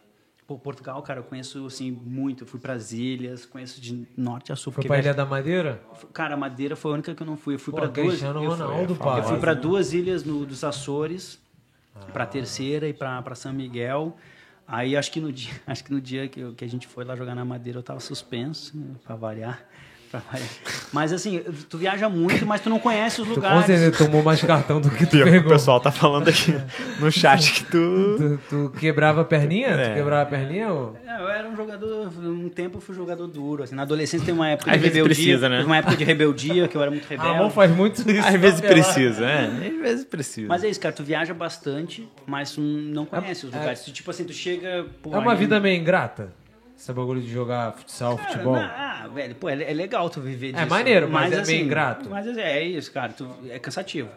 [0.49, 2.43] Pô, Portugal, cara, eu conheço assim muito.
[2.43, 4.73] Eu fui pras ilhas, conheço de norte a sul.
[4.73, 5.79] Foi pra viaja- Ilha da Madeira?
[6.11, 7.53] Cara, Madeira foi a única que eu não fui.
[7.53, 8.07] Eu fui para duas.
[8.07, 11.37] Cristiano eu fui- Ronaldo, Eu fui para duas ilhas no, dos Açores,
[12.11, 14.17] para Terceira e para São Miguel.
[14.67, 17.05] Aí acho que no dia, acho que no dia que, eu- que a gente foi
[17.05, 19.63] lá jogar na Madeira eu tava suspenso, né, para variar.
[20.09, 20.21] Pra.
[20.91, 23.65] Mas assim, tu viaja muito, mas tu não conhece os Tu com lugares.
[23.65, 25.51] certeza tomou mais cartão do que tu Pior que o pegou.
[25.51, 26.53] pessoal tá falando aqui
[26.99, 28.15] no chat que tu...
[28.17, 29.67] Tu, tu quebrava a perninha?
[29.69, 29.89] É.
[29.89, 30.69] Tu quebrava a perninha?
[30.73, 30.97] Ou...
[31.07, 33.63] É, eu era um jogador, um tempo eu fui jogador duro.
[33.63, 35.03] Assim, na adolescência tem uma época de Às rebeldia.
[35.03, 35.63] precisa, né?
[35.63, 37.33] Uma época de rebeldia que eu era muito rebelde.
[37.33, 38.27] Ramon faz muito isso.
[38.27, 39.45] Às vezes precisa, é.
[39.45, 40.47] Às vezes precisa.
[40.47, 43.81] Mas é isso, cara, tu viaja bastante, mas tu não conhece os lugares.
[43.81, 44.85] Tu, tipo assim, tu chega.
[45.03, 46.33] pô, É uma aí- vida meio ingrata?
[46.79, 48.55] Esse bagulho de jogar futsal, Cara, futebol?
[48.55, 50.65] ah, velho, pô, é, é legal tu viver disso.
[50.69, 52.09] maneiro, mas é meio ingrato.
[52.09, 54.09] Mas é, é isso, cara, tu, é cansativo.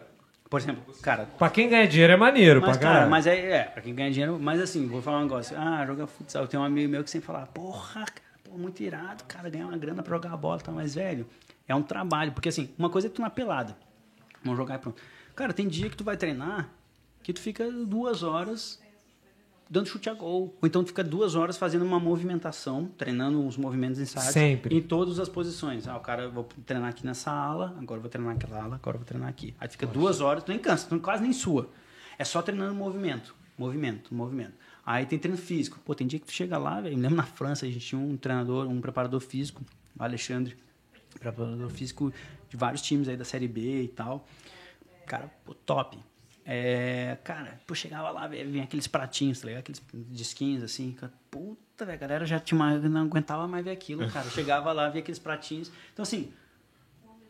[0.49, 1.27] Por exemplo, cara.
[1.37, 3.11] Pra quem ganha dinheiro é maneiro, Mas, pra cara, caralho.
[3.11, 5.57] mas é, é, pra quem ganha dinheiro, mas assim, vou falar um negócio.
[5.59, 6.43] Ah, jogar futsal.
[6.43, 9.65] Eu tenho um amigo meu que sempre fala, porra, cara, pô, muito irado, cara, ganhar
[9.65, 11.27] uma grana pra jogar a bola, tá mais velho.
[11.67, 13.75] É um trabalho, porque assim, uma coisa é tu na pelada.
[14.41, 15.01] Vamos jogar e pronto.
[15.35, 16.69] Cara, tem dia que tu vai treinar
[17.23, 18.79] que tu fica duas horas
[19.73, 20.55] dando chute a gol.
[20.61, 24.31] Ou então tu fica duas horas fazendo uma movimentação, treinando os movimentos ensaios.
[24.31, 24.77] Sempre.
[24.77, 25.87] Em todas as posições.
[25.87, 29.05] Ah, o cara, vou treinar aqui nessa ala, agora vou treinar naquela ala, agora vou
[29.05, 29.55] treinar aqui.
[29.59, 31.69] Aí fica duas horas, tu nem cansa, tu quase nem sua.
[32.19, 34.53] É só treinando movimento, movimento, movimento.
[34.85, 35.79] Aí tem treino físico.
[35.83, 36.95] Pô, tem dia que tu chega lá, velho.
[36.95, 39.63] Lembro na França, a gente tinha um treinador, um preparador físico,
[39.99, 40.55] o Alexandre,
[41.19, 42.13] preparador físico
[42.47, 44.27] de vários times aí da Série B e tal.
[45.07, 45.97] Cara, pô, top.
[46.45, 49.61] É, cara, pô, chegava lá, vinha aqueles pratinhos, tá ligado?
[49.61, 50.95] Aqueles disquinhos, assim.
[51.31, 54.27] Puta, velho, a galera já tinha uma, não aguentava mais ver aquilo, cara.
[54.31, 55.71] Chegava lá, via aqueles pratinhos.
[55.93, 56.33] Então, assim,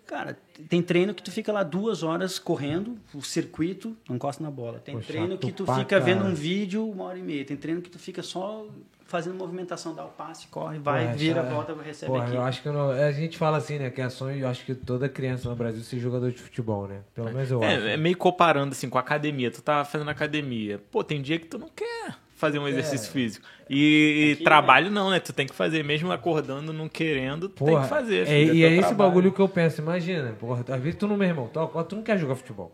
[0.05, 0.37] cara,
[0.67, 4.79] tem treino que tu fica lá duas horas correndo, o circuito, não encosta na bola.
[4.79, 7.45] Tem treino que tu fica vendo um vídeo uma hora e meia.
[7.45, 8.67] Tem treino que tu fica só
[9.13, 12.35] fazendo movimentação, dá o passe, corre, vai, Porra, vira, já- volta, recebe Porra, aqui.
[12.35, 13.91] eu acho que não- a gente fala assim, né?
[13.91, 17.01] Que é sonho, eu acho que toda criança no Brasil ser jogador de futebol, né?
[17.13, 17.71] Pelo menos eu acho.
[17.85, 19.51] É, é meio comparando assim com a academia.
[19.51, 20.81] Tu tá fazendo academia.
[20.91, 23.45] Pô, tem dia que tu não quer fazer um exercício físico.
[23.69, 25.19] E Aqui, trabalho não, né?
[25.19, 28.27] Tu tem que fazer, mesmo acordando, não querendo, tu tem Porra, que fazer.
[28.27, 28.97] é- e é é teu esse trabalho.
[28.97, 30.31] bagulho que eu penso, imagina.
[30.39, 32.71] Porra, às vezes tu não, meu irmão, tu, tu não quer jogar futebol.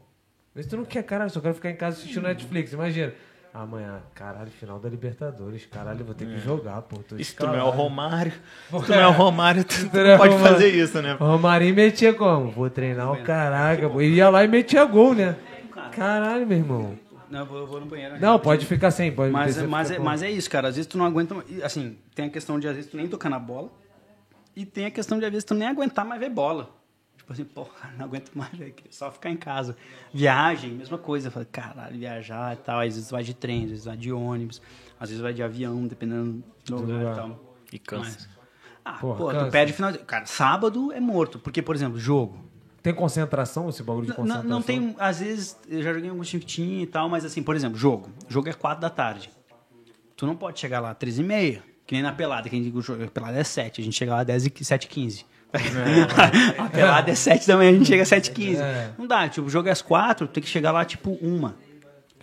[0.52, 3.14] Às vezes tu não quer, caralho, só quero ficar em casa assistindo Netflix, imagina.
[3.52, 6.98] Amanhã, caralho, final da Libertadores, caralho, eu vou ter que jogar, pô.
[7.00, 7.70] Tô se tu não é o.
[7.72, 10.54] Romário, se tu não é o Romário, tu, tu Tu não é pode Romário.
[10.56, 11.18] fazer isso, né?
[11.20, 12.52] O Romarinho metia como?
[12.52, 14.02] Vou treinar o caraca, pô.
[14.02, 15.36] Ele ia lá e metia gol, né?
[15.92, 17.00] Caralho, meu irmão.
[17.28, 18.20] Não, eu vou, eu vou no banheiro.
[18.20, 20.68] Não, pode ficar sem, pode Mas, mas, é, mas é isso, cara.
[20.68, 21.36] Às vezes tu não aguenta.
[21.64, 23.70] Assim, tem a questão de às vezes tu nem tocar na bola.
[24.56, 26.70] E tem a questão de às vezes tu nem aguentar mais ver bola.
[27.30, 28.50] Tipo assim, porra, não aguento mais
[28.90, 29.78] só ficar em casa.
[30.12, 31.28] Viagem, mesma coisa.
[31.28, 32.80] Eu falei, caralho, viajar e tal.
[32.80, 34.60] Às vezes vai de trem, às vezes vai de ônibus,
[35.00, 37.14] às vezes vai de avião, dependendo do lugar lugar.
[37.14, 37.56] e tal.
[37.74, 38.04] E cansa.
[38.04, 38.30] Mas-
[38.84, 39.46] ah, Porra, pô, cansa.
[39.46, 40.00] tu perde final de...
[40.00, 41.38] Cara, sábado é morto.
[41.38, 42.44] Porque, por exemplo, jogo.
[42.82, 44.50] Tem concentração, esse bagulho de Não, concentração?
[44.50, 47.78] não tem, às vezes, eu já joguei alguns tinha e tal, mas assim, por exemplo,
[47.78, 48.10] jogo.
[48.28, 49.30] Jogo é 4 da tarde.
[50.16, 52.60] Tu não pode chegar lá às 13 e meia, que nem na pelada, que a
[52.60, 52.72] gente
[53.12, 55.26] pelada é 7, a gente chega lá às 10 e 7 e 15.
[56.58, 58.62] A pelada é 7 da manhã, a gente chega às 7 e 15.
[58.62, 58.90] É.
[58.98, 61.56] Não dá, tipo, o jogo é às 4, tem que chegar lá tipo uma.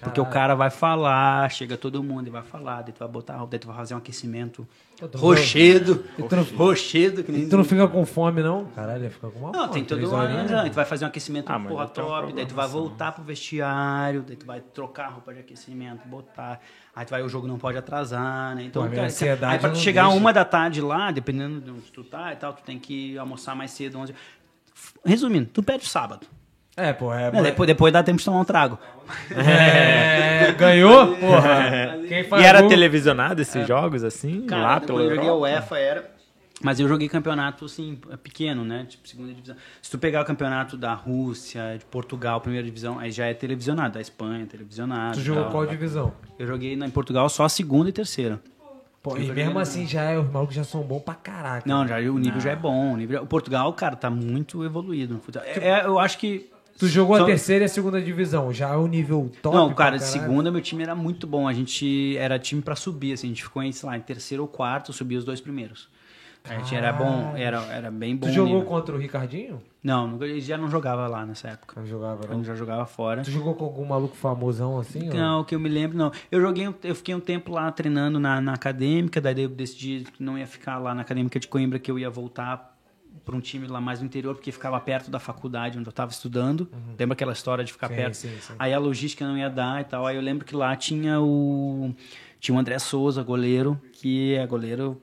[0.01, 3.35] Porque o cara vai falar, chega todo mundo e vai falar, daí tu vai botar
[3.35, 4.67] a roupa, daí tu vai fazer um aquecimento.
[5.15, 8.67] Rochedo, não- rochedo, que nem E tu não fica com fome, não?
[8.67, 9.73] Caralho, ia ficar com uma não, fome.
[9.73, 10.45] tem todo um.
[10.45, 14.23] Não, tu vai fazer um aquecimento Ah, porra top, daí tu vai voltar pro vestiário,
[14.23, 16.61] daí tu vai trocar a roupa de aquecimento, botar.
[16.95, 18.65] Aí tu vai, o jogo não pode atrasar, né?
[18.65, 20.19] Então, cara, ansiedade aí pra tu chegar deixa.
[20.19, 23.55] uma da tarde lá, dependendo de onde tu tá e tal, tu tem que almoçar
[23.55, 24.15] mais cedo, 11.
[25.05, 26.27] Resumindo, tu perde o sábado.
[26.77, 27.29] É, pô, é.
[27.29, 28.79] É, depois, depois dá tempo de tomar um trago.
[29.31, 31.17] É, ganhou?
[31.17, 31.97] Porra.
[32.41, 34.43] E era gol- televisionado esses jogos, assim?
[34.47, 35.35] Cara, lá pela eu joguei a?
[35.35, 36.17] UEFA era.
[36.63, 38.87] Mas eu joguei campeonato assim, pequeno, né?
[38.89, 39.57] Tipo, segunda divisão.
[39.83, 43.95] Se tu pegar o campeonato da Rússia, de Portugal, primeira divisão, aí já é televisionado.
[43.95, 45.19] Da Espanha, televisionado.
[45.19, 45.53] Tu jogou tal.
[45.53, 46.13] qual divisão?
[46.39, 48.41] Eu joguei na- em Portugal só a segunda e terceira.
[49.03, 51.63] Pô, e mesmo assim, já é, os malucos já são bons pra caraca.
[51.69, 52.95] Não, já, o nível já é bom.
[52.95, 55.47] O, nível, o Portugal, cara, tá muito evoluído no futebol.
[55.47, 58.69] É, é, eu acho que Tu jogou Só- a terceira e a segunda divisão, já
[58.71, 59.57] é um nível top.
[59.57, 60.01] Não, cara, caralho.
[60.01, 61.49] segunda meu time era muito bom.
[61.49, 64.43] A gente era time pra subir, assim, a gente ficou em, sei lá, em terceiro
[64.43, 65.89] ou quarto, subia os dois primeiros.
[66.49, 68.29] A gente era bom, era, era bem bom.
[68.29, 68.69] Tu jogou nível.
[68.69, 69.61] contra o Ricardinho?
[69.83, 71.81] Não, ele já não jogava lá nessa época.
[71.81, 72.45] Não jogava, não.
[72.45, 73.23] já jogava fora.
[73.23, 75.09] Tu jogou com algum maluco famosão assim?
[75.09, 76.13] ou- Não, que eu me lembro, não.
[76.31, 80.23] Eu joguei, eu fiquei um tempo lá treinando na, na acadêmica, daí eu decidi que
[80.23, 82.76] não ia ficar lá na acadêmica de Coimbra, que eu ia voltar
[83.25, 86.11] para um time lá mais no interior, porque ficava perto da faculdade onde eu estava
[86.11, 86.69] estudando.
[86.99, 88.15] Lembra aquela história de ficar Sim, perto?
[88.15, 88.55] sim, sim.
[88.59, 90.07] Aí a logística não ia dar e tal.
[90.07, 91.95] Aí eu lembro que lá tinha o
[92.39, 95.01] tinha o André Souza, goleiro, que é goleiro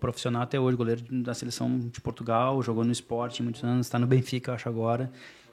[0.00, 4.06] profissional até hoje, goleiro da seleção de Portugal, jogou no esporte muitos anos, está no
[4.06, 5.10] Benfica, eu acho agora.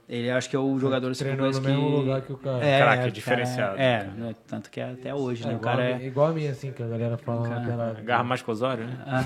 [0.07, 2.21] Ele acho que é o jogador assim, que eu Treinou no conheço mesmo que- lugar
[2.23, 2.65] que o cara.
[2.65, 3.77] é, Craque, cara, diferenciado.
[3.77, 5.53] É, né, tanto que é até hoje, É, né?
[5.53, 6.05] O igual, cara a é.
[6.07, 7.89] igual a mim, assim, que a galera fala Cara, naquela.
[7.99, 8.97] Agarra mais com o Osório, né?
[9.05, 9.25] Ah,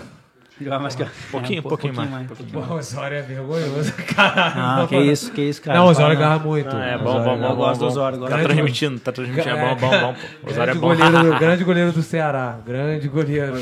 [0.80, 1.06] mais que.
[1.32, 4.84] Pouquinho, é, um pouquinho mais, pouquinho Pô, o Osório é vergonhoso, caralho.
[4.84, 5.80] Ah, que isso, que isso, cara.
[5.80, 6.76] Não, o Osório agarra muito.
[6.76, 8.20] Ah, é O bom, Osório bom, bom, Eu gosto do Osório.
[8.20, 9.50] Tá transmitindo, tá transmitindo.
[9.50, 10.16] É bom, bom, bom.
[10.42, 10.50] pô.
[10.50, 10.96] Osório é bom.
[10.96, 12.60] goleiro, grande goleiro do Ceará.
[12.66, 13.62] Grande goleiro.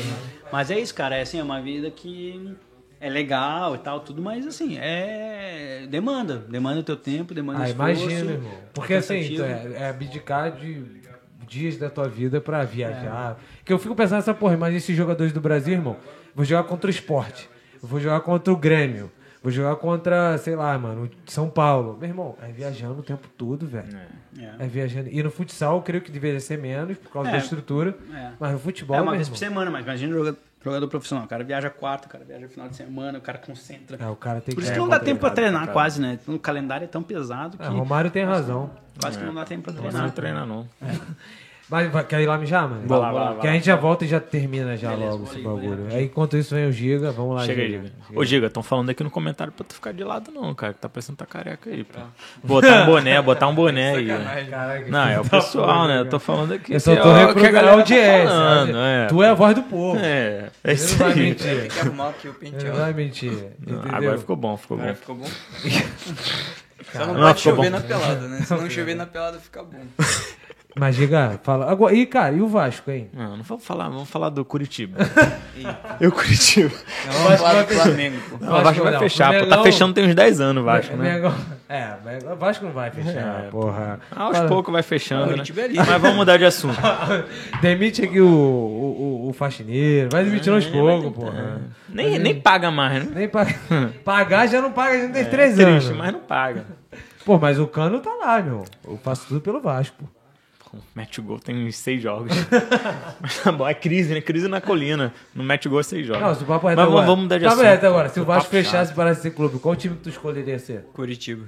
[0.52, 1.16] Mas é isso, cara.
[1.16, 2.54] É assim, é uma vida que
[3.00, 5.86] é legal e tal, tudo, mas assim, é.
[5.88, 6.44] Demanda.
[6.48, 8.02] Demanda o teu tempo, demanda Ah, esforço.
[8.02, 8.50] imagina, irmão.
[8.72, 10.84] Porque é assim, tu é, é abdicar de
[11.48, 13.38] dias da tua vida pra viajar.
[13.64, 15.96] Que eu fico pensando nessa porra, mas esses jogadores do Brasil, irmão,
[16.34, 17.48] vou jogar contra o esporte.
[17.82, 19.10] Vou jogar contra o Grêmio.
[19.42, 21.98] Vou jogar contra, sei lá, mano, São Paulo.
[22.00, 23.88] Meu irmão, é viajando o tempo todo, velho.
[24.38, 24.64] É.
[24.64, 25.08] É viajando.
[25.10, 27.32] E no futsal, eu creio que deveria ser menos, por causa É.
[27.32, 27.96] da estrutura.
[28.14, 28.30] É.
[28.38, 31.24] Mas no futebol, É uma vez por semana, mas imagina jogador, jogador profissional.
[31.24, 33.98] O cara viaja quarta, o cara viaja final de semana, o cara concentra.
[34.00, 34.62] É, o cara tem Por que...
[34.62, 36.20] isso É, que não dá tempo pra treinar quase, né?
[36.28, 38.70] O calendário é tão pesado que É, Romário tem razão.
[39.00, 40.10] quase que não dá tempo pra Não treinar.
[40.12, 40.68] treina, não.
[41.72, 42.82] Mas vai- quer ir lá mijar, mano?
[42.86, 43.56] Vai lá, vai lá, vai Que a lá.
[43.56, 45.86] gente já volta e já termina já Beleza, logo esse ali, bagulho.
[45.90, 47.90] Aí enquanto isso vem o Giga, vamos lá, Chega aí, Giga.
[48.14, 50.74] Ô, Giga, estão falando aqui no comentário pra tu ficar de lado, não, cara.
[50.74, 51.98] Que tá parecendo que tá careca aí, pô.
[52.44, 54.06] Botar um boné, botar um boné aí.
[54.06, 56.00] Caraca, Não, é o pessoal, né?
[56.00, 56.74] Eu tô falando aqui.
[56.74, 59.06] Eu só que tô é o tá é.
[59.06, 59.98] Tu é a voz do povo.
[59.98, 61.20] É, é isso não vai aí.
[61.20, 61.60] mentir.
[61.60, 62.78] Tem que arrumar aqui o Ele não penteado.
[62.80, 63.32] vai mentir.
[63.32, 63.82] Entendeu?
[63.90, 64.94] Agora ficou bom, ficou bom.
[64.94, 65.26] Ficou bom?
[66.92, 68.42] Só não pode chover na pelada, né?
[68.44, 69.80] Se não chover na pelada, fica bom.
[70.74, 71.70] Mas Giga, fala.
[71.70, 73.10] Agora, e cara, e o Vasco, hein?
[73.12, 74.98] Não, não vamos falar, vamos falar do Curitiba.
[76.00, 76.72] Eu, Curitiba.
[77.06, 78.44] Não, vamos falar do Flamengo, pô.
[78.44, 78.98] Não, o Vasco vai não.
[79.00, 79.46] fechar, pô.
[79.46, 81.20] Tá fechando tem uns 10 anos o Vasco, né?
[81.68, 81.96] É,
[82.32, 84.00] o Vasco não vai fechar, É, porra.
[84.16, 85.42] Aos Fala- poucos vai fechando, né?
[85.46, 85.74] É.
[85.76, 86.78] Mas vamos mudar de assunto.
[87.60, 90.08] Demite aqui o, o, o- o faxineiro.
[90.10, 91.60] Vai demitir aos É, poucos, vai- porra.
[91.88, 93.12] Nem, nem paga mais, né?
[93.14, 93.54] Nem paga.
[94.04, 95.90] Pagar já não paga, já tem É três triste, anos.
[95.98, 96.64] mas não paga.
[97.26, 98.64] Pô, mas o cano tá lá, meu.
[98.86, 99.94] Eu faço tudo pelo Vasco.
[99.98, 100.21] pô.
[100.94, 102.32] Mete o gol, tem uns seis jogos.
[103.20, 104.20] Mas tá bom, é crise, né?
[104.20, 105.12] Crise na colina.
[105.34, 106.22] Não mete gol, é seis jogos.
[106.22, 107.06] Não, se o papo é Mas agora.
[107.06, 107.66] vamos mudar de Papo assunto.
[107.70, 108.08] reto agora.
[108.08, 110.82] Se o Vasco fechasse para ser clube, qual time que tu escolheria ser?
[110.94, 111.44] Curitiba.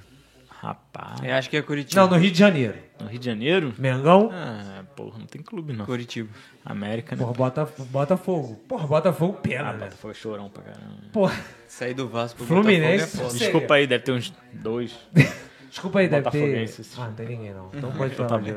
[0.48, 1.20] Rapaz.
[1.22, 2.00] Eu acho que é Curitiba.
[2.02, 2.74] Não, no Rio de Janeiro.
[3.00, 3.74] No Rio de Janeiro?
[3.78, 4.30] Mengão.
[4.32, 5.84] Ah, porra, não tem clube, não.
[5.84, 6.30] Curitiba.
[6.64, 7.22] América, né?
[7.22, 8.54] Porra, Bota, Botafogo.
[8.66, 9.90] Porra, Botafogo pena, Ah, né?
[9.90, 10.94] Foi chorão pra caramba.
[11.12, 11.34] Porra,
[11.68, 13.04] Sair do Vasco pro Fluminense.
[13.04, 13.38] Botafogo é foda.
[13.38, 14.94] Desculpa aí, deve ter uns dois.
[15.68, 16.70] desculpa aí, deve ter...
[16.96, 17.70] Ah, não tem ninguém, não.
[17.74, 18.28] Então pode Eu falar.
[18.38, 18.54] também.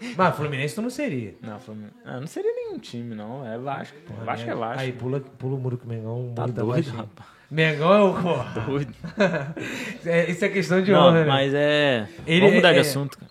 [0.00, 0.14] Né?
[0.16, 1.34] Mas Fluminense tu não seria.
[1.42, 1.94] Não, Fluminense.
[2.04, 3.46] Ah, não seria nenhum time, não.
[3.46, 3.96] É Vasco.
[4.24, 4.80] Vasco é Vasco.
[4.80, 7.28] Aí pula, pula o muro que o Mengão Tá doido, rapaz.
[7.50, 8.12] Mengão é o.
[8.22, 8.60] Porra.
[8.66, 8.94] Doido.
[10.04, 11.26] É, Isso é questão de Não, honra, né?
[11.26, 12.08] mas é.
[12.26, 13.30] Ele Vamos mudar é- de assunto, cara.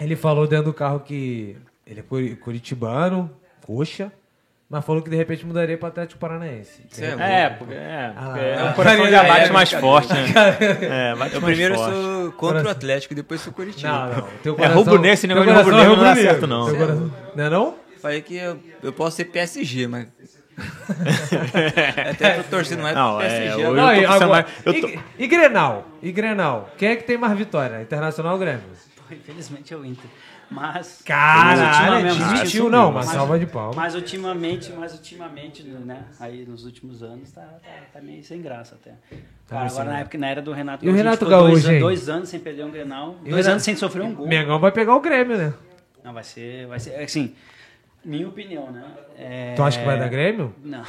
[0.00, 1.56] Ele falou dentro do carro que
[1.86, 3.30] ele é curi- curitibano,
[3.66, 4.12] coxa,
[4.70, 6.82] mas falou que de repente mudaria para Atlético Paranaense.
[7.00, 7.22] É louco.
[7.22, 8.64] É, porque, é, Ah, porque é.
[8.70, 10.00] o coração É, já é, bate é mais brincadeira.
[10.02, 10.26] forte, né?
[11.12, 11.94] É, bate Eu mais primeiro forte.
[11.94, 13.88] sou contra o Atlético, depois sou Curitiba.
[13.90, 14.28] Não, não.
[14.42, 16.30] Teu É, coração, rubro-negro, esse teu negócio de coração rubro-negro não dá rubro-negro.
[16.32, 16.66] certo, não.
[16.66, 17.74] Teu coração- Não é não?
[18.02, 20.06] Falei que eu, eu posso ser PSG, mas.
[22.10, 23.62] Até tô torcendo mais Não, pro é, PSG.
[23.62, 23.82] eu- agora.
[23.82, 25.86] Não, e, tô agora, mais- eu tô- e, e Grenal?
[26.02, 26.70] E Grenal?
[26.76, 27.80] Quem é que tem mais vitória?
[27.82, 28.62] Internacional ou Grêmio?
[29.10, 30.10] Infelizmente é o Inter.
[30.50, 31.02] Mas.
[31.04, 31.62] Caralho,
[32.06, 33.76] ultimamente- desmentiu subiu, não, mas- mas salva de palmas.
[33.76, 36.04] Mas ultimamente, mas ultimamente, né?
[36.18, 38.92] Aí nos últimos anos tá, tá, tá meio sem graça até.
[39.46, 41.72] Cara, sem agora na época, na era do Renato E o Renato ficou dois, Gaúcho,
[41.72, 41.80] hein?
[41.80, 43.16] dois anos sem perder um Grenal.
[43.24, 44.26] E Dois Renato- anos sem sofrer um gol.
[44.26, 45.52] Mengão vai pegar o Grêmio, né?
[46.02, 46.66] Não, vai ser.
[46.66, 46.94] Vai ser.
[46.94, 47.34] Assim,
[48.04, 48.84] minha opinião, né?
[49.18, 49.54] É...
[49.54, 50.54] Tu acha que vai dar Grêmio?
[50.64, 50.82] Não.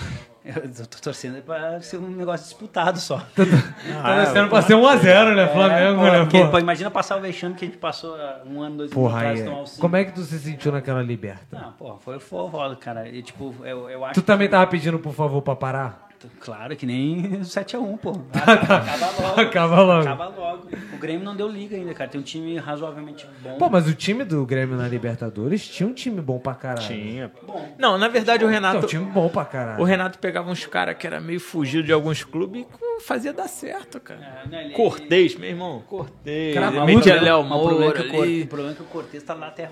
[0.56, 3.18] Eu tô torcendo pra ser um negócio disputado só.
[3.36, 3.44] Tá
[4.26, 5.48] torcendo pra ser 1x0, né?
[5.48, 6.46] Flamengo, É, pô, né?
[6.46, 6.52] pô?
[6.52, 9.40] pô, imagina passar o vexame que a gente passou há um ano, dois anos atrás,
[9.40, 9.82] aí, tomar o cinco.
[9.82, 11.46] como é que tu se sentiu naquela liberta?
[11.52, 13.08] Não, porra, foi foda, cara.
[13.08, 16.09] E, tipo, eu, eu acho Tu também tava pedindo por favor pra parar?
[16.40, 18.12] Claro que nem 7x1, pô.
[18.34, 19.42] Acaba logo.
[19.42, 20.02] Acaba logo.
[20.02, 20.68] Acaba logo.
[21.00, 22.10] Grêmio não deu liga ainda, cara.
[22.10, 23.58] Tem um time razoavelmente bom.
[23.58, 26.86] Pô, mas o time do Grêmio na Libertadores tinha um time bom pra caralho.
[26.88, 27.32] Tinha.
[27.78, 28.86] Não, na verdade o Tinha Renato.
[28.86, 29.82] um time bom pra caralho.
[29.82, 33.48] O Renato pegava uns caras que era meio fugido de alguns clubes e fazia dar
[33.48, 34.44] certo, cara.
[34.46, 35.82] É, né, ele- Cortez, meu irmão.
[35.88, 36.54] Cortez.
[36.56, 37.22] Cravudo, Metia né?
[37.22, 39.70] Léo o é Moura que o o problema é que o Cortez tá lá até.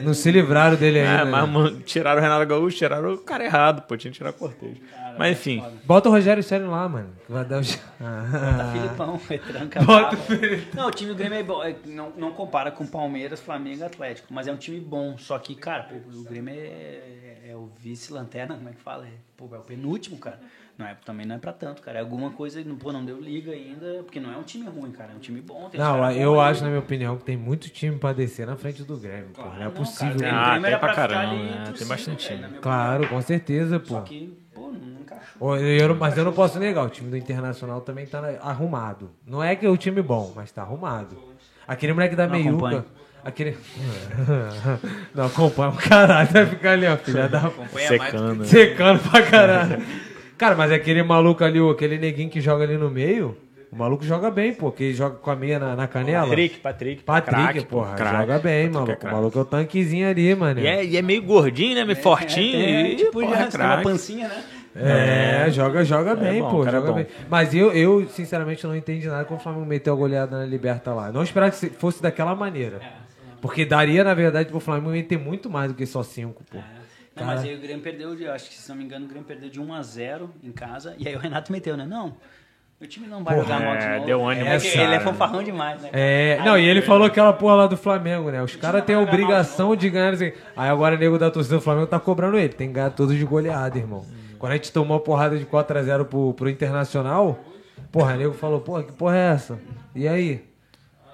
[0.00, 1.24] Não se livraram dele É, ainda.
[1.26, 1.50] mas né?
[1.52, 3.96] mano, tiraram o Renato Gaúcho, tiraram o cara errado, pô.
[3.96, 4.78] Tinha que tirar o Cortez.
[5.18, 5.62] Mas enfim.
[5.84, 7.10] Bota o Rogério Ceni lá, mano.
[7.26, 7.64] que Vai dar o...
[7.66, 9.82] Tá Filipão, retranca.
[9.84, 10.62] Bota bravo.
[10.74, 11.62] Não, o time do Grêmio é bom.
[11.62, 14.32] é, não, não compara com Palmeiras, Flamengo e Atlético.
[14.32, 15.18] Mas é um time bom.
[15.18, 19.04] Só que, cara, pô, o Grêmio é, é o vice-lanterna, como é que fala?
[19.06, 20.40] É, pô, é o penúltimo, cara.
[20.78, 21.98] Não é, também não é pra tanto, cara.
[21.98, 25.12] É alguma coisa, pô, não deu liga ainda, porque não é um time ruim, cara.
[25.12, 25.68] É um time bom.
[25.70, 26.64] tem Não, eu acho, aí.
[26.64, 29.28] na minha opinião, que tem muito time pra descer na frente do Grêmio.
[29.34, 29.42] pô.
[29.42, 30.18] Não é Não, possível.
[30.18, 30.38] cara, né?
[30.38, 31.72] Ah, o Grêmio tem era pra caramba, né?
[31.78, 32.48] Tem bastante cinco, time.
[32.48, 33.86] minha Claro, com certeza, pô.
[33.94, 35.56] Só que, pô, não encaixou.
[35.58, 39.10] Eu não- mas eu não posso negar, o time do Internacional também tá arrumado.
[39.26, 41.16] Não é que é o time bom, mas tá arrumado.
[41.68, 42.54] Aquele moleque da Não meiuca.
[42.66, 42.84] acompanho.
[43.24, 43.56] Aquele.
[45.14, 47.42] não acompanha o caralho, vai ficar ali, ó, filha da.
[47.86, 48.44] Secando.
[48.44, 49.82] Secando pra caralho.
[50.42, 53.36] Cara, mas aquele maluco ali, aquele neguinho que joga ali no meio,
[53.70, 56.26] o maluco joga bem, pô, que ele joga com a meia na, na canela.
[56.26, 57.02] Patrick, Patrick.
[57.04, 58.16] Patrick, craque, porra, craque.
[58.16, 59.06] joga bem, Patrick é maluco.
[59.06, 60.58] O maluco é o tanquezinho ali, mano.
[60.58, 61.84] E é, e é meio gordinho, né?
[61.84, 62.56] Meio fortinho.
[62.60, 64.44] É, e, tipo, porra, já é tem uma pancinha, né?
[64.74, 66.96] É, joga, joga bem, bom, pô, cara é joga bom.
[66.96, 67.06] bem.
[67.30, 70.92] Mas eu, eu, sinceramente, não entendi nada quando o Flamengo meteu a goleada na Liberta
[70.92, 71.12] lá.
[71.12, 72.80] Não esperava que se- fosse daquela maneira.
[73.40, 76.58] Porque daria, na verdade, pro Flamengo meter muito mais do que só cinco, pô.
[77.14, 79.26] Não, mas aí o Grêmio perdeu, de, acho que se não me engano, o Grêmio
[79.26, 80.94] perdeu de 1 a 0 em casa.
[80.98, 81.84] E aí o Renato meteu, né?
[81.84, 82.14] Não,
[82.80, 84.06] o time não vai Porra, jogar mal de é, novo.
[84.06, 84.84] deu ânimo, É, porque cara.
[84.84, 85.90] ele é fanfarrão demais, né?
[85.92, 88.42] É, não, e ele falou aquela porra lá do Flamengo, né?
[88.42, 90.14] Os caras têm a obrigação de ganhar.
[90.14, 90.32] Assim.
[90.56, 92.48] Aí agora o nego da torcida do Flamengo tá cobrando ele.
[92.48, 94.04] Tem que ganhar todos de goleada, irmão.
[94.38, 97.38] Quando a gente tomou a porrada de 4x0 pro, pro Internacional,
[97.92, 99.58] porra, o nego falou, porra, que porra é essa?
[99.94, 100.44] E aí?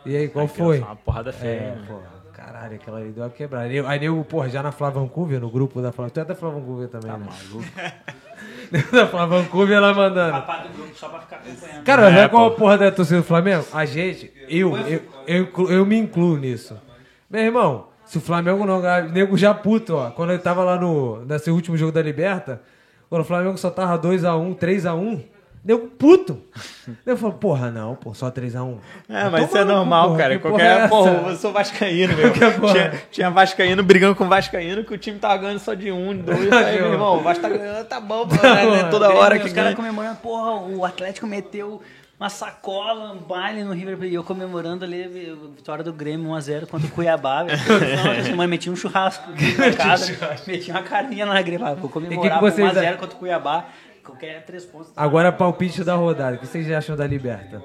[0.07, 0.79] E aí, qual foi?
[0.79, 1.51] Uma porrada feia.
[1.51, 1.85] É, né?
[1.87, 2.18] porra.
[2.51, 3.66] Caralho, aquela ali deu uma quebrada.
[3.66, 6.25] Aí, aí nego, porra, já na Flavancouver, no grupo da Flavancouver.
[6.25, 7.19] Tu é da Flavancouver também, né?
[7.19, 7.70] Maluco.
[8.91, 10.33] da Flavancouver, ela mandando.
[10.33, 11.85] Papá do grupo só pra ficar acompanhando.
[11.85, 13.66] Cara, É, sabe qual a porra da torcida do Flamengo?
[13.70, 16.75] A gente, eu, eu, eu, eu me incluo nisso.
[17.29, 20.11] Meu irmão, se o Flamengo não ganhar, o nego já puto, ó.
[20.11, 22.62] Quando eu tava lá no, nesse último jogo da Liberta,
[23.11, 25.25] quando o Flamengo só tava 2x1, 3x1,
[25.69, 26.40] nego puto.
[27.05, 28.78] Eu falo, porra, não, pô, só 3x1.
[29.07, 30.39] É, mas isso é normal, cara.
[30.39, 30.89] Porra, Qualquer.
[30.89, 31.28] Porra, essa?
[31.28, 32.32] eu sou vascaíno, meu.
[32.32, 32.73] Porra.
[32.73, 36.23] Tinha, tinha vascaíno brigando com vascaíno que o time tava ganhando só de um, de
[36.23, 36.49] dois.
[36.51, 39.45] Aí, meu irmão, o Vasco tá ganhando, tá bom, pô, né, né, toda hora que
[39.45, 39.77] Os caras ganha.
[39.77, 41.82] comemorando, porra, o Atlético meteu
[42.19, 44.12] uma sacola, um baile no River Plate.
[44.12, 45.09] E eu comemorando ali a
[45.55, 47.45] vitória do Grêmio 1x0 contra o Cuiabá.
[47.45, 50.16] Não, Mas meti um churrasco na casa,
[50.47, 51.74] meti uma carninha na greva.
[51.74, 53.66] Vou comemorar que vocês 1x0 contra o Cuiabá.
[54.09, 54.90] Qualquer três pontos.
[54.90, 56.36] tá Agora palpite da rodada.
[56.36, 57.62] O que vocês acham da Liberta?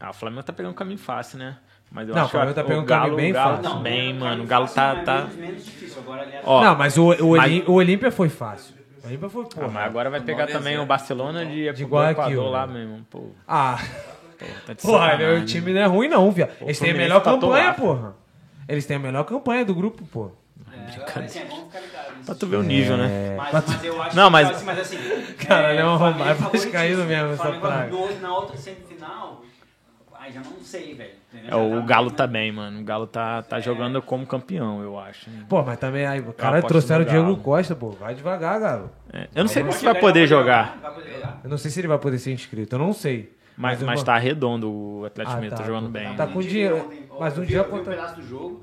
[0.00, 1.56] Ah, o Flamengo tá pegando um caminho fácil, né?
[1.90, 3.70] Mas eu Não, acho o Flamengo tá pegando o um caminho bem o Galo fácil.
[3.70, 4.42] também, mano.
[4.44, 4.96] O Galo tá.
[5.02, 5.20] tá...
[5.20, 6.00] Menos, menos difícil.
[6.00, 8.74] Agora ali é Ó, não, mas o, o, mas- o Olímpia foi fácil.
[9.04, 9.68] O Olímpia foi, ah, porra.
[9.68, 12.72] mas agora vai pegar também o Barcelona de, De Guayaquil, Equador lá né?
[12.72, 13.04] mesmo.
[13.10, 13.78] Pô, Ah,
[14.66, 16.52] tá de Porra, o time não é ruim não, viado.
[16.62, 18.14] Eles têm a melhor tá campanha, porra.
[18.68, 20.30] Eles têm a melhor campanha do grupo, pô.
[21.00, 22.26] Assim, é bom ficar ligado nisso.
[22.26, 23.06] Pra tu ver o nível, né?
[23.32, 23.36] É.
[23.36, 24.96] Mas, mas eu acho Não, que, mas- assim, mas assim.
[25.46, 26.50] Caralho, é um favoritíssimo.
[26.50, 27.92] vascaíno mesmo, essa praga.
[28.20, 29.42] Na outra semifinal,
[30.18, 31.22] ai, já não sei, velho.
[31.48, 32.80] É, o tá Galo tá bem, mano.
[32.80, 35.28] O Galo tá, tá jogando como campeão, eu acho.
[35.30, 35.44] né?
[35.48, 37.36] Pô, mas também aí, o cara trouxeram o Diego.
[37.38, 37.90] Costa, pô.
[37.90, 38.90] Vai devagar, Galo.
[39.12, 41.40] É, Eu não sei se vai poder pode jogar, Vai poder jogar.
[41.42, 43.34] Eu não sei se ele vai poder ser inscrito, eu não sei.
[43.56, 45.90] mas, mas vou- tá redondo o Atlético Ah, Mineiro, tá tá, jogando pô.
[45.90, 46.14] bem.
[46.16, 46.90] Tá com dinheiro.
[47.18, 48.60] Mas um dia Eu vi um pedaço do jogo.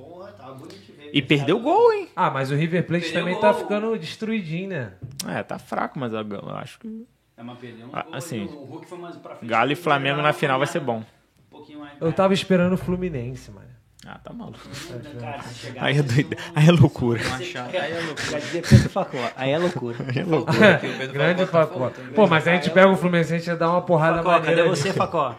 [0.00, 1.10] Porra, tava bonito de ver.
[1.12, 2.08] E perdeu o gol, hein?
[2.14, 3.60] Ah, mas o River Plate Perdeu também tá gol.
[3.60, 4.92] ficando destruidinho, né?
[5.26, 7.06] É, tá fraco, mas eu eu acho que
[7.36, 9.50] É, mas perdeu um Ah, gol, assim, o Hulk foi mais pra frente.
[9.50, 10.98] Galo e Flamengo na final vai ser bom.
[10.98, 11.04] Um
[11.50, 11.92] pouquinho mais.
[12.00, 13.67] Eu tava esperando o Fluminense, mano.
[14.10, 14.58] Ah, tá maluco.
[15.20, 15.44] Cara,
[15.80, 17.22] Aí é, doido, aí é loucura.
[17.28, 17.70] Machado.
[17.76, 19.26] Aí é loucura.
[19.36, 19.96] Aí é loucura.
[20.08, 21.06] Aí é loucura.
[21.12, 21.78] Grande tá Facó.
[21.78, 22.14] voltando.
[22.14, 24.56] Pô, mas a gente pega o Fluminense, a gente dá uma porrada Facó, maneira.
[24.56, 25.36] cadê você, Facó?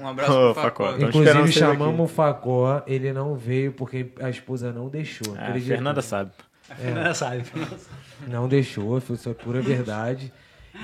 [0.00, 0.96] Um abraço pro Facó.
[0.98, 5.36] Inclusive chamamos o Facó, ele não veio porque a esposa não deixou.
[5.36, 5.60] É, a?
[5.60, 6.32] Fernanda sabe.
[6.68, 7.44] A Fernanda sabe.
[8.26, 10.32] Não deixou, foi só pura verdade.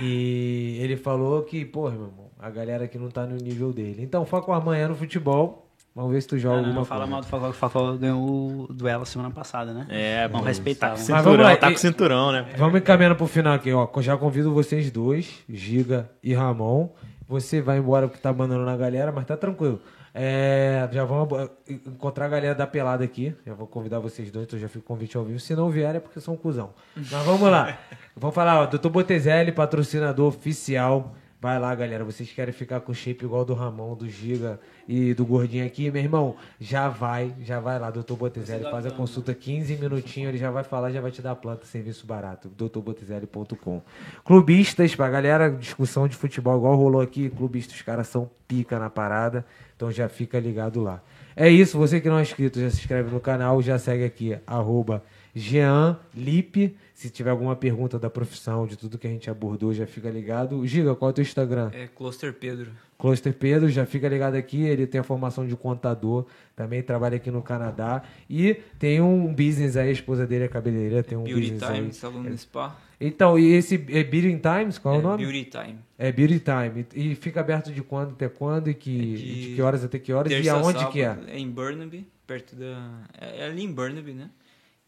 [0.00, 4.02] E ele falou que, porra, meu irmão, a galera aqui não tá no nível dele.
[4.02, 5.67] Então, Facó amanhã no futebol.
[5.98, 7.10] Vamos ver se tu joga Não, não, alguma não fala coisa.
[7.10, 9.84] mal do Facó, que o Facó ganhou o duelo semana passada, né?
[9.88, 10.90] É, Vamos pô, respeitar.
[10.90, 12.46] Tá com vamos- Mas vamos cinturão, lá, tá com cinturão, né?
[12.56, 13.88] Vamos encaminhando pro final aqui, ó.
[14.00, 16.90] Já convido vocês dois, Giga e Ramon.
[17.26, 19.80] Você vai embora porque tá abandonando a galera, mas tá tranquilo.
[20.14, 23.34] É, já vamos encontrar a galera da pelada aqui.
[23.44, 25.40] Já vou convidar vocês dois, então já fico o convite ao vivo.
[25.40, 26.70] Se não vier é porque são um cuzão.
[26.96, 27.76] Mas vamos lá.
[28.16, 28.88] Vamos falar, ó, Dr.
[28.88, 32.02] Botezelli, patrocinador oficial Vai lá, galera.
[32.02, 34.58] Vocês querem ficar com o shape igual do Ramon, do Giga
[34.88, 36.34] e do Gordinho aqui, meu irmão?
[36.58, 38.64] Já vai, já vai lá, doutor Botezelli.
[38.64, 41.64] Faz a consulta 15 minutinhos, ele já vai falar, já vai te dar a planta,
[41.64, 42.48] serviço barato.
[42.48, 43.82] doutorbotezelli.com.
[44.24, 47.30] Clubistas, pra galera, discussão de futebol igual rolou aqui.
[47.30, 49.46] Clubistas, os caras são pica na parada.
[49.76, 51.00] Então já fica ligado lá.
[51.36, 54.36] É isso, você que não é inscrito, já se inscreve no canal, já segue aqui,
[54.44, 55.04] arroba
[55.36, 56.76] Jean Lipe.
[56.98, 60.66] Se tiver alguma pergunta da profissão, de tudo que a gente abordou, já fica ligado.
[60.66, 61.70] Giga, qual é o teu Instagram?
[61.72, 62.72] É Cluster Pedro.
[62.98, 64.62] Cluster Pedro, já fica ligado aqui.
[64.62, 68.02] Ele tem a formação de contador, também trabalha aqui no Canadá.
[68.28, 71.86] E tem um business aí, a esposa dele é cabeleireira, tem um Beauty business Time,
[71.86, 71.92] aí.
[71.92, 72.76] salão no spa.
[73.00, 75.24] Então, e esse é Beauty Times, qual é, o nome?
[75.24, 75.78] Beauty Time.
[75.96, 76.84] É Beauty Time.
[76.96, 80.00] E fica aberto de quando até quando e que, É de de que horas até
[80.00, 81.16] que horas e aonde sábado, que é?
[81.28, 83.04] É em Burnaby, perto da...
[83.20, 84.30] É é ali em Burnaby, né?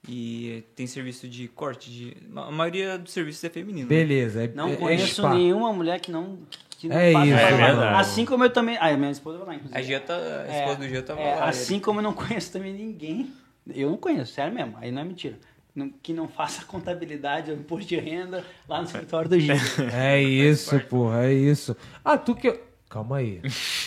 [0.08, 2.16] E tem serviço de corte, de...
[2.34, 3.88] A maioria dos serviços é feminino.
[3.88, 3.94] né?
[3.94, 4.44] Beleza.
[4.44, 5.34] É, Não é, é conheço spa.
[5.34, 6.38] nenhuma mulher que não.
[6.78, 7.88] Que não É faça isso, é.
[7.94, 8.78] Assim como eu também.
[8.80, 9.78] Ah, minha esposa vai lá, inclusive.
[9.78, 10.14] A Gia tá...
[10.16, 11.48] A esposa do Gia tava é, lá.
[11.50, 13.30] assim como eu não conheço também ninguém.
[13.74, 14.74] Eu não conheço, sério mesmo.
[14.80, 15.38] Aí não é mentira.
[15.74, 19.54] Não- que não faça contabilidade ou imposto de renda lá no escritório do Gil.
[19.92, 21.76] É isso, porra, é isso.
[22.02, 22.58] Ah, tu que.
[22.88, 23.40] Calma aí.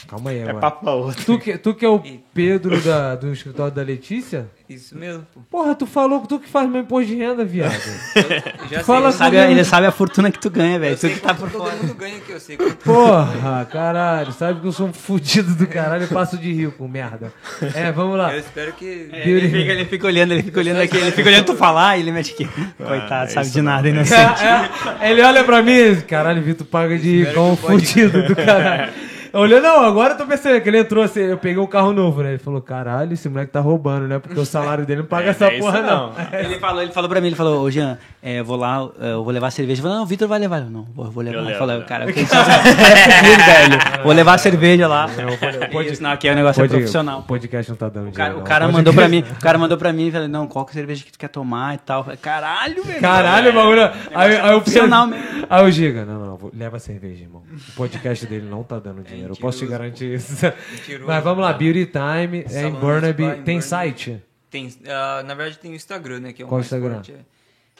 [0.07, 0.59] Calma aí É agora.
[0.61, 1.25] papo pra outro.
[1.25, 1.99] Tu que, tu que é o
[2.33, 4.49] Pedro da, do escritório da Letícia?
[4.73, 5.41] Isso mesmo, pô.
[5.49, 7.73] Porra, tu falou que tu que faz meu imposto de renda, viado.
[8.15, 10.97] Eu já Fala sei, Sabe, ele sabe a fortuna que tu ganha, velho.
[10.97, 11.75] Tu que tá por todo fora.
[11.75, 12.57] mundo ganha aqui, eu sei.
[12.57, 14.31] Porra, caralho.
[14.31, 17.31] Sabe que eu sou um fudido do caralho e passo de rico, merda.
[17.75, 18.33] É, vamos lá.
[18.33, 19.09] Eu espero que...
[19.11, 21.97] É, ele, fica, ele fica olhando, ele fica olhando aqui, ele fica olhando tu falar
[21.97, 22.49] e ele mete aqui.
[22.77, 24.43] Coitado, sabe de nada, inocente.
[24.43, 28.23] É, é, ele olha pra mim, caralho, Vitor paga de rico, é um que fudido
[28.23, 28.91] do caralho.
[29.33, 32.21] Olhou, não, agora eu tô percebendo que ele entrou assim, eu peguei um carro novo,
[32.21, 32.29] né?
[32.29, 34.19] Ele falou, caralho, esse moleque tá roubando, né?
[34.19, 36.11] Porque o salário dele não paga essa é porra, não.
[36.13, 36.39] não.
[36.39, 39.13] Ele falou, ele falou pra mim, ele falou, ô Jean, é, eu vou lá, é,
[39.13, 39.79] eu vou levar cerveja.
[39.79, 40.59] Eu falei, não, o Vitor vai levar.
[40.61, 41.39] Eu, não, vou, vou levar.
[41.39, 41.87] Eu Eu falei, levo.
[41.87, 44.03] cara, sabe- é velho.
[44.03, 45.07] Vou levar cerveja lá.
[45.91, 47.19] Isso, não, aqui é um negócio é Pode- profissional.
[47.21, 48.43] O podcast não tá dando O cara, dinheiro, o não.
[48.47, 50.71] cara Pode- mandou pra mim, o cara mandou pra mim e falou, não, qual que
[50.71, 52.01] é a cerveja que tu quer tomar e tal.
[52.01, 53.01] Eu falei, Caralho, velho.
[53.01, 53.81] Caralho, bagulho.
[54.13, 55.47] Aí, aí o profissional Pedro- mesmo.
[55.49, 57.41] Aí o Giga, não, não, vou- leva cerveja, irmão.
[57.69, 59.22] O podcast dele não tá dando dinheiro.
[59.29, 60.45] Eu posso te mentiroso, garantir isso.
[60.71, 61.57] Mentiroso, Mas vamos lá, cara.
[61.59, 63.23] Beauty Time, é em Salão Burnaby.
[63.23, 63.61] Spa em Tem Burnaby.
[63.63, 64.23] site?
[64.49, 66.33] Tem, ah, na verdade tem o Instagram, né?
[66.33, 66.93] Que é o Qual mais Instagram?
[66.95, 67.15] forte,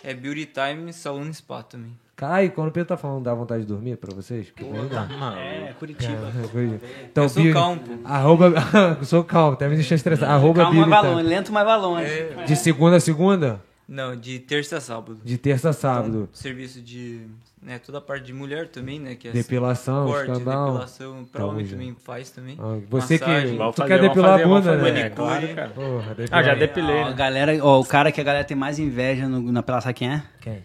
[0.04, 1.92] É, é Beauty Time Salon Spa também.
[2.16, 4.48] Cai, quando o Pedro tá falando, dá vontade de dormir pra vocês?
[4.62, 5.06] Não dá.
[5.06, 5.36] Não.
[5.36, 6.32] É, Curitiba.
[7.12, 7.94] Então, Eu sou Beauty- calmo, pô.
[8.08, 8.54] Arroba,
[9.00, 10.32] eu sou calmo, até me deixar estressado.
[10.32, 11.36] Arroba Calma, mas Beauty vai longe, Time.
[11.36, 12.06] lento, mas vai longe.
[12.06, 13.62] É, De segunda a segunda?
[13.88, 15.20] não, de terça a sábado.
[15.24, 16.30] De terça a sábado.
[16.34, 17.22] Serviço de.
[17.66, 19.16] Né, toda a parte de mulher também, né?
[19.16, 20.66] Que é Depilação, corte, escandal.
[20.72, 21.26] depilação.
[21.32, 22.58] Pra homem também faz também.
[22.60, 23.52] Ah, Você Massagem.
[23.58, 23.58] que.
[23.58, 25.00] Tu fazer, quer depilar fazer, a bunda, né?
[25.02, 25.70] É claro, cara.
[25.70, 27.14] Porra, Ah, já depilei, né?
[27.14, 30.10] galera, ó, o cara que a galera tem mais inveja no, na pela sabe quem
[30.12, 30.24] é?
[30.42, 30.64] Quem?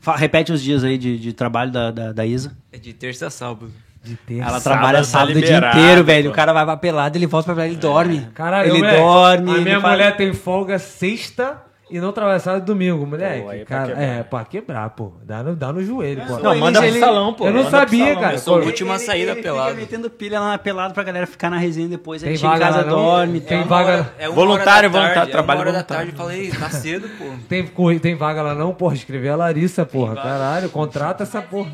[0.00, 2.56] Fa- repete os dias aí de, de trabalho da, da, da Isa.
[2.72, 3.70] É de terça a sábado.
[4.02, 4.42] De terça.
[4.48, 6.24] Ela Sábado trabalha tá sábado o dia liberado, inteiro, velho.
[6.26, 6.32] pô.
[6.32, 8.28] O cara vai pra pelado, ele volta pra pelado, ele dorme.
[8.32, 9.50] Caralho, ele moleque, dorme.
[9.50, 13.42] A minha faz- mulher tem folga sexta e não sábado e domingo, moleque.
[13.42, 14.02] Pô, é pra cara, quebrar.
[14.04, 15.12] é, pra quebrar, pô.
[15.24, 16.38] Dá no, dá no joelho, pô.
[16.38, 17.46] Não, manda pro salão, pô.
[17.46, 18.20] Eu não Manda sabia, salão.
[18.20, 18.34] cara.
[18.34, 18.54] Eu sou
[18.92, 19.70] a sair da ele pelada.
[19.70, 22.22] Fica metendo pilha lá na pelada pra galera ficar na resenha depois.
[22.22, 22.96] Aí Tem chega em vaga casa, não?
[22.96, 23.40] dorme.
[23.40, 26.12] Tem vaga- hora- é Voluntário, da voluntário, é trabalho uma hora da voluntário.
[26.12, 26.16] tarde.
[26.16, 27.24] Falei, tá cedo, pô.
[27.48, 27.66] Tem,
[27.98, 28.94] tem vaga lá não, porra?
[28.94, 30.14] Escrever a Larissa, porra.
[30.14, 30.28] vaga.
[30.28, 31.70] Caralho, contrata essa porra.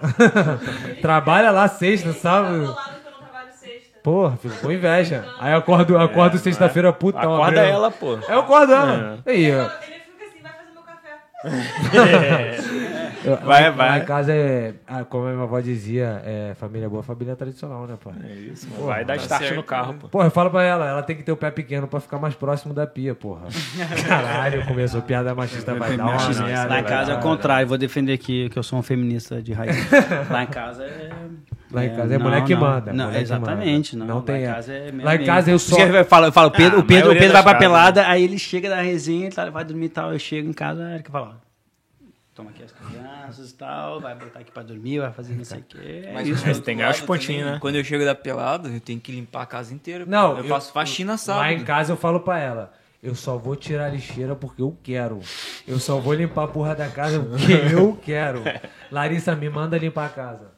[1.00, 2.58] Trabalha lá sexta, sabe?
[2.58, 3.95] Do lado que eu não trabalho sexta.
[4.06, 5.24] Porra, fico com inveja.
[5.40, 7.18] Aí eu acordo, acordo sexta-feira puta.
[7.18, 8.16] Acorda ela, pô.
[8.28, 9.18] Eu acordo ela.
[9.26, 9.62] Aí, ó.
[9.64, 12.56] Ele fica assim, vai fazer meu café.
[13.26, 13.98] Eu- Vai, lá vai.
[13.98, 17.96] em casa é, ah, como a minha avó dizia, é família boa, família tradicional, né,
[18.04, 18.14] pai?
[18.24, 18.86] É isso, mano.
[18.86, 19.98] Vai dar tá start certo, no carro, né?
[20.02, 20.08] pô.
[20.08, 22.36] Porra, eu falo pra ela, ela tem que ter o pé pequeno pra ficar mais
[22.36, 23.48] próximo da pia, porra.
[24.06, 26.44] Caralho, começou piada machista, vai dar uma Machista.
[26.44, 26.68] merda.
[26.72, 29.52] Lá em casa é o contrário, vou defender aqui que eu sou um feminista de
[29.52, 29.74] raiz.
[30.30, 31.10] Lá em casa é.
[31.76, 33.96] Lá em casa é mulher que manda, Não, mulher que exatamente.
[33.96, 34.06] manda.
[34.06, 36.32] Não, Não tem Lá em casa é Lá em casa eu só- Eu falo, eu
[36.32, 39.30] falo Pedro, Ah, o Pedro, o Pedro vai pra pelada, aí ele chega da resenha,
[39.30, 40.12] tá, vai dormir e tal.
[40.12, 41.46] Eu chego em casa, a Erika fala: ó,
[42.34, 45.58] toma aqui as crianças e tal, vai botar aqui pra dormir, vai fazer não sei
[45.60, 46.02] o quê.
[46.06, 46.46] É Mas isso.
[46.46, 47.58] outro tem que ganhar os pontinhos, também, né?
[47.60, 50.04] Quando eu chego da pelada, eu tenho que limpar a casa inteira.
[50.06, 51.42] Não, eu, faço faxina sábado.
[51.42, 52.72] Lá em casa eu falo pra ela,
[53.06, 55.20] eu só vou tirar a lixeira porque eu quero.
[55.66, 58.42] Eu só vou limpar a porra da casa porque eu quero.
[58.90, 60.50] Larissa, me manda limpar a casa.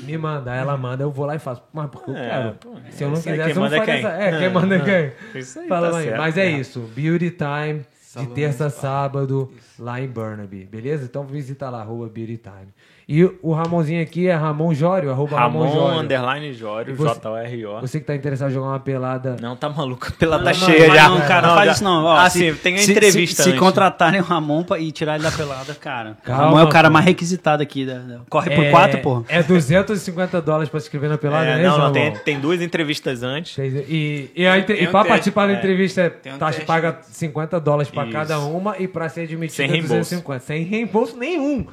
[0.00, 0.54] Me manda.
[0.54, 1.62] Ela manda, eu vou lá e faço.
[1.72, 2.56] Mas porque eu É, quero.
[2.90, 4.04] Se eu não quem eu não manda é faria quem?
[4.06, 4.22] essa.
[4.22, 5.12] É, quem manda é quem?
[5.40, 6.50] Isso aí, Fala tá certo, Mas é é.
[6.50, 6.80] isso.
[6.94, 7.84] Beauty Time.
[8.16, 11.04] De terça a sábado, lá em Burnaby, beleza?
[11.04, 12.72] Então visita lá, arroba Beauty Time.
[13.08, 15.98] E o Ramonzinho aqui é Ramon Jório, arroba Ramon, Ramon, Jório.
[16.00, 17.80] underline Jório, E você- J-O-R-O.
[17.80, 19.36] Você que tá interessado em jogar uma pelada.
[19.40, 20.12] Não, tá maluco.
[20.14, 21.08] Pela Não, tá não, cheia não, já.
[21.08, 22.02] Não, cara, não, faz já- isso não.
[22.04, 25.14] Ó, ah, se- sim, tem a entrevista Se, se contratarem o Ramon pra, e tirar
[25.14, 26.16] ele da pelada, cara.
[26.24, 26.94] Calma, o Ramon é o cara pô.
[26.94, 27.86] mais requisitado aqui.
[27.86, 29.22] da- corre por é, quatro, porra.
[29.28, 32.60] É 250 dólares pra se inscrever na pelada, É, né, não, não, tem, tem duas
[32.60, 33.56] entrevistas antes.
[33.56, 35.56] E, e, a, Tem e um pra teste, participar da é.
[35.56, 36.64] entrevista, um teste.
[36.64, 38.12] paga 50 dólares pra Isso.
[38.12, 39.94] cada uma e pra ser admitido Sem é reembolso.
[39.94, 40.40] 250.
[40.40, 41.66] Sem reembolso nenhum.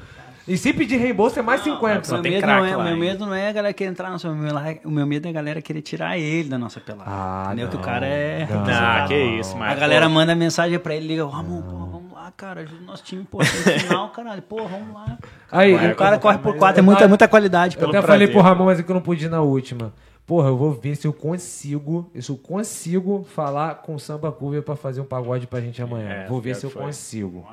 [0.46, 2.04] E se pedir reembolso é mais 50.
[2.04, 3.52] só O meu, tem medo craque não é, o lá meu medo não é a
[3.52, 4.30] galera querer entrar no seu.
[4.30, 7.08] O meu, lá- o meu medo é a galera querer tirar ele da nossa pelada.
[7.10, 7.68] Ah, Entendeu?
[7.68, 8.46] Que o não, cara é.
[8.50, 8.64] não.
[8.68, 9.72] Ah, que isso, mas.
[9.72, 13.02] a galera manda mensagem pra ele, liga, Ramon, pô, vamos lá, cara, ajuda o nosso
[13.02, 15.16] time, pô, no final, caralho, pô, vamos lá.
[15.50, 17.76] Aí, o cara corre por quatro, é muita, muita qualidade.
[17.78, 18.08] Eu até prazer.
[18.08, 19.92] falei pro Ramon, mas é que eu não pude ir na última.
[20.26, 24.62] Porra, eu vou ver se eu consigo, se eu consigo falar com o Samba Cover
[24.62, 26.08] pra fazer um pagode pra gente amanhã.
[26.08, 26.84] É, vou ver se eu que foi.
[26.86, 27.46] consigo.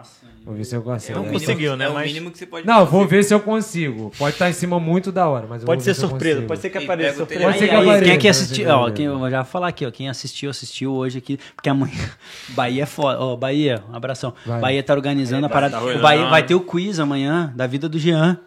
[0.45, 1.19] Vou ver se eu consigo.
[1.19, 2.91] Não É o conseguiu, né, É o mas- mínimo que você pode Não, fazer.
[2.91, 4.09] vou ver se eu consigo.
[4.17, 6.61] Pode estar em cima muito da hora, mas eu Pode vou ser se surpresa, pode
[6.61, 7.43] ser que apareça o surpresa.
[7.43, 9.51] Pode ser que apareça, quem aqui pode ser assistiu, que ó, quem, eu já vou
[9.51, 11.91] falar aqui, ó, quem assistiu, assistiu hoje aqui, porque amanhã,
[12.55, 14.61] Bahia é foda, ó, Bahia, um abração, Vai.
[14.61, 15.99] Bahia tá organizando a parada, tá o.
[16.01, 18.39] Bahia vai ter o quiz amanhã, da vida do Jean,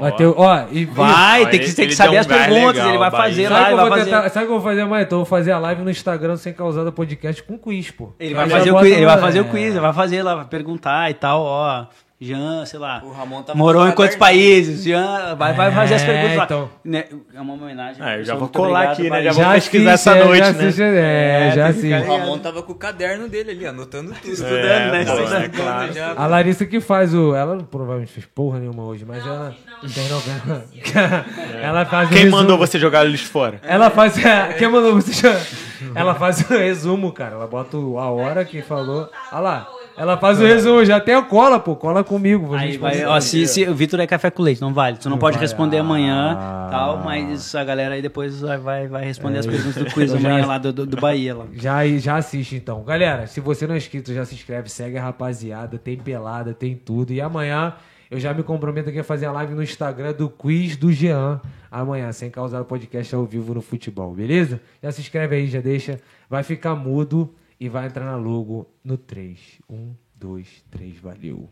[0.00, 2.74] Vai ter, ó, e, vai, Ó, tem que, ele- tem que saber um as perguntas,
[2.74, 3.24] legal, ele vai Bahia.
[3.24, 5.02] fazer Sabe lá, ele vai vou fazer, tentar- sabe o que eu vou fazer amanhã?
[5.02, 8.12] Então eu vou fazer a live no Instagram sem causada podcast com quiz, pô.
[8.20, 9.48] ele vai fazer o quiz, ele vai fazer o é.
[9.48, 11.86] quiz, ele vai fazer lá, vai perguntar e tal, ó,
[12.24, 16.02] Jean, sei lá, O Ramon tá morou em quantos países, Jean, vai, vai fazer as
[16.02, 16.70] É, perguntas lá, então.
[16.84, 19.08] Né, é uma homenagem, Ah, eu já vou colar obrigado, aqui, né?
[19.10, 19.32] Bahia.
[19.32, 20.58] Já vou pesquisar essa é, noite, já né?
[20.66, 21.84] assiste, é, já que assiste.
[21.98, 24.32] ficar O Ramon tava com o caderno dele ali, anotando tudo.
[24.32, 25.04] Estudando, né?
[25.04, 25.42] pô, Estudando.
[25.44, 25.92] é claro.
[25.92, 27.34] Já- A Larissa que faz o.
[27.34, 29.54] Ela provavelmente fez porra nenhuma hoje, mas ela.
[29.82, 29.88] não.
[29.90, 30.22] Tem não,
[31.62, 32.36] ela faz o Quem resumo.
[32.42, 33.60] mandou você jogar eles fora?
[33.62, 34.14] Ela faz.
[34.58, 35.12] Quem mandou você.
[35.12, 37.34] jo- Ela faz o resumo, cara.
[37.34, 39.10] Ela bota a hora que falou.
[39.32, 39.68] Olha lá.
[40.02, 41.76] Ela faz o resumo, já tem a cola, pô.
[41.76, 42.52] Cola comigo.
[42.56, 44.96] Aí vai, ó, se, se, o Vitor é café com leite, não vale.
[44.96, 45.44] Tu não, Não pode vale.
[45.46, 46.68] responder amanhã, Ah.
[46.72, 50.18] tal, mas a galera aí depois vai, vai, vai responder as perguntas do quiz Eu
[50.18, 51.36] já- amanhã lá do, do, do Bahia.
[51.36, 51.46] Lá.
[51.52, 52.82] Já, já assiste então.
[52.82, 56.74] Galera, se você não é inscrito, já se inscreve, segue a rapaziada, tem pelada, tem
[56.74, 57.12] tudo.
[57.12, 57.72] E amanhã
[58.10, 61.40] eu já me comprometo aqui a fazer a live no Instagram do quiz do Jean.
[61.70, 64.60] Amanhã, sem causar podcast ao vivo no futebol, beleza?
[64.82, 66.00] Já se inscreve aí, já deixa.
[66.28, 67.32] Vai ficar mudo
[67.62, 69.60] e vai entrar na logo no 3.
[69.70, 71.48] 1, 2, 3, valeu.